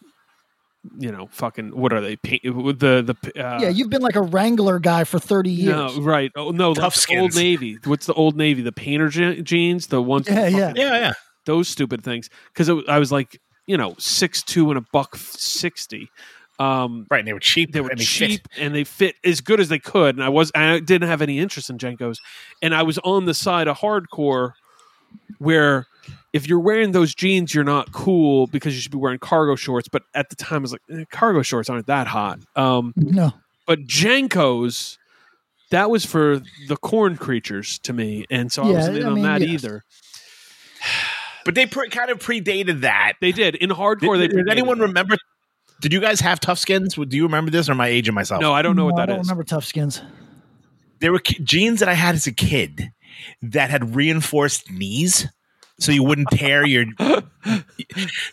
you 0.97 1.11
know 1.11 1.27
fucking 1.31 1.75
what 1.75 1.91
are 1.93 2.01
they 2.01 2.15
paint 2.15 2.41
the 2.43 3.01
the 3.01 3.15
uh, 3.45 3.59
yeah, 3.61 3.69
you've 3.69 3.89
been 3.89 4.01
like 4.01 4.15
a 4.15 4.21
Wrangler 4.21 4.79
guy 4.79 5.03
for 5.03 5.19
thirty 5.19 5.49
years. 5.51 5.75
no 5.97 6.01
right 6.01 6.31
oh 6.35 6.51
no 6.51 6.73
Tough 6.73 6.95
that's 6.95 7.05
the 7.07 7.17
old 7.19 7.35
navy 7.35 7.77
what's 7.85 8.05
the 8.05 8.13
old 8.13 8.35
navy 8.37 8.61
the 8.61 8.71
painter 8.71 9.09
je- 9.09 9.41
jeans 9.41 9.87
the 9.87 10.01
ones 10.01 10.27
Yeah, 10.29 10.47
yeah. 10.47 10.73
Yeah, 10.75 10.97
yeah. 10.99 11.13
those 11.45 11.67
stupid 11.67 12.03
things 12.03 12.29
because 12.53 12.69
I 12.87 12.99
was 12.99 13.11
like 13.11 13.39
you 13.65 13.77
know 13.77 13.95
six 13.97 14.41
two 14.43 14.69
and 14.69 14.77
a 14.77 14.85
buck 14.93 15.15
sixty 15.15 16.09
um 16.59 17.05
Right. 17.11 17.19
And 17.19 17.27
they 17.27 17.33
were 17.33 17.39
cheap. 17.39 17.71
they 17.71 17.81
were 17.81 17.89
and 17.89 17.99
they 17.99 18.03
cheap 18.03 18.47
fit. 18.51 18.63
and 18.63 18.73
they 18.73 18.83
fit 18.83 19.15
as 19.23 19.41
good 19.41 19.59
as 19.59 19.69
they 19.69 19.77
could. 19.77 20.15
And 20.15 20.23
I 20.23 20.29
was 20.29 20.51
I 20.55 20.79
didn't 20.79 21.07
have 21.07 21.21
any 21.21 21.37
interest 21.37 21.69
in 21.69 21.77
JNCOs, 21.77 22.17
and 22.63 22.73
I 22.73 22.81
was 22.81 22.97
on 22.99 23.25
the 23.25 23.35
side 23.35 23.67
of 23.67 23.77
hardcore 23.77 24.53
where 25.37 25.85
if 26.37 26.47
you're 26.47 26.59
wearing 26.59 26.93
those 26.93 27.13
jeans, 27.13 27.53
you're 27.53 27.63
not 27.65 27.91
cool 27.91 28.47
because 28.47 28.73
you 28.75 28.79
should 28.81 28.91
be 28.93 28.97
wearing 28.97 29.19
cargo 29.19 29.55
shorts. 29.55 29.89
But 29.89 30.03
at 30.13 30.29
the 30.29 30.35
time, 30.37 30.59
I 30.59 30.61
was 30.61 30.71
like, 30.71 30.81
eh, 30.89 31.03
cargo 31.11 31.41
shorts 31.41 31.69
aren't 31.69 31.87
that 31.87 32.07
hot. 32.07 32.39
Um, 32.55 32.93
No. 32.95 33.33
but 33.65 33.79
JNCOs, 33.81 34.97
that 35.71 35.89
was 35.89 36.05
for 36.05 36.41
the 36.69 36.77
Korn 36.77 37.17
creatures 37.17 37.79
to 37.79 37.91
me, 37.91 38.25
and 38.29 38.49
so 38.51 38.63
I 38.63 38.67
Yeah, 38.69 38.73
wasn't 38.75 38.97
in 38.99 39.05
I 39.05 39.09
on 39.09 39.21
that 39.23 39.41
yes. 39.41 39.49
either. 39.49 39.83
But 41.43 41.55
they 41.55 41.65
pre- 41.65 41.89
kind 41.89 42.09
of 42.09 42.19
predated 42.19 42.81
that. 42.81 43.13
They 43.21 43.31
did 43.31 43.55
in 43.55 43.69
hardcore. 43.69 44.17
Did, 44.17 44.31
they 44.31 44.35
does 44.35 44.45
predated 44.45 44.51
anyone 44.51 44.77
that. 44.79 44.87
remember? 44.87 45.15
Did 45.81 45.93
you 45.93 45.99
guys 46.01 46.19
have 46.21 46.39
tough 46.39 46.59
skins? 46.59 46.95
Do 46.95 47.15
you 47.15 47.23
remember 47.23 47.51
this, 47.51 47.69
or 47.69 47.73
am 47.73 47.81
I 47.81 47.87
aging 47.87 48.13
myself? 48.15 48.41
No, 48.41 48.53
I 48.53 48.61
don't 48.61 48.75
know 48.75 48.85
what 48.85 48.95
No, 48.95 49.03
I 49.03 49.05
don't 49.05 49.19
is. 49.21 49.27
remember 49.27 49.43
tough 49.43 49.63
skins. 49.65 50.01
There 50.99 51.11
were 51.11 51.19
ki- 51.19 51.41
jeans 51.43 51.79
that 51.79 51.87
I 51.89 51.93
had 51.93 52.15
as 52.15 52.25
a 52.27 52.31
kid 52.31 52.91
that 53.43 53.69
had 53.69 53.95
reinforced 53.95 54.71
knees, 54.71 55.27
so 55.79 55.91
you 55.91 56.03
wouldn't 56.03 56.29
tear 56.31 56.65
your. 56.65 56.85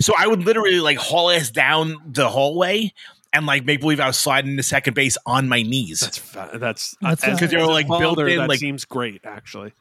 so 0.00 0.12
I 0.18 0.26
would 0.26 0.44
literally 0.44 0.80
like 0.80 0.98
haul 0.98 1.30
ass 1.30 1.50
down 1.50 1.96
the 2.06 2.28
hallway 2.28 2.92
and 3.32 3.46
like 3.46 3.64
make 3.64 3.80
believe 3.80 4.00
I 4.00 4.06
was 4.06 4.16
sliding 4.16 4.52
into 4.52 4.62
second 4.62 4.94
base 4.94 5.16
on 5.26 5.48
my 5.48 5.62
knees. 5.62 6.00
That's 6.00 6.18
fa- 6.18 6.50
that's 6.54 6.96
That's 7.00 7.22
'Cause 7.24 7.50
they 7.50 7.56
were, 7.56 7.66
like, 7.66 7.86
built 7.88 8.18
in, 8.20 8.38
That 8.38 8.48
like- 8.48 8.60
seems 8.60 8.84
great, 8.84 9.20
actually. 9.24 9.72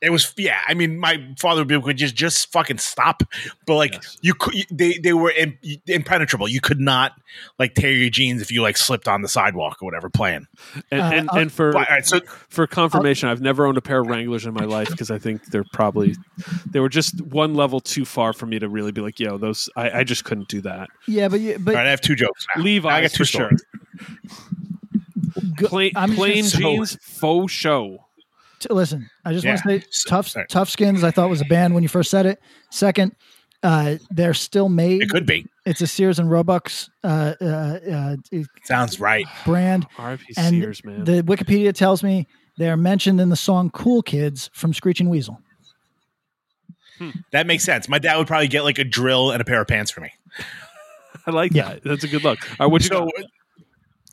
It 0.00 0.10
was 0.10 0.32
yeah. 0.36 0.60
I 0.68 0.74
mean, 0.74 0.98
my 0.98 1.34
father 1.38 1.60
would 1.60 1.68
be 1.68 1.76
like, 1.76 1.96
just 1.96 2.14
just 2.14 2.52
fucking 2.52 2.78
stop. 2.78 3.22
But 3.66 3.74
like 3.74 3.94
Yes. 3.94 4.16
you 4.22 4.34
could, 4.34 4.54
they 4.70 4.92
they 4.98 5.12
were 5.12 5.30
in, 5.30 5.58
impenetrable. 5.86 6.48
You 6.48 6.60
could 6.60 6.78
not 6.80 7.12
like 7.58 7.74
tear 7.74 7.90
your 7.90 8.08
jeans 8.10 8.40
if 8.40 8.52
you 8.52 8.62
like 8.62 8.76
slipped 8.76 9.08
on 9.08 9.22
the 9.22 9.28
sidewalk 9.28 9.78
or 9.82 9.86
whatever 9.86 10.08
playing. 10.08 10.46
And 10.92 11.00
Uh, 11.00 11.10
and, 11.14 11.28
and 11.34 11.52
for 11.52 11.72
But, 11.72 11.88
all 11.88 11.94
right, 11.96 12.06
so 12.06 12.20
for 12.48 12.66
confirmation, 12.66 13.28
I've 13.28 13.40
never 13.40 13.66
owned 13.66 13.76
a 13.76 13.82
pair 13.82 14.00
of 14.00 14.06
Wranglers 14.06 14.46
in 14.46 14.54
my 14.54 14.64
life 14.64 14.88
because 14.88 15.10
I 15.10 15.18
think 15.18 15.46
they're 15.46 15.64
probably 15.72 16.14
they 16.70 16.78
were 16.80 16.88
just 16.88 17.20
one 17.22 17.54
level 17.54 17.80
too 17.80 18.04
far 18.04 18.32
for 18.32 18.46
me 18.46 18.58
to 18.60 18.68
really 18.68 18.92
be 18.92 19.00
like, 19.00 19.18
yo, 19.18 19.36
those 19.38 19.68
I, 19.76 19.90
I 20.00 20.04
just 20.04 20.24
couldn't 20.24 20.48
do 20.48 20.60
that. 20.60 20.88
Yeah, 21.08 21.28
but 21.28 21.40
you, 21.40 21.58
but 21.58 21.74
all 21.74 21.78
right, 21.78 21.86
I 21.86 21.90
have 21.90 22.00
two 22.00 22.14
jokes. 22.14 22.46
Now. 22.56 22.62
Levi's 22.62 22.90
I 22.92 23.00
got 23.02 23.10
two 23.10 23.24
for 23.24 23.24
sure. 23.24 23.50
go- 25.56 25.68
Plain, 25.68 25.92
I'm 25.96 26.10
just 26.10 26.18
plain 26.18 26.34
gonna- 26.36 26.48
so- 26.48 26.58
jeans, 26.60 26.98
faux 27.02 27.52
show. 27.52 28.04
T- 28.60 28.68
listen, 28.70 29.08
I 29.24 29.32
just 29.32 29.46
want 29.46 29.60
to 29.62 29.80
say 29.80 29.84
tough 30.06 30.28
sorry. 30.28 30.46
tough 30.48 30.68
skins. 30.70 31.04
I 31.04 31.10
thought 31.10 31.30
was 31.30 31.40
a 31.40 31.44
band 31.46 31.74
when 31.74 31.82
you 31.82 31.88
first 31.88 32.10
said 32.10 32.26
it. 32.26 32.40
Second, 32.70 33.14
uh, 33.62 33.96
they're 34.10 34.34
still 34.34 34.68
made. 34.68 35.02
It 35.02 35.10
could 35.10 35.26
be. 35.26 35.46
It's 35.66 35.80
a 35.80 35.86
Sears 35.86 36.18
and 36.18 36.30
Roebuck's 36.30 36.90
uh, 37.04 37.34
uh, 37.40 37.44
uh, 37.44 38.16
Sounds 38.64 38.98
right. 39.00 39.26
brand, 39.44 39.86
R.I.P. 39.98 40.24
and 40.36 40.50
Sears, 40.50 40.84
man. 40.84 41.04
the 41.04 41.22
Wikipedia 41.22 41.72
tells 41.74 42.02
me 42.02 42.26
they 42.56 42.68
are 42.70 42.76
mentioned 42.76 43.20
in 43.20 43.28
the 43.28 43.36
song 43.36 43.70
"Cool 43.70 44.02
Kids" 44.02 44.50
from 44.52 44.72
Screeching 44.74 45.08
Weasel. 45.08 45.40
That 47.30 47.46
makes 47.46 47.62
sense. 47.64 47.88
My 47.88 48.00
dad 48.00 48.16
would 48.16 48.26
probably 48.26 48.48
get 48.48 48.62
like 48.64 48.78
a 48.80 48.84
drill 48.84 49.30
and 49.30 49.40
a 49.40 49.44
pair 49.44 49.60
of 49.60 49.68
pants 49.68 49.90
for 49.92 50.00
me. 50.00 50.10
I 51.26 51.30
like 51.30 51.52
Yeah. 51.52 51.74
that. 51.74 51.84
That's 51.84 52.02
a 52.04 52.08
good 52.08 52.24
look. 52.24 52.38
All 52.58 52.66
right, 52.66 52.72
what 52.72 52.82
you 52.82 52.88
so, 52.88 53.04
got? 53.16 53.24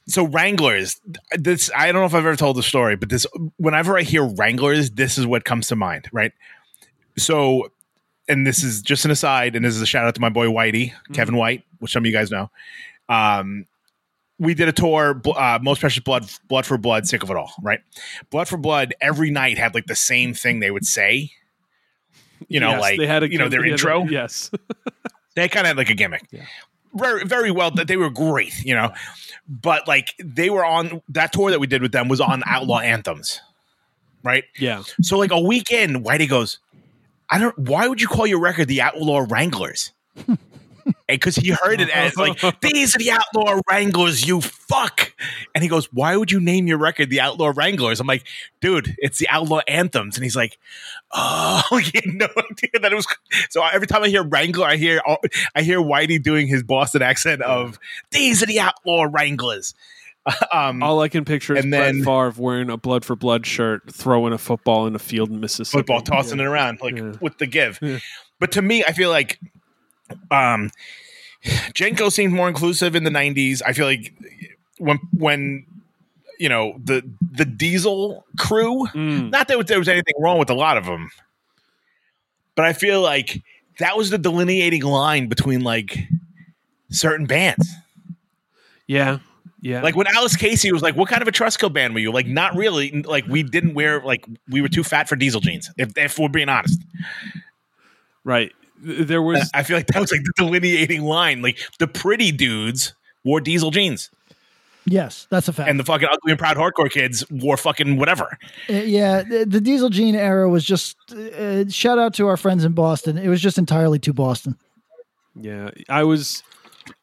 So 0.07 0.26
Wranglers. 0.26 0.99
This 1.32 1.69
I 1.76 1.91
don't 1.91 2.02
know 2.02 2.06
if 2.06 2.14
I've 2.14 2.26
ever 2.26 2.36
told 2.36 2.57
the 2.57 2.64
story, 2.64 2.95
but 2.95 3.10
this 3.10 3.26
whenever 3.57 3.98
I 3.98 4.03
hear 4.03 4.23
Wranglers, 4.26 4.91
this 4.91 5.18
is 5.18 5.26
what 5.26 5.45
comes 5.45 5.68
to 5.68 5.76
mind, 5.76 6.10
right? 6.11 6.32
So, 7.18 7.72
and 8.27 8.45
this 8.45 8.64
is 8.64 8.82
just 8.82 9.06
an 9.06 9.11
aside, 9.11 9.56
and 9.56 9.64
this 9.64 9.76
is 9.76 9.82
a 9.82 9.86
shout 9.86 10.06
out 10.06 10.15
to 10.15 10.22
my 10.22 10.30
boy 10.30 10.48
Whitey, 10.48 10.94
Kevin 11.14 11.36
White, 11.36 11.64
which 11.80 11.91
some 11.91 12.03
of 12.03 12.07
you 12.07 12.14
guys 12.14 12.30
know. 12.32 12.49
Um, 13.10 13.65
we 14.38 14.53
did 14.53 14.68
a 14.68 14.73
tour, 14.73 15.22
uh, 15.36 15.60
most 15.61 15.80
precious 15.80 16.03
blood, 16.03 16.30
blood 16.49 16.65
for 16.65 16.77
blood, 16.77 17.07
sick 17.07 17.23
of 17.23 17.30
it 17.30 17.38
all, 17.38 17.53
right? 17.61 17.80
Blood 18.32 18.48
for 18.49 18.57
blood. 18.57 18.94
Every 18.99 19.32
night 19.32 19.57
had 19.57 19.73
like 19.73 19.86
the 19.86 19.95
same 19.95 20.34
thing 20.34 20.60
they 20.60 20.72
would 20.72 20.86
say. 20.86 21.32
You 22.49 22.60
know, 22.60 22.72
Yes, 22.72 22.82
like 22.82 22.99
they 22.99 23.07
had 23.07 23.23
a 23.23 23.32
you 23.32 23.38
know 23.38 23.48
their 23.48 23.65
yeah, 23.65 23.72
intro. 23.72 24.03
Yes, 24.03 24.52
They 25.36 25.49
kind 25.49 25.65
of 25.65 25.69
had 25.69 25.77
like 25.77 25.90
a 25.90 25.95
gimmick. 25.95 26.23
Very, 26.95 27.26
very 27.26 27.51
well. 27.51 27.72
That 27.72 27.88
they 27.88 27.97
were 27.97 28.09
great, 28.09 28.63
you 28.63 28.73
know. 28.73 28.91
But 29.47 29.88
like 29.88 30.15
they 30.23 30.49
were 30.49 30.65
on 30.65 31.01
that 31.09 31.34
tour 31.34 31.51
that 31.51 31.59
we 31.59 31.67
did 31.67 31.81
with 31.81 31.91
them 31.91 32.07
was 32.07 32.22
on 32.22 32.43
Outlaw 32.45 32.80
Anthems, 32.80 33.41
right? 34.23 34.43
Yeah. 34.57 34.84
So 35.01 35.17
like 35.17 35.31
a 35.31 35.39
weekend, 35.39 36.05
Whitey 36.05 36.27
goes, 36.30 36.59
I 37.30 37.39
don't. 37.39 37.57
Why 37.57 37.88
would 37.88 38.01
you 38.01 38.07
call 38.07 38.26
your 38.26 38.39
record 38.39 38.67
the 38.67 38.81
Outlaw 38.81 39.26
Wranglers? 39.30 39.91
Because 41.07 41.36
he 41.36 41.49
heard 41.49 41.82
it 41.82 41.90
as 41.90 42.16
like 42.16 42.40
these 42.62 42.95
are 42.95 42.99
the 42.99 43.12
Outlaw 43.12 43.60
Wranglers, 43.70 44.28
you 44.28 44.41
fuck. 44.41 45.14
And 45.53 45.64
he 45.64 45.70
goes, 45.70 45.91
Why 45.94 46.16
would 46.16 46.32
you 46.32 46.40
name 46.40 46.68
your 46.68 46.78
record 46.78 47.10
the 47.10 47.22
Outlaw 47.22 47.52
Wranglers? 47.56 47.99
I'm 47.99 48.07
like, 48.07 48.26
dude, 48.62 48.95
it's 48.99 49.18
the 49.20 49.28
Outlaw 49.30 49.62
Anthems. 49.68 50.16
And 50.18 50.24
he's 50.24 50.36
like, 50.36 50.57
Oh, 51.12 51.64
you 51.72 51.91
had 52.03 52.14
no 52.14 52.28
idea 52.52 52.80
that 52.82 52.91
it 52.91 52.95
was. 52.95 53.07
So 53.49 53.64
every 53.66 53.88
time 53.88 54.03
I 54.03 54.10
hear 54.10 54.24
Wrangler, 54.24 54.66
I 54.68 54.76
hear 54.78 55.02
I 55.56 55.62
hear 55.62 55.80
Whitey 55.80 56.22
doing 56.22 56.48
his 56.48 56.64
Boston 56.64 57.02
accent 57.02 57.41
of 57.41 57.80
these 58.12 58.41
are 58.44 58.48
the 58.48 58.60
Outlaw 58.60 59.07
Wranglers. 59.10 59.74
Um, 60.52 60.82
All 60.82 61.02
I 61.02 61.07
can 61.07 61.24
picture 61.24 61.56
is 61.56 61.64
and 61.64 61.72
Brett 61.72 61.94
then- 61.94 62.03
Favre 62.03 62.34
wearing 62.38 62.72
a 62.72 62.78
blood 62.78 63.06
for 63.06 63.16
blood 63.16 63.45
shirt, 63.45 63.84
throwing 63.94 64.34
a 64.34 64.40
football 64.40 64.88
in 64.88 64.95
a 64.95 64.99
field 64.99 65.30
in 65.30 65.40
Mississippi. 65.40 65.82
football, 65.82 66.02
tossing 66.02 66.40
Yeah. 66.40 66.45
it 66.45 66.48
around 66.48 66.80
like 66.82 66.98
Yeah. 66.98 67.14
with 67.22 67.38
the 67.38 67.45
give. 67.45 67.80
But 68.40 68.52
to 68.53 68.64
me, 68.64 68.84
I 68.84 68.91
feel 68.94 69.12
like 69.12 69.40
um 70.32 70.69
JNCO 71.44 72.11
seemed 72.11 72.34
more 72.34 72.48
inclusive 72.48 72.95
in 72.95 73.03
the 73.03 73.10
'90s. 73.10 73.61
I 73.65 73.73
feel 73.73 73.86
like 73.86 74.14
when 74.77 74.99
when 75.14 75.65
you 76.40 76.49
know 76.49 76.76
the 76.84 77.03
the 77.32 77.45
Diesel 77.45 78.26
crew, 78.38 78.88
Mm. 78.94 79.30
not 79.32 79.48
that 79.48 79.68
there 79.68 79.80
was 79.80 79.88
anything 79.90 80.15
wrong 80.19 80.38
with 80.40 80.49
a 80.49 80.53
lot 80.56 80.77
of 80.77 80.86
them, 80.86 81.10
but 82.56 82.65
I 82.65 82.73
feel 82.73 83.02
like 83.02 83.41
that 83.80 83.98
was 83.98 84.10
the 84.10 84.18
delineating 84.18 84.82
line 84.84 85.27
between 85.27 85.61
like 85.61 85.98
certain 86.90 87.26
bands. 87.26 87.69
Yeah. 88.88 89.19
Yeah. 89.61 89.82
Like 89.82 89.95
when 89.95 90.06
Alice 90.07 90.36
Casey 90.36 90.72
was 90.72 90.84
like, 90.84 90.95
"What 90.95 91.10
kind 91.10 91.22
of 91.23 91.27
a 91.27 91.32
Trustco 91.32 91.73
band 91.73 91.94
were 91.95 91.99
you?" 91.99 92.11
Like, 92.11 92.27
not 92.27 92.56
really. 92.56 93.02
Like, 93.02 93.26
we 93.27 93.41
didn't 93.41 93.73
wear 93.73 93.99
like 94.03 94.23
we 94.48 94.61
were 94.61 94.68
too 94.69 94.84
fat 94.84 95.10
for 95.10 95.15
diesel 95.15 95.41
jeans. 95.41 95.72
If, 95.77 95.98
if 95.98 96.19
we're 96.19 96.30
being 96.30 96.49
honest, 96.49 96.80
right. 98.23 98.52
Th- 98.84 99.07
There 99.07 99.22
was 99.22 99.49
I 99.53 99.64
feel 99.64 99.77
like 99.77 99.88
that 99.88 99.99
was 100.02 100.11
like 100.11 100.23
the 100.23 100.34
delineating 100.35 101.03
line. 101.03 101.41
Like 101.41 101.60
the 101.80 101.88
pretty 101.88 102.31
dudes 102.31 102.93
wore 103.23 103.39
diesel 103.41 103.72
jeans, 103.72 104.10
Yes, 104.88 105.26
that's 105.31 105.47
a 105.47 105.53
fact. 105.53 105.68
and 105.69 105.80
the 105.80 105.84
fucking 105.84 106.07
ugly 106.11 106.31
and 106.31 106.39
proud 106.39 106.57
hardcore 106.57 106.91
kids 106.91 107.23
wore 107.31 107.57
fucking 107.57 107.97
whatever. 107.97 108.38
Uh, 108.69 108.73
yeah, 108.73 109.23
the, 109.23 109.43
the 109.45 109.60
Diesel 109.60 109.89
jean 109.89 110.14
era 110.15 110.47
was 110.47 110.64
just. 110.64 110.95
Uh, 111.11 111.68
shout 111.69 111.97
out 111.97 112.14
to 112.15 112.27
our 112.27 112.38
friends 112.38 112.64
in 112.64 112.73
Boston. 112.73 113.18
It 113.18 113.27
was 113.27 113.41
just 113.41 113.57
entirely 113.57 113.97
too 113.97 114.14
Boston. 114.14 114.56
Yeah, 115.34 115.72
I 115.89 116.03
was, 116.03 116.43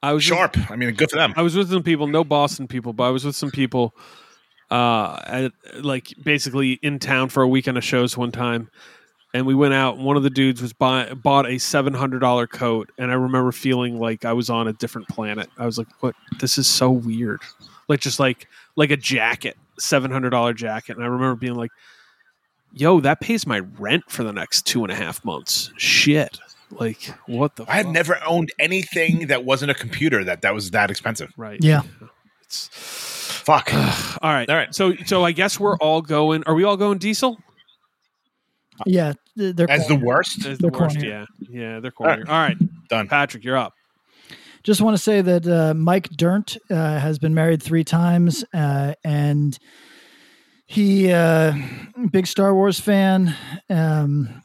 I 0.03 0.13
was 0.13 0.23
Sharp. 0.23 0.57
I 0.71 0.77
mean, 0.77 0.95
good 0.95 1.11
for 1.11 1.17
them. 1.17 1.35
I 1.37 1.43
was 1.43 1.57
with 1.57 1.71
some 1.71 1.83
people, 1.83 2.07
no 2.07 2.23
Boston 2.23 2.69
people, 2.69 2.93
but 2.93 3.03
I 3.05 3.11
was 3.11 3.25
with 3.25 3.35
some 3.35 3.51
people, 3.51 3.95
uh, 4.71 5.21
at, 5.27 5.53
like 5.85 6.15
basically 6.23 6.75
in 6.83 6.99
town 7.01 7.31
for 7.31 7.43
a 7.43 7.49
weekend 7.49 7.77
of 7.79 7.85
shows 7.85 8.17
one 8.17 8.31
time, 8.33 8.71
and 9.35 9.47
we 9.47 9.55
went 9.55 9.75
out. 9.75 9.99
One 9.99 10.17
of 10.17 10.23
the 10.23 10.31
dudes 10.31 10.61
was 10.61 10.73
buy, 10.73 11.13
bought 11.15 11.47
a 11.47 11.59
seven 11.59 11.95
hundred 11.95 12.21
dollar 12.21 12.47
coat, 12.47 12.91
and 12.99 13.11
I 13.11 13.15
remember 13.15 13.53
feeling 13.53 13.99
like 13.99 14.25
I 14.25 14.33
was 14.33 14.51
on 14.51 14.69
a 14.69 14.73
different 14.73 15.09
planet. 15.09 15.49
I 15.59 15.67
was 15.67 15.79
like, 15.79 15.89
"What? 16.01 16.15
This 16.39 16.59
is 16.59 16.67
so 16.67 16.91
weird." 16.91 17.41
Like 17.89 18.01
just 18.01 18.21
like 18.21 18.49
like 18.77 18.91
a 18.91 18.97
jacket, 18.97 19.57
seven 19.79 20.11
hundred 20.11 20.31
dollar 20.31 20.53
jacket, 20.53 20.97
and 20.97 21.05
I 21.05 21.09
remember 21.09 21.37
being 21.37 21.55
like, 21.55 21.71
"Yo, 22.73 23.01
that 23.01 23.21
pays 23.21 23.47
my 23.47 23.61
rent 23.61 24.05
for 24.09 24.23
the 24.23 24.33
next 24.33 24.67
two 24.67 24.85
and 24.85 24.93
a 24.93 24.97
half 24.97 25.25
months." 25.25 25.73
Shit. 25.77 26.39
Like 26.71 27.13
what 27.27 27.57
the 27.57 27.65
I 27.69 27.77
had 27.77 27.89
never 27.89 28.19
owned 28.27 28.51
anything 28.59 29.27
that 29.27 29.45
wasn't 29.45 29.71
a 29.71 29.75
computer 29.75 30.25
that 30.25 30.43
that 30.43 30.55
was 30.55 30.71
that 30.71 30.91
expensive. 30.91 31.31
Right. 31.37 31.59
Yeah. 31.63 31.83
Fuck. 32.49 33.73
All 34.23 34.33
right. 34.33 34.49
All 34.49 34.57
right. 34.57 34.75
So 34.75 34.95
so 35.05 35.25
I 35.25 35.33
guess 35.33 35.61
we're 35.61 35.77
all 35.79 36.01
going. 36.01 36.45
Are 36.45 36.55
we 36.55 36.65
all 36.65 36.77
going 36.77 36.99
diesel? 36.99 37.39
Yeah, 38.87 39.13
they're 39.37 39.71
As 39.71 39.87
the 39.89 39.97
worst? 39.97 40.45
As 40.47 40.59
the 40.59 40.71
They're 40.71 40.81
worst. 40.81 40.97
corny. 40.97 41.09
Yeah. 41.09 41.25
Yeah. 41.49 41.81
They're 41.81 41.91
corny. 41.91 42.23
All 42.27 42.39
right. 42.39 42.57
Done. 42.89 43.09
Patrick, 43.09 43.45
you're 43.45 43.57
up. 43.57 43.75
Just 44.63 44.81
want 44.81 44.97
to 44.97 45.03
say 45.03 45.21
that 45.23 45.47
uh, 45.47 45.75
Mike 45.75 46.09
Dirnt 46.11 46.57
uh, 46.71 46.99
has 46.99 47.19
been 47.19 47.35
married 47.35 47.61
three 47.63 47.83
times, 47.83 48.45
uh, 48.55 48.95
and 49.03 49.59
he 50.67 51.13
uh, 51.13 51.53
big 52.13 52.27
Star 52.29 52.55
Wars 52.55 52.79
fan. 52.79 53.35
Um, 53.69 54.43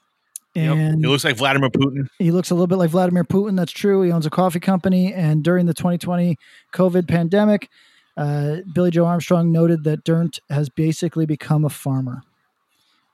and 0.56 1.02
he 1.06 1.08
looks 1.08 1.24
like 1.24 1.38
Vladimir 1.38 1.70
Putin. 1.70 2.08
He 2.18 2.32
looks 2.32 2.50
a 2.50 2.56
little 2.56 2.66
bit 2.68 2.78
like 2.78 2.90
Vladimir 2.90 3.24
Putin. 3.24 3.56
That's 3.56 3.72
true. 3.72 4.02
He 4.02 4.12
owns 4.12 4.26
a 4.26 4.32
coffee 4.32 4.60
company. 4.60 5.14
And 5.14 5.44
during 5.44 5.68
the 5.68 5.74
2020 5.76 6.36
COVID 6.74 7.08
pandemic, 7.08 7.70
uh, 8.18 8.58
Billie 8.74 8.90
Joe 8.90 9.06
Armstrong 9.06 9.52
noted 9.52 9.84
that 9.84 10.04
Dirnt 10.04 10.40
has 10.50 10.68
basically 10.70 11.28
become 11.28 11.64
a 11.64 11.70
farmer. 11.70 12.24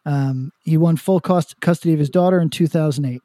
Um, 0.05 0.51
he 0.63 0.77
won 0.77 0.97
full 0.97 1.19
cost 1.19 1.59
custody 1.61 1.93
of 1.93 1.99
his 1.99 2.09
daughter 2.09 2.39
in 2.39 2.49
2008. 2.49 3.21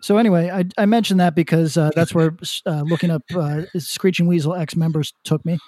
So 0.00 0.18
anyway, 0.18 0.50
I, 0.50 0.64
I 0.76 0.86
mentioned 0.86 1.18
that 1.20 1.34
because 1.34 1.76
uh, 1.76 1.90
that's 1.96 2.14
where 2.14 2.36
uh, 2.66 2.82
looking 2.82 3.10
up 3.10 3.22
uh, 3.34 3.62
Screeching 3.78 4.26
Weasel 4.26 4.54
ex 4.54 4.76
members 4.76 5.14
took 5.24 5.44
me. 5.44 5.58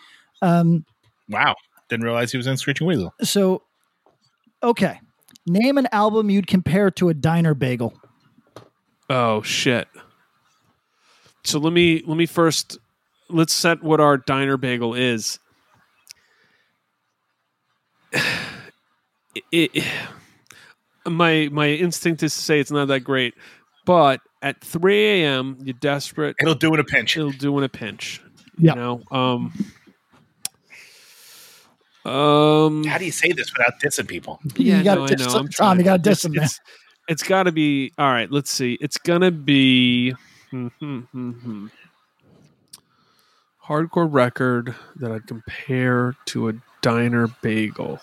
Um, 0.43 0.85
Wow. 1.29 1.55
Didn't 1.89 2.05
realize 2.05 2.31
he 2.31 2.37
was 2.37 2.47
in 2.47 2.57
Screeching 2.59 2.87
Weasel. 2.87 3.15
so, 3.23 3.63
okay, 4.63 5.01
name 5.47 5.79
an 5.79 5.89
album 5.91 6.29
you'd 6.31 6.47
compare 6.47 6.91
to 6.93 7.09
a 7.09 7.15
diner 7.15 7.55
bagel. 7.55 7.95
Oh 9.09 9.41
shit. 9.43 9.89
So 11.45 11.59
let 11.59 11.73
me 11.73 12.03
let 12.07 12.17
me 12.17 12.27
first 12.27 12.79
let's 13.31 13.53
set 13.55 13.83
what 13.83 14.01
our 14.01 14.17
diner 14.19 14.57
bagel 14.57 14.95
is. 14.95 15.39
It, 19.51 19.71
it- 19.75 19.85
my 21.07 21.49
my 21.53 21.69
instinct 21.69 22.23
is 22.23 22.35
to 22.35 22.41
say 22.41 22.61
it's 22.61 22.71
not 22.71 22.89
that 22.89 23.01
great, 23.01 23.35
but 23.85 24.21
at 24.43 24.61
3 24.63 25.23
a.m. 25.23 25.59
you're 25.63 25.75
desperate. 25.81 26.37
It'll 26.41 26.55
do 26.55 26.73
in 26.75 26.81
a 26.81 26.85
pinch. 26.85 27.17
It'll 27.17 27.31
do 27.31 27.57
in 27.59 27.65
a 27.65 27.69
pinch. 27.69 28.21
Yeah. 28.59 28.75
You 28.75 28.81
know. 28.81 29.03
Um. 29.11 29.53
Um. 32.05 32.85
How 32.85 32.99
do 32.99 33.05
you 33.07 33.13
say 33.13 33.33
this 33.33 33.53
without 33.53 33.81
dissing 33.81 34.07
people? 34.09 34.41
You 34.57 34.83
gotta 34.85 35.01
no, 35.01 35.05
I 35.05 35.09
diss 35.09 35.21
know. 35.35 35.47
Tom. 35.47 35.49
I'm 35.61 35.79
You 35.79 35.85
gotta 35.85 36.03
diss 36.03 36.25
It's- 36.25 36.25
him, 36.25 36.33
man. 36.33 36.45
It's, 36.45 36.61
it's 37.07 37.23
got 37.23 37.43
to 37.43 37.53
be 37.53 37.93
all 37.99 38.11
right. 38.11 38.31
Let's 38.31 38.51
see. 38.51 38.79
It's 38.81 38.97
gonna 38.99 39.31
be 39.31 40.13
hmm, 40.51 40.69
hmm, 40.79 41.01
hmm, 41.01 41.67
hardcore 43.67 44.09
record 44.11 44.75
that 44.97 45.13
I'd 45.13 45.27
compare 45.27 46.15
to 46.27 46.49
a 46.49 46.53
diner 46.81 47.29
bagel. 47.43 48.01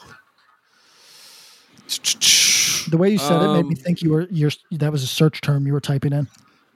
The 2.90 2.98
way 2.98 3.10
you 3.10 3.18
said 3.18 3.42
it 3.42 3.54
made 3.54 3.66
me 3.66 3.76
Um, 3.76 3.82
think 3.82 4.02
you 4.02 4.12
were 4.12 4.28
you're 4.32 4.52
that 4.72 4.92
was 4.92 5.04
a 5.04 5.08
search 5.08 5.42
term 5.42 5.66
you 5.68 5.74
were 5.74 5.82
typing 5.82 6.14
in. 6.14 6.28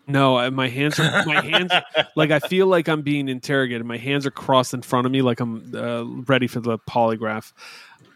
No, 0.08 0.38
I- 0.38 0.50
my 0.52 0.68
hands 0.68 1.00
are 1.00 1.26
my 1.26 1.42
hands 1.42 1.72
like 2.16 2.32
I 2.32 2.40
feel 2.40 2.68
like 2.68 2.88
I'm 2.88 3.02
being 3.02 3.28
interrogated. 3.28 3.86
My 3.86 3.98
hands 3.98 4.26
are 4.26 4.32
crossed 4.32 4.74
in 4.74 4.82
front 4.82 5.06
of 5.06 5.12
me 5.12 5.22
like 5.22 5.40
I'm 5.40 5.74
uh, 5.76 6.04
ready 6.28 6.48
for 6.48 6.60
the 6.60 6.78
polygraph. 6.80 7.52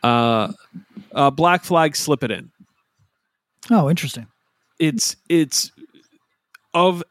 Uh, 0.03 0.52
uh, 1.14 1.30
Black 1.32 1.64
Flag, 1.64 1.95
slip 1.95 2.24
it 2.24 2.32
in. 2.32 2.52
Oh, 3.72 3.90
interesting. 3.90 4.28
It's 4.80 5.16
it's 5.30 5.72
of 6.74 7.03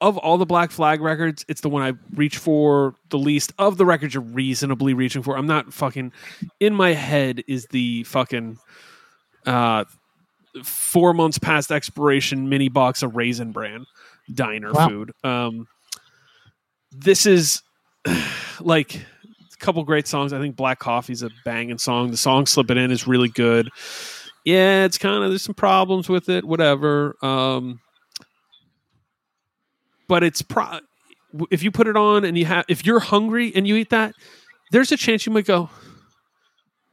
of 0.00 0.18
all 0.18 0.36
the 0.36 0.46
Black 0.46 0.70
Flag 0.70 1.00
records, 1.00 1.44
it's 1.48 1.62
the 1.62 1.70
one 1.70 1.82
I 1.82 1.92
reach 2.14 2.36
for 2.36 2.94
the 3.10 3.18
least. 3.18 3.52
Of 3.58 3.76
the 3.78 3.86
records 3.86 4.12
you're 4.14 4.22
reasonably 4.22 4.92
reaching 4.92 5.22
for, 5.22 5.36
I'm 5.38 5.46
not 5.46 5.72
fucking. 5.72 6.12
In 6.60 6.74
my 6.74 6.92
head 6.92 7.42
is 7.48 7.66
the 7.66 8.02
fucking 8.04 8.58
uh, 9.46 9.84
four 10.64 11.12
months 11.14 11.38
past 11.38 11.70
expiration 11.70 12.48
mini 12.48 12.68
box 12.68 13.02
of 13.02 13.14
Raisin 13.16 13.52
Bran 13.52 13.86
diner 14.32 14.72
Wow. 14.72 14.88
food. 14.88 15.12
Um, 15.24 15.66
this 16.92 17.26
is 17.26 17.62
like 18.60 18.94
a 18.96 19.56
couple 19.58 19.82
great 19.84 20.06
songs. 20.06 20.32
I 20.32 20.38
think 20.40 20.56
Black 20.56 20.78
Coffee's 20.78 21.22
a 21.22 21.30
banging 21.44 21.78
song. 21.78 22.10
The 22.10 22.16
song 22.16 22.46
"Slip 22.46 22.70
It 22.70 22.76
In" 22.76 22.90
is 22.90 23.06
really 23.06 23.28
good. 23.28 23.68
Yeah, 24.44 24.84
it's 24.84 24.98
kind 24.98 25.24
of 25.24 25.30
there's 25.30 25.42
some 25.42 25.54
problems 25.54 26.08
with 26.08 26.28
it. 26.28 26.44
Whatever. 26.44 27.16
Um, 27.22 27.80
but 30.08 30.22
it's 30.22 30.42
pro. 30.42 30.78
If 31.50 31.62
you 31.62 31.70
put 31.70 31.86
it 31.88 31.96
on 31.96 32.24
and 32.24 32.38
you 32.38 32.44
have, 32.46 32.64
if 32.68 32.86
you're 32.86 33.00
hungry 33.00 33.52
and 33.54 33.66
you 33.66 33.76
eat 33.76 33.90
that, 33.90 34.14
there's 34.70 34.92
a 34.92 34.96
chance 34.96 35.26
you 35.26 35.32
might 35.32 35.46
go, 35.46 35.68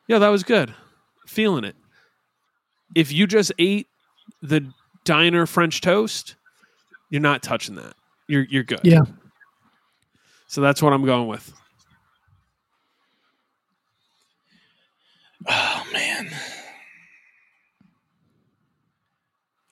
"Yeah, 0.08 0.20
that 0.20 0.30
was 0.30 0.44
good." 0.44 0.74
Feeling 1.28 1.64
it. 1.64 1.76
If 2.96 3.12
you 3.12 3.28
just 3.28 3.52
ate 3.60 3.88
the 4.42 4.72
diner 5.06 5.46
French 5.46 5.82
toast, 5.82 6.36
you're 7.10 7.22
not 7.22 7.42
touching 7.44 7.76
that. 7.76 7.94
You're 8.28 8.46
you're 8.50 8.64
good. 8.64 8.82
Yeah. 8.84 9.02
So 10.48 10.62
that's 10.62 10.82
what 10.82 10.94
I'm 10.94 11.06
going 11.06 11.28
with. 11.28 11.52
Oh 15.48 15.84
man. 15.92 16.30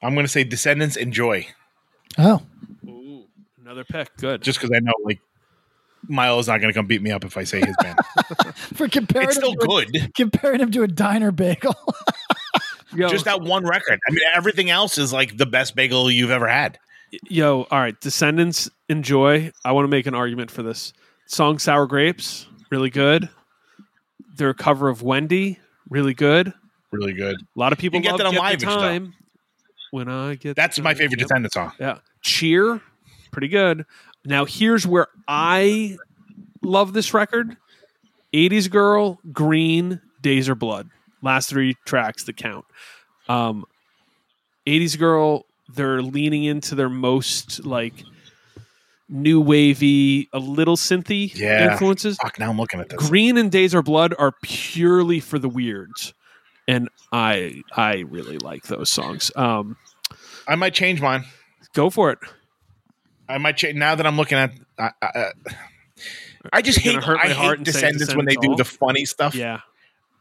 I'm 0.01 0.15
gonna 0.15 0.27
say 0.27 0.43
Descendents 0.43 0.95
enjoy. 0.97 1.47
Oh, 2.17 2.41
Ooh, 2.85 3.25
Another 3.61 3.83
pick. 3.85 4.15
Good. 4.17 4.41
just 4.41 4.59
because 4.59 4.71
I 4.75 4.79
know 4.79 4.93
like 5.03 5.19
Milo's 6.07 6.47
not 6.47 6.59
going 6.59 6.73
to 6.73 6.77
come 6.77 6.87
beat 6.87 7.01
me 7.01 7.11
up 7.11 7.23
if 7.23 7.37
I 7.37 7.43
say 7.43 7.59
his 7.61 7.75
band. 7.79 7.97
For 8.73 8.87
comparing 8.89 9.27
it's 9.29 9.37
still 9.37 9.51
him 9.51 9.59
to 9.59 9.63
a- 9.65 9.85
good. 9.85 10.15
comparing 10.15 10.59
him 10.59 10.71
to 10.71 10.81
a 10.83 10.87
diner 10.87 11.31
bagel. 11.31 11.75
Yo, 12.95 13.09
Just 13.09 13.25
that 13.25 13.41
one 13.41 13.65
record. 13.65 13.99
I 14.07 14.11
mean, 14.11 14.21
everything 14.33 14.69
else 14.69 14.97
is 14.97 15.13
like 15.13 15.37
the 15.37 15.45
best 15.45 15.75
bagel 15.75 16.09
you've 16.11 16.31
ever 16.31 16.47
had. 16.47 16.77
yo, 17.29 17.63
all 17.71 17.79
right. 17.79 17.99
Descendents 18.01 18.69
enjoy. 18.89 19.51
I 19.65 19.71
want 19.71 19.85
to 19.85 19.89
make 19.89 20.05
an 20.07 20.15
argument 20.15 20.51
for 20.51 20.63
this 20.63 20.93
song. 21.27 21.59
Sour 21.59 21.87
grapes, 21.87 22.47
really 22.69 22.89
good. 22.89 23.29
Their 24.37 24.53
cover 24.53 24.89
of 24.89 25.01
Wendy, 25.03 25.59
really 25.89 26.13
good. 26.13 26.53
Really 26.91 27.13
good. 27.13 27.35
A 27.35 27.59
lot 27.59 27.71
of 27.73 27.79
people 27.79 27.97
You 27.99 28.03
get 28.03 28.17
that 28.17 28.25
on 28.27 28.33
Get 28.33 28.39
Live 28.41 28.59
the 28.59 28.67
Ish, 28.67 28.73
though. 28.73 28.79
time. 28.79 29.13
When 29.91 30.07
I 30.07 30.35
get 30.35 30.55
That's 30.55 30.79
my 30.79 30.93
favorite 30.93 31.19
Yep. 31.19 31.27
Descendent 31.27 31.53
song. 31.53 31.71
Yeah. 31.79 31.97
Cheer, 32.21 32.81
pretty 33.31 33.47
good. 33.49 33.85
Now 34.25 34.45
here's 34.45 34.85
where 34.87 35.07
I 35.27 35.97
love 36.61 36.93
this 36.93 37.13
record. 37.13 37.57
80s 38.33 38.69
Girl, 38.69 39.19
Green, 39.33 39.99
Days 40.21 40.47
Are 40.47 40.55
Blood. 40.55 40.89
Last 41.21 41.49
three 41.49 41.75
tracks 41.85 42.23
that 42.25 42.37
count. 42.37 42.65
Um 43.29 43.65
80s 44.67 44.97
Girl, 44.97 45.45
they're 45.73 46.01
leaning 46.01 46.43
into 46.43 46.75
their 46.75 46.89
most 46.89 47.65
like 47.65 47.93
new 49.09 49.41
wavy, 49.41 50.29
a 50.33 50.39
little 50.39 50.77
synthy 50.77 51.33
Yeah. 51.35 51.71
influences. 51.71 52.17
Fuck, 52.21 52.39
now 52.39 52.49
I'm 52.49 52.57
looking 52.57 52.79
at 52.79 52.89
this. 52.89 52.97
Green 53.09 53.37
and 53.37 53.51
Days 53.51 53.75
Are 53.75 53.81
Blood 53.81 54.13
are 54.17 54.33
purely 54.41 55.19
for 55.19 55.37
the 55.39 55.49
weirds. 55.49 56.13
And 56.67 56.89
I 57.11 57.61
I 57.75 57.99
really 58.07 58.37
like 58.37 58.63
those 58.63 58.89
songs. 58.89 59.31
Um 59.35 59.77
I 60.47 60.55
might 60.55 60.73
change 60.73 61.01
mine. 61.01 61.25
go 61.73 61.89
for 61.89 62.11
it. 62.11 62.19
I 63.29 63.37
might 63.37 63.57
change 63.57 63.75
now 63.77 63.95
that 63.95 64.05
I'm 64.05 64.17
looking 64.17 64.37
at. 64.37 64.51
I, 64.77 64.91
I, 65.01 65.31
I 66.51 66.61
just 66.61 66.79
hate. 66.79 66.97
I 66.97 66.99
heart 66.99 67.19
hate 67.29 67.55
and 67.57 67.65
Descendents 67.65 68.13
when 68.15 68.25
they 68.25 68.35
do 68.35 68.55
the 68.55 68.65
funny 68.65 69.05
stuff. 69.05 69.35
Yeah. 69.35 69.59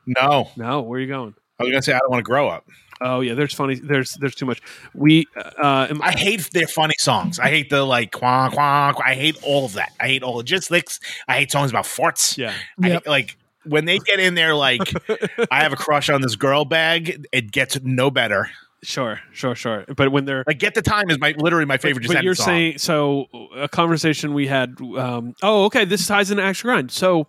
No, 0.06 0.50
No, 0.56 0.80
where 0.82 0.98
are 0.98 1.00
you 1.02 1.08
going? 1.08 1.34
I 1.58 1.64
was 1.64 1.70
gonna 1.72 1.82
say 1.82 1.92
I 1.92 1.98
don't 1.98 2.10
want 2.10 2.20
to 2.20 2.28
grow 2.28 2.48
up. 2.48 2.66
Oh 3.02 3.20
yeah, 3.20 3.34
there's 3.34 3.54
funny. 3.54 3.76
There's 3.76 4.12
there's 4.14 4.34
too 4.34 4.46
much. 4.46 4.60
We 4.94 5.26
uh, 5.36 5.86
am- 5.90 6.02
I 6.02 6.12
hate 6.12 6.48
their 6.52 6.66
funny 6.66 6.94
songs. 6.98 7.38
I 7.38 7.48
hate 7.48 7.70
the 7.70 7.82
like 7.84 8.12
quah 8.12 8.50
quah. 8.52 8.92
quah. 8.94 9.02
I 9.04 9.14
hate 9.14 9.36
all 9.42 9.64
of 9.64 9.74
that. 9.74 9.92
I 10.00 10.06
hate 10.06 10.22
all 10.22 10.32
the 10.32 10.38
logistics. 10.38 11.00
I 11.28 11.34
hate 11.38 11.50
songs 11.50 11.70
about 11.70 11.86
forts. 11.86 12.36
yeah. 12.36 12.52
I 12.82 12.88
Yep. 12.88 13.04
hate, 13.04 13.10
like 13.10 13.36
when 13.64 13.84
they 13.84 13.98
get 13.98 14.20
in 14.20 14.34
there, 14.34 14.54
like 14.54 14.80
I 15.50 15.62
have 15.62 15.72
a 15.72 15.76
crush 15.76 16.08
on 16.10 16.20
this 16.22 16.36
girl 16.36 16.64
bag. 16.64 17.26
It 17.32 17.52
gets 17.52 17.78
no 17.82 18.10
better. 18.10 18.50
Sure, 18.82 19.20
sure, 19.32 19.54
sure. 19.54 19.84
But 19.94 20.10
when 20.12 20.24
they're 20.24 20.44
Like 20.46 20.58
get 20.58 20.74
the 20.74 20.80
time 20.82 21.10
is 21.10 21.18
my 21.18 21.34
literally 21.36 21.66
my 21.66 21.76
favorite. 21.76 22.06
but 22.06 22.22
you're 22.22 22.34
song. 22.34 22.46
saying 22.46 22.78
so 22.78 23.26
a 23.54 23.68
conversation 23.68 24.32
we 24.32 24.46
had. 24.46 24.76
Um, 24.80 25.34
oh, 25.42 25.64
okay. 25.66 25.84
This 25.84 26.06
ties 26.06 26.30
into 26.30 26.42
Axe 26.42 26.58
To 26.60 26.64
Grind. 26.64 26.90
So, 26.90 27.26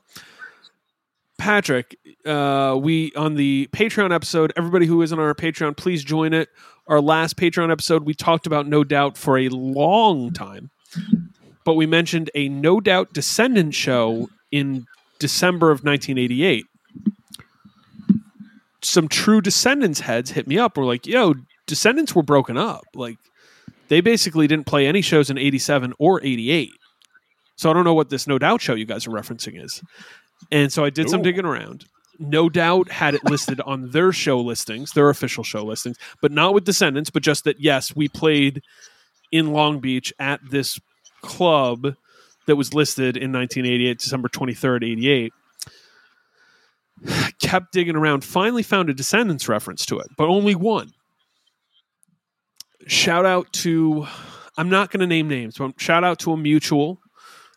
Patrick, 1.42 1.98
uh, 2.24 2.78
we 2.80 3.12
on 3.16 3.34
the 3.34 3.68
Patreon 3.74 4.14
episode. 4.14 4.54
Everybody 4.56 4.86
who 4.86 5.02
isn't 5.02 5.18
on 5.18 5.26
our 5.26 5.34
Patreon, 5.34 5.76
please 5.76 6.04
join 6.04 6.34
it. 6.36 6.50
Our 6.86 7.02
last 7.02 7.36
Patreon 7.36 7.72
episode, 7.72 8.06
we 8.06 8.14
talked 8.14 8.46
about 8.46 8.68
No 8.68 8.84
Doubt 8.84 9.18
for 9.18 9.40
a 9.40 9.50
long 9.50 10.32
time, 10.34 10.70
but 11.66 11.74
we 11.74 11.88
mentioned 11.88 12.30
a 12.36 12.48
No 12.48 12.80
Doubt 12.80 13.14
Descendent 13.14 13.74
show 13.74 14.30
in 14.52 14.86
December 15.18 15.72
of 15.72 15.84
1988. 15.84 16.68
Some 18.84 19.08
true 19.08 19.42
Descendents 19.42 20.02
heads 20.02 20.30
hit 20.30 20.46
me 20.46 20.60
up. 20.60 20.78
We're 20.78 20.86
like, 20.86 21.08
"Yo, 21.08 21.34
Descendents 21.66 22.14
were 22.14 22.22
broken 22.22 22.56
up. 22.56 22.84
Like, 22.94 23.18
they 23.88 24.00
basically 24.00 24.46
didn't 24.46 24.68
play 24.68 24.86
any 24.86 25.02
shows 25.02 25.32
in 25.32 25.40
87 25.40 25.94
or 25.98 26.24
88. 26.24 26.70
So 27.56 27.72
I 27.72 27.74
don't 27.74 27.84
know 27.84 27.96
what 27.96 28.10
this 28.10 28.28
No 28.28 28.38
Doubt 28.38 28.62
show 28.62 28.76
you 28.76 28.86
guys 28.86 29.08
are 29.08 29.12
referencing 29.12 29.64
is. 29.64 29.82
And 30.52 30.72
so 30.72 30.84
I 30.84 30.90
did 30.90 31.10
some 31.10 31.22
digging 31.22 31.46
around. 31.46 31.86
No 32.20 32.50
Doubt 32.50 32.92
had 32.92 33.16
it 33.16 33.24
listed 33.24 33.60
on 33.62 33.92
their 33.92 34.12
show 34.12 34.40
listings, 34.40 34.92
their 34.92 35.10
official 35.10 35.44
show 35.44 35.64
listings, 35.64 35.98
but 36.22 36.32
not 36.32 36.54
with 36.54 36.66
Descendents, 36.66 37.10
but 37.10 37.24
just 37.24 37.46
that, 37.46 37.60
yes, 37.60 37.96
we 37.96 38.08
played 38.08 38.62
in 39.32 39.54
Long 39.54 39.80
Beach 39.80 40.14
at 40.20 40.40
this 40.50 40.80
club 41.22 41.96
that 42.46 42.56
was 42.56 42.74
listed 42.74 43.18
in 43.18 43.32
1988, 43.32 44.00
December 44.00 44.30
23rd, 44.30 44.84
88. 44.84 45.34
Kept 47.42 47.72
digging 47.72 47.96
around, 47.96 48.24
finally 48.24 48.64
found 48.64 48.90
a 48.90 48.94
Descendents 48.94 49.50
reference 49.50 49.86
to 49.88 49.98
it, 50.00 50.08
but 50.18 50.28
only 50.28 50.54
one 50.54 50.94
shout 52.88 53.26
out 53.26 53.52
to 53.54 54.08
I'm 54.58 54.70
not 54.70 54.92
going 54.92 55.00
to 55.00 55.08
name 55.08 55.28
names, 55.28 55.58
but 55.58 55.80
shout 55.80 56.04
out 56.04 56.20
to 56.20 56.34
a 56.34 56.38
mutual 56.38 57.00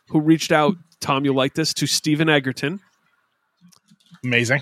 who 0.09 0.19
reached 0.19 0.51
out. 0.51 0.75
Tom, 0.99 1.25
you'll 1.25 1.35
like 1.35 1.53
this 1.53 1.73
to 1.75 1.87
Stephen 1.87 2.29
Egerton 2.29 2.79
amazing. 4.23 4.61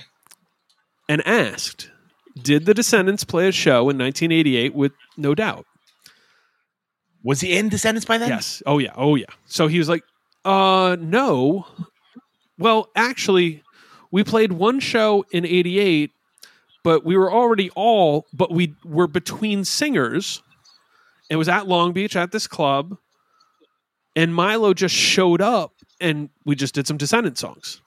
and 1.08 1.26
asked, 1.28 1.90
"Did 2.42 2.66
the 2.66 2.74
Descendents 2.74 3.24
play 3.24 3.48
a 3.48 3.52
show 3.52 3.90
in 3.90 3.98
1988 3.98 4.74
with 4.74 4.92
No 5.18 5.36
Doubt?" 5.36 5.66
Was 7.24 7.40
he 7.40 7.56
in 7.58 7.70
Descendents 7.70 8.06
by 8.06 8.18
then? 8.18 8.30
Yes. 8.30 8.62
Oh 8.66 8.80
yeah. 8.80 8.92
Oh 8.96 9.16
yeah. 9.16 9.28
So 9.46 9.68
he 9.68 9.78
was 9.80 9.88
like, 9.88 10.04
"Uh, 10.44 10.98
no. 11.00 11.66
Well, 12.58 12.90
actually, 12.96 13.64
we 14.12 14.24
played 14.24 14.52
one 14.52 14.80
show 14.80 15.26
in 15.32 15.46
'88, 15.46 16.12
but 16.84 17.06
we 17.06 17.16
were 17.16 17.32
already 17.32 17.70
all, 17.72 18.26
but 18.34 18.52
we 18.52 18.76
were 18.84 19.08
between 19.08 19.64
singers. 19.64 20.42
It 21.30 21.38
was 21.38 21.48
at 21.48 21.68
Long 21.68 21.94
Beach 21.94 22.16
at 22.16 22.32
this 22.32 22.46
club, 22.46 22.98
and 24.16 24.34
Milo 24.34 24.74
just 24.74 24.96
showed 24.96 25.42
up, 25.42 25.74
and 26.00 26.30
we 26.46 26.56
just 26.56 26.74
did 26.76 26.88
some 26.88 26.98
Descendent 26.98 27.38
songs." 27.38 27.82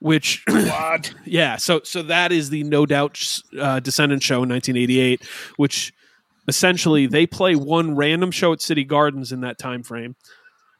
Which 0.00 0.42
What? 0.48 1.12
yeah, 1.26 1.56
so 1.56 1.80
so 1.84 2.02
that 2.02 2.32
is 2.32 2.50
the 2.50 2.64
no 2.64 2.86
doubt 2.86 3.22
uh, 3.58 3.80
Descendent 3.80 4.22
show 4.22 4.42
in 4.42 4.48
1988, 4.48 5.22
which 5.56 5.92
essentially 6.48 7.06
they 7.06 7.26
play 7.26 7.54
one 7.54 7.94
random 7.96 8.30
show 8.30 8.52
at 8.52 8.60
City 8.62 8.84
Gardens 8.84 9.30
in 9.30 9.42
that 9.42 9.58
time 9.58 9.82
frame, 9.82 10.16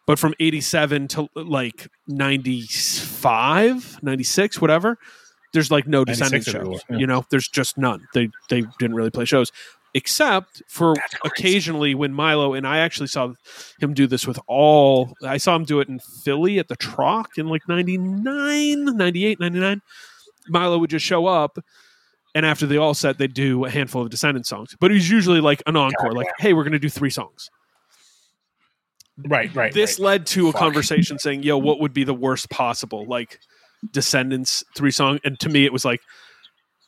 but 0.06 0.18
from 0.18 0.35
87 0.40 1.09
to 1.09 1.28
like 1.35 1.89
95, 2.09 4.02
96, 4.02 4.60
whatever, 4.60 4.98
there's 5.52 5.70
like 5.70 5.86
no 5.86 5.98
96 6.02 6.31
Descendent 6.31 6.66
shows. 6.66 6.98
You 6.98 7.06
know, 7.06 7.24
there's 7.31 7.48
just 7.48 7.77
none. 7.78 8.06
They 8.14 8.31
they 8.48 8.62
didn't 8.78 8.97
really 8.97 9.10
play 9.10 9.24
shows. 9.24 9.52
Except 9.92 10.62
for 10.68 10.94
occasionally 11.24 11.94
when 11.94 12.12
Milo 12.12 12.54
and 12.54 12.66
I 12.66 12.78
actually 12.78 13.08
saw 13.08 13.32
him 13.80 13.92
do 13.92 14.06
this 14.06 14.26
with 14.26 14.38
all 14.46 15.14
I 15.24 15.36
saw 15.36 15.56
him 15.56 15.64
do 15.64 15.80
it 15.80 15.88
in 15.88 15.98
Philly 15.98 16.58
at 16.58 16.68
the 16.68 16.76
Troc 16.76 17.38
in 17.38 17.48
like 17.48 17.62
99, 17.68 18.84
98, 18.84 19.40
99. 19.40 19.82
Milo 20.48 20.78
would 20.78 20.90
just 20.90 21.04
show 21.04 21.26
up 21.26 21.58
and 22.34 22.46
after 22.46 22.66
they 22.66 22.76
all 22.76 22.94
set 22.94 23.18
they'd 23.18 23.34
do 23.34 23.64
a 23.64 23.70
handful 23.70 24.02
of 24.02 24.10
Descendent 24.10 24.46
songs. 24.46 24.76
But 24.78 24.92
it 24.92 24.94
was 24.94 25.10
usually 25.10 25.40
like 25.40 25.62
an 25.66 25.76
encore, 25.76 26.12
like, 26.12 26.28
hey, 26.38 26.52
we're 26.52 26.64
gonna 26.64 26.78
do 26.78 26.88
three 26.88 27.10
songs. 27.10 27.50
Right, 29.26 29.54
right. 29.54 29.72
This 29.72 29.98
right. 29.98 30.04
led 30.04 30.26
to 30.26 30.48
a 30.48 30.52
conversation 30.52 31.18
saying, 31.18 31.42
yo, 31.42 31.58
what 31.58 31.80
would 31.80 31.92
be 31.92 32.04
the 32.04 32.14
worst 32.14 32.48
possible? 32.48 33.06
Like 33.06 33.40
Descendents 33.92 34.62
three 34.76 34.90
song 34.90 35.18
and 35.24 35.40
to 35.40 35.48
me 35.48 35.64
it 35.64 35.72
was 35.72 35.84
like 35.84 36.00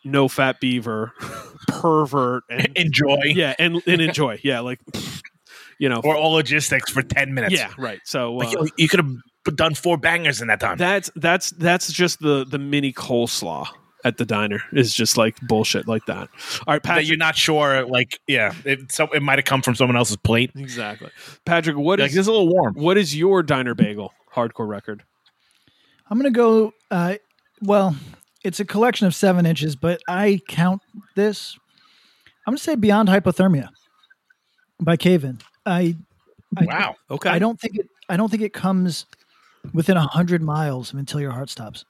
no 0.05 0.29
fat 0.29 0.61
beaver, 0.61 1.13
pervert, 1.69 2.45
and 2.51 2.69
enjoy. 2.77 3.21
yeah, 3.25 3.55
and, 3.59 3.83
and 3.87 4.01
enjoy. 4.01 4.41
Yeah, 4.43 4.61
like 4.61 4.81
you 5.79 5.89
know, 5.89 6.01
Or 6.05 6.17
all 6.17 6.33
logistics 6.33 6.91
for 6.91 7.03
ten 7.03 7.35
minutes. 7.35 7.55
yeah, 7.55 7.73
right. 7.79 8.01
So 8.05 8.35
Like, 8.35 8.49
uh, 8.57 8.63
you- 8.65 8.71
you 8.79 8.89
could 8.89 9.01
have 9.01 9.57
done 9.57 9.75
four 9.75 9.97
bangers 9.97 10.41
in 10.41 10.49
that 10.49 10.61
time. 10.61 10.77
that's 10.79 11.11
that's 11.17 11.51
that's 11.51 11.93
just 11.93 12.21
the 12.21 12.45
the 12.49 12.59
mini 12.59 12.93
coleslaw 12.93 13.67
at 14.05 14.17
the 14.17 14.25
diner 14.25 14.61
is 14.73 14.93
just 14.95 15.17
like 15.17 15.37
bullshit 15.43 15.87
like 15.89 16.05
that. 16.07 16.29
All 16.67 16.75
right, 16.75 16.83
that 16.83 16.83
Patrick. 16.83 17.07
you're 17.09 17.17
not 17.17 17.37
sure. 17.37 17.85
Like, 17.87 18.19
yeah, 18.27 18.53
it, 18.65 18.91
so 18.93 19.07
it 19.13 19.23
might 19.23 19.39
have 19.39 19.45
come 19.45 19.63
from 19.63 19.75
someone 19.77 19.97
else's 19.97 20.17
plate. 20.17 20.51
exactly, 20.57 21.11
Patrick. 21.45 21.77
What 21.77 21.99
Like, 22.01 22.09
is 22.11 22.15
this 22.15 22.21
is 22.23 22.27
a 22.29 22.33
little 22.33 22.49
warm. 22.49 22.75
what 22.75 22.97
is 22.99 23.17
your 23.17 23.43
diner 23.43 23.75
bagel 23.75 24.13
hardcore 24.35 24.67
record? 24.69 25.03
I'm 26.11 26.19
gonna 26.19 26.31
go. 26.31 26.73
Uh, 26.91 27.15
well, 27.63 27.97
it's 28.45 28.61
a 28.61 28.65
collection 28.65 29.07
of 29.07 29.15
seven 29.15 29.47
inches, 29.47 29.77
but 29.77 30.01
I 30.09 30.41
count 30.49 30.83
this. 31.15 31.59
I'm 32.47 32.53
gonna 32.53 32.59
say 32.59 32.75
Beyond 32.75 33.09
Hypothermia 33.09 33.69
by 34.81 34.97
Cave 34.97 35.25
In. 35.25 35.39
I, 35.65 35.97
I 36.57 36.65
Wow. 36.65 36.97
Okay, 37.11 37.31
I 37.31 37.39
don't 37.39 37.61
think 37.61 37.79
it. 37.79 37.89
I 38.09 38.17
don't 38.17 38.31
think 38.31 38.43
it 38.43 38.53
comes 38.53 39.07
within 39.73 39.97
a 39.97 40.07
hundred 40.07 40.43
miles 40.43 40.93
of 40.93 40.99
Until 40.99 41.21
Your 41.21 41.31
Heart 41.31 41.51
Stops, 41.51 41.85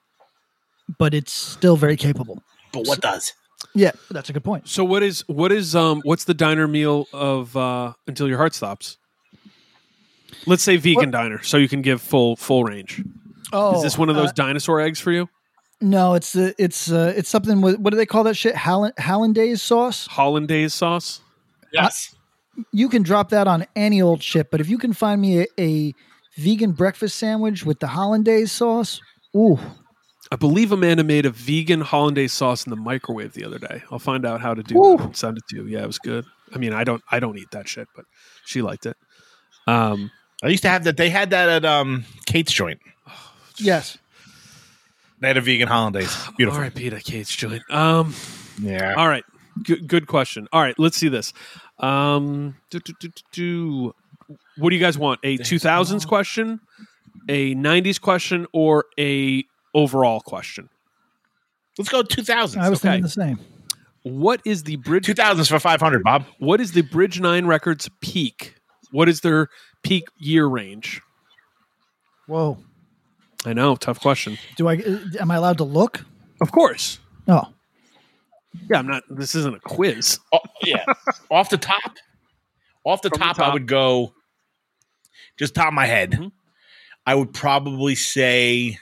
but 0.98 1.14
it's 1.14 1.32
still 1.32 1.76
very 1.76 1.96
capable. 1.96 2.42
But 2.72 2.86
what 2.86 3.00
does? 3.00 3.32
Yeah, 3.74 3.92
that's 4.10 4.28
a 4.28 4.32
good 4.32 4.44
point. 4.44 4.68
So 4.68 4.84
what 4.84 5.02
is 5.02 5.26
what 5.28 5.52
is 5.52 5.74
um 5.74 6.02
what's 6.04 6.24
the 6.24 6.34
diner 6.34 6.68
meal 6.68 7.06
of 7.12 7.56
uh 7.56 7.94
until 8.06 8.28
your 8.28 8.38
heart 8.38 8.54
stops? 8.54 8.98
Let's 10.46 10.62
say 10.62 10.76
vegan 10.76 11.10
diner, 11.10 11.42
so 11.42 11.56
you 11.56 11.68
can 11.68 11.82
give 11.82 12.02
full 12.02 12.36
full 12.36 12.64
range. 12.64 13.02
Oh, 13.52 13.76
is 13.76 13.82
this 13.82 13.96
one 13.96 14.08
of 14.08 14.16
those 14.16 14.30
uh, 14.30 14.34
dinosaur 14.34 14.80
eggs 14.80 14.98
for 14.98 15.12
you? 15.12 15.28
No, 15.82 16.14
it's 16.14 16.36
uh, 16.36 16.52
it's 16.58 16.90
uh, 16.90 17.12
it's 17.16 17.28
something 17.28 17.60
with 17.60 17.78
what 17.78 17.90
do 17.90 17.96
they 17.96 18.06
call 18.06 18.24
that 18.24 18.36
shit? 18.36 18.54
Halland 18.54 18.94
Hollandaise 18.98 19.60
sauce. 19.60 20.06
Hollandaise 20.06 20.74
sauce. 20.74 21.20
Yes. 21.72 22.14
you 22.70 22.88
can 22.88 23.02
drop 23.02 23.30
that 23.30 23.46
on 23.46 23.66
any 23.74 24.02
old 24.02 24.22
shit, 24.22 24.50
but 24.50 24.60
if 24.60 24.68
you 24.68 24.76
can 24.76 24.92
find 24.92 25.20
me 25.20 25.40
a, 25.40 25.46
a 25.58 25.94
vegan 26.36 26.72
breakfast 26.72 27.16
sandwich 27.16 27.64
with 27.64 27.80
the 27.80 27.86
hollandaise 27.86 28.52
sauce, 28.52 29.00
ooh, 29.34 29.58
I 30.30 30.36
believe 30.36 30.72
Amanda 30.72 31.04
made 31.04 31.26
a 31.26 31.30
vegan 31.30 31.82
hollandaise 31.82 32.32
sauce 32.32 32.64
in 32.66 32.70
the 32.70 32.76
microwave 32.76 33.34
the 33.34 33.44
other 33.44 33.58
day. 33.58 33.82
I'll 33.90 33.98
find 33.98 34.24
out 34.24 34.40
how 34.40 34.54
to 34.54 34.62
do 34.62 34.82
Ooh. 34.82 34.96
that 34.96 35.04
and 35.04 35.16
send 35.16 35.36
it 35.36 35.44
to 35.50 35.56
you. 35.56 35.66
Yeah, 35.66 35.82
it 35.82 35.86
was 35.86 35.98
good. 35.98 36.24
I 36.54 36.58
mean, 36.58 36.72
I 36.72 36.84
don't 36.84 37.02
I 37.10 37.20
don't 37.20 37.36
eat 37.38 37.50
that 37.52 37.68
shit, 37.68 37.86
but 37.94 38.06
she 38.46 38.62
liked 38.62 38.86
it. 38.86 38.96
Um, 39.66 40.10
I 40.42 40.48
used 40.48 40.62
to 40.62 40.70
have 40.70 40.84
that. 40.84 40.96
They 40.96 41.10
had 41.10 41.30
that 41.30 41.50
at 41.50 41.64
um, 41.66 42.04
Kate's 42.26 42.52
joint. 42.52 42.80
yes. 43.58 43.98
They 45.22 45.28
had 45.28 45.36
a 45.36 45.40
vegan 45.40 45.68
hollandaise. 45.68 46.14
Beautiful. 46.36 46.58
R.I.P. 46.60 46.90
to 46.90 47.00
Kate's 47.00 47.34
joint. 47.34 47.62
Um, 47.70 48.12
Yeah. 48.60 48.94
all 48.96 49.08
right, 49.08 49.24
good, 49.64 49.86
good 49.86 50.06
question. 50.08 50.48
All 50.52 50.60
right, 50.60 50.74
let's 50.78 50.96
see 50.96 51.08
this. 51.08 51.32
Um, 51.78 52.56
do, 52.70 52.80
do, 52.80 52.92
do, 53.00 53.08
do, 53.08 53.22
do. 53.32 53.92
What 54.58 54.70
do 54.70 54.76
you 54.76 54.82
guys 54.82 54.98
want? 54.98 55.20
A 55.22 55.36
two 55.38 55.58
thousands 55.58 56.04
question, 56.04 56.60
a 57.28 57.54
nineties 57.54 57.98
question, 57.98 58.46
or 58.52 58.84
a 58.98 59.44
overall 59.74 60.20
question? 60.20 60.68
Let's 61.78 61.88
go 61.88 62.02
2000s. 62.02 62.56
I 62.58 62.68
was 62.68 62.80
Okay. 62.80 62.88
thinking 62.88 63.02
the 63.02 63.08
same. 63.08 63.38
What 64.02 64.40
is 64.44 64.64
the 64.64 64.76
bridge? 64.76 65.06
2000s 65.06 65.48
for 65.48 65.58
500, 65.60 66.02
Bob. 66.02 66.24
What 66.38 66.60
is 66.60 66.72
the 66.72 66.82
Bridge 66.82 67.20
Nine 67.20 67.46
Records 67.46 67.88
peak? 68.00 68.56
What 68.90 69.08
is 69.08 69.20
their 69.20 69.48
peak 69.84 70.04
year 70.18 70.46
range? 70.46 71.00
Whoa. 72.26 72.58
I 73.44 73.52
know, 73.52 73.74
tough 73.76 74.00
question. 74.00 74.38
Do 74.56 74.68
I 74.68 74.74
am 75.20 75.30
I 75.30 75.36
allowed 75.36 75.58
to 75.58 75.64
look? 75.64 76.04
Of 76.40 76.52
course. 76.52 76.98
Oh. 77.28 77.52
Yeah, 78.70 78.78
I'm 78.78 78.86
not. 78.86 79.02
This 79.10 79.34
isn't 79.34 79.54
a 79.56 79.60
quiz. 79.60 80.18
Oh, 80.32 80.38
yeah. 80.62 80.84
off 81.30 81.48
the 81.48 81.56
top, 81.58 81.96
off 82.84 83.02
the 83.02 83.08
From 83.08 83.18
the 83.18 83.24
top, 83.24 83.38
I 83.40 83.52
would 83.52 83.66
go 83.66 84.12
just 85.38 85.54
top 85.54 85.68
of 85.68 85.74
my 85.74 85.86
head. 85.86 86.12
Mhm. 86.12 86.32
I 87.06 87.14
would 87.14 87.32
probably 87.32 87.94
say 87.94 88.78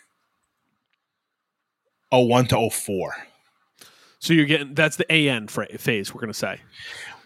01 2.11 2.47
to 2.49 2.69
04. 2.71 3.15
So 4.19 4.35
you're 4.35 4.45
getting 4.45 4.75
that's 4.75 4.97
the 4.97 5.11
AN 5.11 5.49
fra- 5.49 5.79
phase. 5.79 6.13
We're 6.15 6.21
gonna 6.21 6.35
say. 6.35 6.61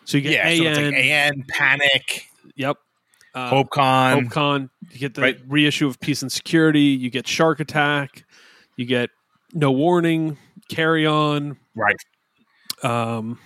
So 0.05 0.19
you 0.19 0.23
get 0.23 0.33
Yeah, 0.33 0.57
so 0.57 0.65
it's 0.71 0.79
AN. 0.79 0.85
like 0.85 0.95
AN, 1.05 1.45
Panic, 1.49 2.31
Yep. 2.57 2.77
Uh, 3.35 3.51
HopeCon. 3.51 4.29
HopeCon. 4.29 4.71
You 4.93 4.99
get 4.99 5.15
the 5.15 5.23
Right. 5.23 5.41
reissue 5.49 5.87
of 5.89 5.99
Peace 6.01 6.23
and 6.23 6.31
Security. 6.31 6.81
You 6.81 7.11
get 7.11 7.27
Shark 7.27 7.59
Attack. 7.61 8.25
You 8.77 8.85
get 8.87 9.11
No 9.53 9.71
Warning. 9.73 10.39
Carry 10.69 11.05
On. 11.07 11.57
Right. 11.75 11.97
Um, 12.83 13.39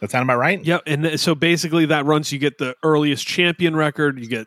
That 0.00 0.10
sound 0.10 0.24
about 0.28 0.38
right? 0.38 0.62
Yep. 0.64 0.82
And 0.86 1.04
th- 1.04 1.20
so 1.20 1.34
basically, 1.36 1.86
that 1.86 2.04
runs. 2.06 2.32
You 2.32 2.38
get 2.40 2.58
the 2.58 2.74
earliest 2.82 3.24
champion 3.26 3.76
record. 3.76 4.18
You 4.18 4.26
get 4.26 4.46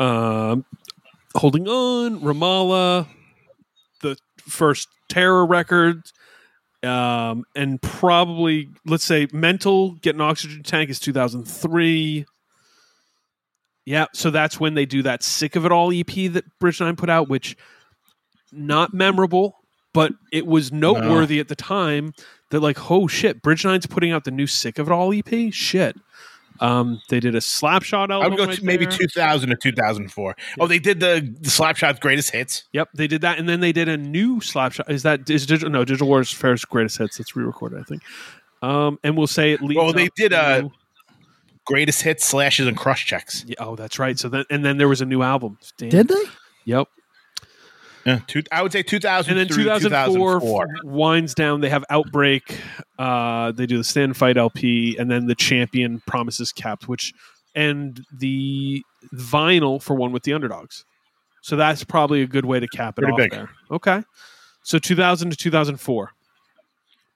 um, 0.00 0.64
Holding 1.36 1.68
On, 1.68 2.20
Ramallah, 2.20 3.06
the 4.02 4.16
first 4.38 4.88
Terror 5.08 5.46
record, 5.46 6.02
um, 6.82 7.44
and 7.54 7.80
probably 7.80 8.68
let's 8.84 9.04
say 9.04 9.28
Mental 9.32 9.92
Get 9.92 10.16
an 10.16 10.20
Oxygen 10.20 10.62
Tank 10.64 10.90
is 10.90 10.98
two 10.98 11.12
thousand 11.12 11.44
three. 11.44 12.24
Yeah, 13.86 14.06
so 14.14 14.30
that's 14.30 14.58
when 14.58 14.74
they 14.74 14.86
do 14.86 15.02
that 15.02 15.22
Sick 15.22 15.56
of 15.56 15.66
It 15.66 15.72
All 15.72 15.92
EP 15.92 16.06
that 16.32 16.44
Bridge 16.58 16.80
Nine 16.80 16.96
put 16.96 17.10
out, 17.10 17.28
which 17.28 17.56
not 18.52 18.94
memorable, 18.94 19.56
but 19.92 20.12
it 20.32 20.46
was 20.46 20.72
noteworthy 20.72 21.38
at 21.40 21.48
the 21.48 21.56
time 21.56 22.14
that 22.50 22.60
like, 22.60 22.90
oh 22.90 23.06
shit, 23.06 23.42
Bridge 23.42 23.64
Nine's 23.64 23.86
putting 23.86 24.10
out 24.12 24.24
the 24.24 24.30
new 24.30 24.46
Sick 24.46 24.78
of 24.78 24.88
It 24.88 24.92
All 24.92 25.12
EP. 25.12 25.52
Shit. 25.52 25.96
Um, 26.60 27.02
they 27.08 27.18
did 27.18 27.34
a 27.34 27.40
Slapshot 27.40 28.10
album. 28.10 28.22
I 28.22 28.28
would 28.28 28.38
go 28.38 28.46
right 28.46 28.56
to 28.56 28.64
maybe 28.64 28.86
there. 28.86 28.96
2000 28.96 29.50
to 29.50 29.56
2004. 29.56 30.36
Oh, 30.60 30.66
they 30.68 30.78
did 30.78 31.00
the, 31.00 31.34
the 31.40 31.48
Slapshot 31.50 31.98
greatest 32.00 32.30
hits. 32.30 32.62
Yep, 32.72 32.90
they 32.94 33.08
did 33.08 33.22
that, 33.22 33.38
and 33.38 33.48
then 33.48 33.58
they 33.60 33.72
did 33.72 33.88
a 33.88 33.96
new 33.96 34.36
Slapshot. 34.38 34.88
Is 34.88 35.02
that 35.02 35.28
is 35.28 35.46
digital? 35.46 35.70
No, 35.70 35.84
Digital 35.84 36.06
Warfare's 36.08 36.64
greatest 36.64 36.98
hits. 36.98 37.18
That's 37.18 37.34
re-recorded, 37.34 37.80
I 37.80 37.82
think. 37.82 38.02
Um, 38.62 38.98
and 39.02 39.16
we'll 39.16 39.26
say 39.26 39.52
it 39.52 39.62
leads. 39.62 39.76
Well, 39.78 39.92
they 39.92 40.08
did 40.16 40.32
uh, 40.32 40.62
to- 40.62 40.70
greatest 41.64 42.02
hits, 42.02 42.24
slashes, 42.24 42.66
and 42.66 42.76
Crosschecks. 42.76 43.44
Yeah, 43.46 43.56
oh, 43.58 43.76
that's 43.76 43.98
right. 43.98 44.18
So 44.18 44.28
then, 44.28 44.44
and 44.50 44.64
then 44.64 44.78
there 44.78 44.88
was 44.88 45.00
a 45.00 45.06
new 45.06 45.22
album. 45.22 45.58
Damn. 45.78 45.88
Did 45.90 46.08
they? 46.08 46.24
Yep. 46.66 46.88
Yeah, 48.06 48.20
two, 48.26 48.42
I 48.52 48.62
would 48.62 48.70
say 48.70 48.82
2000 48.82 49.30
and 49.30 49.40
then 49.40 49.56
2004, 49.56 50.40
2004. 50.40 50.68
winds 50.84 51.34
down. 51.34 51.62
They 51.62 51.70
have 51.70 51.84
Outbreak. 51.88 52.60
Uh, 52.98 53.52
they 53.52 53.64
do 53.64 53.78
the 53.78 53.84
Stand 53.84 54.04
and 54.10 54.16
Fight 54.16 54.36
LP, 54.36 54.96
and 54.98 55.10
then 55.10 55.26
the 55.26 55.34
Champion 55.34 56.02
Promises 56.06 56.52
Kept, 56.52 56.86
which 56.86 57.14
and 57.54 58.04
the 58.12 58.82
vinyl 59.14 59.80
for 59.80 59.94
one 59.94 60.12
with 60.12 60.24
the 60.24 60.34
underdogs. 60.34 60.84
So 61.40 61.56
that's 61.56 61.84
probably 61.84 62.22
a 62.22 62.26
good 62.26 62.44
way 62.44 62.60
to 62.60 62.68
cap 62.68 62.98
it 62.98 63.02
Pretty 63.02 63.12
off 63.12 63.18
big. 63.18 63.30
there. 63.30 63.50
Okay. 63.70 64.02
So 64.64 64.78
2000 64.78 65.30
to 65.30 65.36
2004. 65.36 66.10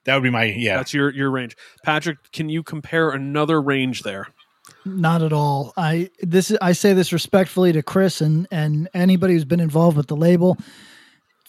That 0.05 0.15
would 0.15 0.23
be 0.23 0.29
my 0.29 0.45
yeah. 0.45 0.77
That's 0.77 0.93
your 0.93 1.11
your 1.13 1.29
range. 1.29 1.55
Patrick, 1.83 2.17
can 2.31 2.49
you 2.49 2.63
compare 2.63 3.11
another 3.11 3.61
range 3.61 4.03
there? 4.03 4.27
Not 4.97 5.21
at 5.21 5.33
all. 5.33 5.73
I 5.77 6.09
this 6.21 6.51
is 6.51 6.57
I 6.61 6.71
say 6.73 6.93
this 6.93 7.13
respectfully 7.13 7.71
to 7.73 7.83
Chris 7.83 8.21
and 8.21 8.47
and 8.51 8.89
anybody 8.93 9.33
who's 9.33 9.45
been 9.45 9.59
involved 9.59 9.97
with 9.97 10.07
the 10.07 10.15
label. 10.15 10.57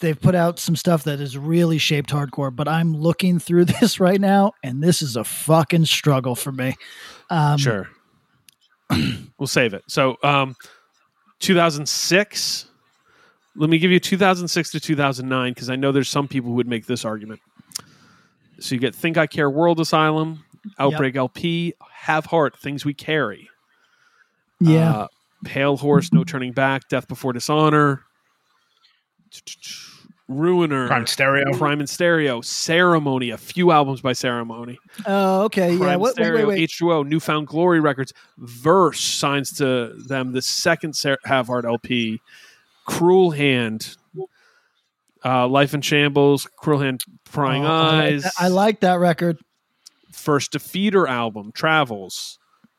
They've 0.01 0.19
put 0.19 0.35
out 0.35 0.59
some 0.59 0.77
stuff 0.77 1.05
that 1.05 1.21
is 1.21 1.37
really 1.37 1.77
shaped 1.77 2.11
hardcore, 2.11 2.55
but 2.55 2.67
I'm 2.67 2.97
looking 2.97 3.39
through 3.39 3.65
this 3.81 4.01
right 4.01 4.21
now, 4.21 4.53
and 4.63 4.83
this 4.83 5.03
is 5.03 5.17
a 5.17 5.25
fucking 5.25 5.85
struggle 5.85 6.35
for 6.35 6.53
me. 6.53 6.77
Um, 7.29 7.59
Sure. 7.59 7.89
we'll 9.39 9.47
save 9.47 9.75
it. 9.75 9.85
So, 9.87 10.17
um, 10.23 10.57
2006. 11.41 12.67
Let 13.57 13.69
me 13.69 13.79
give 13.79 13.91
you 13.91 13.99
2006 13.99 14.71
to 14.71 14.81
2009 14.81 15.53
because 15.53 15.69
I 15.69 15.77
know 15.77 15.91
there's 15.91 16.09
some 16.09 16.29
people 16.29 16.51
who 16.51 16.57
would 16.57 16.69
make 16.69 16.87
this 16.87 17.05
argument. 17.05 17.41
So 18.61 18.75
you 18.75 18.81
get 18.81 18.95
Think 18.95 19.17
I 19.19 19.27
Care 19.27 19.51
World 19.51 19.81
Asylum, 19.81 20.45
Outbreak 20.79 21.17
LP, 21.17 21.75
Have 21.93 22.27
Heart, 22.27 22.59
Things 22.59 22.85
We 22.85 22.95
Carry. 22.95 23.49
Yeah. 24.61 24.93
Uh, 24.93 25.07
Pale 25.45 25.79
Horse, 25.79 26.13
No 26.13 26.23
Turning 26.25 26.53
Back, 26.53 26.89
Death 26.89 27.09
Before 27.09 27.33
Dishonor, 27.33 28.03
Ruiner, 30.29 30.87
Crime 30.87 31.07
Stereo. 31.07 31.53
Crime 31.55 31.81
in 31.81 31.87
Stereo, 31.89 32.41
Ceremony, 32.41 33.31
a 33.31 33.39
few 33.39 33.73
albums 33.73 34.01
by 34.01 34.13
Ceremony. 34.13 34.79
Oh, 35.07 35.43
okay. 35.45 35.73
Yeah. 35.73 35.79
Crime 35.79 36.01
What, 36.01 36.17
wait, 36.17 36.25
Stereo, 36.25 36.47
wait, 36.47 36.59
wait. 36.61 36.71
H2O, 36.71 37.07
Newfound 37.07 37.47
Glory 37.49 37.81
Records, 37.81 38.13
Verse 38.39 39.01
signs 39.01 39.53
to 39.59 39.93
them 40.07 40.33
the 40.33 40.43
second 40.43 40.95
Ser- 40.95 41.19
Have 41.25 41.49
Heart 41.49 41.65
LP, 41.65 42.21
Cruel 42.87 43.33
Hand, 43.33 43.97
uh, 45.25 45.49
Life 45.49 45.75
in 45.75 45.81
Shambles, 45.81 46.47
Cruel 46.59 46.79
Hand, 46.81 47.01
Prying 47.25 47.65
Oh, 47.65 47.69
I 47.69 47.81
like 47.93 48.03
Eyes, 48.13 48.23
that- 48.23 48.33
I 48.39 48.49
like 48.49 48.81
that 48.81 49.01
record. 49.01 49.39
First 50.13 50.53
Defeater 50.53 51.09
album, 51.09 51.53
Travels, 51.53 52.39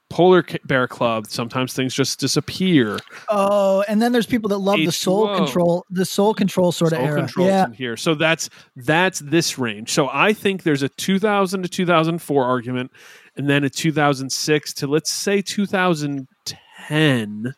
Polar 0.10 0.46
Bear 0.66 0.88
Club, 0.88 1.28
Sometimes 1.28 1.74
Things 1.74 1.94
Just 1.94 2.20
Disappear. 2.20 3.00
Oh, 3.30 3.84
and 3.88 4.02
then 4.02 4.12
there's 4.12 4.26
people 4.26 4.50
that 4.50 4.58
love 4.58 4.78
the 4.78 4.92
soul 4.92 5.34
control, 5.36 5.86
the 5.90 6.04
soul 6.06 6.34
control 6.34 6.72
sort 6.74 6.92
of 6.92 6.98
Soul 6.98 7.08
era. 7.08 7.20
Control's 7.20 7.48
Yeah. 7.48 7.66
in 7.66 7.74
here. 7.74 7.96
So 7.96 8.16
that's 8.16 8.50
that's 8.76 9.20
this 9.20 9.58
range. 9.58 9.92
So 9.92 10.10
I 10.12 10.34
think 10.34 10.64
there's 10.64 10.84
a 10.84 10.90
2000 10.90 11.64
to 11.64 11.70
2004 11.70 12.44
argument, 12.44 12.92
and 13.38 13.50
then 13.50 13.64
a 13.64 13.70
2006 13.70 14.74
to 14.74 14.88
let's 14.88 15.12
say 15.14 15.42
2010 15.42 17.54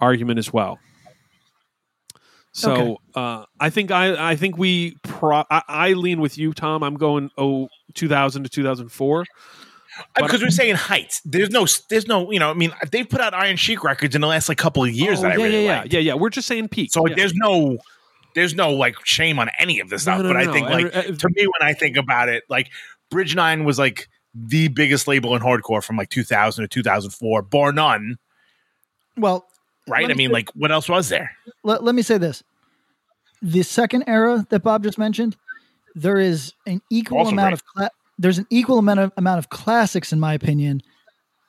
argument 0.00 0.38
as 0.38 0.52
well. 0.52 0.78
So 2.58 2.72
Okay. 2.72 2.96
uh, 3.16 3.44
I 3.60 3.68
think 3.68 3.90
I 3.90 4.30
I 4.30 4.34
think 4.36 4.56
we 4.56 4.96
pro- 5.02 5.44
I, 5.50 5.62
I 5.68 5.92
lean 5.92 6.22
with 6.22 6.38
you, 6.38 6.54
Tom. 6.54 6.82
I'm 6.82 6.94
going 6.96 7.30
oh 7.36 7.68
2000 7.94 8.44
to 8.44 8.48
2004. 8.48 9.24
Because 10.14 10.42
we're 10.42 10.50
saying 10.50 10.74
heights. 10.76 11.20
There's 11.24 11.50
no, 11.50 11.66
there's 11.88 12.06
no, 12.06 12.30
you 12.30 12.38
know, 12.38 12.50
I 12.50 12.54
mean, 12.54 12.70
they've 12.92 13.08
put 13.08 13.20
out 13.20 13.32
Iron 13.34 13.56
Sheik 13.56 13.82
records 13.82 14.14
in 14.14 14.20
the 14.20 14.26
last 14.26 14.46
like 14.48 14.58
couple 14.58 14.84
of 14.84 14.90
years 14.90 15.18
Oh, 15.18 15.22
that 15.22 15.32
I 15.32 15.36
yeah, 15.36 15.42
really 15.44 15.64
yeah, 15.64 15.80
like. 15.82 15.92
yeah, 15.92 15.98
yeah, 16.00 16.12
yeah. 16.12 16.14
We're 16.20 16.28
just 16.30 16.46
saying 16.48 16.68
peak. 16.68 16.92
So 16.92 17.02
like, 17.02 17.10
Yeah. 17.10 17.16
there's 17.16 17.34
no, 17.34 17.78
there's 18.34 18.54
no 18.54 18.72
like 18.72 18.94
shame 19.04 19.38
on 19.38 19.48
any 19.58 19.80
of 19.80 19.88
this 19.90 20.02
stuff. 20.02 20.18
no, 20.18 20.24
but 20.28 20.32
no, 20.34 20.38
I 20.40 20.44
no. 20.44 20.52
think 20.52 20.68
like 20.68 20.86
Every- 20.86 21.12
uh, 21.12 21.16
to 21.16 21.28
me 21.30 21.46
when 21.46 21.66
I 21.66 21.72
think 21.72 21.96
about 21.96 22.28
it, 22.28 22.44
like 22.50 22.68
Bridge 23.10 23.34
Nine 23.34 23.64
was 23.64 23.78
like 23.78 24.08
the 24.34 24.68
biggest 24.68 25.06
label 25.08 25.34
in 25.34 25.40
hardcore 25.42 25.82
from 25.82 25.96
like 25.96 26.10
2000 26.10 26.62
to 26.64 26.68
2004, 26.68 27.40
bar 27.42 27.72
none. 27.72 28.16
Well, 29.16 29.46
Right? 29.88 30.02
Let 30.02 30.10
I 30.12 30.14
mean, 30.14 30.30
like 30.30 30.50
what 30.54 30.72
else 30.72 30.88
was 30.88 31.08
there? 31.08 31.30
let, 31.62 31.84
let 31.84 31.94
me 31.94 32.02
say 32.02 32.18
this. 32.18 32.42
The 33.42 33.62
second 33.62 34.04
era 34.06 34.46
that 34.50 34.60
bob 34.62 34.82
just 34.82 34.98
mentioned 34.98 35.36
there 35.94 36.18
is 36.18 36.52
an 36.66 36.80
equal 36.90 37.18
Also 37.18 37.32
amount 37.32 37.52
of 37.54 37.64
cla- 37.64 37.90
there's 38.18 38.38
an 38.38 38.46
equal 38.50 38.78
amount 38.78 39.00
of 39.00 39.12
amount 39.16 39.38
of 39.38 39.48
classics 39.50 40.12
in 40.12 40.18
my 40.20 40.34
opinion. 40.34 40.82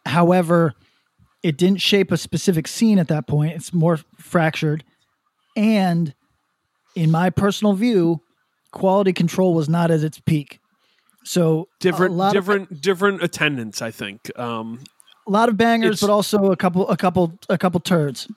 However 0.05 0.73
it 1.43 1.57
didn't 1.57 1.81
shape 1.81 2.11
a 2.11 2.17
specific 2.17 2.67
scene 2.67 2.99
at 2.99 3.07
that 3.09 3.27
point. 3.27 3.53
It's 3.53 3.71
more 3.73 3.99
fractured. 4.17 4.83
And 5.55 6.13
in 6.95 7.09
my 7.11 7.29
personal 7.29 7.73
view 7.73 8.21
quality 8.71 9.13
control 9.13 9.53
was 9.53 9.69
not 9.69 9.91
at 9.91 10.01
its 10.03 10.19
peak. 10.19 10.59
So 11.23 11.61
a 11.61 11.65
different 11.79 12.19
of- 12.19 12.33
different 12.33 12.81
different 12.81 13.23
attendance 13.23 13.81
i 13.81 13.91
think. 13.91 14.31
Um 14.37 14.79
A 15.27 15.31
lot 15.31 15.49
of 15.49 15.57
bangers, 15.57 15.89
It's- 15.95 16.01
but 16.01 16.09
also 16.09 16.51
a 16.51 16.55
couple, 16.55 16.87
a 16.89 16.95
couple, 16.97 17.37
a 17.49 17.57
couple 17.57 17.79
turds. 17.81 18.27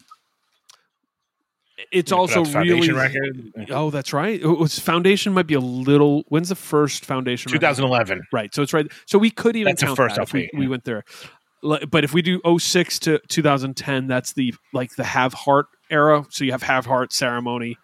It's 1.93 2.13
also 2.13 2.45
really. 2.45 2.93
record. 2.93 3.53
Oh, 3.71 3.91
that's 3.91 4.13
right. 4.13 4.41
It 4.41 4.47
was 4.47 4.79
Foundation 4.79 5.33
might 5.33 5.47
be 5.47 5.55
a 5.55 5.61
little. 5.61 6.25
When's 6.29 6.51
the 6.51 6.55
first 6.55 7.05
Foundation? 7.07 7.51
record? 7.51 7.61
2011. 7.63 8.23
Right. 8.33 8.55
So 8.55 8.63
it's 8.63 8.73
right. 8.73 8.87
So 9.07 9.19
we 9.19 9.31
could 9.31 9.57
even 9.57 9.71
That's 9.73 9.81
the 9.81 9.87
count 9.87 9.97
first 9.97 10.17
that 10.17 10.23
if 10.23 10.33
we, 10.33 10.51
we 10.55 10.69
went 10.69 10.85
there. 10.85 11.05
But 11.63 12.05
if 12.05 12.13
we 12.13 12.23
do 12.23 12.41
06 12.59 12.99
to 13.01 13.19
2010, 13.29 14.07
that's 14.07 14.33
the 14.35 14.55
like 14.73 14.95
the 14.97 15.05
Have 15.05 15.33
Heart 15.33 15.67
era. 15.91 16.25
So 16.31 16.45
you 16.45 16.53
have 16.53 16.63
Have 16.63 16.87
Heart 16.87 17.13
ceremony, 17.13 17.77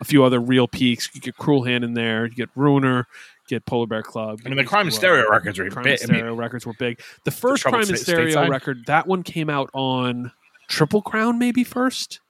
a 0.00 0.04
few 0.04 0.24
other 0.24 0.40
real 0.40 0.68
peaks. 0.68 1.08
You 1.12 1.20
get 1.20 1.36
Cruel 1.36 1.64
Hand 1.64 1.84
in 1.84 1.94
there. 1.94 2.26
You 2.26 2.32
get 2.34 2.48
Ruiner. 2.54 3.06
Get 3.52 3.66
Polar 3.66 3.86
Bear 3.86 4.02
Club. 4.02 4.40
I 4.46 4.48
mean, 4.48 4.56
the 4.56 4.64
Crime 4.64 4.86
in 4.86 4.92
Stereo 4.92 5.28
records 5.28 5.58
were 5.58 5.68
Crime 5.68 5.84
big. 5.84 6.00
and 6.02 6.10
I 6.16 6.22
mean- 6.22 6.32
records 6.32 6.64
were 6.64 6.72
big. 6.72 7.00
The 7.24 7.30
first 7.30 7.62
Troubled 7.62 7.82
Crime 7.82 7.94
in 7.94 8.00
Stereo 8.00 8.34
Stateside? 8.34 8.48
record, 8.48 8.86
that 8.86 9.06
one 9.06 9.22
came 9.22 9.50
out 9.50 9.68
on 9.74 10.32
Triple 10.68 11.02
Crown, 11.02 11.38
maybe 11.38 11.64
first. 11.64 12.20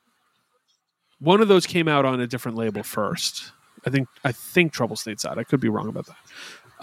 One 1.20 1.40
of 1.40 1.46
those 1.46 1.64
came 1.64 1.86
out 1.86 2.04
on 2.04 2.20
a 2.20 2.26
different 2.26 2.58
label 2.58 2.82
first. 2.82 3.52
I 3.86 3.90
think 3.90 4.08
I 4.24 4.32
think 4.32 4.72
Trouble 4.72 4.96
Stateside. 4.96 5.38
I 5.38 5.44
could 5.44 5.60
be 5.60 5.68
wrong 5.68 5.88
about 5.88 6.06
that. 6.06 6.16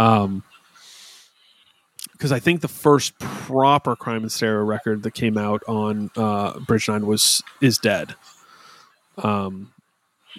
Um, 0.02 0.44
because 2.14 2.32
I 2.32 2.40
think 2.40 2.62
the 2.62 2.68
first 2.70 3.18
proper 3.20 3.98
Crime 3.98 4.24
in 4.24 4.30
Stereo 4.30 4.64
record 4.64 5.04
that 5.04 5.14
came 5.14 5.38
out 5.38 5.64
on 5.68 6.12
uh, 6.16 6.60
Bridge 6.60 6.88
Nine 6.88 7.06
was 7.06 7.44
is 7.60 7.78
Dead. 7.78 8.16
Um, 9.18 9.74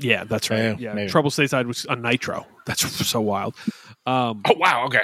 yeah, 0.02 0.24
that's 0.24 0.50
right. 0.50 0.58
Yeah, 0.58 0.76
Yeah, 0.78 0.94
maybe. 0.94 1.10
Trouble 1.10 1.30
Stateside 1.30 1.66
was 1.66 1.86
on 1.86 2.02
Nitro. 2.02 2.46
That's 2.66 2.80
so 3.08 3.20
wild. 3.20 3.54
Um, 4.06 4.42
Oh 4.48 4.54
wow. 4.56 4.86
Okay. 4.86 5.00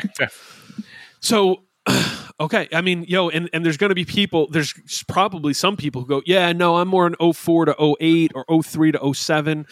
So, 1.21 1.63
okay, 2.41 2.69
I 2.73 2.81
mean, 2.81 3.05
yo, 3.09 3.29
and, 3.29 3.49
and 3.53 3.65
there's 3.65 3.77
going 3.77 3.89
to 3.91 3.95
be 3.95 4.05
people, 4.05 4.49
there's 4.51 4.75
probably 5.09 5.55
some 5.55 5.77
people 5.77 6.03
who 6.03 6.09
go, 6.09 6.23
yeah, 6.27 6.53
no, 6.53 6.77
I'm 6.77 6.89
more 6.89 7.07
in 7.07 7.33
04 7.33 7.67
to 7.67 7.97
08 8.01 8.33
or 8.35 8.63
03 8.63 8.93
to 8.93 9.15
07. 9.15 9.67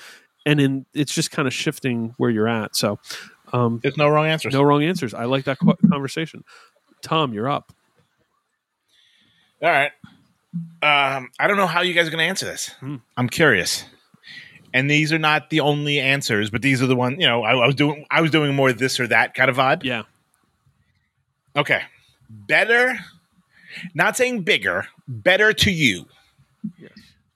And 0.46 0.60
in, 0.60 0.86
it's 0.94 1.14
just 1.14 1.30
kind 1.30 1.48
of 1.48 1.54
shifting 1.54 2.14
where 2.18 2.30
you're 2.30 2.48
at. 2.48 2.76
So, 2.76 2.98
um, 3.52 3.80
There's 3.82 3.96
no 3.96 4.08
wrong 4.08 4.26
answers. 4.26 4.52
no 4.52 4.62
wrong 4.62 4.82
answers. 4.82 5.14
I 5.14 5.24
like 5.24 5.44
that 5.44 5.58
qu- 5.58 5.76
conversation. 5.88 6.44
Tom, 7.02 7.32
you're 7.32 7.48
up. 7.48 7.72
All 9.62 9.70
right. 9.70 9.90
Um, 10.82 11.30
I 11.38 11.46
don't 11.48 11.56
know 11.56 11.66
how 11.66 11.80
you 11.82 11.94
guys 11.94 12.06
are 12.06 12.10
going 12.10 12.18
to 12.18 12.24
answer 12.28 12.46
this. 12.46 12.68
Hmm. 12.80 12.96
I'm 13.16 13.28
curious. 13.28 13.84
And 14.74 14.90
these 14.90 15.12
are 15.12 15.20
not 15.20 15.50
the 15.50 15.60
only 15.60 16.00
answers, 16.00 16.50
but 16.50 16.60
these 16.60 16.82
are 16.82 16.88
the 16.88 16.96
one. 16.96 17.20
You 17.20 17.28
know, 17.28 17.44
I, 17.44 17.52
I 17.52 17.66
was 17.66 17.76
doing. 17.76 18.04
I 18.10 18.20
was 18.20 18.32
doing 18.32 18.54
more 18.54 18.72
this 18.72 18.98
or 18.98 19.06
that 19.06 19.32
kind 19.32 19.48
of 19.48 19.56
vibe. 19.56 19.84
Yeah. 19.84 20.02
Okay. 21.56 21.80
Better. 22.28 22.98
Not 23.94 24.16
saying 24.16 24.42
bigger. 24.42 24.88
Better 25.06 25.52
to 25.52 25.70
you. 25.70 26.06
Yes. 26.78 26.90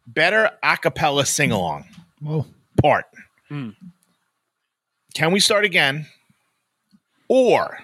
Better 0.06 0.50
a 0.62 0.76
cappella 0.76 1.24
sing 1.24 1.52
along 1.52 1.84
Whoa. 2.20 2.44
part. 2.82 3.04
Hmm. 3.48 3.70
Can 5.14 5.32
we 5.32 5.38
start 5.38 5.64
again? 5.64 6.06
Or 7.28 7.78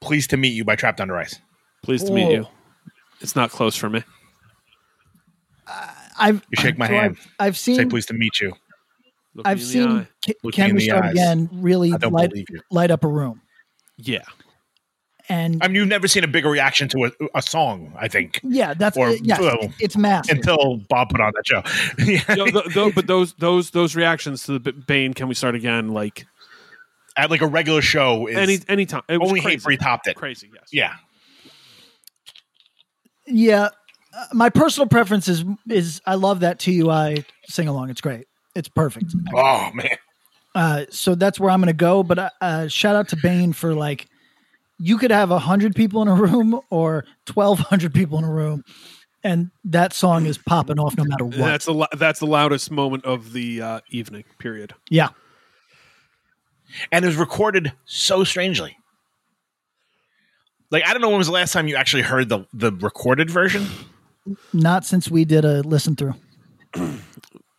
Pleased 0.00 0.30
to 0.30 0.36
Meet 0.36 0.50
You 0.50 0.64
by 0.64 0.76
Trapped 0.76 1.00
Under 1.00 1.16
Ice. 1.16 1.38
Pleased 1.82 2.06
to 2.08 2.12
meet 2.12 2.30
you. 2.30 2.46
It's 3.20 3.36
not 3.36 3.50
close 3.50 3.76
for 3.76 3.88
me. 3.88 4.02
I've 6.20 6.36
You 6.50 6.62
shake 6.62 6.78
my 6.78 6.86
so 6.86 6.92
hand. 6.94 7.16
I've, 7.18 7.46
I've 7.48 7.56
Say 7.58 7.84
pleased 7.86 8.08
to 8.08 8.14
meet 8.14 8.40
you. 8.40 8.52
Look 9.34 9.46
I've 9.46 9.62
seen 9.62 9.88
eye. 9.88 10.08
Ca- 10.26 10.34
Look 10.42 10.56
me 10.58 10.64
Can 10.64 10.74
We 10.74 10.80
Start 10.82 11.04
eyes. 11.06 11.12
Again 11.12 11.48
really 11.52 11.90
light, 11.92 12.32
light 12.70 12.90
up 12.90 13.04
a 13.04 13.08
room. 13.08 13.40
Yeah. 13.96 14.22
And 15.28 15.62
I 15.62 15.68
mean, 15.68 15.76
you've 15.76 15.86
never 15.88 16.08
seen 16.08 16.24
a 16.24 16.28
bigger 16.28 16.50
reaction 16.50 16.88
to 16.88 17.04
a, 17.04 17.10
a 17.36 17.42
song, 17.42 17.92
I 17.96 18.08
think, 18.08 18.40
yeah, 18.42 18.74
that's 18.74 18.96
or- 18.96 19.12
yes, 19.22 19.38
well, 19.38 19.58
it's 19.78 19.96
massive. 19.96 20.38
until 20.38 20.78
Bob 20.88 21.10
put 21.10 21.20
on 21.20 21.32
that 21.36 21.46
show. 21.46 21.62
Yeah. 22.04 22.34
Yo, 22.34 22.46
th- 22.46 22.74
th- 22.74 22.94
but 22.96 23.06
those 23.06 23.34
those 23.34 23.70
those 23.70 23.94
reactions 23.94 24.42
to 24.46 24.58
the 24.58 24.72
Bane, 24.72 25.14
can 25.14 25.28
we 25.28 25.34
start 25.34 25.54
again? 25.54 25.90
Like 25.90 26.26
At 27.16 27.30
like 27.30 27.42
a 27.42 27.46
regular 27.46 27.80
show, 27.82 28.26
is 28.26 28.36
any 28.36 28.58
anytime. 28.68 29.02
It 29.08 29.18
was 29.18 29.28
only 29.28 29.40
crazy. 29.40 29.54
hate 29.58 29.62
for 29.62 29.70
he 29.70 29.76
topped 29.76 30.08
it. 30.08 30.16
Crazy, 30.16 30.50
yes. 30.52 30.68
Yeah. 30.72 30.94
Yeah, 33.26 33.68
uh, 34.16 34.26
my 34.32 34.50
personal 34.50 34.88
preference 34.88 35.28
is 35.28 35.44
is 35.68 36.00
I 36.06 36.14
love 36.16 36.40
that 36.40 36.58
TUI 36.58 37.24
sing 37.44 37.68
along. 37.68 37.90
It's 37.90 38.00
great. 38.00 38.26
It's 38.54 38.68
perfect. 38.68 39.14
Oh 39.34 39.70
man. 39.72 39.96
Uh, 40.54 40.84
so 40.90 41.14
that's 41.14 41.38
where 41.38 41.50
I'm 41.50 41.60
going 41.60 41.68
to 41.68 41.72
go. 41.72 42.02
But 42.02 42.18
uh, 42.18 42.30
uh, 42.40 42.68
shout 42.68 42.96
out 42.96 43.08
to 43.10 43.16
Bane 43.16 43.52
for 43.52 43.72
like, 43.72 44.08
you 44.78 44.98
could 44.98 45.12
have 45.12 45.30
a 45.30 45.38
hundred 45.38 45.76
people 45.76 46.02
in 46.02 46.08
a 46.08 46.14
room 46.14 46.60
or 46.70 47.04
twelve 47.26 47.60
hundred 47.60 47.94
people 47.94 48.18
in 48.18 48.24
a 48.24 48.32
room, 48.32 48.64
and 49.22 49.52
that 49.64 49.92
song 49.92 50.26
is 50.26 50.38
popping 50.38 50.80
off 50.80 50.96
no 50.96 51.04
matter 51.04 51.24
what. 51.24 51.36
That's 51.36 51.66
the 51.66 51.88
that's 51.96 52.18
the 52.18 52.26
loudest 52.26 52.70
moment 52.72 53.04
of 53.04 53.32
the 53.32 53.62
uh, 53.62 53.80
evening. 53.90 54.24
Period. 54.38 54.74
yeah, 54.90 55.10
And 56.90 57.04
it 57.04 57.08
was 57.08 57.16
recorded 57.16 57.72
so 57.84 58.24
strangely. 58.24 58.76
Like 60.72 60.84
I 60.84 60.92
don't 60.92 61.00
know 61.00 61.10
when 61.10 61.18
was 61.18 61.28
the 61.28 61.32
last 61.32 61.52
time 61.52 61.68
you 61.68 61.76
actually 61.76 62.02
heard 62.02 62.28
the 62.28 62.46
the 62.52 62.72
recorded 62.72 63.30
version. 63.30 63.66
Not 64.52 64.84
since 64.84 65.10
we 65.10 65.24
did 65.24 65.44
a 65.44 65.62
listen 65.62 65.96
through. 65.96 66.14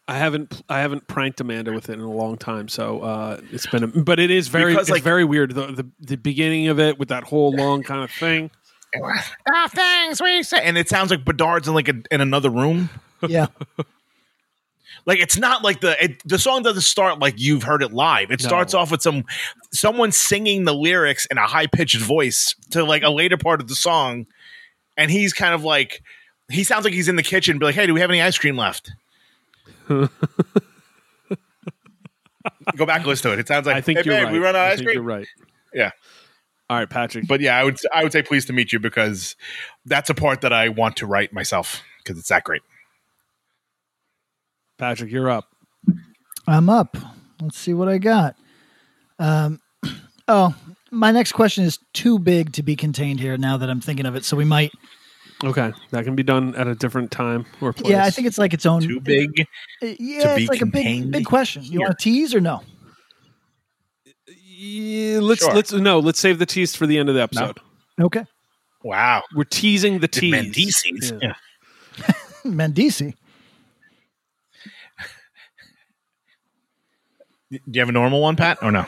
I 0.07 0.17
haven't 0.17 0.61
I 0.69 0.79
haven't 0.79 1.07
pranked 1.07 1.39
Amanda 1.41 1.71
with 1.71 1.89
it 1.89 1.93
in 1.93 1.99
a 2.01 2.09
long 2.11 2.37
time, 2.37 2.67
so 2.67 3.01
uh, 3.01 3.39
it's 3.51 3.67
been. 3.67 3.83
A, 3.83 3.87
but 3.87 4.19
it 4.19 4.29
is 4.31 4.47
very 4.49 4.73
Because, 4.73 4.87
it's 4.89 4.91
like- 4.95 5.03
very 5.03 5.23
weird. 5.23 5.53
The, 5.55 5.67
the 5.67 5.89
the 5.99 6.15
beginning 6.17 6.67
of 6.67 6.79
it 6.79 6.99
with 6.99 7.09
that 7.09 7.23
whole 7.23 7.51
long 7.53 7.83
kind 7.83 8.03
of 8.03 8.11
thing. 8.11 8.51
Ah, 9.49 9.69
thanks. 9.69 10.21
We 10.21 10.43
say, 10.43 10.59
and 10.61 10.77
it 10.77 10.89
sounds 10.89 11.11
like 11.11 11.23
Bedard's 11.23 11.65
in 11.69 11.73
like 11.73 11.87
a, 11.87 11.93
in 12.11 12.19
another 12.19 12.49
room. 12.49 12.89
Yeah, 13.25 13.47
Like 15.05 15.19
it's 15.19 15.37
not 15.37 15.63
like 15.63 15.79
the 15.79 16.03
it, 16.03 16.21
the 16.25 16.37
song 16.37 16.61
doesn't 16.63 16.81
start 16.81 17.17
like 17.19 17.35
you've 17.37 17.63
heard 17.63 17.81
it 17.83 17.93
live. 17.93 18.31
It 18.31 18.41
No. 18.43 18.47
starts 18.47 18.73
off 18.73 18.91
with 18.91 19.01
some 19.01 19.23
someone 19.71 20.11
singing 20.11 20.65
the 20.65 20.73
lyrics 20.73 21.25
in 21.27 21.37
a 21.37 21.47
high 21.47 21.67
pitched 21.67 22.01
voice 22.01 22.53
to 22.71 22.83
like 22.83 23.01
a 23.03 23.09
later 23.09 23.37
part 23.37 23.61
of 23.61 23.67
the 23.69 23.75
song, 23.75 24.27
and 24.97 25.09
he's 25.09 25.31
kind 25.33 25.53
of 25.55 25.63
like 25.63 26.03
he 26.51 26.63
sounds 26.63 26.85
like 26.85 26.93
he's 26.93 27.07
in 27.07 27.15
the 27.15 27.23
kitchen, 27.23 27.59
be 27.59 27.65
like, 27.65 27.75
"Hey, 27.75 27.87
do 27.87 27.93
we 27.93 28.01
have 28.01 28.09
any 28.09 28.21
ice 28.21 28.37
cream 28.37 28.57
left?" 28.57 28.91
Go 29.87 30.07
back 32.85 32.97
and 32.97 33.05
listen 33.07 33.29
to 33.29 33.33
it. 33.33 33.39
It 33.39 33.47
sounds 33.47 33.65
like 33.67 33.75
I 33.75 33.81
think 33.81 33.99
"Hey, 33.99 34.03
you're 34.05 34.15
babe, 34.15 34.23
right. 34.25 34.33
We 34.33 34.39
run 34.39 34.55
out 34.55 34.67
of 34.67 34.73
ice 34.73 34.81
cream. 34.81 34.95
You're 34.95 35.03
right. 35.03 35.27
Yeah, 35.73 35.91
All 36.69 36.77
right, 36.77 36.89
Patrick. 36.89 37.27
but 37.27 37.39
yeah, 37.41 37.57
I 37.57 37.63
would 37.63 37.77
I 37.93 38.03
would 38.03 38.11
say 38.11 38.21
pleased 38.21 38.47
to 38.47 38.53
meet 38.53 38.73
you 38.73 38.79
because 38.79 39.35
that's 39.85 40.09
a 40.09 40.13
part 40.13 40.41
that 40.41 40.51
I 40.51 40.69
want 40.69 40.97
to 40.97 41.05
write 41.05 41.31
myself 41.33 41.81
because 42.03 42.17
it's 42.19 42.29
that 42.29 42.43
great. 42.43 42.61
Patrick, 44.77 45.11
you're 45.11 45.29
up. 45.29 45.45
I'm 46.47 46.69
up. 46.69 46.97
Let's 47.41 47.57
see 47.57 47.73
what 47.73 47.87
I 47.87 47.99
got. 47.99 48.35
Um, 49.19 49.59
oh, 50.27 50.55
my 50.89 51.11
next 51.11 51.31
question 51.33 51.63
is 51.63 51.79
too 51.93 52.19
big 52.19 52.51
to 52.53 52.63
be 52.63 52.75
contained 52.75 53.19
here. 53.19 53.37
Now 53.37 53.57
that 53.57 53.69
I'm 53.69 53.81
thinking 53.81 54.05
of 54.05 54.15
it, 54.15 54.25
so 54.25 54.35
we 54.35 54.45
might. 54.45 54.71
Okay, 55.43 55.73
that 55.89 56.05
can 56.05 56.15
be 56.15 56.21
done 56.23 56.55
at 56.55 56.67
a 56.67 56.75
different 56.75 57.09
time 57.11 57.45
or 57.61 57.73
place. 57.73 57.91
Yeah, 57.91 58.05
I 58.05 58.11
think 58.11 58.27
it's 58.27 58.37
like 58.37 58.53
its 58.53 58.65
own. 58.65 58.81
Too 58.81 58.99
big. 58.99 59.47
Yeah, 59.81 60.35
be 60.35 60.43
it's 60.43 60.49
like 60.49 60.61
a 60.61 60.65
big, 60.67 61.11
big 61.11 61.25
question. 61.25 61.63
You 61.63 61.71
here. 61.71 61.79
want 61.81 61.97
to 61.97 62.03
tease 62.03 62.35
or 62.35 62.41
no? 62.41 62.61
Yeah, 64.27 65.19
let's 65.19 65.43
Sure. 65.43 65.53
let's 65.55 65.73
no, 65.73 65.97
let's 65.99 66.19
save 66.19 66.37
the 66.37 66.45
tease 66.45 66.75
for 66.75 66.85
the 66.85 66.97
end 66.99 67.09
of 67.09 67.15
the 67.15 67.21
episode. 67.21 67.59
Okay, 67.99 68.23
Wow, 68.83 69.23
We're 69.35 69.43
teasing 69.43 69.95
the 69.95 69.99
the 70.01 70.07
tease. 70.07 70.33
Mendices. 70.35 71.21
Yeah. 71.21 71.33
Yeah. 71.97 72.13
Mendici. 72.51 73.11
Do 77.51 77.59
you 77.71 77.79
have 77.81 77.89
a 77.89 77.91
normal 77.91 78.21
one, 78.21 78.35
Pat, 78.35 78.59
or 78.61 78.71
no? 78.71 78.85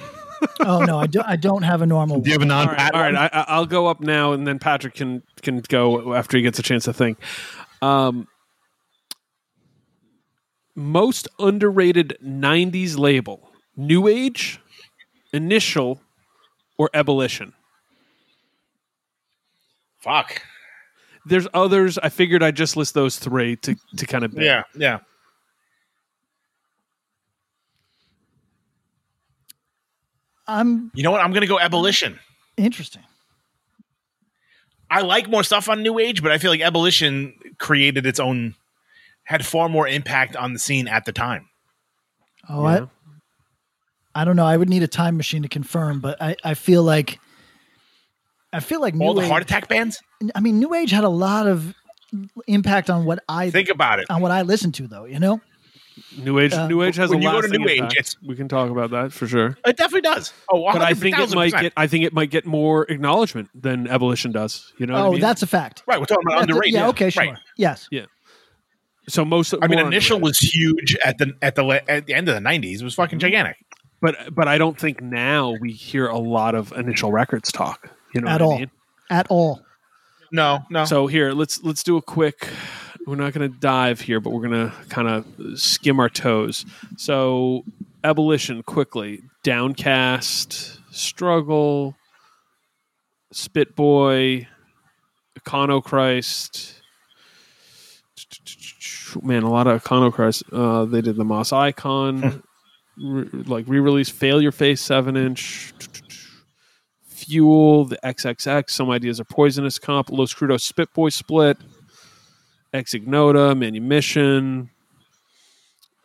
Oh 0.60 0.84
no, 0.86 1.00
I 1.00 1.08
don't. 1.08 1.28
I 1.28 1.36
don't 1.36 1.64
have 1.64 1.82
a 1.82 1.86
normal. 1.86 2.20
Do 2.22 2.30
you 2.30 2.34
have 2.34 2.42
a 2.42 2.46
All 2.52 2.66
non 2.66 2.68
right, 2.68 2.78
Pat? 2.78 2.94
all 2.96 3.02
right. 3.02 3.16
I, 3.16 3.30
I- 3.32 3.46
I'll 3.50 3.66
go 3.66 3.88
up 3.88 4.00
now, 4.02 4.34
and 4.34 4.46
then 4.48 4.60
Patrick 4.60 4.94
can 4.94 5.24
can 5.42 5.62
go 5.70 6.14
after 6.14 6.38
he 6.38 6.44
gets 6.44 6.60
a 6.60 6.64
chance 6.64 6.86
to 6.86 6.94
think. 6.94 7.18
Um, 7.82 8.28
most 10.76 11.28
underrated 11.40 12.18
'90s 12.24 12.98
label: 12.98 13.52
New 13.78 14.08
Age, 14.08 14.60
Initial, 15.34 16.02
or 16.78 16.90
Ebullition. 16.94 17.54
Fuck. 20.00 20.42
There's 21.26 21.48
others. 21.54 21.98
I 21.98 22.10
figured 22.10 22.44
I'd 22.44 22.56
just 22.56 22.76
list 22.76 22.94
those 22.94 23.18
three 23.18 23.56
to 23.58 23.76
to 23.98 24.06
kind 24.06 24.24
of 24.26 24.34
Yeah, 24.34 24.64
yeah. 24.76 25.00
I'm 30.48 30.92
You 30.94 31.04
know 31.04 31.12
what? 31.12 31.22
I'm 31.22 31.32
gonna 31.34 31.48
go 31.48 31.58
Ebullition. 31.58 32.20
interesting. 32.58 33.04
I 34.90 35.02
like 35.02 35.28
more 35.28 35.44
stuff 35.44 35.70
on 35.70 35.82
New 35.82 35.98
Age, 36.00 36.22
but 36.22 36.32
I 36.32 36.38
feel 36.38 36.52
like 36.52 36.62
Ebullition 36.62 37.34
created 37.58 38.06
its 38.06 38.20
own, 38.20 38.54
had 39.24 39.44
far 39.46 39.68
more 39.68 39.88
impact 39.88 40.36
on 40.36 40.54
the 40.54 40.60
scene 40.60 40.88
at 40.88 41.06
the 41.06 41.12
time. 41.12 41.50
Oh, 42.48 42.64
Yeah. 42.70 42.86
I, 44.16 44.22
I 44.22 44.26
don't 44.26 44.36
know. 44.36 44.46
I 44.46 44.56
would 44.56 44.70
need 44.70 44.84
a 44.84 44.88
time 44.88 45.18
machine 45.18 45.42
to 45.42 45.48
confirm, 45.48 46.00
but 46.00 46.22
I, 46.22 46.36
I 46.44 46.54
feel 46.54 46.84
like 46.84 47.20
I 48.52 48.60
feel 48.60 48.80
like 48.82 48.94
All 49.00 49.14
New 49.16 49.22
the 49.22 49.26
Age, 49.26 49.32
heart 49.32 49.42
attack 49.42 49.68
bands. 49.68 50.00
I 50.36 50.40
mean, 50.40 50.60
New 50.60 50.76
Age 50.76 50.92
had 50.92 51.04
a 51.04 51.10
lot 51.10 51.48
of 51.48 51.74
impact 52.46 52.92
on 52.92 53.06
what 53.06 53.24
I 53.28 53.50
Think 53.50 53.70
about 53.70 53.98
it. 54.00 54.06
on 54.12 54.22
what 54.22 54.30
I 54.30 54.44
listen 54.44 54.72
to, 54.74 54.86
though. 54.88 55.06
You 55.06 55.20
know, 55.20 55.42
New 56.18 56.40
Age, 56.40 56.54
Uh, 56.54 56.68
New 56.68 56.82
Age 56.84 56.96
has 56.96 57.10
when 57.10 57.20
a 57.20 57.22
you 57.22 57.28
go 57.30 57.34
to 57.42 57.48
lasting 57.48 57.62
New 57.62 57.70
Age, 57.70 57.78
impact. 57.80 57.94
it's- 57.94 58.16
we 58.26 58.36
can 58.36 58.48
talk 58.48 58.70
about 58.70 58.92
that 58.92 59.12
for 59.14 59.28
sure. 59.28 59.58
It 59.66 59.78
definitely 59.78 60.02
does. 60.02 60.34
Oh, 60.52 60.72
But 60.72 60.82
I 60.82 60.94
think 60.94 61.18
it 61.18 61.30
might 61.36 61.52
100,000%. 61.54 61.62
get. 61.62 61.74
I 61.78 61.88
think 61.88 62.04
it 62.06 62.14
might 62.14 62.30
get 62.30 62.46
more 62.46 62.84
acknowledgement 62.90 63.50
than 63.60 63.88
Ebullition 63.88 64.32
does. 64.32 64.74
You 64.78 64.86
know? 64.88 64.94
what 64.94 65.00
I 65.00 65.06
oh, 65.06 65.12
mean? 65.12 65.22
that's 65.22 65.42
a 65.44 65.48
fact. 65.48 65.84
right. 65.88 66.00
We're 66.00 66.06
talking 66.06 66.24
about 66.28 66.40
That's 66.40 66.50
a- 66.52 66.54
underrated. 66.54 66.74
yeah, 66.74 66.88
okay, 66.90 67.10
sure. 67.10 67.24
Right. 67.26 67.38
Yes, 67.58 67.88
yeah. 67.92 68.06
So 69.10 69.26
most. 69.26 69.54
I 69.62 69.68
mean, 69.68 69.80
initial 69.80 70.16
underrated. 70.18 70.22
was 70.24 70.38
huge 70.40 70.96
at 71.04 71.18
the 71.18 71.34
at 71.42 71.56
the 71.56 71.66
at 71.90 72.06
the 72.06 72.14
end 72.14 72.30
of 72.30 72.36
the 72.36 72.42
'90s. 72.42 72.80
It 72.82 72.84
was 72.84 72.96
fucking 72.96 73.20
gigantic. 73.20 73.58
but 74.02 74.34
but 74.34 74.48
I 74.48 74.58
don't 74.58 74.78
think 74.80 75.02
now 75.02 75.56
we 75.60 75.72
hear 75.74 76.08
a 76.08 76.18
lot 76.18 76.56
of 76.56 76.72
initial 76.74 77.12
records 77.12 77.52
talk. 77.52 77.90
You 78.16 78.22
know 78.22 78.30
at 78.30 78.40
what 78.40 78.42
I 78.42 78.46
all, 78.46 78.60
mean? 78.60 78.72
at 79.10 79.28
all. 79.30 79.62
No, 80.34 80.66
no. 80.72 80.84
So 80.84 81.06
here, 81.06 81.32
let's 81.32 81.64
let's 81.64 81.84
do 81.84 81.96
a 81.96 82.02
quick. 82.02 82.50
We're 83.06 83.16
not 83.16 83.34
going 83.34 83.52
to 83.52 83.60
dive 83.60 84.02
here, 84.02 84.20
but 84.20 84.32
we're 84.32 84.48
going 84.48 84.70
to 84.70 84.74
kind 84.90 85.08
of 85.08 85.60
skim 85.60 86.00
our 86.00 86.10
toes. 86.10 86.66
So, 86.98 87.64
Ebullition 88.04 88.64
quickly. 88.64 89.22
Downcast, 89.44 90.80
struggle, 90.92 91.96
spit 93.32 93.76
boy, 93.76 94.48
Econochrist. 95.38 96.76
Man, 99.22 99.44
a 99.44 99.52
lot 99.52 99.68
of 99.68 99.84
Econochrist. 99.84 100.44
Uh, 100.52 100.86
they 100.86 101.02
did 101.02 101.18
the 101.18 101.26
Moss 101.26 101.52
Icon, 101.54 102.42
re- 102.98 103.30
like 103.46 103.66
re-release 103.68 104.10
Failure 104.10 104.52
Face 104.52 104.82
seven 104.82 105.16
inch. 105.16 105.74
Fuel, 107.34 107.86
the 107.86 107.98
XXX, 108.04 108.70
Some 108.70 108.92
Ideas 108.92 109.20
Are 109.20 109.24
Poisonous 109.24 109.80
comp, 109.80 110.12
Los 110.12 110.36
Crudos 110.36 110.62
Spit 110.62 110.94
Boy 110.94 111.10
Split, 111.10 111.58
Exignota, 112.76 113.58
Manumission, 113.58 114.70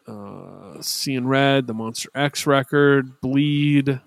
uh, 0.07 0.81
Seeing 0.81 1.27
Red, 1.27 1.67
the 1.67 1.75
Monster 1.75 2.09
X 2.15 2.47
record, 2.47 3.21
Bleed, 3.21 4.01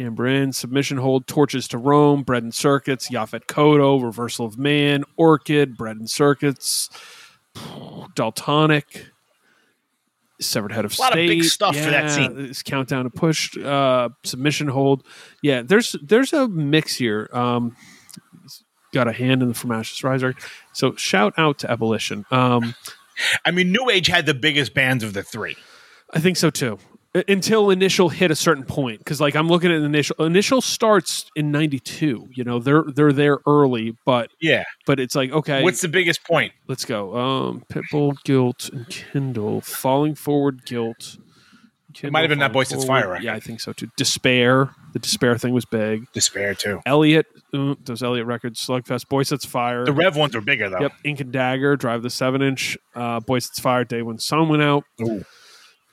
Amber 0.00 0.26
Inn, 0.26 0.52
Submission 0.52 0.98
Hold, 0.98 1.28
Torches 1.28 1.68
to 1.68 1.78
Rome, 1.78 2.24
Bread 2.24 2.42
and 2.42 2.52
Circuits, 2.52 3.08
Yaphet 3.08 3.46
Kotto, 3.46 4.02
Reversal 4.02 4.46
of 4.46 4.58
Man, 4.58 5.04
Orchid, 5.16 5.76
Bread 5.76 5.96
and 5.96 6.10
Circuits, 6.10 6.90
Daltonic, 7.54 9.10
Severed 10.40 10.72
Head 10.72 10.84
of 10.84 10.94
state. 10.94 11.02
A 11.02 11.04
lot 11.04 11.12
of 11.12 11.16
big 11.16 11.44
stuff 11.44 11.76
for 11.76 11.90
that 11.90 12.04
yeah, 12.04 12.08
scene. 12.08 12.46
It's 12.46 12.62
Countdown 12.62 13.04
to 13.04 13.10
Push, 13.10 13.56
uh, 13.58 14.08
Submission 14.24 14.68
Hold. 14.68 15.04
Yeah, 15.42 15.62
there's 15.62 15.96
there's 16.02 16.32
a 16.32 16.48
mix 16.48 16.96
here. 16.96 17.28
Um, 17.32 17.76
got 18.92 19.08
a 19.08 19.12
hand 19.12 19.42
in 19.42 19.48
the 19.48 19.54
From 19.54 19.72
Ashes 19.72 20.02
Rise 20.02 20.22
record. 20.22 20.42
So 20.72 20.94
shout 20.96 21.34
out 21.36 21.58
to 21.60 21.70
Ebullition. 21.70 22.24
Um, 22.30 22.74
I 23.44 23.50
mean, 23.50 23.70
New 23.72 23.90
Age 23.90 24.06
had 24.06 24.26
the 24.26 24.34
biggest 24.34 24.74
bands 24.74 25.04
of 25.04 25.12
the 25.12 25.22
three. 25.22 25.56
I 26.12 26.20
think 26.20 26.36
so 26.36 26.50
too. 26.50 26.78
I- 27.14 27.24
Until 27.26 27.70
initial 27.70 28.08
hit 28.08 28.30
a 28.30 28.36
certain 28.36 28.62
point, 28.64 28.98
because 28.98 29.20
like 29.20 29.34
I'm 29.34 29.48
looking 29.48 29.72
at 29.72 29.82
initial. 29.82 30.14
Initial 30.24 30.60
starts 30.60 31.28
in 31.34 31.50
'92. 31.50 32.28
You 32.34 32.44
know 32.44 32.60
they're 32.60 32.84
they're 32.86 33.12
there 33.12 33.38
early, 33.46 33.96
but 34.06 34.30
Yeah. 34.40 34.62
but 34.86 35.00
it's 35.00 35.14
like 35.16 35.32
okay, 35.32 35.62
What's 35.64 35.80
the 35.80 35.88
biggest 35.88 36.22
point? 36.24 36.52
let's 36.68 36.84
go. 36.84 37.16
Um, 37.16 37.64
Pitbull, 37.72 38.14
Guilt, 38.24 38.70
and 38.72 38.88
Kindle, 38.88 39.60
Falling 39.60 40.14
Forward, 40.14 40.64
Guilt. 40.64 41.16
It 42.00 42.12
might 42.12 42.20
have 42.20 42.28
been 42.28 42.38
That 42.38 42.52
Boy 42.52 42.62
Sets 42.62 42.84
Fire 42.84 43.08
record. 43.10 43.24
Yeah, 43.24 43.34
I 43.34 43.40
think 43.40 43.60
so 43.60 43.72
too. 43.72 43.88
Despair. 43.96 44.70
The 44.92 45.00
Despair 45.00 45.36
thing 45.36 45.52
was 45.52 45.64
big. 45.64 46.04
Despair 46.12 46.54
too. 46.54 46.80
Elliot, 46.86 47.26
uh, 47.52 47.74
those 47.84 48.00
Elliot 48.04 48.26
records, 48.26 48.64
Slugfest, 48.64 49.08
Boy 49.08 49.24
Sets 49.24 49.44
Fire. 49.44 49.84
The 49.84 49.92
Rev 49.92 50.14
ones 50.16 50.36
were 50.36 50.40
bigger 50.40 50.68
though. 50.70 50.80
Yep, 50.80 50.92
Ink 51.02 51.20
and 51.20 51.32
Dagger, 51.32 51.74
Drive 51.76 52.02
the 52.02 52.10
Seven 52.10 52.40
Inch, 52.42 52.78
uh, 52.94 53.18
Boy 53.18 53.40
Sets 53.40 53.58
Fire, 53.58 53.82
Day 53.82 54.02
When 54.02 54.18
Sun 54.20 54.48
Went 54.48 54.62
Out, 54.62 54.84
Ooh. 55.02 55.24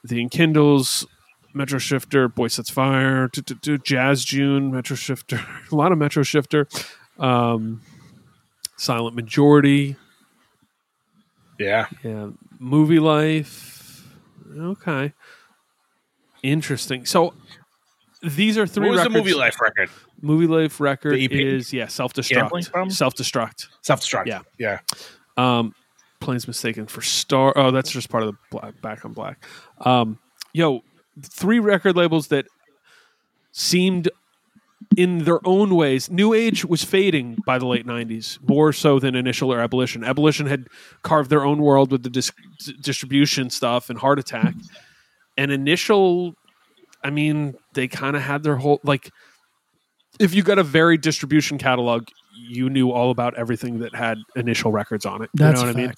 The 0.03 0.23
Enkindels, 0.25 1.05
Metro 1.53 1.79
Shifter, 1.79 2.27
Boy 2.27 2.47
Sets 2.47 2.69
Fire, 2.69 3.29
Jazz 3.83 4.23
June, 4.23 4.71
Metroschifter, 4.71 5.43
a 5.71 5.75
lot 5.75 5.91
of 5.91 5.97
Metroschifter, 5.97 6.65
um, 7.19 7.81
Silent 8.77 9.15
Majority, 9.15 9.95
Yeah. 11.59 11.87
yeah, 12.03 12.29
Movie 12.59 12.99
Life. 12.99 14.05
Okay, 14.57 15.13
interesting. 16.43 17.05
So 17.05 17.33
these 18.23 18.57
are 18.57 18.65
three. 18.65 18.87
What 18.87 18.91
was 18.91 18.97
records. 18.99 19.13
the 19.13 19.19
movie 19.19 19.33
life 19.33 19.59
record? 19.61 19.89
Movie 20.21 20.47
Life 20.47 20.79
record 20.79 21.15
is 21.19 21.73
yeah, 21.73 21.87
self 21.87 22.13
destruct. 22.13 22.91
self 22.91 23.13
destruct. 23.15 23.67
Self 23.81 24.01
destruct. 24.01 24.25
Yeah. 24.27 24.41
Yeah. 24.57 24.79
Um, 25.35 25.75
Planes 26.19 26.47
mistaken 26.47 26.87
for 26.87 27.01
Star. 27.01 27.53
Oh, 27.55 27.71
that's 27.71 27.91
just 27.91 28.09
part 28.09 28.23
of 28.23 28.33
the 28.33 28.37
black, 28.51 28.81
back 28.81 29.05
on 29.05 29.13
black. 29.13 29.45
Um, 29.79 30.19
yo, 30.53 30.81
three 31.21 31.59
record 31.59 31.95
labels 31.95 32.27
that 32.27 32.47
seemed 33.51 34.09
in 34.95 35.19
their 35.25 35.45
own 35.45 35.75
ways. 35.75 36.09
New 36.09 36.33
Age 36.33 36.65
was 36.65 36.83
fading 36.83 37.37
by 37.45 37.57
the 37.57 37.65
late 37.65 37.85
'90s, 37.85 38.39
more 38.47 38.73
so 38.73 38.99
than 38.99 39.15
Initial 39.15 39.51
or 39.51 39.59
Ebullition. 39.59 40.03
Ebullition 40.03 40.47
had 40.47 40.67
carved 41.03 41.29
their 41.29 41.43
own 41.45 41.61
world 41.61 41.91
with 41.91 42.03
the 42.03 42.09
dis- 42.09 42.31
distribution 42.81 43.49
stuff 43.49 43.89
and 43.89 43.99
Heart 43.99 44.19
Attack, 44.19 44.55
and 45.37 45.51
Initial. 45.51 46.35
I 47.03 47.09
mean, 47.09 47.55
they 47.73 47.87
kind 47.87 48.15
of 48.15 48.21
had 48.21 48.43
their 48.43 48.57
whole 48.57 48.79
like. 48.83 49.11
If 50.19 50.33
you 50.33 50.41
got 50.41 50.57
a 50.57 50.63
very 50.63 50.97
distribution 50.97 51.59
catalog, 51.59 52.07
you 52.37 52.69
knew 52.69 52.91
all 52.91 53.11
about 53.11 53.37
everything 53.37 53.79
that 53.79 53.95
had 53.95 54.17
initial 54.35 54.71
records 54.71 55.05
on 55.05 55.23
it. 55.23 55.29
That's 55.33 55.59
you 55.59 55.65
know 55.65 55.73
what 55.73 55.79
I 55.79 55.85
mean? 55.87 55.93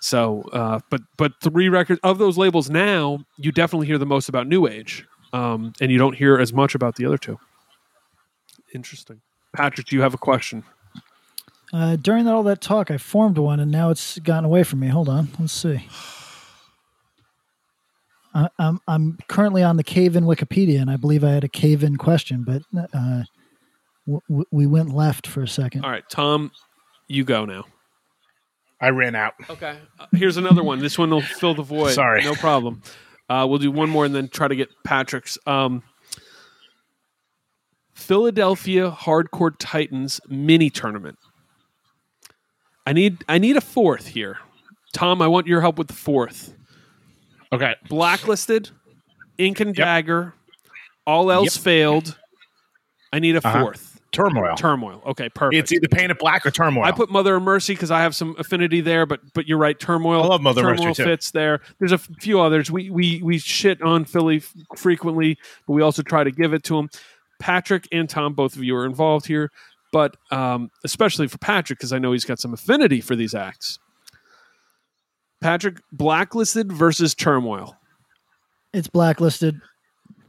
So, 0.00 0.42
uh, 0.52 0.80
but 0.90 1.02
but 1.16 1.32
three 1.40 1.68
records 1.68 2.00
of 2.02 2.18
those 2.18 2.36
labels 2.36 2.68
now, 2.68 3.24
you 3.36 3.52
definitely 3.52 3.86
hear 3.86 3.98
the 3.98 4.06
most 4.06 4.28
about 4.28 4.46
New 4.46 4.66
Age, 4.66 5.06
um, 5.32 5.72
and 5.80 5.92
you 5.92 5.98
don't 5.98 6.14
hear 6.14 6.38
as 6.38 6.52
much 6.52 6.74
about 6.74 6.96
the 6.96 7.06
other 7.06 7.18
two. 7.18 7.38
Interesting, 8.74 9.20
Patrick. 9.54 9.86
Do 9.86 9.96
you 9.96 10.02
have 10.02 10.14
a 10.14 10.18
question? 10.18 10.64
Uh, 11.72 11.96
during 11.96 12.26
all 12.28 12.42
that 12.42 12.60
talk, 12.60 12.90
I 12.90 12.98
formed 12.98 13.38
one, 13.38 13.60
and 13.60 13.70
now 13.70 13.90
it's 13.90 14.18
gotten 14.18 14.44
away 14.44 14.62
from 14.62 14.80
me. 14.80 14.88
Hold 14.88 15.08
on, 15.08 15.28
let's 15.38 15.52
see. 15.52 15.86
I, 18.34 18.48
I'm 18.58 18.80
I'm 18.88 19.18
currently 19.28 19.62
on 19.62 19.76
the 19.76 19.84
cave 19.84 20.16
in 20.16 20.24
Wikipedia, 20.24 20.80
and 20.80 20.90
I 20.90 20.96
believe 20.96 21.22
I 21.22 21.30
had 21.30 21.44
a 21.44 21.48
cave 21.48 21.82
in 21.82 21.96
question, 21.96 22.44
but 22.44 22.62
uh, 22.92 23.22
w- 24.06 24.20
w- 24.28 24.46
we 24.50 24.66
went 24.66 24.90
left 24.94 25.26
for 25.26 25.42
a 25.42 25.48
second. 25.48 25.84
All 25.84 25.90
right, 25.90 26.08
Tom, 26.10 26.50
you 27.08 27.24
go 27.24 27.44
now. 27.44 27.64
I 28.80 28.88
ran 28.90 29.14
out. 29.14 29.34
Okay. 29.48 29.78
Uh, 30.00 30.06
here's 30.12 30.36
another 30.36 30.62
one. 30.62 30.80
This 30.80 30.98
one 30.98 31.10
will 31.10 31.20
fill 31.22 31.54
the 31.54 31.62
void. 31.62 31.92
Sorry. 31.92 32.22
no 32.24 32.34
problem. 32.34 32.82
Uh, 33.30 33.46
we'll 33.48 33.58
do 33.60 33.70
one 33.70 33.88
more 33.88 34.04
and 34.04 34.14
then 34.14 34.28
try 34.28 34.48
to 34.48 34.56
get 34.56 34.68
Patrick's. 34.84 35.38
Um, 35.46 35.82
Philadelphia 37.94 38.90
Hardcore 38.90 39.54
Titans 39.58 40.20
mini 40.28 40.70
tournament. 40.70 41.18
I 42.86 42.92
need 42.92 43.24
I 43.28 43.38
need 43.38 43.56
a 43.56 43.60
fourth 43.60 44.08
here. 44.08 44.38
Tom, 44.92 45.22
I 45.22 45.28
want 45.28 45.46
your 45.46 45.60
help 45.60 45.78
with 45.78 45.86
the 45.86 45.94
fourth. 45.94 46.54
Okay. 47.52 47.76
Blacklisted, 47.88 48.70
Ink 49.38 49.60
and 49.60 49.74
Dagger, 49.74 50.34
all 51.06 51.30
else 51.30 51.56
Yep. 51.56 51.62
failed. 51.64 52.18
I 53.12 53.18
need 53.20 53.36
a 53.36 53.46
Uh-huh. 53.46 53.58
Fourth. 54.14 54.28
Turmoil. 54.32 54.56
Turmoil. 54.56 55.02
Okay, 55.06 55.28
perfect. 55.28 55.58
It's 55.58 55.72
either 55.72 55.88
Painted 55.88 56.18
Black 56.18 56.44
or 56.44 56.50
Turmoil. 56.50 56.84
I 56.84 56.92
put 56.92 57.10
Mother 57.10 57.36
of 57.36 57.42
Mercy 57.42 57.74
because 57.74 57.90
I 57.90 58.00
have 58.00 58.14
some 58.14 58.34
affinity 58.38 58.80
there, 58.80 59.06
but 59.06 59.20
but 59.34 59.46
you're 59.48 59.58
right. 59.58 59.78
Turmoil. 59.78 60.22
I 60.22 60.26
love 60.26 60.40
Mother 60.42 60.60
of 60.62 60.66
Mercy, 60.66 60.78
Turmoil 60.82 60.94
too. 60.94 61.04
fits 61.04 61.30
there. 61.30 61.60
There's 61.78 61.92
a 61.92 61.96
f- 61.96 62.08
few 62.20 62.40
others. 62.40 62.70
We 62.70 62.90
we 62.90 63.20
we 63.22 63.38
shit 63.38 63.80
on 63.82 64.04
Philly 64.04 64.36
f- 64.38 64.54
frequently, 64.76 65.38
but 65.66 65.72
we 65.74 65.82
also 65.82 66.02
try 66.02 66.24
to 66.24 66.30
give 66.30 66.52
it 66.52 66.62
to 66.64 66.76
them. 66.76 66.88
Patrick 67.40 67.88
and 67.90 68.08
Tom, 68.08 68.34
both 68.34 68.54
of 68.56 68.62
you 68.62 68.76
are 68.76 68.84
involved 68.86 69.26
here, 69.26 69.50
but 69.92 70.16
um, 70.30 70.70
especially 70.84 71.26
for 71.26 71.38
Patrick 71.38 71.78
because 71.78 71.92
I 71.92 71.98
know 71.98 72.12
he's 72.12 72.24
got 72.24 72.38
some 72.38 72.52
affinity 72.54 73.00
for 73.00 73.16
these 73.16 73.34
acts. 73.34 73.78
Patrick, 75.40 75.78
blacklisted 75.90 76.70
versus 76.72 77.14
turmoil. 77.16 77.76
It's 78.72 78.86
blacklisted. 78.88 79.60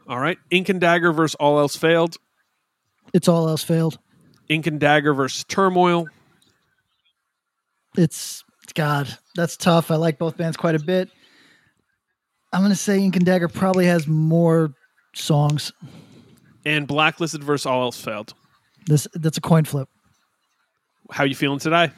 All 0.07 0.19
right, 0.19 0.38
Ink 0.49 0.69
and 0.69 0.81
Dagger 0.81 1.14
versus 1.14 1.35
All 1.35 1.60
Else 1.60 1.76
Failed. 1.76 2.18
It's 3.14 3.27
all 3.27 3.48
else 3.48 3.64
failed. 3.64 3.99
Ink 4.49 4.68
and 4.68 4.80
Dagger 4.80 5.14
versus 5.14 5.44
Turmoil. 5.45 6.07
It's 7.95 8.44
God. 8.73 9.18
That's 9.35 9.56
tough. 9.56 9.91
I 9.91 9.95
like 9.95 10.18
both 10.18 10.35
bands 10.38 10.57
quite 10.57 10.76
a 10.76 10.80
bit. 10.80 11.10
I'm 12.52 12.61
gonna 12.61 12.76
say 12.76 12.99
Ink 12.99 13.15
and 13.15 13.26
Dagger 13.26 13.48
probably 13.48 13.85
has 13.85 14.07
more 14.07 14.73
songs. 15.14 15.72
And 16.65 16.88
blacklisted 16.88 17.44
versus 17.44 17.65
All 17.65 17.81
Else 17.81 17.99
Failed. 17.99 18.34
This 18.85 19.07
that's 19.14 19.38
a 19.38 19.41
coin 19.41 19.65
flip. 19.65 19.90
How 21.11 21.23
are 21.23 21.27
you 21.27 21.35
feeling 21.35 21.60
today? 21.60 21.91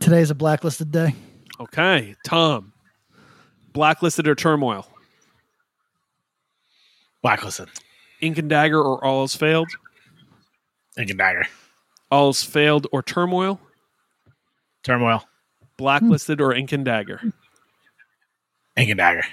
Today's 0.00 0.30
a 0.30 0.34
blacklisted 0.34 0.90
day. 0.90 1.14
Okay, 1.60 2.14
Tom. 2.24 2.72
Blacklisted 3.72 4.26
or 4.26 4.34
turmoil? 4.34 4.86
Blacklisted. 7.22 7.68
Ink 8.20 8.38
and 8.38 8.48
Dagger 8.48 8.80
or 8.80 9.04
All 9.04 9.20
Else 9.20 9.36
Failed? 9.36 9.68
Ink 10.98 11.10
and 11.10 11.18
Dagger. 11.18 11.46
All's 12.10 12.42
failed 12.42 12.86
or 12.92 13.02
turmoil, 13.02 13.60
Turmoil. 14.84 15.24
blacklisted 15.76 16.40
or 16.40 16.54
ink 16.54 16.70
and 16.70 16.84
dagger. 16.84 17.20
Ink 18.76 18.90
and 18.90 18.98
Dagger. 18.98 19.24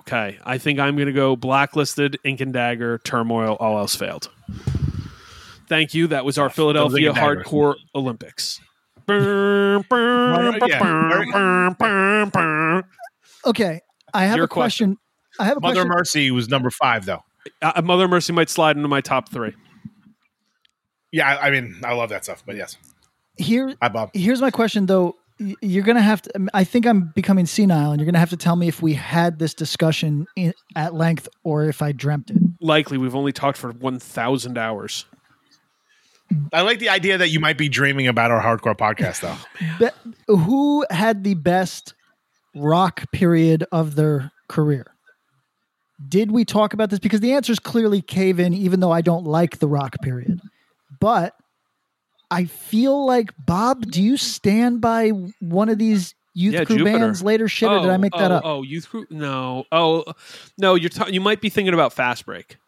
Okay, 0.00 0.38
I 0.44 0.58
think 0.58 0.80
I'm 0.80 0.96
going 0.96 1.06
to 1.06 1.12
go 1.12 1.36
blacklisted, 1.36 2.18
ink 2.24 2.40
and 2.40 2.52
dagger, 2.52 2.98
turmoil, 2.98 3.56
all 3.60 3.78
else 3.78 3.94
failed. 3.94 4.30
Thank 5.68 5.94
you. 5.94 6.08
That 6.08 6.24
was 6.24 6.38
our 6.38 6.50
Philadelphia 6.50 7.10
Ink. 7.10 7.18
Hardcore 7.18 7.76
Olympics. 7.94 8.58
Okay, 13.46 13.80
I 14.12 14.24
have 14.24 14.36
Your 14.36 14.46
a 14.46 14.48
question. 14.48 14.96
I 15.38 15.44
have 15.44 15.58
a. 15.58 15.60
Mother 15.60 15.82
question. 15.82 15.88
Mercy 15.88 16.30
was 16.32 16.48
number 16.48 16.70
five, 16.70 17.04
though. 17.04 17.22
Uh, 17.62 17.80
Mother 17.82 18.08
Mercy 18.08 18.32
might 18.32 18.50
slide 18.50 18.76
into 18.76 18.88
my 18.88 19.00
top 19.00 19.28
three. 19.30 19.54
Yeah, 21.12 21.28
I, 21.28 21.46
I 21.46 21.50
mean, 21.50 21.80
I 21.84 21.94
love 21.94 22.10
that 22.10 22.24
stuff, 22.24 22.42
but 22.44 22.56
yes. 22.56 22.76
Here, 23.36 23.74
Hi, 23.80 23.88
Bob. 23.88 24.10
here's 24.14 24.40
my 24.40 24.50
question 24.50 24.86
though. 24.86 25.16
You're 25.60 25.84
gonna 25.84 26.02
have 26.02 26.20
to. 26.22 26.48
I 26.52 26.64
think 26.64 26.84
I'm 26.84 27.12
becoming 27.14 27.46
senile, 27.46 27.92
and 27.92 28.00
you're 28.00 28.06
gonna 28.06 28.18
have 28.18 28.30
to 28.30 28.36
tell 28.36 28.56
me 28.56 28.66
if 28.66 28.82
we 28.82 28.94
had 28.94 29.38
this 29.38 29.54
discussion 29.54 30.26
in, 30.34 30.52
at 30.74 30.94
length 30.94 31.28
or 31.44 31.66
if 31.66 31.80
I 31.80 31.92
dreamt 31.92 32.30
it. 32.30 32.38
Likely, 32.60 32.98
we've 32.98 33.14
only 33.14 33.32
talked 33.32 33.56
for 33.56 33.70
1,000 33.70 34.58
hours. 34.58 35.04
I 36.52 36.62
like 36.62 36.80
the 36.80 36.88
idea 36.88 37.18
that 37.18 37.28
you 37.28 37.38
might 37.38 37.56
be 37.56 37.68
dreaming 37.68 38.08
about 38.08 38.32
our 38.32 38.42
hardcore 38.42 38.76
podcast, 38.76 39.20
though. 39.20 39.36
Be- 40.26 40.34
who 40.34 40.84
had 40.90 41.22
the 41.22 41.34
best 41.34 41.94
rock 42.56 43.04
period 43.12 43.64
of 43.70 43.94
their 43.94 44.32
career? 44.48 44.92
Did 46.06 46.30
we 46.30 46.44
talk 46.44 46.74
about 46.74 46.90
this? 46.90 46.98
Because 46.98 47.20
the 47.20 47.32
answer 47.32 47.52
is 47.52 47.58
clearly 47.58 48.00
cave 48.00 48.38
in, 48.38 48.54
even 48.54 48.80
though 48.80 48.92
I 48.92 49.00
don't 49.00 49.24
like 49.24 49.58
the 49.58 49.66
rock 49.66 49.96
period. 50.00 50.40
But 51.00 51.34
I 52.30 52.44
feel 52.44 53.06
like 53.06 53.32
Bob, 53.44 53.90
do 53.90 54.02
you 54.02 54.16
stand 54.16 54.80
by 54.80 55.08
one 55.40 55.68
of 55.68 55.78
these 55.78 56.14
youth 56.34 56.54
Yeah, 56.54 56.64
crew 56.64 56.78
Jupiter. 56.78 56.98
bands 56.98 57.22
later 57.22 57.48
shit, 57.48 57.68
or 57.68 57.80
did 57.80 57.90
I 57.90 57.96
make 57.96 58.12
that 58.12 58.30
oh, 58.30 58.36
up? 58.36 58.42
Oh, 58.44 58.62
youth 58.62 58.88
crew? 58.88 59.06
No. 59.10 59.64
Oh, 59.72 60.04
no. 60.56 60.74
You're 60.74 60.90
ta- 60.90 61.08
you 61.08 61.20
might 61.20 61.40
be 61.40 61.48
thinking 61.48 61.74
about 61.74 61.92
Fast 61.92 62.26
Break, 62.26 62.58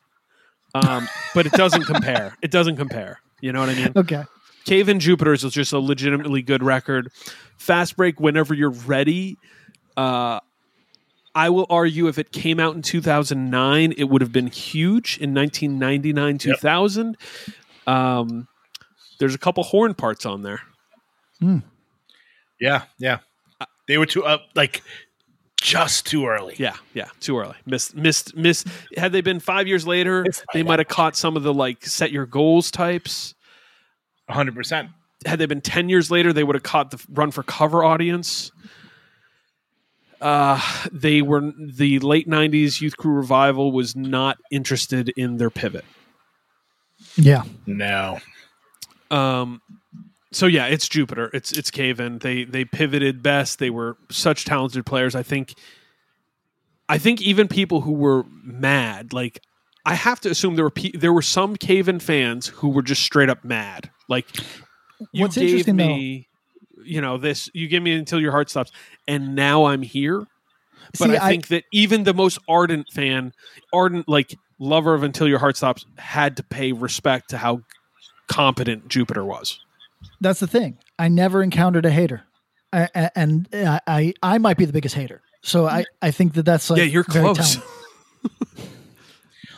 um, 0.74 1.08
but 1.34 1.46
it 1.46 1.52
doesn't 1.52 1.84
compare. 1.84 2.36
It 2.42 2.50
doesn't 2.50 2.76
compare. 2.76 3.20
You 3.40 3.52
know 3.52 3.60
what 3.60 3.68
I 3.68 3.74
mean? 3.74 3.92
Okay. 3.94 4.24
Cave 4.64 4.88
in 4.88 5.00
Jupiter's 5.00 5.44
is 5.44 5.52
just 5.52 5.72
a 5.72 5.78
legitimately 5.78 6.42
good 6.42 6.62
record. 6.62 7.10
Fast 7.56 7.96
Break, 7.96 8.20
whenever 8.20 8.54
you're 8.54 8.70
ready. 8.70 9.38
Uh, 9.96 10.40
I 11.34 11.48
will 11.50 11.66
argue 11.70 12.08
if 12.08 12.18
it 12.18 12.32
came 12.32 12.58
out 12.58 12.74
in 12.74 12.82
2009, 12.82 13.94
it 13.96 14.04
would 14.04 14.20
have 14.20 14.32
been 14.32 14.48
huge 14.48 15.18
in 15.18 15.32
1999, 15.34 16.38
2000. 16.38 17.16
Um, 17.86 18.48
there's 19.18 19.34
a 19.34 19.38
couple 19.38 19.62
horn 19.62 19.94
parts 19.94 20.26
on 20.26 20.42
there. 20.42 20.60
Yeah, 22.60 22.82
yeah. 22.98 23.18
They 23.86 23.98
were 23.98 24.06
too 24.06 24.24
up, 24.24 24.42
like 24.54 24.82
just 25.60 26.06
too 26.06 26.26
early. 26.26 26.54
Yeah, 26.58 26.76
yeah, 26.94 27.08
too 27.20 27.38
early. 27.38 27.56
Missed, 27.66 27.94
missed, 27.96 28.36
missed. 28.36 28.66
Had 28.96 29.12
they 29.12 29.20
been 29.20 29.40
five 29.40 29.66
years 29.66 29.86
later, 29.86 30.24
they 30.52 30.62
might 30.62 30.78
have 30.78 30.88
caught 30.88 31.16
some 31.16 31.36
of 31.36 31.42
the 31.42 31.52
like 31.54 31.84
set 31.84 32.12
your 32.12 32.26
goals 32.26 32.70
types. 32.70 33.34
100%. 34.30 34.90
Had 35.26 35.38
they 35.38 35.46
been 35.46 35.60
ten 35.60 35.88
years 35.88 36.10
later, 36.10 36.32
they 36.32 36.44
would 36.44 36.54
have 36.56 36.62
caught 36.62 36.90
the 36.92 37.04
run 37.10 37.30
for 37.30 37.42
cover 37.42 37.84
audience. 37.84 38.52
Uh, 40.20 40.60
they 40.92 41.22
were 41.22 41.52
the 41.58 41.98
late 42.00 42.28
'90s 42.28 42.80
youth 42.80 42.96
crew 42.96 43.12
revival 43.12 43.72
was 43.72 43.96
not 43.96 44.38
interested 44.50 45.08
in 45.16 45.38
their 45.38 45.50
pivot. 45.50 45.84
Yeah. 47.16 47.44
No. 47.66 48.18
Um, 49.10 49.62
so 50.32 50.46
yeah, 50.46 50.66
it's 50.66 50.88
Jupiter. 50.88 51.30
It's 51.32 51.52
it's 51.52 51.70
Cave 51.70 52.00
In. 52.00 52.18
They 52.18 52.44
they 52.44 52.64
pivoted 52.64 53.22
best. 53.22 53.58
They 53.58 53.70
were 53.70 53.96
such 54.10 54.44
talented 54.44 54.84
players. 54.86 55.14
I 55.14 55.22
think. 55.22 55.54
I 56.88 56.98
think 56.98 57.22
even 57.22 57.46
people 57.46 57.82
who 57.82 57.92
were 57.92 58.24
mad, 58.42 59.12
like 59.12 59.40
I 59.86 59.94
have 59.94 60.20
to 60.22 60.28
assume 60.30 60.56
there 60.56 60.64
were 60.64 60.70
pe- 60.70 60.90
there 60.92 61.12
were 61.12 61.22
some 61.22 61.56
Cave 61.56 61.88
In 61.88 62.00
fans 62.00 62.48
who 62.48 62.68
were 62.68 62.82
just 62.82 63.02
straight 63.02 63.30
up 63.30 63.44
mad. 63.44 63.90
Like 64.08 64.26
you 65.12 65.22
What's 65.22 65.36
gave 65.36 65.50
interesting, 65.50 65.76
though- 65.76 65.86
me, 65.86 66.28
you 66.84 67.00
know, 67.00 67.18
this. 67.18 67.48
You 67.54 67.68
give 67.68 67.82
me 67.82 67.92
until 67.92 68.20
your 68.20 68.32
heart 68.32 68.50
stops, 68.50 68.72
and 69.08 69.34
now 69.34 69.66
I'm 69.66 69.82
here. 69.82 70.24
But 70.98 71.10
See, 71.10 71.16
I 71.16 71.26
I- 71.26 71.30
think 71.30 71.48
that 71.48 71.64
even 71.72 72.04
the 72.04 72.14
most 72.14 72.38
ardent 72.48 72.86
fan, 72.92 73.32
ardent 73.72 74.08
like 74.08 74.34
lover 74.58 74.94
of 74.94 75.02
Until 75.02 75.26
Your 75.28 75.38
Heart 75.38 75.56
Stops, 75.56 75.86
had 75.98 76.36
to 76.38 76.42
pay 76.42 76.72
respect 76.72 77.30
to 77.30 77.38
how 77.38 77.60
competent 78.28 78.88
Jupiter 78.88 79.24
was. 79.24 79.60
That's 80.20 80.40
the 80.40 80.46
thing. 80.46 80.78
I 80.98 81.08
never 81.08 81.42
encountered 81.42 81.86
a 81.86 81.90
hater, 81.90 82.22
I, 82.72 82.88
I- 82.94 83.10
and 83.14 83.48
I, 83.52 83.80
I 83.86 84.14
I 84.22 84.38
might 84.38 84.56
be 84.56 84.64
the 84.64 84.72
biggest 84.72 84.94
hater. 84.94 85.22
So 85.42 85.66
I 85.66 85.84
I 86.02 86.10
think 86.10 86.34
that 86.34 86.44
that's 86.44 86.68
like 86.70 86.78
yeah, 86.78 86.84
you're 86.84 87.04
close. 87.04 87.54
telling. 87.56 87.68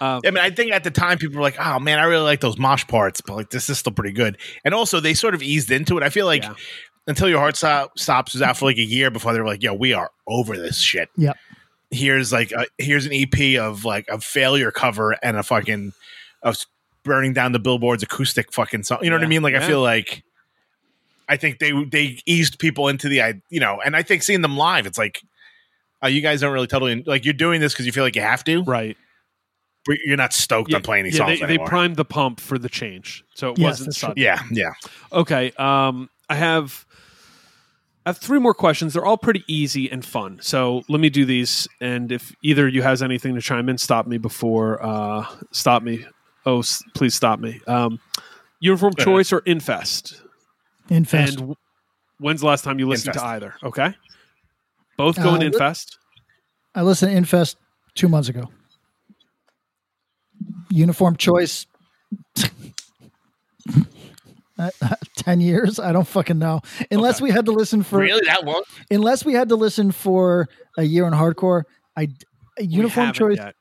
Um, 0.01 0.21
I 0.27 0.31
mean, 0.33 0.39
I 0.43 0.51
think 0.51 0.73
at 0.73 0.83
the 0.83 0.91
time 0.91 1.17
people 1.19 1.37
were 1.37 1.43
like, 1.43 1.55
"Oh 1.61 1.79
man, 1.79 2.01
I 2.01 2.05
really 2.05 2.25
like 2.25 2.41
those 2.41 2.59
mosh 2.59 2.85
parts," 2.89 3.21
but 3.21 3.37
like 3.37 3.51
this 3.51 3.71
is 3.71 3.79
still 3.79 3.93
pretty 3.93 4.11
good. 4.13 4.37
And 4.65 4.75
also, 4.75 4.99
they 4.99 5.15
sort 5.15 5.33
of 5.35 5.45
eased 5.45 5.71
into 5.71 5.97
it. 5.97 6.03
I 6.03 6.09
feel 6.09 6.27
like 6.27 6.45
until 7.07 7.29
your 7.29 7.39
heart 7.39 7.57
stop, 7.57 7.99
stops 7.99 8.33
was 8.33 8.43
out 8.43 8.57
for 8.57 8.67
like 8.67 8.79
a 8.79 8.85
year 8.85 9.11
before 9.11 9.33
they 9.33 9.41
were 9.41 9.47
like, 9.47 9.63
"Yo, 9.63 9.75
we 9.75 9.93
are 9.93 10.11
over 10.27 10.57
this 10.57 10.79
shit." 10.79 11.09
Yep. 11.17 11.37
Here's 11.91 12.33
like 12.33 12.53
a, 12.53 12.67
here's 12.79 13.07
an 13.07 13.13
EP 13.13 13.61
of 13.61 13.85
like 13.85 14.07
a 14.09 14.21
failure 14.21 14.71
cover 14.71 15.17
and 15.23 15.37
a 15.37 15.43
fucking 15.43 15.93
of 16.43 16.57
burning 17.05 17.33
down 17.33 17.53
the 17.53 17.59
billboards 17.59 18.03
acoustic 18.03 18.53
fucking 18.53 18.85
song. 18.85 18.99
You 19.03 19.11
know 19.11 19.17
what 19.17 19.25
I 19.25 19.29
mean? 19.29 19.43
Like 19.43 19.55
I 19.55 19.67
feel 19.67 19.83
like 19.83 20.23
I 21.29 21.37
think 21.37 21.59
they 21.59 21.73
they 21.85 22.21
eased 22.27 22.59
people 22.59 22.89
into 22.89 23.09
the 23.09 23.23
I 23.23 23.43
you 23.51 23.61
know, 23.61 23.81
and 23.85 23.97
I 23.97 24.03
think 24.03 24.23
seeing 24.23 24.43
them 24.43 24.57
live, 24.57 24.87
it's 24.87 24.99
like. 24.99 25.23
Oh, 26.05 26.09
you 26.09 26.21
guys 26.21 26.41
don't 26.41 26.53
really 26.53 26.67
totally 26.67 27.01
like 27.05 27.25
you're 27.25 27.33
doing 27.33 27.61
this 27.61 27.73
because 27.73 27.87
you 27.87 27.93
feel 27.93 28.03
like 28.03 28.17
you 28.17 28.23
have 28.23 28.43
to, 28.43 28.65
right? 28.65 28.97
But 29.87 29.99
you're 30.05 30.17
not 30.17 30.33
stoked 30.33 30.75
on 30.75 30.83
playing 30.83 31.05
these 31.05 31.17
yeah, 31.17 31.27
songs 31.27 31.39
they, 31.39 31.47
they 31.47 31.59
primed 31.59 31.95
the 31.95 32.05
pump 32.05 32.41
for 32.41 32.59
the 32.59 32.69
change, 32.69 33.23
so 33.35 33.53
it 33.53 33.59
Yes, 33.61 33.79
wasn't 33.79 33.95
sudden. 33.95 34.15
Yeah, 34.17 34.43
yeah. 34.51 34.73
Okay. 35.13 35.53
Um, 35.59 36.11
I 36.29 36.35
have 36.35 36.85
I 38.05 38.09
have 38.11 38.19
three 38.19 38.41
more 38.41 38.55
questions. 38.55 38.95
They're 38.95 39.05
all 39.05 39.17
pretty 39.17 39.45
easy 39.47 39.91
and 39.91 40.05
fun. 40.05 40.39
So 40.43 40.83
let 40.89 41.01
me 41.01 41.09
do 41.09 41.25
these, 41.25 41.69
and 41.81 42.11
if 42.11 42.35
either 42.43 42.67
of 42.67 42.75
you 42.75 42.83
has 42.83 43.01
anything 43.03 43.35
to 43.37 43.41
chime 43.41 43.69
in, 43.69 43.79
stop 43.79 44.07
me 44.09 44.19
before. 44.19 44.85
Uh, 44.85 45.25
stop 45.53 45.83
me. 45.85 46.05
Oh, 46.45 46.59
s- 46.61 46.83
please 46.95 47.15
stop 47.15 47.39
me. 47.39 47.61
Um, 47.69 48.01
uniform 48.59 48.93
Go 48.95 49.03
ahead. 49.03 49.07
choice 49.13 49.33
or 49.33 49.39
infest? 49.47 50.21
Infest. 50.89 51.29
And 51.35 51.37
w- 51.39 51.55
when's 52.19 52.41
the 52.41 52.47
last 52.49 52.65
time 52.65 52.81
you 52.81 52.89
listened 52.89 53.15
Infest. 53.15 53.25
to 53.25 53.31
either? 53.31 53.55
Okay. 53.63 53.95
Both 54.97 55.17
going 55.17 55.43
Uh, 55.43 55.47
infest. 55.47 55.99
I 56.75 56.83
listened 56.83 57.13
to 57.13 57.17
Infest 57.17 57.57
two 57.95 58.09
months 58.09 58.29
ago. 58.29 58.51
Uniform 60.71 61.17
choice. 61.17 61.67
Uh, 64.83 64.95
Ten 65.17 65.41
years? 65.41 65.79
I 65.79 65.93
don't 65.93 66.07
fucking 66.07 66.39
know. 66.39 66.61
Unless 66.91 67.21
we 67.21 67.31
had 67.31 67.47
to 67.47 67.53
listen 67.53 67.83
for 67.83 67.99
Really? 67.99 68.23
That 68.27 68.45
long? 68.45 68.63
Unless 68.91 69.25
we 69.25 69.35
had 69.35 69.49
to 69.51 69.57
listen 69.57 69.93
for 69.93 70.49
a 70.77 70.83
year 70.85 71.07
in 71.07 71.13
hardcore. 71.13 71.63
I 71.97 72.09
uniform 72.59 73.13
choice. 73.13 73.37
yet. 73.37 73.55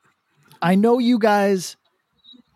I 0.61 0.75
know 0.75 0.99
you 0.99 1.19
guys 1.19 1.75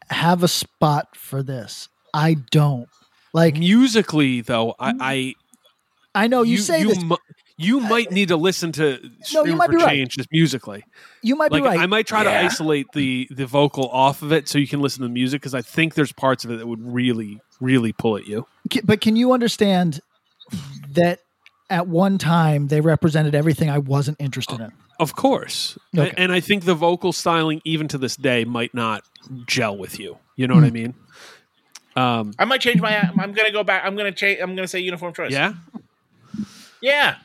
have 0.10 0.44
a 0.44 0.48
spot 0.48 1.16
for 1.16 1.42
this. 1.44 1.90
I 2.14 2.36
don't. 2.52 2.88
Like 3.34 3.58
musically, 3.58 4.42
though, 4.42 4.76
I 4.80 4.94
I, 6.16 6.24
I 6.24 6.28
know 6.28 6.44
you, 6.44 6.58
say 6.58 6.80
you, 6.82 6.90
this. 6.90 7.04
mi- 7.04 7.18
you 7.58 7.80
might 7.82 8.12
need 8.12 8.30
to 8.30 8.38
listen 8.38 8.72
to 8.74 9.00
No, 9.34 9.44
you 9.46 9.56
might 9.56 9.66
for 9.66 9.72
be 9.74 9.78
right. 9.78 9.90
Change 9.90 10.16
just 10.16 10.30
musically. 10.32 10.84
You 11.22 11.36
might 11.36 11.52
be 11.52 11.60
right. 11.62 11.80
I 11.80 11.86
might 11.86 12.08
try 12.08 12.24
to 12.24 12.30
isolate 12.30 12.88
the 12.94 13.28
the 13.32 13.46
vocal 13.46 13.90
off 13.90 14.22
of 14.22 14.32
it 14.32 14.48
so 14.48 14.58
you 14.58 14.68
can 14.68 14.80
listen 14.82 15.02
to 15.02 15.08
the 15.10 15.14
music 15.14 15.42
because 15.42 15.54
I 15.54 15.62
think 15.62 15.96
there's 15.96 16.14
parts 16.14 16.46
of 16.46 16.52
it 16.52 16.58
that 16.60 16.68
would 16.68 16.82
really 16.82 17.42
really 17.60 17.94
pull 17.94 18.18
at 18.18 18.26
you. 18.28 18.48
But 18.84 19.02
can 19.02 19.16
you 19.16 19.32
understand 19.34 20.02
that 20.92 21.20
at 21.70 21.88
one 21.88 22.18
time 22.18 22.68
they 22.68 22.82
represented 22.82 23.36
everything 23.36 23.70
I 23.70 23.78
wasn't 23.80 24.18
interested 24.20 24.60
in? 24.60 24.72
Of 25.00 25.16
course, 25.16 25.78
Okay. 25.98 26.14
and 26.18 26.32
I 26.32 26.40
think 26.40 26.64
the 26.64 26.74
vocal 26.76 27.12
styling 27.12 27.62
even 27.66 27.88
to 27.90 27.98
this 27.98 28.16
day 28.16 28.46
might 28.46 28.74
not 28.74 29.04
gel 29.46 29.76
with 29.78 30.00
you. 30.00 30.18
You 30.38 30.48
know 30.48 30.56
what 30.56 30.64
I 30.64 30.70
Hmm. 30.70 30.74
mean? 30.74 30.94
Um, 31.98 32.34
I 32.40 32.46
might 32.46 32.62
change 32.62 32.82
my. 32.82 32.98
I'm 32.98 33.34
gonna 33.34 33.52
go 33.52 33.64
back. 33.64 33.84
I'm 33.86 33.96
gonna 33.98 34.12
change. 34.12 34.40
I'm 34.42 34.56
gonna 34.56 34.68
say 34.68 34.80
uniform 34.80 35.14
choice. 35.14 35.32
yeah, 35.32 35.54
yeah. 36.82 37.16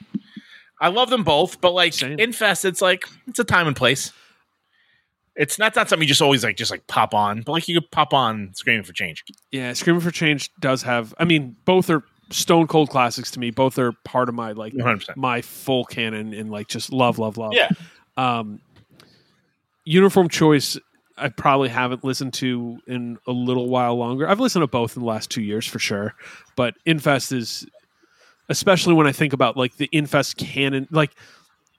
I 0.80 0.88
love 0.88 1.10
them 1.10 1.24
both, 1.24 1.60
but 1.60 1.72
like 1.72 2.00
Infest, 2.00 2.64
it's 2.64 2.80
like 2.80 3.04
it's 3.26 3.38
a 3.38 3.44
time 3.44 3.66
and 3.66 3.76
place. 3.76 4.12
It's 5.40 5.58
not 5.58 5.74
not 5.74 5.88
something 5.88 6.06
you 6.06 6.08
just 6.08 6.20
always 6.20 6.44
like 6.44 6.56
just 6.58 6.70
like 6.70 6.86
pop 6.86 7.14
on, 7.14 7.40
but 7.40 7.52
like 7.52 7.66
you 7.66 7.80
could 7.80 7.90
pop 7.90 8.12
on 8.12 8.50
screaming 8.54 8.84
for 8.84 8.92
change. 8.92 9.24
yeah. 9.50 9.72
Screaming 9.72 10.02
for 10.02 10.10
Change 10.10 10.50
does 10.60 10.82
have. 10.82 11.14
I 11.18 11.24
mean, 11.24 11.56
both 11.64 11.88
are 11.88 12.04
stone 12.28 12.66
cold 12.66 12.90
classics 12.90 13.30
to 13.30 13.40
me. 13.40 13.50
Both 13.50 13.78
are 13.78 13.92
part 14.04 14.28
of 14.28 14.34
my 14.34 14.52
like 14.52 14.74
100%. 14.74 15.16
my 15.16 15.40
full 15.40 15.84
canon 15.86 16.34
and 16.34 16.50
like 16.50 16.68
just 16.68 16.92
love, 16.92 17.18
love, 17.18 17.38
love. 17.38 17.54
Yeah. 17.54 17.70
Um, 18.18 18.60
uniform 19.84 20.28
choice. 20.28 20.78
I 21.16 21.28
probably 21.30 21.70
haven't 21.70 22.04
listened 22.04 22.34
to 22.34 22.78
in 22.86 23.18
a 23.26 23.32
little 23.32 23.68
while 23.68 23.94
longer. 23.96 24.28
I've 24.28 24.40
listened 24.40 24.62
to 24.62 24.66
both 24.66 24.96
in 24.96 25.02
the 25.02 25.08
last 25.08 25.30
two 25.30 25.42
years 25.42 25.66
for 25.66 25.78
sure, 25.78 26.14
but 26.54 26.74
Infest 26.86 27.32
is, 27.32 27.66
especially 28.48 28.94
when 28.94 29.06
I 29.06 29.12
think 29.12 29.32
about 29.32 29.56
like 29.56 29.76
the 29.76 29.88
Infest 29.92 30.36
canon, 30.36 30.86
like 30.90 31.12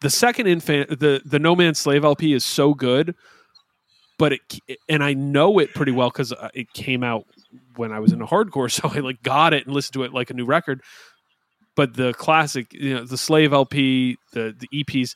the 0.02 0.10
second 0.10 0.48
Infest, 0.48 1.00
the 1.00 1.22
the 1.26 1.40
No 1.40 1.56
Man's 1.56 1.80
Slave 1.80 2.04
LP 2.04 2.34
is 2.34 2.44
so 2.44 2.74
good, 2.74 3.16
but 4.22 4.34
it 4.34 4.78
and 4.88 5.04
I 5.04 5.16
know 5.16 5.58
it 5.58 5.74
pretty 5.74 5.92
well 5.92 6.12
because 6.12 6.32
it 6.54 6.72
came 6.74 7.04
out 7.04 7.26
when 7.76 7.92
I 7.92 8.00
was 8.00 8.12
into 8.12 8.26
hardcore, 8.28 8.72
so 8.82 8.88
I 8.88 9.00
like 9.00 9.24
got 9.24 9.52
it 9.56 9.66
and 9.66 9.74
listened 9.74 9.94
to 9.94 10.04
it 10.04 10.14
like 10.14 10.30
a 10.30 10.36
new 10.36 10.46
record. 10.46 10.82
But 11.76 11.96
the 11.96 12.14
classic, 12.14 12.72
you 12.72 12.94
know, 12.94 13.04
the 13.04 13.18
Slave 13.18 13.52
LP, 13.52 14.18
the 14.34 14.56
the 14.56 14.68
EPs, 14.84 15.16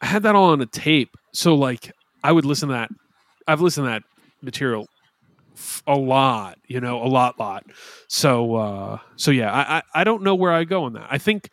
I 0.00 0.06
had 0.06 0.24
that 0.24 0.34
all 0.34 0.50
on 0.50 0.60
a 0.60 0.66
tape, 0.66 1.10
so 1.32 1.54
like 1.54 1.92
I 2.24 2.32
would 2.32 2.44
listen 2.44 2.70
to 2.70 2.74
that. 2.74 2.90
I've 3.46 3.60
listened 3.60 3.84
to 3.86 3.90
that 3.90 4.02
material 4.42 4.88
a 5.86 5.94
lot, 5.94 6.58
you 6.66 6.80
know, 6.80 7.04
a 7.04 7.06
lot, 7.06 7.38
lot. 7.38 7.64
So, 8.08 8.56
uh, 8.56 8.98
so 9.14 9.30
yeah, 9.30 9.52
I, 9.52 9.76
I, 9.76 9.82
I 10.00 10.04
don't 10.04 10.24
know 10.24 10.34
where 10.34 10.50
I 10.50 10.64
go 10.64 10.82
on 10.82 10.94
that. 10.94 11.06
I 11.08 11.18
think 11.18 11.50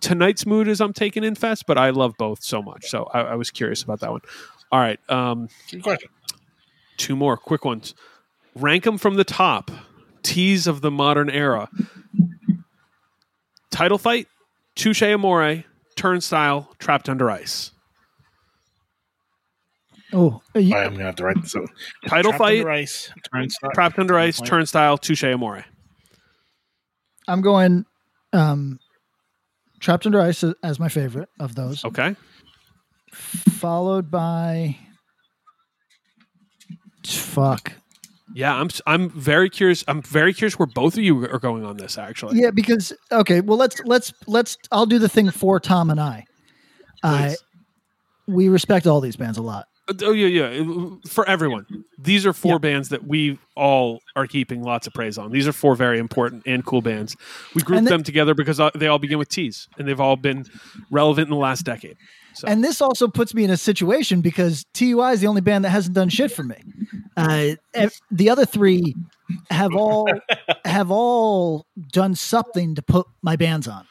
tonight's 0.00 0.44
mood 0.46 0.66
is 0.66 0.80
I'm 0.80 0.92
taking 0.92 1.22
in 1.22 1.34
Infest, 1.34 1.64
but 1.68 1.78
I 1.78 1.90
love 1.90 2.14
both 2.18 2.42
so 2.42 2.60
much. 2.60 2.86
So 2.86 3.04
I, 3.14 3.20
I 3.20 3.34
was 3.36 3.52
curious 3.52 3.84
about 3.84 4.00
that 4.00 4.10
one. 4.10 4.22
All 4.70 4.80
right, 4.80 5.00
um, 5.10 5.48
Good 5.70 5.82
question. 5.82 6.10
two 6.98 7.16
more 7.16 7.36
quick 7.36 7.64
ones. 7.64 7.94
Rank 8.54 8.84
them 8.84 8.98
from 8.98 9.14
the 9.14 9.24
top. 9.24 9.70
Tease 10.22 10.66
of 10.66 10.80
the 10.80 10.90
modern 10.90 11.30
era. 11.30 11.68
Title 13.70 13.98
fight, 13.98 14.26
Touche 14.74 15.02
Amore, 15.02 15.64
Turnstile, 15.96 16.74
Trapped 16.78 17.08
Under 17.08 17.30
Ice. 17.30 17.70
Oh, 20.12 20.40
uh, 20.54 20.58
you- 20.58 20.74
I'm 20.74 20.92
gonna 20.92 21.04
have 21.04 21.16
to 21.16 21.24
write 21.24 21.40
this 21.42 21.54
out. 21.54 21.68
Title 22.06 22.32
Trapped 22.32 22.38
fight, 22.42 22.58
Under 22.60 22.70
Ice, 22.70 23.12
Turnstile- 23.32 23.70
Trapped 23.74 23.98
Under 23.98 24.18
Ice, 24.18 24.38
Point. 24.38 24.48
Turnstile, 24.48 24.98
Touche 24.98 25.24
Amore. 25.24 25.64
I'm 27.26 27.40
going 27.42 27.84
um, 28.32 28.78
Trapped 29.80 30.04
Under 30.06 30.20
Ice 30.20 30.42
as- 30.44 30.54
as 30.62 30.78
my 30.80 30.88
favorite 30.88 31.28
of 31.40 31.54
those, 31.54 31.84
Okay. 31.84 32.16
Followed 33.12 34.10
by 34.10 34.76
fuck. 37.04 37.72
Yeah, 38.34 38.54
I'm 38.54 38.68
I'm 38.86 39.08
very 39.10 39.48
curious. 39.48 39.84
I'm 39.88 40.02
very 40.02 40.34
curious 40.34 40.58
where 40.58 40.66
both 40.66 40.94
of 40.94 41.02
you 41.02 41.24
are 41.24 41.38
going 41.38 41.64
on 41.64 41.76
this. 41.76 41.96
Actually, 41.96 42.40
Yeah, 42.40 42.50
because 42.50 42.92
okay, 43.10 43.40
well 43.40 43.56
let's 43.56 43.80
let's 43.84 44.12
let's 44.26 44.56
I'll 44.70 44.86
do 44.86 44.98
the 44.98 45.08
thing 45.08 45.30
for 45.30 45.58
Tom 45.58 45.90
and 45.90 46.00
I. 46.00 46.24
Uh, 47.02 47.32
we 48.26 48.48
respect 48.48 48.86
all 48.86 49.00
these 49.00 49.16
bands 49.16 49.38
a 49.38 49.42
lot. 49.42 49.66
Oh 50.02 50.12
yeah, 50.12 50.26
yeah. 50.26 50.96
For 51.08 51.26
everyone, 51.26 51.64
these 51.98 52.26
are 52.26 52.34
four 52.34 52.58
bands 52.58 52.90
that 52.90 53.06
we 53.06 53.38
all 53.56 54.00
are 54.16 54.26
keeping 54.26 54.62
lots 54.62 54.86
of 54.86 54.92
praise 54.92 55.16
on. 55.16 55.32
These 55.32 55.48
are 55.48 55.52
four 55.52 55.74
very 55.74 55.98
important 55.98 56.42
and 56.44 56.64
cool 56.64 56.82
bands. 56.82 57.16
We 57.54 57.62
the- 57.62 57.80
them 57.80 58.02
together 58.02 58.34
because 58.34 58.60
uh, 58.60 58.70
they 58.74 58.88
all 58.88 58.98
begin 58.98 59.18
with 59.18 59.30
T's, 59.30 59.66
and 59.78 59.88
they've 59.88 60.00
all 60.00 60.16
been 60.16 60.44
relevant 60.90 61.28
in 61.28 61.30
the 61.30 61.40
last 61.40 61.64
decade. 61.64 61.96
So 62.38 62.46
And 62.46 62.62
this 62.62 62.80
also 62.80 63.08
puts 63.08 63.34
me 63.34 63.42
in 63.42 63.50
a 63.50 63.56
situation 63.56 64.20
because 64.20 64.64
TUI 64.72 65.10
is 65.12 65.20
the 65.20 65.26
only 65.26 65.40
band 65.40 65.64
that 65.64 65.70
hasn't 65.70 65.94
done 65.96 66.08
shit 66.08 66.30
for 66.30 66.44
me. 66.44 66.54
Uh, 67.16 67.56
the 68.12 68.30
other 68.30 68.46
three 68.46 68.94
have 69.50 69.74
all 69.74 70.08
have 70.64 70.92
all 70.92 71.66
done 71.90 72.14
something 72.14 72.76
to 72.76 72.82
put 72.82 73.08
my 73.22 73.34
bands 73.34 73.66
on. 73.66 73.84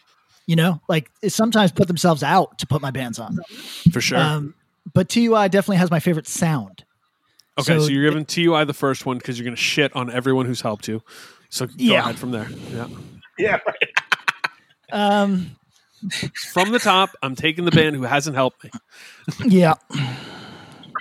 You 0.45 0.55
know, 0.55 0.79
like 0.87 1.11
sometimes 1.27 1.73
put 1.73 1.89
themselves 1.89 2.23
out 2.23 2.57
to 2.59 2.67
put 2.67 2.81
my 2.81 2.89
bands 2.91 3.19
on. 3.19 3.37
for 3.91 3.99
sure. 3.99 4.17
Um, 4.17 4.53
but 4.93 5.09
TUI 5.09 5.49
definitely 5.49 5.77
has 5.77 5.91
my 5.91 5.99
favorite 5.99 6.25
sound. 6.25 6.85
okay, 7.59 7.73
so, 7.73 7.79
so 7.79 7.87
you're 7.91 8.09
giving 8.09 8.23
TUI 8.23 8.63
the 8.63 8.73
first 8.73 9.05
one 9.05 9.17
because 9.17 9.37
you're 9.37 9.43
going 9.43 9.57
to 9.57 9.61
shit 9.61 9.93
on 9.93 10.09
everyone 10.09 10.45
who's 10.45 10.61
helped 10.61 10.87
you. 10.87 11.01
So 11.49 11.65
go 11.67 11.73
Yeah. 11.75 11.99
ahead 11.99 12.17
from 12.17 12.31
there. 12.31 12.47
Yeah. 12.71 12.87
Yeah, 13.37 13.59
right. 13.67 13.89
Um, 14.93 15.57
From 16.53 16.71
the 16.71 16.79
top, 16.79 17.09
I'm 17.23 17.35
taking 17.35 17.65
the 17.65 17.71
band 17.71 17.95
who 17.95 18.03
hasn't 18.03 18.35
helped 18.35 18.63
me. 18.63 18.69
yeah, 19.45 19.73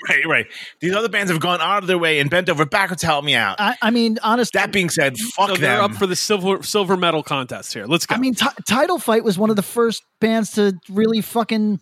right, 0.08 0.26
right. 0.26 0.46
These 0.80 0.94
other 0.94 1.08
bands 1.08 1.30
have 1.30 1.40
gone 1.40 1.60
out 1.60 1.82
of 1.82 1.86
their 1.86 1.98
way 1.98 2.18
and 2.20 2.30
bent 2.30 2.48
over 2.48 2.64
backwards 2.64 3.00
to 3.02 3.06
help 3.06 3.24
me 3.24 3.34
out. 3.34 3.60
I, 3.60 3.76
I 3.82 3.90
mean, 3.90 4.18
honestly, 4.22 4.58
That 4.58 4.72
being 4.72 4.88
said, 4.90 5.16
fuck 5.18 5.50
So 5.50 5.56
they're 5.56 5.76
them. 5.76 5.92
up 5.92 5.94
for 5.96 6.06
the 6.06 6.16
silver 6.16 6.62
silver 6.62 6.96
medal 6.96 7.22
contest 7.22 7.72
here. 7.74 7.86
Let's 7.86 8.06
go. 8.06 8.14
I 8.14 8.18
mean, 8.18 8.34
Ti- 8.34 8.46
Title 8.68 8.98
Fight 8.98 9.24
was 9.24 9.38
one 9.38 9.50
of 9.50 9.56
the 9.56 9.62
first 9.62 10.02
bands 10.20 10.52
to 10.52 10.74
really 10.88 11.20
fucking 11.20 11.80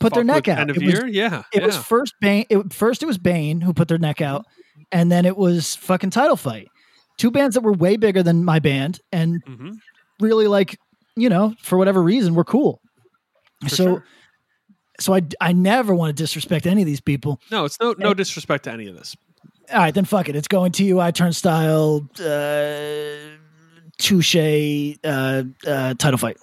put 0.00 0.14
their 0.14 0.24
neck 0.24 0.48
out. 0.48 0.58
End 0.60 0.70
of 0.70 0.76
It 0.76 0.84
was- 0.84 0.92
year, 0.92 1.06
yeah. 1.06 1.42
It 1.52 1.60
yeah. 1.60 1.66
was 1.66 1.76
first 1.76 2.14
Bane. 2.20 2.44
It, 2.50 2.72
first, 2.72 3.02
it 3.02 3.06
was 3.06 3.18
Bane 3.18 3.60
who 3.60 3.72
put 3.72 3.88
their 3.88 3.98
neck 3.98 4.20
out, 4.20 4.44
and 4.92 5.10
then 5.10 5.24
it 5.26 5.36
was 5.36 5.76
fucking 5.76 6.10
Title 6.10 6.36
Fight. 6.36 6.68
Two 7.16 7.30
bands 7.30 7.54
that 7.54 7.60
were 7.62 7.72
way 7.72 7.96
bigger 7.96 8.22
than 8.22 8.44
my 8.44 8.58
band, 8.58 9.00
and 9.12 9.42
Mhm. 9.44 9.76
really 10.20 10.46
like 10.48 10.78
you 11.16 11.28
know 11.28 11.54
for 11.60 11.78
whatever 11.78 12.02
reason 12.02 12.34
were 12.34 12.44
cool. 12.44 12.80
so, 13.66 13.76
sure. 13.76 14.04
so 15.00 15.14
I 15.14 15.22
I 15.40 15.52
never 15.52 15.94
want 15.94 16.16
to 16.16 16.22
disrespect 16.22 16.66
any 16.66 16.82
of 16.82 16.86
these 16.86 17.00
people. 17.00 17.40
No, 17.50 17.64
it's 17.64 17.78
no 17.80 17.94
no 17.98 18.14
disrespect 18.14 18.64
to 18.64 18.72
any 18.72 18.86
of 18.88 18.96
this. 18.96 19.16
All 19.72 19.78
right, 19.78 19.94
then 19.94 20.04
fuck 20.04 20.28
it. 20.28 20.36
It's 20.36 20.48
going 20.48 20.72
TUI 20.72 21.10
Turnstile, 21.12 22.06
uh, 22.20 23.36
Touche, 23.96 24.36
uh, 25.04 25.44
uh, 25.66 25.94
Title 25.94 26.18
Fight. 26.18 26.36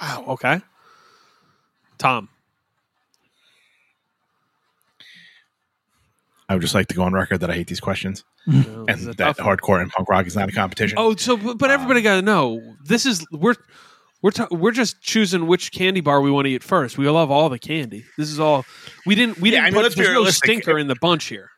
Wow. 0.00 0.24
Okay. 0.28 0.60
Tom. 1.98 2.28
I 6.52 6.54
would 6.54 6.60
just 6.60 6.74
like 6.74 6.88
to 6.88 6.94
go 6.94 7.02
on 7.02 7.14
record 7.14 7.40
that 7.40 7.50
I 7.50 7.54
hate 7.54 7.66
these 7.66 7.80
questions 7.80 8.24
mm-hmm. 8.46 8.70
No, 8.70 8.84
and 8.86 9.00
this 9.00 9.16
that 9.16 9.38
hardcore 9.38 9.80
and 9.80 9.90
punk 9.90 10.06
rock 10.10 10.26
is 10.26 10.36
not 10.36 10.50
a 10.50 10.52
competition. 10.52 10.98
Oh, 10.98 11.16
so 11.16 11.38
but, 11.38 11.56
but 11.56 11.70
everybody 11.70 12.02
got 12.02 12.16
to 12.16 12.22
know 12.22 12.60
this 12.84 13.06
is 13.06 13.26
we're 13.32 13.54
we're 14.22 14.32
ta- 14.32 14.48
we're 14.50 14.72
just 14.72 15.00
choosing 15.00 15.46
which 15.46 15.72
candy 15.72 16.02
bar 16.02 16.20
we 16.20 16.30
want 16.30 16.44
to 16.44 16.50
eat 16.50 16.62
first. 16.62 16.98
We 16.98 17.08
love 17.08 17.30
all 17.30 17.48
the 17.48 17.58
candy. 17.58 18.04
This 18.18 18.28
is 18.28 18.38
all 18.38 18.66
we 19.06 19.14
didn't 19.14 19.38
we 19.40 19.50
Yeah, 19.50 19.62
didn't 19.62 19.64
I 19.64 19.70
mean, 19.70 19.74
put 19.76 19.82
let's 19.84 19.94
there's 19.94 20.08
no 20.12 20.24
stinker 20.26 20.78
in 20.78 20.88
the 20.88 20.96
bunch 21.00 21.24
here. 21.24 21.48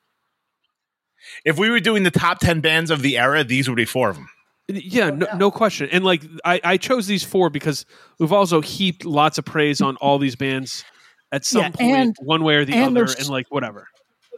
If 1.45 1.59
we 1.59 1.71
were 1.71 1.81
doing 1.81 2.05
the 2.05 2.13
top 2.13 2.39
10 2.39 2.61
bands 2.61 2.93
of 2.93 3.03
the 3.03 3.19
era, 3.19 3.43
these 3.43 3.69
would 3.69 3.77
be 3.77 3.85
four 3.85 4.11
of 4.11 4.17
them. 4.17 4.29
Yeah, 4.69 5.11
no, 5.11 5.27
no 5.37 5.51
question. 5.51 5.89
And 5.91 6.05
like 6.05 6.23
I, 6.45 6.61
I 6.63 6.77
chose 6.77 7.07
these 7.07 7.25
four 7.25 7.51
because 7.51 7.85
we've 8.21 8.33
also 8.33 8.61
heaped 8.61 9.05
lots 9.05 9.39
of 9.39 9.45
praise 9.45 9.81
on 9.81 9.97
all 9.97 10.19
these 10.19 10.37
bands 10.37 10.85
at 11.33 11.45
some 11.45 11.63
Yeah, 11.63 11.71
point, 11.71 11.97
and- 11.97 12.17
one 12.21 12.45
way 12.45 12.55
or 12.55 12.65
the 12.65 12.79
other, 12.79 13.05
and 13.05 13.29
like 13.29 13.47
whatever. 13.51 13.89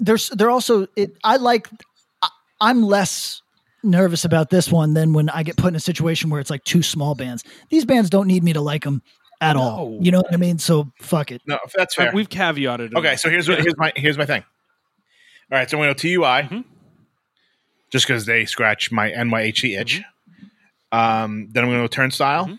There's 0.01 0.28
they're 0.31 0.51
also 0.51 0.86
it 0.97 1.12
i 1.24 1.36
like 1.36 1.68
I- 2.23 2.28
i'm 2.60 2.82
less 2.82 3.40
nervous 3.82 4.24
about 4.24 4.51
this 4.51 4.70
one 4.70 4.94
than 4.94 5.12
when 5.12 5.28
i 5.31 5.43
get 5.43 5.56
put 5.56 5.68
in 5.68 5.74
a 5.77 5.81
situation 5.81 6.28
where 6.28 6.40
it's 6.40 6.51
like 6.51 6.64
two 6.64 6.82
small 6.82 7.14
bands 7.14 7.44
these 7.70 7.85
bands 7.85 8.10
don't 8.10 8.27
need 8.27 8.43
me 8.44 8.52
to 8.52 8.60
like 8.60 8.85
them 8.85 9.01
at 9.40 9.56
all 9.56 9.97
you 10.01 10.10
know 10.10 10.18
what 10.18 10.32
i 10.35 10.36
mean 10.36 10.59
so 10.59 10.90
fuck 11.01 11.31
it 11.32 11.40
No, 11.47 11.59
that's 11.74 11.94
fair. 11.94 12.10
We've 12.12 12.28
caveated. 12.28 12.93
it. 12.93 12.94
Okay, 12.97 13.16
so 13.16 13.31
here's 13.31 13.48
what, 13.48 13.60
here's 13.60 13.77
my 13.77 13.93
here's 13.97 14.18
my 14.18 14.27
thing. 14.27 14.43
All 15.52 15.59
right, 15.59 15.68
so 15.70 15.77
I'm 15.78 15.82
going 15.85 15.94
to 15.94 16.09
go 16.09 16.23
TUI 16.23 16.43
Mhm. 16.48 16.64
just 17.93 18.06
because 18.06 18.27
they 18.27 18.44
scratch 18.47 18.90
my 18.90 19.10
NYHE 19.12 19.78
itch. 19.81 20.02
Um, 20.93 21.48
then 21.52 21.64
I'm 21.64 21.70
going 21.70 21.81
to 21.82 21.85
go 21.85 21.86
Turnstile. 21.89 22.47
Mhm. 22.47 22.59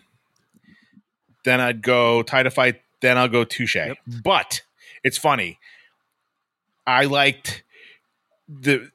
Then 1.44 1.60
I'd 1.60 1.82
go 1.82 2.22
Title 2.22 2.50
Fight. 2.50 2.80
Then 3.00 3.18
I'll 3.18 3.28
go 3.28 3.44
Touche. 3.44 3.76
But 4.24 4.62
it's 5.04 5.18
funny. 5.18 5.58
I 6.88 7.04
liked 7.04 7.62
the 8.48 8.90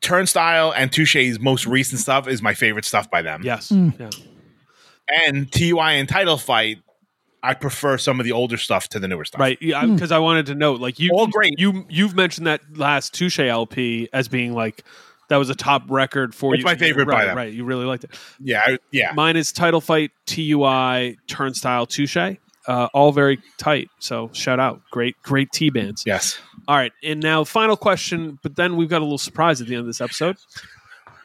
Turnstile 0.00 0.72
and 0.76 0.92
Touche's 0.92 1.40
most 1.40 1.66
recent 1.66 2.00
stuff 2.00 2.28
is 2.28 2.42
my 2.42 2.54
favorite 2.54 2.84
stuff 2.84 3.10
by 3.10 3.22
them. 3.22 3.42
Yes. 3.44 3.70
Mm. 3.70 3.98
Yeah. 3.98 4.10
And 5.26 5.50
TUI 5.50 5.98
and 5.98 6.08
Title 6.08 6.36
Fight, 6.36 6.78
I 7.42 7.54
prefer 7.54 7.98
some 7.98 8.20
of 8.20 8.24
the 8.24 8.32
older 8.32 8.56
stuff 8.56 8.88
to 8.90 8.98
the 8.98 9.08
newer 9.08 9.24
stuff. 9.24 9.40
Right. 9.40 9.58
Yeah. 9.60 9.84
Because 9.86 10.12
I 10.12 10.18
wanted 10.18 10.46
to 10.46 10.54
note, 10.54 10.80
like 10.80 10.98
you, 10.98 11.10
All 11.14 11.26
great. 11.26 11.54
You 11.58 11.86
you've 11.88 12.14
mentioned 12.14 12.46
that 12.46 12.60
last 12.76 13.14
Touche 13.14 13.38
LP 13.38 14.08
as 14.12 14.28
being 14.28 14.54
like 14.54 14.84
that 15.28 15.36
was 15.36 15.48
a 15.48 15.54
top 15.54 15.82
record 15.88 16.34
for 16.34 16.54
It's 16.54 16.60
you. 16.60 16.64
my 16.66 16.74
favorite 16.76 17.06
by 17.06 17.12
Right. 17.12 17.26
them. 17.26 17.36
Right. 17.36 17.52
You 17.52 17.64
really 17.64 17.84
liked 17.86 18.04
it. 18.04 18.10
Yeah, 18.40 18.62
I, 18.66 18.78
yeah. 18.92 19.12
Mine 19.14 19.36
is 19.36 19.52
Title 19.52 19.80
Fight, 19.80 20.10
TUI, 20.26 21.16
Turnstile, 21.28 21.86
Touche. 21.86 22.16
Uh, 22.66 22.88
all 22.92 23.10
very 23.10 23.38
tight. 23.58 23.88
So 24.00 24.28
shout 24.32 24.60
out. 24.60 24.82
Great, 24.90 25.16
great 25.22 25.50
T 25.52 25.70
bands. 25.70 26.02
Yes. 26.06 26.38
All 26.68 26.76
right. 26.76 26.92
And 27.02 27.20
now 27.20 27.44
final 27.44 27.76
question, 27.76 28.38
but 28.42 28.56
then 28.56 28.76
we've 28.76 28.88
got 28.88 29.00
a 29.00 29.04
little 29.04 29.18
surprise 29.18 29.60
at 29.60 29.66
the 29.66 29.74
end 29.74 29.80
of 29.80 29.86
this 29.86 30.00
episode. 30.00 30.36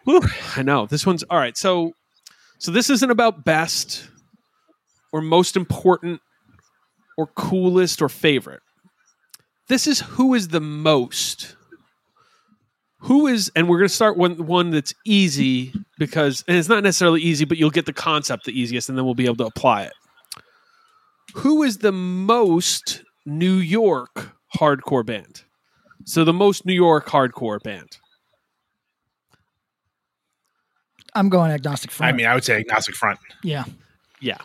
Whew, 0.06 0.22
I 0.56 0.64
know. 0.64 0.86
This 0.86 1.06
one's 1.06 1.24
all 1.24 1.38
right. 1.38 1.58
So 1.58 1.94
so 2.58 2.72
this 2.72 2.90
isn't 2.90 3.12
about 3.12 3.44
best 3.44 4.08
or 5.12 5.22
most 5.22 5.56
important 5.56 6.22
or 7.18 7.28
coolest 7.28 8.02
or 8.02 8.10
favorite. 8.10 8.62
This 9.68 9.88
is 9.88 10.02
who 10.02 10.34
is 10.34 10.50
the 10.50 10.62
most. 10.62 11.56
Who 13.00 13.28
is, 13.28 13.52
and 13.56 13.70
we're 13.70 13.78
going 13.78 13.90
to 13.90 13.94
start 13.94 14.18
one 14.18 14.46
one 14.48 14.72
that's 14.72 14.94
easy 15.06 15.74
because, 16.00 16.44
and 16.48 16.58
it's 16.58 16.70
not 16.70 16.82
necessarily 16.82 17.22
easy, 17.22 17.46
but 17.46 17.58
you'll 17.58 17.70
get 17.70 17.86
the 17.86 17.94
concept 17.94 18.46
the 18.46 18.60
easiest, 18.60 18.90
and 18.90 18.98
then 18.98 19.06
we'll 19.06 19.14
be 19.14 19.26
able 19.26 19.36
to 19.38 19.46
apply 19.46 19.84
it. 19.84 19.94
Who 21.36 21.62
is 21.64 21.80
the 21.80 21.92
most 21.92 23.04
New 23.26 23.56
York 23.56 24.35
hardcore 24.56 25.06
band? 25.06 25.44
So 26.06 26.24
the 26.24 26.34
most 26.34 26.66
New 26.66 26.74
York 26.74 27.08
hardcore 27.08 27.62
band. 27.62 27.98
I'm 31.14 31.30
going 31.30 31.52
agnostic 31.52 31.92
front. 31.92 32.14
I 32.14 32.18
mean, 32.18 32.26
I 32.26 32.34
would 32.36 32.44
say 32.44 32.58
agnostic 32.60 32.96
front, 32.96 33.20
yeah. 33.44 33.64
Yeah. 34.20 34.38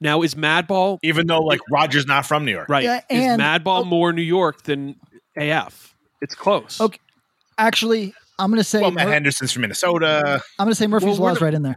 Now 0.00 0.22
is 0.22 0.34
Madball 0.34 0.98
even 1.02 1.26
though 1.26 1.40
like 1.42 1.60
Roger's 1.70 2.06
not 2.06 2.26
from 2.26 2.44
New 2.44 2.52
York. 2.52 2.68
right? 2.68 2.84
Yeah, 2.84 2.96
is 3.10 3.24
and- 3.24 3.40
Madball 3.40 3.80
oh 3.80 3.84
more 3.84 4.12
New 4.12 4.22
York 4.22 4.62
than 4.64 4.96
AF? 5.36 5.94
It's 6.20 6.34
close. 6.34 6.80
Okay. 6.80 6.98
Actually, 7.58 8.14
I'm 8.38 8.50
going 8.50 8.58
to 8.58 8.64
say 8.64 8.80
Well, 8.80 8.90
Matt 8.90 9.06
Mur- 9.06 9.12
Henderson's 9.12 9.52
from 9.52 9.62
Minnesota. 9.62 10.42
I'm 10.58 10.64
going 10.66 10.70
to 10.72 10.74
say 10.74 10.86
Murphy's 10.86 11.18
Well, 11.18 11.28
Law 11.28 11.34
is 11.34 11.40
right 11.40 11.52
in 11.54 11.62
there. 11.62 11.76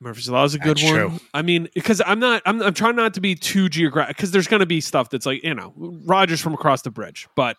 Murphy's 0.00 0.28
Law 0.30 0.44
is 0.44 0.54
a 0.54 0.58
good 0.58 0.78
That's 0.78 0.84
one. 0.84 0.94
true. 0.94 1.12
I 1.34 1.42
mean, 1.42 1.68
because 1.74 2.00
I'm 2.04 2.18
not, 2.20 2.40
I'm, 2.46 2.62
I'm 2.62 2.72
trying 2.74 2.96
not 2.96 3.14
to 3.14 3.20
be 3.20 3.34
too 3.34 3.68
geographic 3.68 4.16
because 4.16 4.30
there's 4.30 4.48
going 4.48 4.60
to 4.60 4.66
be 4.66 4.80
stuff 4.80 5.10
that's 5.10 5.26
like, 5.26 5.44
you 5.44 5.54
know, 5.54 5.74
Rogers 5.76 6.40
from 6.40 6.54
across 6.54 6.82
the 6.82 6.90
bridge, 6.90 7.28
but 7.36 7.56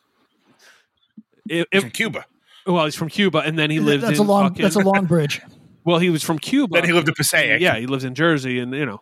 if, 1.50 1.68
if 1.72 1.82
from 1.82 1.92
Cuba. 1.92 2.26
well, 2.66 2.86
he's 2.86 2.96
from 2.96 3.10
Cuba 3.10 3.40
and 3.40 3.58
then 3.60 3.70
he 3.70 3.80
lived 3.80 4.04
That's 4.04 4.20
in 4.20 4.26
a 4.26 4.28
long. 4.28 4.50
fucking- 4.50 4.64
That's 4.64 4.76
a 4.76 4.80
long 4.80 5.06
bridge. 5.06 5.42
well, 5.86 6.00
he 6.00 6.10
was 6.10 6.24
from 6.24 6.40
Cuba. 6.40 6.74
Then 6.76 6.86
he 6.86 6.94
lived 6.94 7.08
in 7.08 7.14
Passaic. 7.16 7.62
yeah, 7.62 7.78
he 7.78 7.86
lives 7.88 8.04
in 8.04 8.16
Jersey 8.16 8.60
and, 8.60 8.74
you 8.74 8.86
know, 8.86 9.02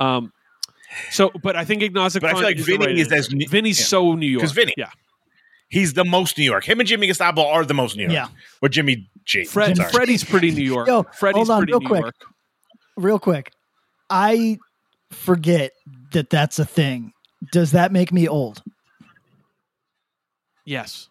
um, 0.00 0.32
so, 1.12 1.30
but 1.42 1.54
I 1.54 1.64
think 1.64 1.82
agnostic. 1.84 2.22
But 2.22 2.30
I 2.30 2.34
feel 2.34 2.42
like 2.42 2.56
the 2.56 2.62
Vinny 2.64 2.86
right 2.86 2.98
is 2.98 3.12
as 3.12 3.30
New- 3.32 3.46
Vinny's 3.48 3.78
yeah. 3.78 3.86
so 3.86 4.14
New 4.14 4.26
York 4.26 4.42
'Cause 4.42 4.52
Vinny- 4.52 4.74
yeah. 4.76 4.90
He's 5.68 5.92
the 5.92 6.04
most 6.04 6.36
New 6.36 6.42
York. 6.42 6.64
Him 6.68 6.80
and 6.80 6.88
Jimmy 6.88 7.06
Gestapo 7.06 7.46
are 7.46 7.64
the 7.64 7.74
most 7.74 7.96
New 7.96 8.02
York. 8.02 8.12
Yeah. 8.12 8.26
Or 8.60 8.68
Jimmy 8.68 9.08
G. 9.24 9.44
Fred, 9.44 9.76
Sorry. 9.76 9.92
Freddie's 9.92 10.24
pretty 10.24 10.50
New 10.50 10.64
York. 10.64 10.88
Yo, 10.88 11.04
Freddie's 11.16 11.46
hold 11.46 11.50
on, 11.50 11.58
pretty 11.60 11.72
real 11.74 11.80
New 11.80 11.86
quick. 11.86 12.00
York. 12.02 12.14
Real 13.00 13.18
quick, 13.18 13.52
I 14.10 14.58
forget 15.10 15.72
that 16.12 16.28
that's 16.30 16.58
a 16.58 16.64
thing. 16.64 17.12
Does 17.52 17.72
that 17.72 17.92
make 17.92 18.12
me 18.12 18.28
old? 18.28 18.62
Yes. 20.64 21.08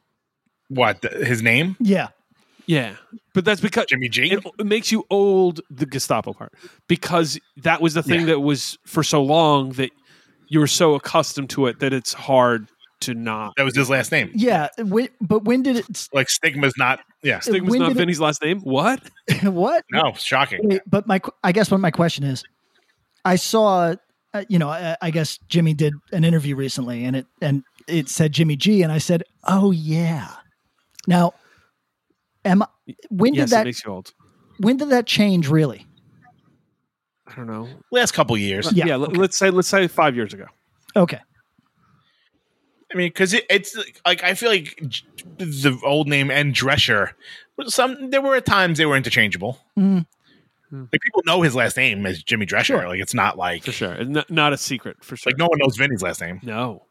What? 0.70 1.02
the- 1.02 1.26
his 1.26 1.42
name? 1.42 1.76
Yeah. 1.80 2.10
Yeah, 2.68 2.98
but 3.34 3.46
that's 3.46 3.62
because 3.62 3.88
Jimmy 3.88 4.10
G. 4.10 4.32
it, 4.32 4.46
it 4.60 4.66
makes 4.68 4.92
you 4.92 5.04
old. 5.10 5.60
The 5.72 5.88
Gestapo 5.88 6.34
part 6.34 6.54
because 6.88 7.40
that 7.64 7.82
was 7.82 7.96
the 7.96 8.04
thing 8.04 8.20
Yeah. 8.20 8.26
that 8.28 8.42
was 8.42 8.78
for 8.86 9.02
so 9.02 9.24
long 9.24 9.70
that 9.72 9.90
you 10.50 10.60
were 10.60 10.68
so 10.68 10.94
accustomed 10.94 11.50
to 11.52 11.66
it 11.66 11.80
that 11.80 11.94
it's 11.94 12.14
hard 12.14 12.70
to 13.02 13.14
not. 13.14 13.54
That 13.58 13.64
was 13.64 13.76
his 13.76 13.90
last 13.90 14.12
name. 14.12 14.32
Yeah. 14.34 14.70
When, 14.78 15.10
but 15.22 15.44
when 15.44 15.64
did 15.64 15.78
it? 15.78 16.08
Like 16.14 16.28
stigma's 16.30 16.74
not. 16.78 17.00
Yeah. 17.24 17.40
Stigma's 17.40 17.72
when 17.72 17.80
not 17.80 17.88
did 17.90 17.98
it- 17.98 18.00
Vinny's 18.00 18.20
last 18.20 18.42
name. 18.42 18.60
What? 18.62 19.02
what? 19.44 19.84
No, 19.92 20.14
shocking. 20.14 20.60
Wait, 20.64 20.82
but 20.86 21.08
my, 21.08 21.20
I 21.44 21.52
guess 21.52 21.72
what 21.72 21.80
my 21.80 21.92
question 21.92 22.24
is, 22.24 22.44
I 23.26 23.36
saw, 23.36 23.96
uh, 24.34 24.44
you 24.48 24.60
know, 24.60 24.70
I, 24.70 24.96
I 25.02 25.12
guess 25.12 25.38
Jimmy 25.50 25.74
did 25.74 25.94
an 26.12 26.24
interview 26.24 26.56
recently, 26.56 27.04
and 27.04 27.16
it 27.16 27.26
and 27.42 27.64
it 27.88 28.08
said 28.08 28.32
Jimmy 28.32 28.56
G, 28.56 28.82
and 28.82 28.92
I 28.92 28.98
said, 28.98 29.24
oh 29.46 29.72
yeah. 29.72 30.30
Now, 31.08 31.34
am 32.46 32.62
I, 32.62 32.68
when 33.10 33.34
yes, 33.34 33.50
did 33.50 33.58
that 33.58 33.66
makes 33.66 33.84
you 33.84 33.92
old. 33.92 34.14
when 34.60 34.78
did 34.78 34.90
that 34.90 35.06
change 35.06 35.50
really? 35.50 35.86
I 37.28 37.36
don't 37.36 37.48
know. 37.48 37.68
Last 37.92 38.14
couple 38.14 38.38
years. 38.38 38.72
Yeah, 38.74 38.86
Yeah, 38.86 38.96
let, 38.96 39.18
us 39.18 39.38
say 39.38 39.50
let's 39.52 39.68
say 39.68 39.88
five 39.88 40.16
years 40.16 40.34
ago. 40.34 40.46
Okay. 40.96 41.20
I 42.92 42.98
mean, 42.98 43.10
because 43.10 43.34
it, 43.34 43.46
it's 43.50 43.78
like 44.06 44.24
I 44.24 44.34
feel 44.34 44.50
like 44.50 44.82
the 45.38 45.80
old 45.84 46.08
name 46.08 46.32
and 46.32 46.54
Drescher. 46.56 47.12
Some 47.68 48.10
there 48.10 48.22
were 48.22 48.36
at 48.36 48.46
times 48.46 48.78
they 48.78 48.86
were 48.86 48.96
interchangeable. 48.98 49.60
Mm. 49.78 50.06
Like 50.72 51.02
people 51.02 51.24
know 51.26 51.42
his 51.42 51.56
last 51.56 51.78
name 51.78 52.06
as 52.06 52.22
Jimmy 52.24 52.46
Drescher. 52.46 52.66
Sure. 52.66 52.88
Like 52.88 53.00
it's 53.00 53.14
not 53.14 53.38
like 53.38 53.64
For 53.64 53.72
sure, 53.72 53.92
And 53.92 54.12
not, 54.12 54.30
not 54.30 54.54
a 54.54 54.58
secret. 54.58 55.04
For 55.04 55.16
sure. 55.16 55.32
like 55.32 55.38
no 55.40 55.48
one 55.48 55.58
knows 55.60 55.76
Vinny's 55.78 56.02
last 56.04 56.22
name. 56.22 56.40
no. 56.44 56.84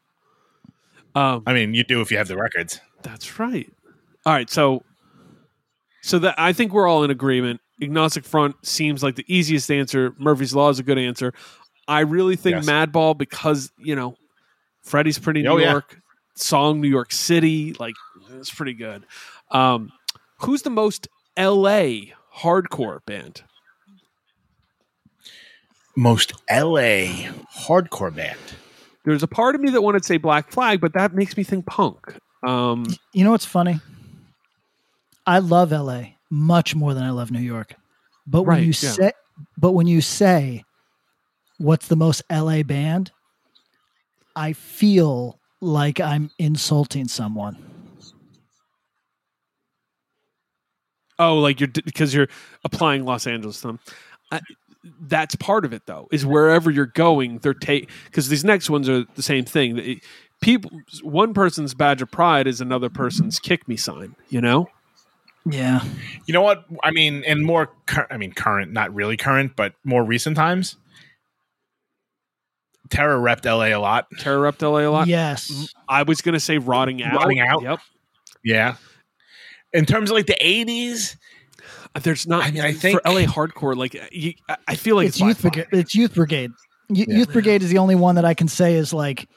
Um, 1.14 1.42
I 1.46 1.52
mean, 1.54 1.74
you 1.74 1.82
do 1.84 2.00
if 2.00 2.10
you 2.12 2.18
have 2.18 2.28
the 2.28 2.36
records. 2.36 2.80
That's 3.02 3.38
right. 3.40 3.68
All 4.26 4.32
right, 4.32 4.48
so 4.50 4.82
so 6.02 6.18
that 6.20 6.34
I 6.38 6.52
think 6.52 6.72
we're 6.72 6.86
all 6.86 7.02
in 7.02 7.10
agreement. 7.10 7.60
Agnostic 7.82 8.24
front 8.24 8.54
seems 8.64 9.02
like 9.02 9.16
the 9.16 9.24
easiest 9.26 9.70
answer. 9.70 10.14
Murphy's 10.18 10.54
law 10.54 10.68
is 10.68 10.78
a 10.78 10.82
good 10.82 10.98
answer. 10.98 11.32
I 11.88 12.00
really 12.00 12.36
think 12.36 12.56
Yes. 12.56 12.66
Madball 12.66 13.16
because 13.16 13.72
you 13.78 13.96
know 13.96 14.16
Freddie's 14.88 15.18
pretty 15.18 15.42
New 15.42 15.50
Oh, 15.50 15.56
yeah. 15.58 15.72
York, 15.72 16.00
song 16.34 16.80
New 16.80 16.88
York 16.88 17.12
City, 17.12 17.74
like 17.78 17.94
it's 18.38 18.52
pretty 18.52 18.74
good. 18.74 19.04
Um, 19.50 19.92
who's 20.38 20.62
the 20.62 20.70
most 20.70 21.08
L.A. 21.36 22.14
hardcore 22.38 23.04
band? 23.06 23.42
Most 25.96 26.32
L.A. 26.48 27.28
hardcore 27.56 28.14
band. 28.14 28.38
There's 29.04 29.22
a 29.22 29.26
part 29.28 29.54
of 29.54 29.60
me 29.60 29.70
that 29.70 29.82
wanted 29.82 30.02
to 30.02 30.06
say 30.06 30.16
Black 30.16 30.50
Flag, 30.50 30.80
but 30.80 30.92
that 30.94 31.14
makes 31.14 31.36
me 31.36 31.42
think 31.42 31.66
punk. 31.66 32.14
Um, 32.46 32.84
You 33.12 33.24
know 33.24 33.32
what's 33.32 33.44
funny? 33.46 33.80
I 35.26 35.40
love 35.40 35.72
LA 35.72 36.02
much 36.30 36.74
more 36.74 36.94
than 36.94 37.02
I 37.02 37.10
love 37.10 37.30
New 37.30 37.40
York. 37.40 37.74
But 38.26 38.42
when 38.42 38.56
Right, 38.58 38.60
you 38.60 38.68
yeah. 38.68 38.72
say 38.72 39.12
but 39.56 39.72
when 39.72 39.86
you 39.86 40.00
say 40.00 40.64
what's 41.58 41.88
the 41.88 41.96
most 41.96 42.22
LA 42.30 42.62
band, 42.62 43.12
I 44.38 44.52
feel 44.52 45.38
like 45.60 45.98
I'm 46.00 46.30
insulting 46.38 47.08
someone. 47.08 47.56
Oh, 51.18 51.38
like 51.38 51.58
you're 51.60 51.68
because 51.68 52.14
you're 52.14 52.28
applying 52.64 53.04
Los 53.04 53.26
Angeles 53.26 53.60
to 53.62 53.66
them. 53.68 53.80
I, 54.30 54.40
that's 55.00 55.34
part 55.34 55.64
of 55.64 55.72
it, 55.72 55.82
though. 55.86 56.06
Is 56.12 56.24
wherever 56.24 56.70
you're 56.70 56.86
going, 56.86 57.38
they're 57.38 57.54
take 57.54 57.90
because 58.04 58.28
these 58.28 58.44
next 58.44 58.70
ones 58.70 58.88
are 58.88 59.04
the 59.16 59.22
same 59.22 59.44
thing. 59.44 59.78
It- 59.78 59.98
people, 60.40 60.70
one 61.02 61.34
person's 61.34 61.74
badge 61.74 62.00
of 62.00 62.08
pride 62.12 62.46
is 62.46 62.60
another 62.60 62.88
person's 62.88 63.40
kick 63.40 63.66
me 63.66 63.76
sign. 63.76 64.14
You 64.28 64.40
know, 64.40 64.68
Yeah. 65.44 65.82
You 66.26 66.32
know 66.34 66.42
what? 66.42 66.64
I 66.84 66.92
mean, 66.92 67.24
in 67.24 67.42
more, 67.42 67.70
cur- 67.86 68.06
I 68.08 68.16
mean, 68.18 68.32
current, 68.32 68.72
not 68.72 68.94
really 68.94 69.16
current, 69.16 69.56
but 69.56 69.72
more 69.82 70.04
recent 70.04 70.36
times, 70.36 70.76
Terror 72.90 73.18
repped 73.20 73.44
LA 73.44 73.66
a 73.76 73.80
lot. 73.80 74.06
Terror 74.18 74.40
Rep 74.40 74.60
LA 74.62 74.78
a 74.80 74.88
lot. 74.88 75.06
Yes. 75.08 75.72
I 75.88 76.02
was 76.02 76.20
gonna 76.22 76.40
say 76.40 76.58
rotting 76.58 77.02
out. 77.02 77.14
Rotting 77.16 77.40
Out? 77.40 77.62
Yep. 77.62 77.78
Yeah. 78.44 78.74
In 79.72 79.84
terms 79.86 80.10
of 80.10 80.16
like 80.16 80.26
the 80.26 80.36
80s, 80.40 81.16
uh, 81.94 82.00
There's 82.00 82.26
not. 82.26 82.44
I 82.44 82.50
mean, 82.50 82.62
I 82.62 82.72
think- 82.72 83.00
for 83.02 83.08
LA 83.10 83.22
hardcore, 83.26 83.76
like 83.76 83.94
uh, 83.94 84.06
you, 84.12 84.32
I- 84.48 84.56
I 84.68 84.74
feel 84.76 84.96
like 84.96 85.08
it's, 85.08 85.16
it's, 85.20 85.26
Youth 85.26 85.42
Brigade. 85.42 85.66
It's 85.72 85.94
Youth 85.94 86.14
Brigade. 86.14 86.50
Y- 86.88 87.04
Yeah. 87.08 87.16
Youth 87.18 87.32
Brigade 87.32 87.62
is 87.62 87.70
the 87.70 87.78
only 87.78 87.94
one 87.94 88.14
that 88.14 88.24
I 88.24 88.34
can 88.34 88.48
say 88.48 88.74
is 88.74 88.92
like 88.92 89.28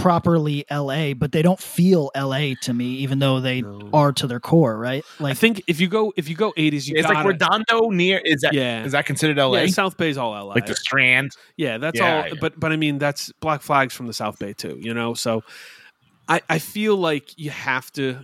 properly 0.00 0.64
LA, 0.70 1.14
but 1.14 1.32
they 1.32 1.42
don't 1.42 1.58
feel 1.60 2.10
LA 2.16 2.54
to 2.62 2.72
me, 2.74 2.86
even 2.96 3.18
though 3.18 3.40
they 3.40 3.62
No. 3.62 3.88
are 3.92 4.12
to 4.12 4.26
their 4.26 4.40
core, 4.40 4.78
right? 4.78 5.04
Like 5.18 5.32
I 5.32 5.34
think 5.34 5.62
if 5.66 5.80
you 5.80 5.88
go 5.88 6.12
if 6.16 6.28
you 6.28 6.36
go 6.36 6.52
80s, 6.56 6.86
you 6.86 6.94
it's 6.96 7.06
gotta, 7.06 7.18
like 7.18 7.26
Redondo 7.26 7.90
near, 7.90 8.20
is 8.24 8.40
that, 8.42 8.52
Yeah. 8.54 8.84
is 8.84 8.92
that 8.92 9.06
considered 9.06 9.36
LA? 9.38 9.60
Yeah, 9.62 9.66
South 9.66 9.96
Bay's 9.96 10.16
all 10.16 10.32
LA. 10.32 10.54
like 10.54 10.66
the 10.66 10.74
Strand? 10.76 11.32
Yeah, 11.56 11.78
that's 11.78 11.98
Yeah, 11.98 12.16
all. 12.22 12.28
yeah. 12.28 12.34
But 12.40 12.58
but 12.58 12.72
I 12.72 12.76
mean, 12.76 12.98
that's 12.98 13.32
Black 13.40 13.62
Flags 13.62 13.94
from 13.94 14.06
the 14.06 14.12
South 14.14 14.38
Bay 14.38 14.52
too. 14.52 14.78
You 14.80 14.94
know, 14.94 15.14
so 15.14 15.42
I 16.28 16.40
I 16.48 16.58
feel 16.58 16.96
like 16.96 17.30
you 17.38 17.50
have 17.50 17.90
to 17.92 18.18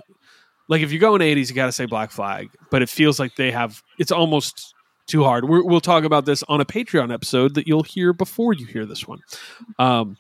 like 0.69 0.83
if 0.83 0.93
you 0.93 0.99
go 0.99 1.15
in 1.15 1.23
eighties, 1.23 1.51
you 1.51 1.57
got 1.57 1.67
to 1.67 1.73
say 1.73 1.87
Black 1.87 2.11
Flag. 2.11 2.49
But 2.71 2.83
it 2.83 2.89
feels 2.89 3.19
like 3.21 3.37
they 3.37 3.51
have. 3.51 3.83
It's 3.99 4.13
almost 4.13 4.75
too 5.09 5.25
hard. 5.25 5.49
We're, 5.49 5.65
we'll 5.65 5.81
talk 5.81 6.05
about 6.05 6.25
this 6.27 6.43
on 6.45 6.61
a 6.61 6.65
Patreon 6.65 7.13
episode 7.13 7.55
that 7.55 7.67
you'll 7.67 7.83
hear 7.83 8.13
before 8.13 8.53
you 8.55 8.67
hear 8.67 8.87
this 8.87 9.07
one. 9.07 9.19
Um, 9.79 10.17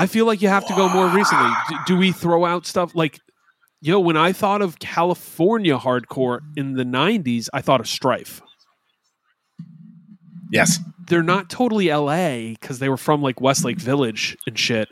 I 0.00 0.06
feel 0.06 0.24
like 0.24 0.40
you 0.40 0.48
have 0.48 0.66
to 0.66 0.74
go 0.74 0.88
more 0.88 1.08
recently. 1.08 1.50
Do, 1.68 1.76
do 1.88 1.96
we 1.98 2.10
throw 2.10 2.44
out 2.46 2.64
stuff 2.66 2.94
like? 2.94 3.20
Yo, 3.82 3.98
when 4.00 4.16
I 4.16 4.32
thought 4.32 4.62
of 4.62 4.78
California 4.78 5.76
hardcore 5.78 6.40
in 6.56 6.74
the 6.74 6.84
'90s, 6.84 7.48
I 7.52 7.60
thought 7.60 7.80
of 7.80 7.88
Strife 7.88 8.40
Yes. 10.52 10.78
they're 11.06 11.22
not 11.22 11.48
totally 11.50 11.88
LA 11.92 12.52
because 12.60 12.78
they 12.78 12.88
were 12.88 12.96
from 12.96 13.22
like 13.22 13.40
Westlake 13.40 13.78
Village 13.78 14.36
and 14.46 14.58
shit. 14.58 14.88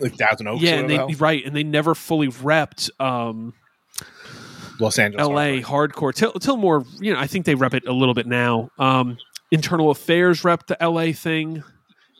Like 0.00 0.14
Thousand 0.16 0.46
Oaks. 0.48 0.62
yeah, 0.62 0.74
and 0.74 0.88
they 0.90 0.98
right, 1.16 1.44
and 1.44 1.54
they 1.54 1.64
never 1.64 1.94
fully 1.94 2.28
repped 2.28 2.90
um. 3.00 3.54
Los 4.80 4.98
Angeles. 4.98 5.26
LA 5.26 5.60
hardcore 5.68 6.14
till 6.14 6.32
till 6.34 6.56
more. 6.56 6.84
You 7.00 7.12
know, 7.12 7.18
I 7.18 7.26
think 7.26 7.44
they 7.44 7.56
rep 7.56 7.74
it 7.74 7.86
a 7.88 7.92
little 7.92 8.14
bit 8.14 8.26
now. 8.26 8.70
Um, 8.78 9.18
Internal 9.50 9.90
Affairs 9.90 10.44
rep 10.44 10.66
the 10.68 10.76
LA 10.80 11.12
thing. 11.12 11.64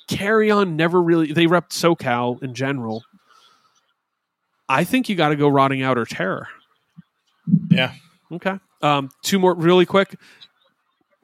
Carry 0.08 0.50
on 0.50 0.76
never 0.76 1.00
really. 1.02 1.32
They 1.32 1.46
rep 1.46 1.70
SoCal 1.70 2.42
in 2.42 2.54
general. 2.54 3.04
I 4.68 4.84
think 4.84 5.08
you 5.08 5.16
got 5.16 5.28
to 5.28 5.36
go 5.36 5.48
rotting 5.48 5.82
out 5.82 5.96
or 5.98 6.04
terror. 6.04 6.48
Yeah. 7.70 7.92
Okay. 8.32 8.58
Um, 8.82 9.10
two 9.22 9.38
more 9.38 9.54
really 9.54 9.86
quick. 9.86 10.14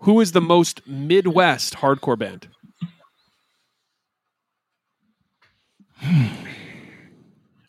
Who 0.00 0.20
is 0.20 0.32
the 0.32 0.40
most 0.40 0.86
Midwest 0.86 1.74
hardcore 1.76 2.18
band? 2.18 2.48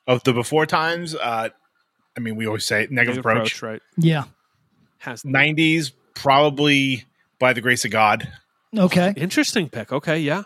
Of 0.07 0.21
the 0.23 0.33
before 0.33 0.67
times, 0.67 1.15
uh, 1.15 1.49
I 2.15 2.19
mean, 2.19 2.35
we 2.35 2.45
always 2.45 2.63
say 2.63 2.81
negative, 2.91 2.91
Negative 2.91 3.25
approach. 3.25 3.63
right? 3.63 3.81
yeah. 3.97 4.25
Has 4.99 5.23
90s, 5.23 5.93
probably 6.13 7.05
by 7.39 7.53
the 7.53 7.61
grace 7.61 7.85
of 7.85 7.91
God. 7.91 8.31
Okay. 8.77 9.15
Interesting 9.17 9.67
pick. 9.67 9.91
Okay, 9.91 10.19
yeah. 10.19 10.43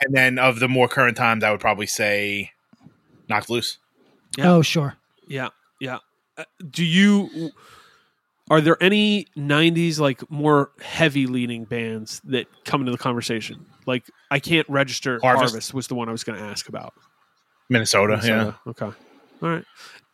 And 0.00 0.14
then 0.14 0.38
of 0.38 0.60
the 0.60 0.68
more 0.68 0.88
current 0.88 1.16
times, 1.16 1.42
I 1.42 1.50
would 1.50 1.60
probably 1.60 1.86
say 1.86 2.52
Knocked 3.28 3.50
loose. 3.50 3.78
Yeah. 4.36 4.52
Oh, 4.52 4.62
sure. 4.62 4.94
Yeah, 5.26 5.48
yeah. 5.80 5.98
Uh, 6.36 6.44
do 6.70 6.84
you? 6.84 7.50
Are 8.50 8.60
there 8.60 8.76
any 8.80 9.26
'90s 9.36 9.98
like 9.98 10.30
more 10.30 10.70
heavy 10.80 11.26
leaning 11.26 11.64
bands 11.64 12.20
that 12.24 12.46
come 12.64 12.80
into 12.80 12.92
the 12.92 12.98
conversation? 12.98 13.66
Like, 13.86 14.04
I 14.30 14.38
can't 14.38 14.68
register. 14.68 15.18
Harvest, 15.20 15.52
Harvest. 15.52 15.74
was 15.74 15.88
the 15.88 15.94
one 15.94 16.08
I 16.08 16.12
was 16.12 16.24
going 16.24 16.38
to 16.38 16.44
ask 16.44 16.68
about. 16.68 16.94
Minnesota, 17.68 18.20
Minnesota, 18.22 18.58
Okay. 18.68 18.86
All 18.86 18.94
right. 19.42 19.64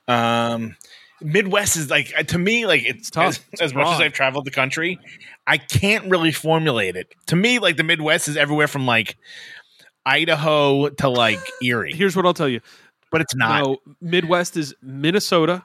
Um, 0.08 0.76
Midwest 1.20 1.76
is 1.76 1.90
like 1.90 2.08
to 2.28 2.38
me 2.38 2.66
like 2.66 2.82
it's, 2.84 3.10
tough. 3.10 3.26
As, 3.26 3.40
It's 3.52 3.62
as 3.62 3.74
much 3.74 3.86
as. 3.86 4.00
I've 4.00 4.12
traveled 4.12 4.44
the 4.46 4.50
country, 4.50 4.98
I 5.46 5.58
can't 5.58 6.10
really 6.10 6.32
formulate 6.32 6.96
it. 6.96 7.14
To 7.26 7.36
me, 7.36 7.58
like 7.58 7.76
the 7.76 7.84
Midwest 7.84 8.28
is 8.28 8.36
everywhere 8.36 8.68
from 8.68 8.86
like 8.86 9.16
Idaho 10.06 10.88
to 10.88 11.08
like 11.08 11.40
Erie, 11.62 11.92
Here's 11.94 12.16
what 12.16 12.26
I'll 12.26 12.34
tell 12.34 12.48
you. 12.48 12.60
but 13.10 13.20
it's 13.20 13.34
not. 13.34 13.62
No, 13.64 13.76
Midwest 14.00 14.56
is 14.56 14.74
Minnesota. 14.82 15.64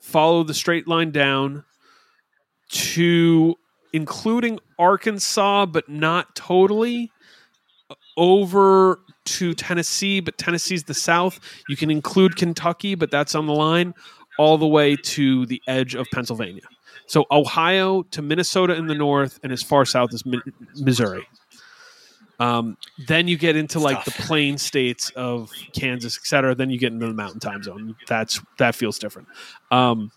Follow 0.00 0.42
the 0.42 0.54
straight 0.54 0.88
line 0.88 1.10
down 1.10 1.64
to 2.70 3.54
including 3.92 4.58
Arkansas, 4.78 5.66
but 5.66 5.88
not 5.88 6.34
totally. 6.34 7.10
Over 8.16 9.00
to 9.24 9.54
Tennessee, 9.54 10.20
but 10.20 10.36
Tennessee's 10.36 10.84
the 10.84 10.94
South. 10.94 11.40
You 11.68 11.76
can 11.76 11.90
include 11.90 12.36
Kentucky, 12.36 12.94
but 12.94 13.10
that's 13.10 13.34
on 13.34 13.46
the 13.46 13.54
line. 13.54 13.94
All 14.38 14.58
the 14.58 14.66
way 14.66 14.96
to 14.96 15.46
the 15.46 15.62
edge 15.66 15.94
of 15.94 16.06
Pennsylvania. 16.12 16.62
So 17.06 17.26
Ohio 17.30 18.02
to 18.04 18.22
Minnesota 18.22 18.74
in 18.74 18.86
the 18.86 18.94
north, 18.94 19.38
and 19.42 19.52
as 19.52 19.62
far 19.62 19.84
south 19.84 20.12
as 20.14 20.24
Mi- 20.26 20.40
Missouri. 20.76 21.26
Um, 22.40 22.76
then 23.06 23.28
you 23.28 23.36
get 23.38 23.54
into 23.56 23.78
like 23.78 24.04
the 24.04 24.10
plain 24.10 24.58
states 24.58 25.10
of 25.10 25.50
Kansas, 25.74 26.18
et 26.18 26.26
cetera. 26.26 26.54
Then 26.54 26.70
you 26.70 26.78
get 26.78 26.92
into 26.92 27.06
the 27.06 27.14
mountain 27.14 27.40
time 27.40 27.62
zone. 27.62 27.94
That's 28.08 28.40
that 28.58 28.74
feels 28.74 28.98
different. 28.98 29.28
Um, 29.70 30.10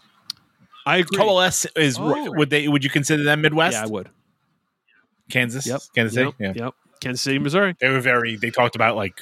I 0.88 0.98
agree. 0.98 1.18
Coalesce 1.18 1.66
is 1.76 1.98
Oh. 2.00 2.32
would 2.32 2.50
they 2.50 2.68
would 2.68 2.84
you 2.84 2.90
consider 2.90 3.24
them 3.24 3.42
Midwest? 3.42 3.74
Yeah, 3.74 3.84
I 3.84 3.88
would. 3.88 4.10
Kansas, 5.30 5.66
Yep. 5.68 5.82
Kansas 5.96 6.16
Yep. 6.18 6.26
City, 6.28 6.36
yeah. 6.40 6.66
Yep. 6.66 6.74
Kansas 7.02 7.22
City, 7.22 7.40
Missouri. 7.40 7.76
They 7.80 7.90
were 7.90 8.00
very. 8.00 8.36
They 8.38 8.50
talked 8.52 8.76
about 8.76 8.96
like 8.96 9.22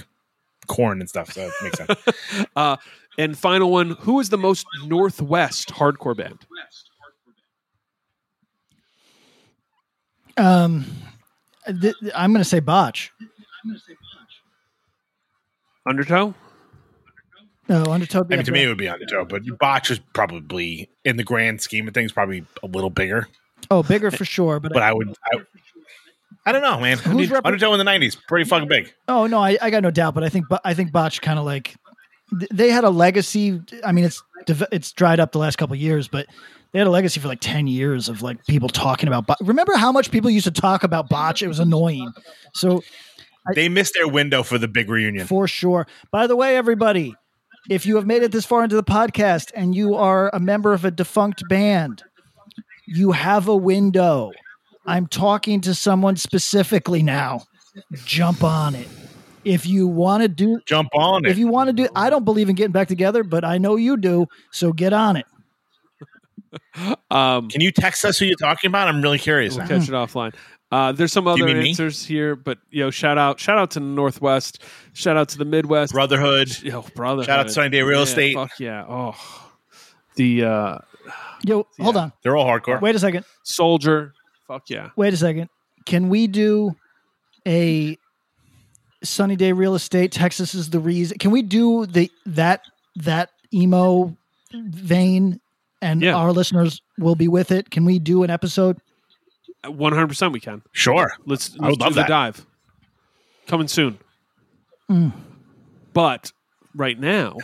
corn 0.67 0.99
and 1.01 1.09
stuff, 1.09 1.31
so 1.33 1.41
it 1.41 1.53
makes 1.61 1.77
sense. 1.77 2.45
Uh, 2.55 2.77
and 3.17 3.37
final 3.37 3.69
one: 3.71 3.91
Who 4.01 4.19
is 4.19 4.29
the 4.29 4.37
most 4.37 4.65
Northwest 4.85 5.69
hardcore 5.73 6.15
band? 6.15 6.45
Um, 10.37 10.85
th- 11.67 11.95
I'm 12.15 12.31
going 12.33 12.43
to 12.43 12.49
say 12.49 12.59
botch. 12.59 13.11
Undertow. 15.87 16.33
No, 17.69 17.83
Undertow. 17.85 18.25
I 18.29 18.35
mean, 18.35 18.45
to 18.45 18.51
me, 18.51 18.63
it 18.63 18.67
would 18.67 18.77
be 18.77 18.89
Undertow, 18.89 19.25
but 19.25 19.41
Botch 19.59 19.89
is 19.89 19.99
probably 20.13 20.89
in 21.05 21.15
the 21.17 21.23
grand 21.23 21.61
scheme 21.61 21.87
of 21.87 21.93
things 21.93 22.11
probably 22.11 22.45
a 22.61 22.67
little 22.67 22.89
bigger. 22.89 23.27
Oh, 23.71 23.83
bigger 23.83 24.11
for 24.11 24.25
sure. 24.25 24.59
But, 24.59 24.73
But 24.73 24.83
I 24.83 24.93
would. 24.93 25.15
I, 25.31 25.37
I 26.45 26.51
don't 26.51 26.61
know, 26.61 26.77
man. 26.79 26.97
I 26.99 27.01
Who's 27.01 27.29
mean, 27.29 27.39
repre- 27.39 27.45
Undertow 27.45 27.71
in 27.73 27.79
the 27.79 27.85
'90s, 27.89 28.17
pretty 28.27 28.49
fucking 28.49 28.67
big. 28.67 28.93
oh 29.07 29.27
no, 29.27 29.39
I, 29.39 29.57
I 29.61 29.69
got 29.69 29.81
no 29.81 29.91
doubt. 29.91 30.13
But 30.13 30.25
I 30.25 30.29
think 30.29 30.49
Bo- 30.49 30.59
I 30.65 30.73
think 30.73 30.91
botch 30.91 31.21
kind 31.21 31.39
of 31.39 31.45
like 31.45 31.63
th- 31.67 31.77
they 32.51 32.69
had 32.69 32.83
a 32.83 32.89
legacy. 32.89 33.61
I 33.83 33.91
mean, 33.91 34.05
it's 34.05 34.21
it's 34.71 34.91
dried 34.91 35.19
up 35.19 35.31
the 35.31 35.39
last 35.39 35.57
couple 35.57 35.73
of 35.73 35.79
years, 35.79 36.07
but 36.07 36.27
they 36.71 36.79
had 36.79 36.87
a 36.87 36.91
legacy 36.91 37.19
for 37.19 37.27
like 37.27 37.39
ten 37.41 37.67
years 37.67 38.09
of 38.09 38.21
like 38.21 38.45
people 38.45 38.69
talking 38.69 39.07
about. 39.07 39.27
Bo- 39.27 39.35
Remember 39.41 39.75
how 39.75 39.91
much 39.91 40.11
people 40.11 40.29
used 40.29 40.45
to 40.45 40.51
talk 40.51 40.83
about 40.83 41.09
botch? 41.09 41.41
It 41.43 41.47
was 41.47 41.59
annoying. 41.59 42.11
So 42.53 42.83
They 43.55 43.69
missed 43.69 43.93
their 43.93 44.07
window 44.07 44.43
for 44.43 44.57
the 44.57 44.67
big 44.67 44.89
reunion. 44.89 45.27
For 45.27 45.47
sure. 45.47 45.85
By 46.11 46.27
the 46.27 46.35
way, 46.35 46.55
everybody, 46.57 47.15
if 47.69 47.85
you 47.85 47.95
have 47.97 48.05
made 48.05 48.23
it 48.23 48.31
this 48.31 48.45
far 48.45 48.63
into 48.63 48.75
the 48.75 48.83
podcast 48.83 49.51
and 49.55 49.75
you 49.75 49.95
are 49.95 50.29
a 50.33 50.39
member 50.39 50.73
of 50.73 50.85
a 50.85 50.91
defunct 50.91 51.43
band, 51.49 52.03
you 52.85 53.11
have 53.11 53.47
a 53.47 53.55
window. 53.55 54.31
I'm 54.85 55.07
talking 55.07 55.61
to 55.61 55.73
someone 55.73 56.15
specifically 56.17 57.03
now. 57.03 57.43
Jump 58.05 58.43
on 58.43 58.75
it. 58.75 58.87
If 59.45 59.65
you 59.65 59.87
want 59.87 60.23
to 60.23 60.27
do 60.27 60.59
Jump 60.65 60.89
on 60.93 61.25
if 61.25 61.29
it. 61.29 61.31
If 61.31 61.37
you 61.37 61.47
want 61.47 61.67
to 61.67 61.73
do 61.73 61.87
I 61.95 62.09
don't 62.09 62.25
believe 62.25 62.49
in 62.49 62.55
getting 62.55 62.71
back 62.71 62.87
together, 62.87 63.23
but 63.23 63.43
I 63.43 63.57
know 63.57 63.75
you 63.75 63.97
do, 63.97 64.27
so 64.51 64.73
get 64.73 64.93
on 64.93 65.17
it. 65.17 65.25
Um, 67.09 67.49
Can 67.49 67.61
you 67.61 67.71
text 67.71 68.05
us 68.05 68.17
who 68.17 68.25
you're 68.25 68.35
talking 68.35 68.67
about? 68.67 68.87
I'm 68.87 69.01
really 69.01 69.17
curious. 69.19 69.55
We'll 69.55 69.67
now. 69.67 69.79
catch 69.79 69.89
it 69.89 69.91
offline. 69.91 70.33
Uh, 70.73 70.91
there's 70.91 71.13
some 71.13 71.27
other 71.27 71.45
mean 71.45 71.59
me? 71.59 71.69
answers 71.69 72.03
here, 72.03 72.35
but 72.35 72.57
you 72.71 72.83
know, 72.83 72.89
shout 72.89 73.17
out, 73.19 73.39
shout 73.39 73.59
out 73.59 73.69
to 73.69 73.79
the 73.79 73.85
Northwest, 73.85 74.63
shout 74.93 75.15
out 75.15 75.29
to 75.29 75.37
the 75.37 75.45
Midwest, 75.45 75.93
Brotherhood. 75.93 76.49
Yo, 76.63 76.81
brother, 76.95 77.23
Shout 77.23 77.39
out 77.39 77.47
to 77.47 77.53
Sunny 77.53 77.69
Day 77.69 77.83
Real 77.83 77.99
yeah, 77.99 78.03
Estate. 78.03 78.33
Fuck 78.33 78.59
yeah! 78.59 78.85
Oh, 78.89 79.15
the 80.15 80.43
uh, 80.43 80.77
Yo, 81.43 81.67
hold 81.79 81.97
on. 81.97 82.11
They're 82.23 82.35
all 82.35 82.47
hardcore. 82.47 82.81
Wait 82.81 82.95
a 82.95 82.99
second. 82.99 83.23
Soldier. 83.43 84.13
Fuck 84.47 84.71
yeah! 84.71 84.89
Wait 84.95 85.13
a 85.13 85.17
second. 85.17 85.47
Can 85.85 86.09
we 86.09 86.25
do 86.25 86.75
a 87.45 87.95
sunny 89.03 89.35
day 89.35 89.51
real 89.51 89.75
estate? 89.75 90.11
Texas 90.11 90.53
is 90.55 90.69
the 90.69 90.79
reason. 90.79 91.17
Can 91.17 91.31
we 91.31 91.41
do 91.41 91.85
the 91.85 92.11
that 92.25 92.65
that 92.97 93.29
emo 93.53 94.15
vein, 94.53 95.39
and 95.81 96.01
Yeah. 96.01 96.15
our 96.15 96.31
listeners 96.31 96.81
will 96.97 97.15
be 97.15 97.27
with 97.27 97.51
it? 97.51 97.69
Can 97.69 97.85
we 97.85 97.99
do 97.99 98.23
an 98.23 98.29
episode? 98.29 98.77
One 99.67 99.93
hundred 99.93 100.07
percent, 100.07 100.33
we 100.33 100.39
can. 100.39 100.61
Sure. 100.73 101.11
Let's, 101.25 101.55
let's 101.57 101.61
would 101.71 101.79
do 101.79 101.85
love 101.85 101.93
the 101.95 102.01
that. 102.01 102.07
dive. 102.09 102.45
Coming 103.47 103.67
soon. 103.67 103.97
Mm. 104.89 105.13
But 105.93 106.31
right 106.75 106.99
now, 106.99 107.37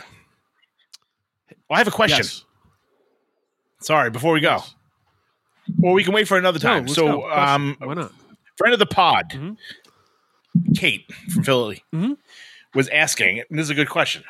Well, 1.68 1.76
I 1.76 1.78
have 1.78 1.88
a 1.88 1.92
question. 1.92 2.18
yes. 2.18 2.44
Sorry, 3.80 4.10
before 4.10 4.32
we 4.32 4.40
go. 4.40 4.62
Or 5.82 5.92
we 5.94 6.04
can 6.04 6.12
wait 6.12 6.26
for 6.28 6.36
another 6.36 6.58
time. 6.58 6.82
let's 6.82 6.94
so, 6.94 7.06
go. 7.22 7.30
Um, 7.30 7.76
why 7.78 7.94
not? 7.94 8.12
friend 8.56 8.74
of 8.74 8.78
the 8.78 8.86
pod, 8.86 9.30
Mhm. 9.30 9.56
Kate 10.76 11.10
from 11.32 11.44
Philly, 11.44 11.82
Mhm. 11.94 12.16
was 12.74 12.88
asking, 12.88 13.40
and 13.48 13.58
this 13.58 13.64
is 13.64 13.70
a 13.70 13.74
good 13.74 13.88
question. 13.88 14.22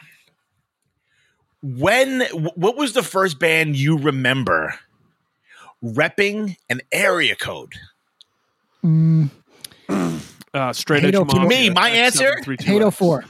When, 1.63 2.23
what 2.33 2.77
was 2.77 2.95
the 2.95 3.03
first 3.03 3.39
band 3.39 3.77
you 3.77 3.99
remember 3.99 4.75
repping 5.85 6.57
an 6.71 6.81
area 6.91 7.37
code? 7.37 7.75
Mm, 8.85 9.31
Uh, 10.53 10.73
straight 10.73 11.05
edge. 11.05 11.15
Mafia, 11.15 11.47
Me, 11.47 11.71
my 11.71 11.91
answer? 11.91 12.33
X732X. 12.43 12.63
Hate 12.65 12.83
04. 12.93 13.25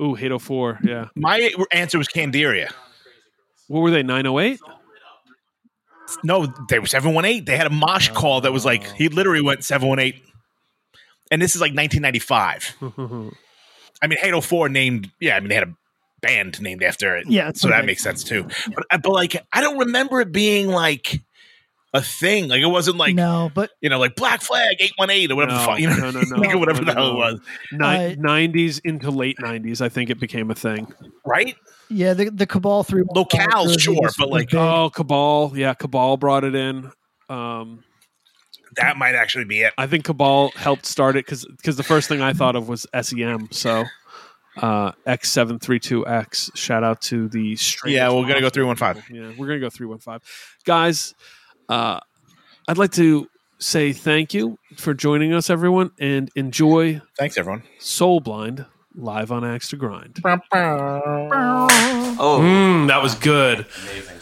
Ooh, 0.00 0.14
Hate 0.14 0.30
04. 0.40 0.78
Yeah. 0.84 1.08
My 1.16 1.50
answer 1.72 1.98
was 1.98 2.06
Candiria. 2.06 2.70
What 3.66 3.80
were 3.80 3.90
they? 3.90 4.04
908? 4.04 4.60
No, 6.22 6.46
they 6.68 6.78
were 6.78 6.86
718. 6.86 7.44
They 7.44 7.56
had 7.56 7.66
a 7.66 7.70
mosh 7.70 8.10
call 8.10 8.42
that 8.42 8.52
was 8.52 8.64
like, 8.64 8.84
he 8.92 9.08
literally 9.08 9.42
went 9.42 9.64
718. 9.64 10.22
And 11.30 11.40
this 11.42 11.54
is 11.54 11.60
like 11.60 11.74
1995. 11.74 12.76
I 14.02 14.06
mean, 14.06 14.18
Halo 14.20 14.40
4 14.40 14.68
named, 14.68 15.10
yeah, 15.20 15.36
I 15.36 15.40
mean, 15.40 15.48
they 15.48 15.54
had 15.56 15.68
a 15.68 15.74
band 16.20 16.60
named 16.60 16.82
after 16.82 17.16
it. 17.16 17.26
Yeah, 17.28 17.52
So 17.54 17.68
that 17.68 17.84
makes 17.84 18.02
sense 18.02 18.22
too. 18.24 18.44
But, 18.74 18.84
uh, 18.90 18.98
but 18.98 19.10
like, 19.12 19.44
I 19.52 19.60
don't 19.60 19.78
remember 19.78 20.20
it 20.20 20.32
being 20.32 20.68
like 20.68 21.20
a 21.94 22.00
thing. 22.02 22.48
Like, 22.48 22.60
it 22.62 22.66
wasn't 22.66 22.96
like, 22.96 23.14
no, 23.14 23.50
but 23.54 23.70
you 23.80 23.88
know, 23.90 23.98
like 23.98 24.14
Black 24.14 24.40
Flag 24.42 24.76
818 24.80 25.32
or 25.32 25.36
whatever 25.36 25.58
the 25.58 25.64
fuck, 25.64 25.78
you 25.80 25.88
know, 25.88 25.96
no, 25.96 26.10
no, 26.12 26.20
no, 26.20 26.36
like, 26.36 26.56
whatever 26.58 26.82
no, 26.82 26.92
the 26.92 26.92
hell 27.00 27.12
no. 27.14 27.14
it 27.14 27.16
was. 27.16 27.40
Ni- 27.72 27.86
I- 27.86 28.16
90s 28.16 28.80
into 28.84 29.10
late 29.10 29.36
90s, 29.38 29.80
I 29.80 29.88
think 29.88 30.10
it 30.10 30.20
became 30.20 30.50
a 30.50 30.54
thing. 30.54 30.92
Right? 31.26 31.56
yeah, 31.90 32.12
the 32.14 32.30
the 32.30 32.46
Cabal 32.46 32.84
three 32.84 33.02
Locales, 33.02 33.80
sure, 33.80 34.10
but 34.18 34.28
like, 34.28 34.52
Oh, 34.54 34.90
Cabal. 34.90 35.52
Yeah, 35.56 35.72
Cabal 35.74 36.16
brought 36.18 36.44
it 36.44 36.54
in. 36.54 36.92
Um, 37.30 37.82
that 38.78 38.96
might 38.96 39.14
actually 39.14 39.44
be 39.44 39.60
it. 39.62 39.72
I 39.78 39.86
think 39.86 40.04
Cabal 40.04 40.50
helped 40.56 40.86
start 40.86 41.16
it 41.16 41.24
because 41.26 41.44
because 41.44 41.76
the 41.76 41.82
first 41.82 42.08
thing 42.08 42.20
I 42.22 42.32
thought 42.32 42.56
of 42.56 42.68
was 42.68 42.86
SEM. 43.00 43.48
So 43.50 43.84
uh, 44.56 44.92
X732X. 45.06 46.56
Shout 46.56 46.82
out 46.84 47.00
to 47.02 47.28
the 47.28 47.56
stream. 47.56 47.94
Yeah, 47.94 48.08
we're 48.08 48.22
going 48.26 48.42
to 48.42 48.50
go 48.50 48.66
mafia 48.66 48.94
315. 48.94 49.02
people. 49.02 49.16
Yeah, 49.16 49.28
we're 49.38 49.46
going 49.46 49.60
to 49.60 49.66
go 49.66 49.70
315. 49.70 50.20
Guys, 50.64 51.14
uh, 51.68 52.00
I'd 52.66 52.78
like 52.78 52.92
to 52.92 53.28
say 53.60 53.92
thank 53.92 54.34
you 54.34 54.58
for 54.76 54.94
joining 54.94 55.32
us, 55.32 55.50
everyone, 55.50 55.90
and 56.00 56.30
enjoy 56.36 57.00
Thanks, 57.18 57.36
everyone. 57.38 57.62
Soul 57.78 58.20
Blind 58.20 58.66
live 58.94 59.30
on 59.32 59.44
Axe 59.44 59.68
to 59.70 59.76
Grind. 59.76 60.20
Oh, 60.24 61.68
Mm, 62.40 62.88
that 62.88 63.02
was 63.02 63.14
good. 63.14 63.66
Amazing. 63.82 64.16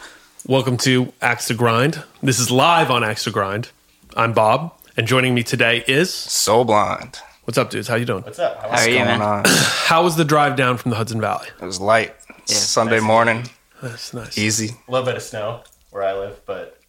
Welcome 0.47 0.77
to 0.79 1.13
Axe 1.21 1.47
to 1.49 1.55
Grind. 1.55 2.03
This 2.23 2.39
is 2.39 2.51
live 2.51 2.91
on 2.91 3.03
Axe 3.03 3.25
to 3.25 3.31
Grind. 3.31 3.71
I'm 4.17 4.33
Bob, 4.33 4.73
and 4.97 5.07
joining 5.07 5.35
me 5.35 5.43
today 5.43 5.85
is 5.87 6.13
Soul 6.13 6.65
Blind. 6.65 7.19
What's 7.45 7.59
up, 7.59 7.71
dudes? 7.71 7.87
How 7.89 7.97
you 7.97 8.05
doing? 8.07 8.23
What's 8.25 8.39
up? 8.39 8.61
How 8.63 8.69
are 8.69 8.89
you, 8.89 8.97
man? 8.97 9.21
on? 9.21 9.45
How 9.47 10.03
was 10.03 10.17
the 10.17 10.25
drive 10.25 10.57
down 10.57 10.79
from 10.79 10.91
the 10.91 10.97
Hudson 10.97 11.21
Valley? 11.21 11.49
It 11.61 11.65
was 11.65 11.81
light. 11.81 12.15
Sunday 12.47 13.01
morning, 13.01 13.49
That's 13.83 14.15
nice. 14.15 14.39
easy. 14.39 14.77
A 14.87 14.91
little 14.91 15.05
bit 15.05 15.17
of 15.17 15.23
snow 15.23 15.63
where 15.91 16.03
I 16.05 16.15
live, 16.15 16.41
but 16.47 16.81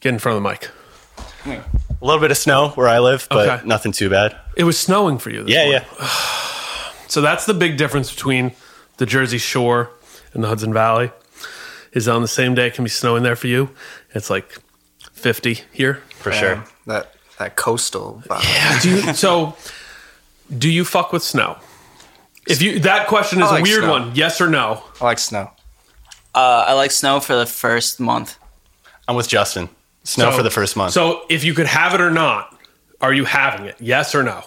Get 0.00 0.10
in 0.14 0.18
front 0.18 0.36
of 0.38 0.42
the 0.42 0.48
mic. 0.48 0.70
a 1.46 2.04
little 2.04 2.20
bit 2.20 2.30
of 2.30 2.36
snow 2.38 2.70
where 2.70 2.88
I 2.88 2.98
live, 3.00 3.26
but 3.30 3.48
Okay. 3.48 3.66
nothing 3.66 3.92
too 3.92 4.08
bad. 4.08 4.36
It 4.56 4.64
was 4.64 4.78
snowing 4.78 5.18
for 5.18 5.30
you. 5.30 5.42
This 5.44 5.52
Yeah, 5.54 5.64
morning. 5.64 5.82
yeah. 6.00 6.08
So 7.08 7.22
that's 7.22 7.46
the 7.46 7.54
big 7.54 7.78
difference 7.78 8.12
between 8.12 8.52
the 8.98 9.06
Jersey 9.06 9.38
Shore 9.38 9.88
and 10.34 10.44
the 10.44 10.48
Hudson 10.48 10.74
Valley 10.74 11.10
is 11.92 12.06
on 12.06 12.20
the 12.20 12.28
same 12.28 12.54
day. 12.54 12.66
It 12.66 12.74
can 12.74 12.84
be 12.84 12.90
snowing 12.90 13.22
there 13.22 13.34
for 13.36 13.46
you. 13.46 13.70
It's 14.14 14.28
like 14.28 14.58
50 15.18 15.60
here. 15.72 16.02
For 16.20 16.32
sure. 16.32 16.64
That 16.86 17.14
that 17.38 17.56
coastal 17.56 18.22
vibe. 18.26 18.82
Do 18.82 18.90
you, 18.90 19.14
so, 19.14 19.56
do 20.56 20.68
you 20.70 20.84
fuck 20.84 21.12
with 21.12 21.22
snow? 21.22 21.58
If 22.48 22.62
you 22.62 22.80
that 22.80 23.06
question 23.08 23.40
is 23.42 23.50
like 23.50 23.60
a 23.60 23.62
weird 23.62 23.82
snow. 23.84 23.90
one. 23.90 24.14
Yes 24.14 24.40
or 24.40 24.48
no? 24.48 24.82
I 25.00 25.04
like 25.04 25.18
snow. 25.18 25.50
Uh, 26.34 26.64
I 26.68 26.72
like 26.74 26.90
snow 26.90 27.20
for 27.20 27.36
the 27.36 27.46
first 27.46 28.00
month. 28.00 28.36
I'm 29.06 29.16
with 29.16 29.28
Justin. 29.28 29.68
Snow 30.04 30.30
So- 30.30 30.36
for 30.38 30.42
the 30.42 30.50
first 30.50 30.76
month. 30.76 30.92
So, 30.92 31.22
if 31.28 31.44
you 31.44 31.54
could 31.54 31.66
have 31.66 31.94
it 31.94 32.00
or 32.00 32.10
not, 32.10 32.54
are 33.00 33.12
you 33.12 33.24
having 33.24 33.66
it? 33.66 33.76
Yes 33.80 34.14
or 34.14 34.22
no? 34.22 34.42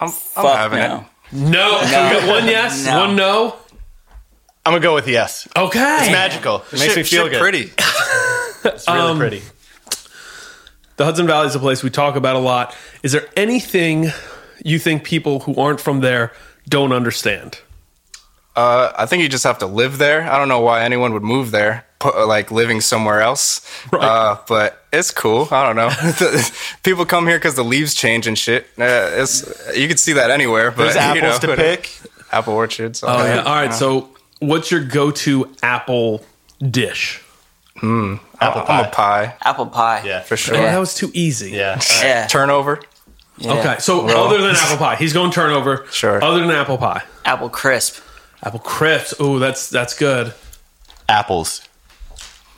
I'm, 0.00 0.10
Fuck 0.10 0.56
having 0.56 0.78
no. 0.78 0.96
it. 1.32 1.36
No. 1.36 1.80
So 1.82 1.90
No. 1.90 2.08
we 2.08 2.20
got 2.20 2.28
one 2.28 2.46
yes, 2.46 2.84
No. 2.86 2.98
one 3.00 3.16
no. 3.16 3.56
I'm 4.64 4.72
gonna 4.72 4.80
go 4.80 4.94
with 4.94 5.08
yes. 5.08 5.46
Okay. 5.56 5.96
It's 6.00 6.10
magical. 6.12 6.56
It 6.72 6.78
makes 6.78 6.84
Shit- 6.84 6.96
me 6.96 7.02
feel 7.04 7.28
good. 7.28 7.40
pretty. 7.40 7.72
It's 8.64 8.86
really 8.86 9.00
Um, 9.10 9.18
pretty. 9.18 9.42
The 10.96 11.04
Hudson 11.04 11.26
Valley 11.26 11.46
is 11.46 11.54
a 11.54 11.58
place 11.58 11.82
we 11.82 11.90
talk 11.90 12.16
about 12.16 12.36
a 12.36 12.40
lot. 12.40 12.74
Is 13.02 13.12
there 13.12 13.28
anything 13.36 14.08
you 14.64 14.78
think 14.78 15.04
people 15.04 15.40
who 15.40 15.54
aren't 15.60 15.80
from 15.80 16.00
there 16.00 16.32
don't 16.68 16.92
understand? 16.92 17.58
Uh, 18.54 18.92
I 18.96 19.06
think 19.06 19.22
you 19.22 19.28
just 19.30 19.44
have 19.44 19.58
to 19.58 19.66
live 19.66 19.96
there. 19.98 20.30
I 20.30 20.36
don't 20.38 20.48
know 20.48 20.60
why 20.60 20.82
anyone 20.84 21.14
would 21.14 21.22
move 21.22 21.50
there, 21.52 21.86
pu- 22.00 22.26
like 22.26 22.50
living 22.50 22.82
somewhere 22.82 23.22
else. 23.22 23.66
Uh, 23.90 24.36
but 24.46 24.84
it's 24.92 25.10
cool. 25.10 25.48
I 25.50 25.64
don't 25.64 25.76
know. 25.76 25.90
People 26.82 27.06
come 27.06 27.26
here 27.26 27.38
because 27.38 27.54
the 27.54 27.64
leaves 27.64 27.94
change 27.94 28.26
and 28.26 28.36
shit. 28.38 28.64
Uh, 28.78 29.08
it's 29.14 29.74
you 29.74 29.88
can 29.88 29.96
see 29.96 30.12
that 30.12 30.30
anywhere. 30.30 30.70
But 30.70 30.92
There's 30.92 30.94
you 31.16 31.22
apples 31.22 31.42
know, 31.42 31.48
to 31.48 31.56
pick. 31.56 31.90
apple 32.30 32.52
orchards. 32.52 33.02
Oh 33.02 33.24
yeah. 33.24 33.38
All 33.38 33.54
right. 33.54 33.70
Uh, 33.70 33.72
So, 33.72 34.10
what's 34.40 34.70
your 34.70 34.84
go-to 34.84 35.50
apple 35.62 36.22
dish? 36.60 37.22
hmm, 37.78 38.16
Apple 38.42 38.62
I'm 38.68 38.84
a 38.84 38.88
pie 38.90 39.34
Apple 39.42 39.66
pie. 39.66 40.02
Yeah, 40.04 40.20
for 40.22 40.36
sure. 40.36 40.56
Oh, 40.56 40.60
that 40.62 40.78
was 40.78 40.94
too 40.94 41.10
easy. 41.14 41.50
Yeah. 41.52 41.80
Yeah. 42.02 42.26
Turnover. 42.26 42.80
Yeah. 43.38 43.54
Okay. 43.54 43.76
So, 43.78 44.06
Roll. 44.06 44.26
other 44.26 44.40
than 44.42 44.54
apple 44.58 44.76
pie, 44.76 44.96
he's 44.96 45.12
going 45.12 45.30
turnover. 45.30 45.86
Sure. 45.90 46.22
Other 46.22 46.40
than 46.40 46.50
apple 46.50 46.78
pie, 46.78 47.02
Apple 47.24 47.48
crisp. 47.48 48.02
apple 48.42 48.60
crisp. 48.60 49.16
Oh, 49.20 49.38
that's 49.38 49.68
that's 49.70 49.94
good. 49.98 50.34
Apples. 51.08 51.62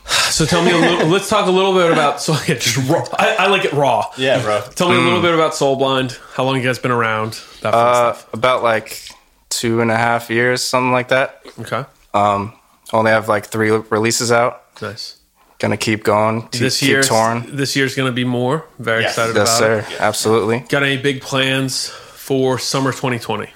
So 0.07 0.45
tell 0.45 0.63
me 0.63 0.71
a 0.71 0.77
little. 0.77 1.07
let's 1.15 1.29
talk 1.29 1.47
a 1.47 1.51
little 1.51 1.73
bit 1.73 1.91
about. 1.91 2.21
So 2.21 2.33
yeah, 2.47 2.55
just 2.55 2.77
raw. 2.89 3.03
I, 3.17 3.35
I 3.39 3.47
like 3.47 3.65
it 3.65 3.73
raw. 3.73 4.11
Yeah, 4.17 4.41
bro. 4.41 4.61
Tell 4.75 4.89
me 4.89 4.95
a 4.95 4.99
Mm. 4.99 5.05
little 5.05 5.21
bit 5.21 5.33
about 5.33 5.55
Soul 5.55 5.75
Blind. 5.77 6.17
How 6.35 6.43
long 6.43 6.57
you 6.57 6.61
guys 6.63 6.77
been 6.77 6.91
around? 6.91 7.39
That 7.61 7.73
Uh, 7.73 8.13
stuff. 8.13 8.33
about 8.33 8.61
like 8.61 9.01
two 9.49 9.81
and 9.81 9.89
a 9.89 9.97
half 9.97 10.29
years, 10.29 10.61
something 10.63 10.91
like 10.91 11.07
that. 11.07 11.41
Okay. 11.59 11.85
Um, 12.13 12.53
only 12.93 13.11
have 13.11 13.27
like 13.27 13.47
three 13.47 13.71
releases 13.71 14.31
out. 14.31 14.61
Nice. 14.81 15.14
Gonna 15.59 15.77
keep 15.77 16.03
going. 16.03 16.41
Keep, 16.49 16.61
this 16.61 16.79
keep 16.79 16.89
year, 16.89 17.01
this 17.47 17.75
year's 17.75 17.95
going 17.95 18.07
to 18.09 18.15
be 18.15 18.25
more. 18.25 18.65
Very 18.77 19.03
Yes. 19.03 19.11
excited 19.13 19.35
Yes, 19.35 19.47
about 19.59 19.59
sir. 19.59 19.79
it. 19.93 20.01
Absolutely. 20.01 20.59
Got 20.67 20.83
any 20.83 20.97
big 20.97 21.21
plans 21.21 21.87
for 21.89 22.59
summer 22.59 22.91
2020? 22.91 23.49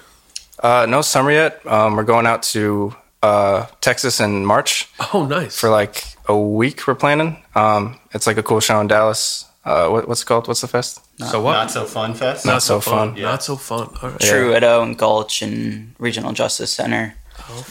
Uh, 0.63 0.85
no 0.89 1.01
summer 1.01 1.31
yet. 1.31 1.59
Um, 1.65 1.95
we're 1.97 2.03
going 2.05 2.25
out 2.25 2.43
to 2.43 2.95
uh, 3.21 3.65
Texas 3.81 4.19
in 4.21 4.45
March 4.45 4.87
Oh, 5.13 5.25
nice. 5.25 5.59
for 5.59 5.69
like 5.69 6.03
a 6.27 6.37
week. 6.37 6.87
We're 6.87 6.95
planning. 6.95 7.43
Um, 7.55 7.99
it's 8.13 8.25
like 8.27 8.37
a 8.37 8.43
cool 8.43 8.61
show 8.61 8.79
in 8.79 8.87
Dallas. 8.87 9.45
Uh, 9.65 9.89
what, 9.89 10.07
what's 10.07 10.21
it 10.21 10.25
called? 10.25 10.47
What's 10.47 10.61
the 10.61 10.67
fest? 10.69 11.01
so 11.29 11.41
what? 11.41 11.51
Not 11.53 11.69
so 11.71 11.83
fun 11.85 12.13
fest. 12.13 12.45
Not 12.45 12.63
so 12.63 12.79
fun. 12.79 13.15
Not 13.15 13.43
so 13.43 13.57
fun. 13.57 13.89
All 14.01 14.09
right. 14.09 14.19
Truedo 14.19 14.81
and 14.83 14.97
Gulch 14.97 15.41
and 15.41 15.93
Regional 15.99 16.31
Justice 16.31 16.71
Center. 16.71 17.15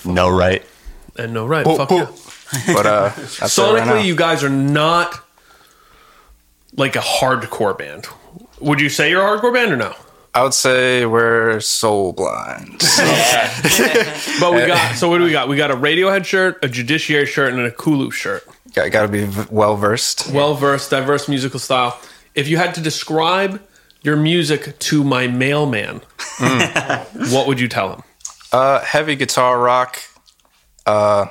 No 0.04 0.28
right. 0.28 0.62
And 1.16 1.32
no, 1.32 1.46
right. 1.46 1.64
Boop, 1.64 1.78
Fuck 1.78 1.88
boop. 1.88 1.98
yeah. 2.10 2.27
But 2.66 2.86
uh, 2.86 3.10
it 3.14 3.18
right. 3.18 3.50
Sonically, 3.50 4.04
you 4.04 4.16
guys 4.16 4.42
are 4.42 4.48
not 4.50 5.20
like 6.76 6.96
a 6.96 7.00
hardcore 7.00 7.76
band. 7.76 8.06
Would 8.60 8.80
you 8.80 8.88
say 8.88 9.10
you're 9.10 9.22
a 9.22 9.38
hardcore 9.38 9.52
band 9.52 9.72
or 9.72 9.76
no? 9.76 9.94
I 10.34 10.42
would 10.42 10.54
say 10.54 11.04
we're 11.06 11.58
soul 11.60 12.12
blind. 12.12 12.80
But 14.40 14.52
we 14.54 14.66
got 14.66 14.94
so 14.96 15.08
what 15.08 15.18
do 15.18 15.24
we 15.24 15.32
got? 15.32 15.48
We 15.48 15.56
got 15.56 15.70
a 15.70 15.76
Radiohead 15.76 16.24
shirt, 16.24 16.58
a 16.62 16.68
Judiciary 16.68 17.26
shirt, 17.26 17.52
and 17.52 17.62
a 17.62 17.70
Kulu 17.72 18.10
shirt. 18.12 18.46
got, 18.72 18.90
got 18.92 19.02
to 19.02 19.08
be 19.08 19.28
well 19.50 19.76
versed. 19.76 20.30
Well 20.32 20.54
versed, 20.54 20.90
diverse 20.90 21.28
musical 21.28 21.58
style. 21.58 21.98
If 22.34 22.46
you 22.48 22.56
had 22.56 22.74
to 22.76 22.80
describe 22.80 23.60
your 24.02 24.16
music 24.16 24.78
to 24.78 25.02
my 25.02 25.26
mailman, 25.26 26.02
what 27.30 27.46
would 27.48 27.58
you 27.58 27.66
tell 27.68 27.94
him? 27.94 28.02
Uh, 28.52 28.80
heavy 28.80 29.16
guitar 29.16 29.58
rock, 29.58 29.98
uh, 30.86 31.26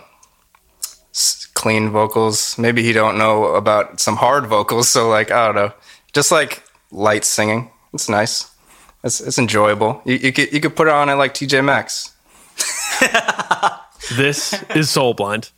clean 1.57 1.89
vocals. 1.89 2.55
Maybe 2.57 2.83
he 2.83 2.93
don't 2.93 3.17
know 3.17 3.55
about 3.55 3.99
some 3.99 4.15
hard 4.15 4.45
vocals, 4.45 4.87
so 4.87 5.09
like 5.09 5.31
I 5.31 5.47
don't 5.47 5.55
know, 5.55 5.73
just 6.13 6.31
like 6.31 6.63
light 6.91 7.25
singing. 7.25 7.71
It's 7.93 8.07
nice. 8.07 8.51
It's, 9.03 9.19
it's 9.19 9.39
enjoyable. 9.39 10.01
You, 10.05 10.15
you 10.15 10.31
could 10.31 10.53
you 10.53 10.61
could 10.61 10.75
put 10.75 10.87
it 10.87 10.93
on 10.93 11.09
at 11.09 11.17
like 11.17 11.33
TJ 11.33 11.65
Maxx. 11.65 12.13
This 14.15 14.53
is 14.73 14.89
Soul 14.89 15.13
Blind. 15.13 15.51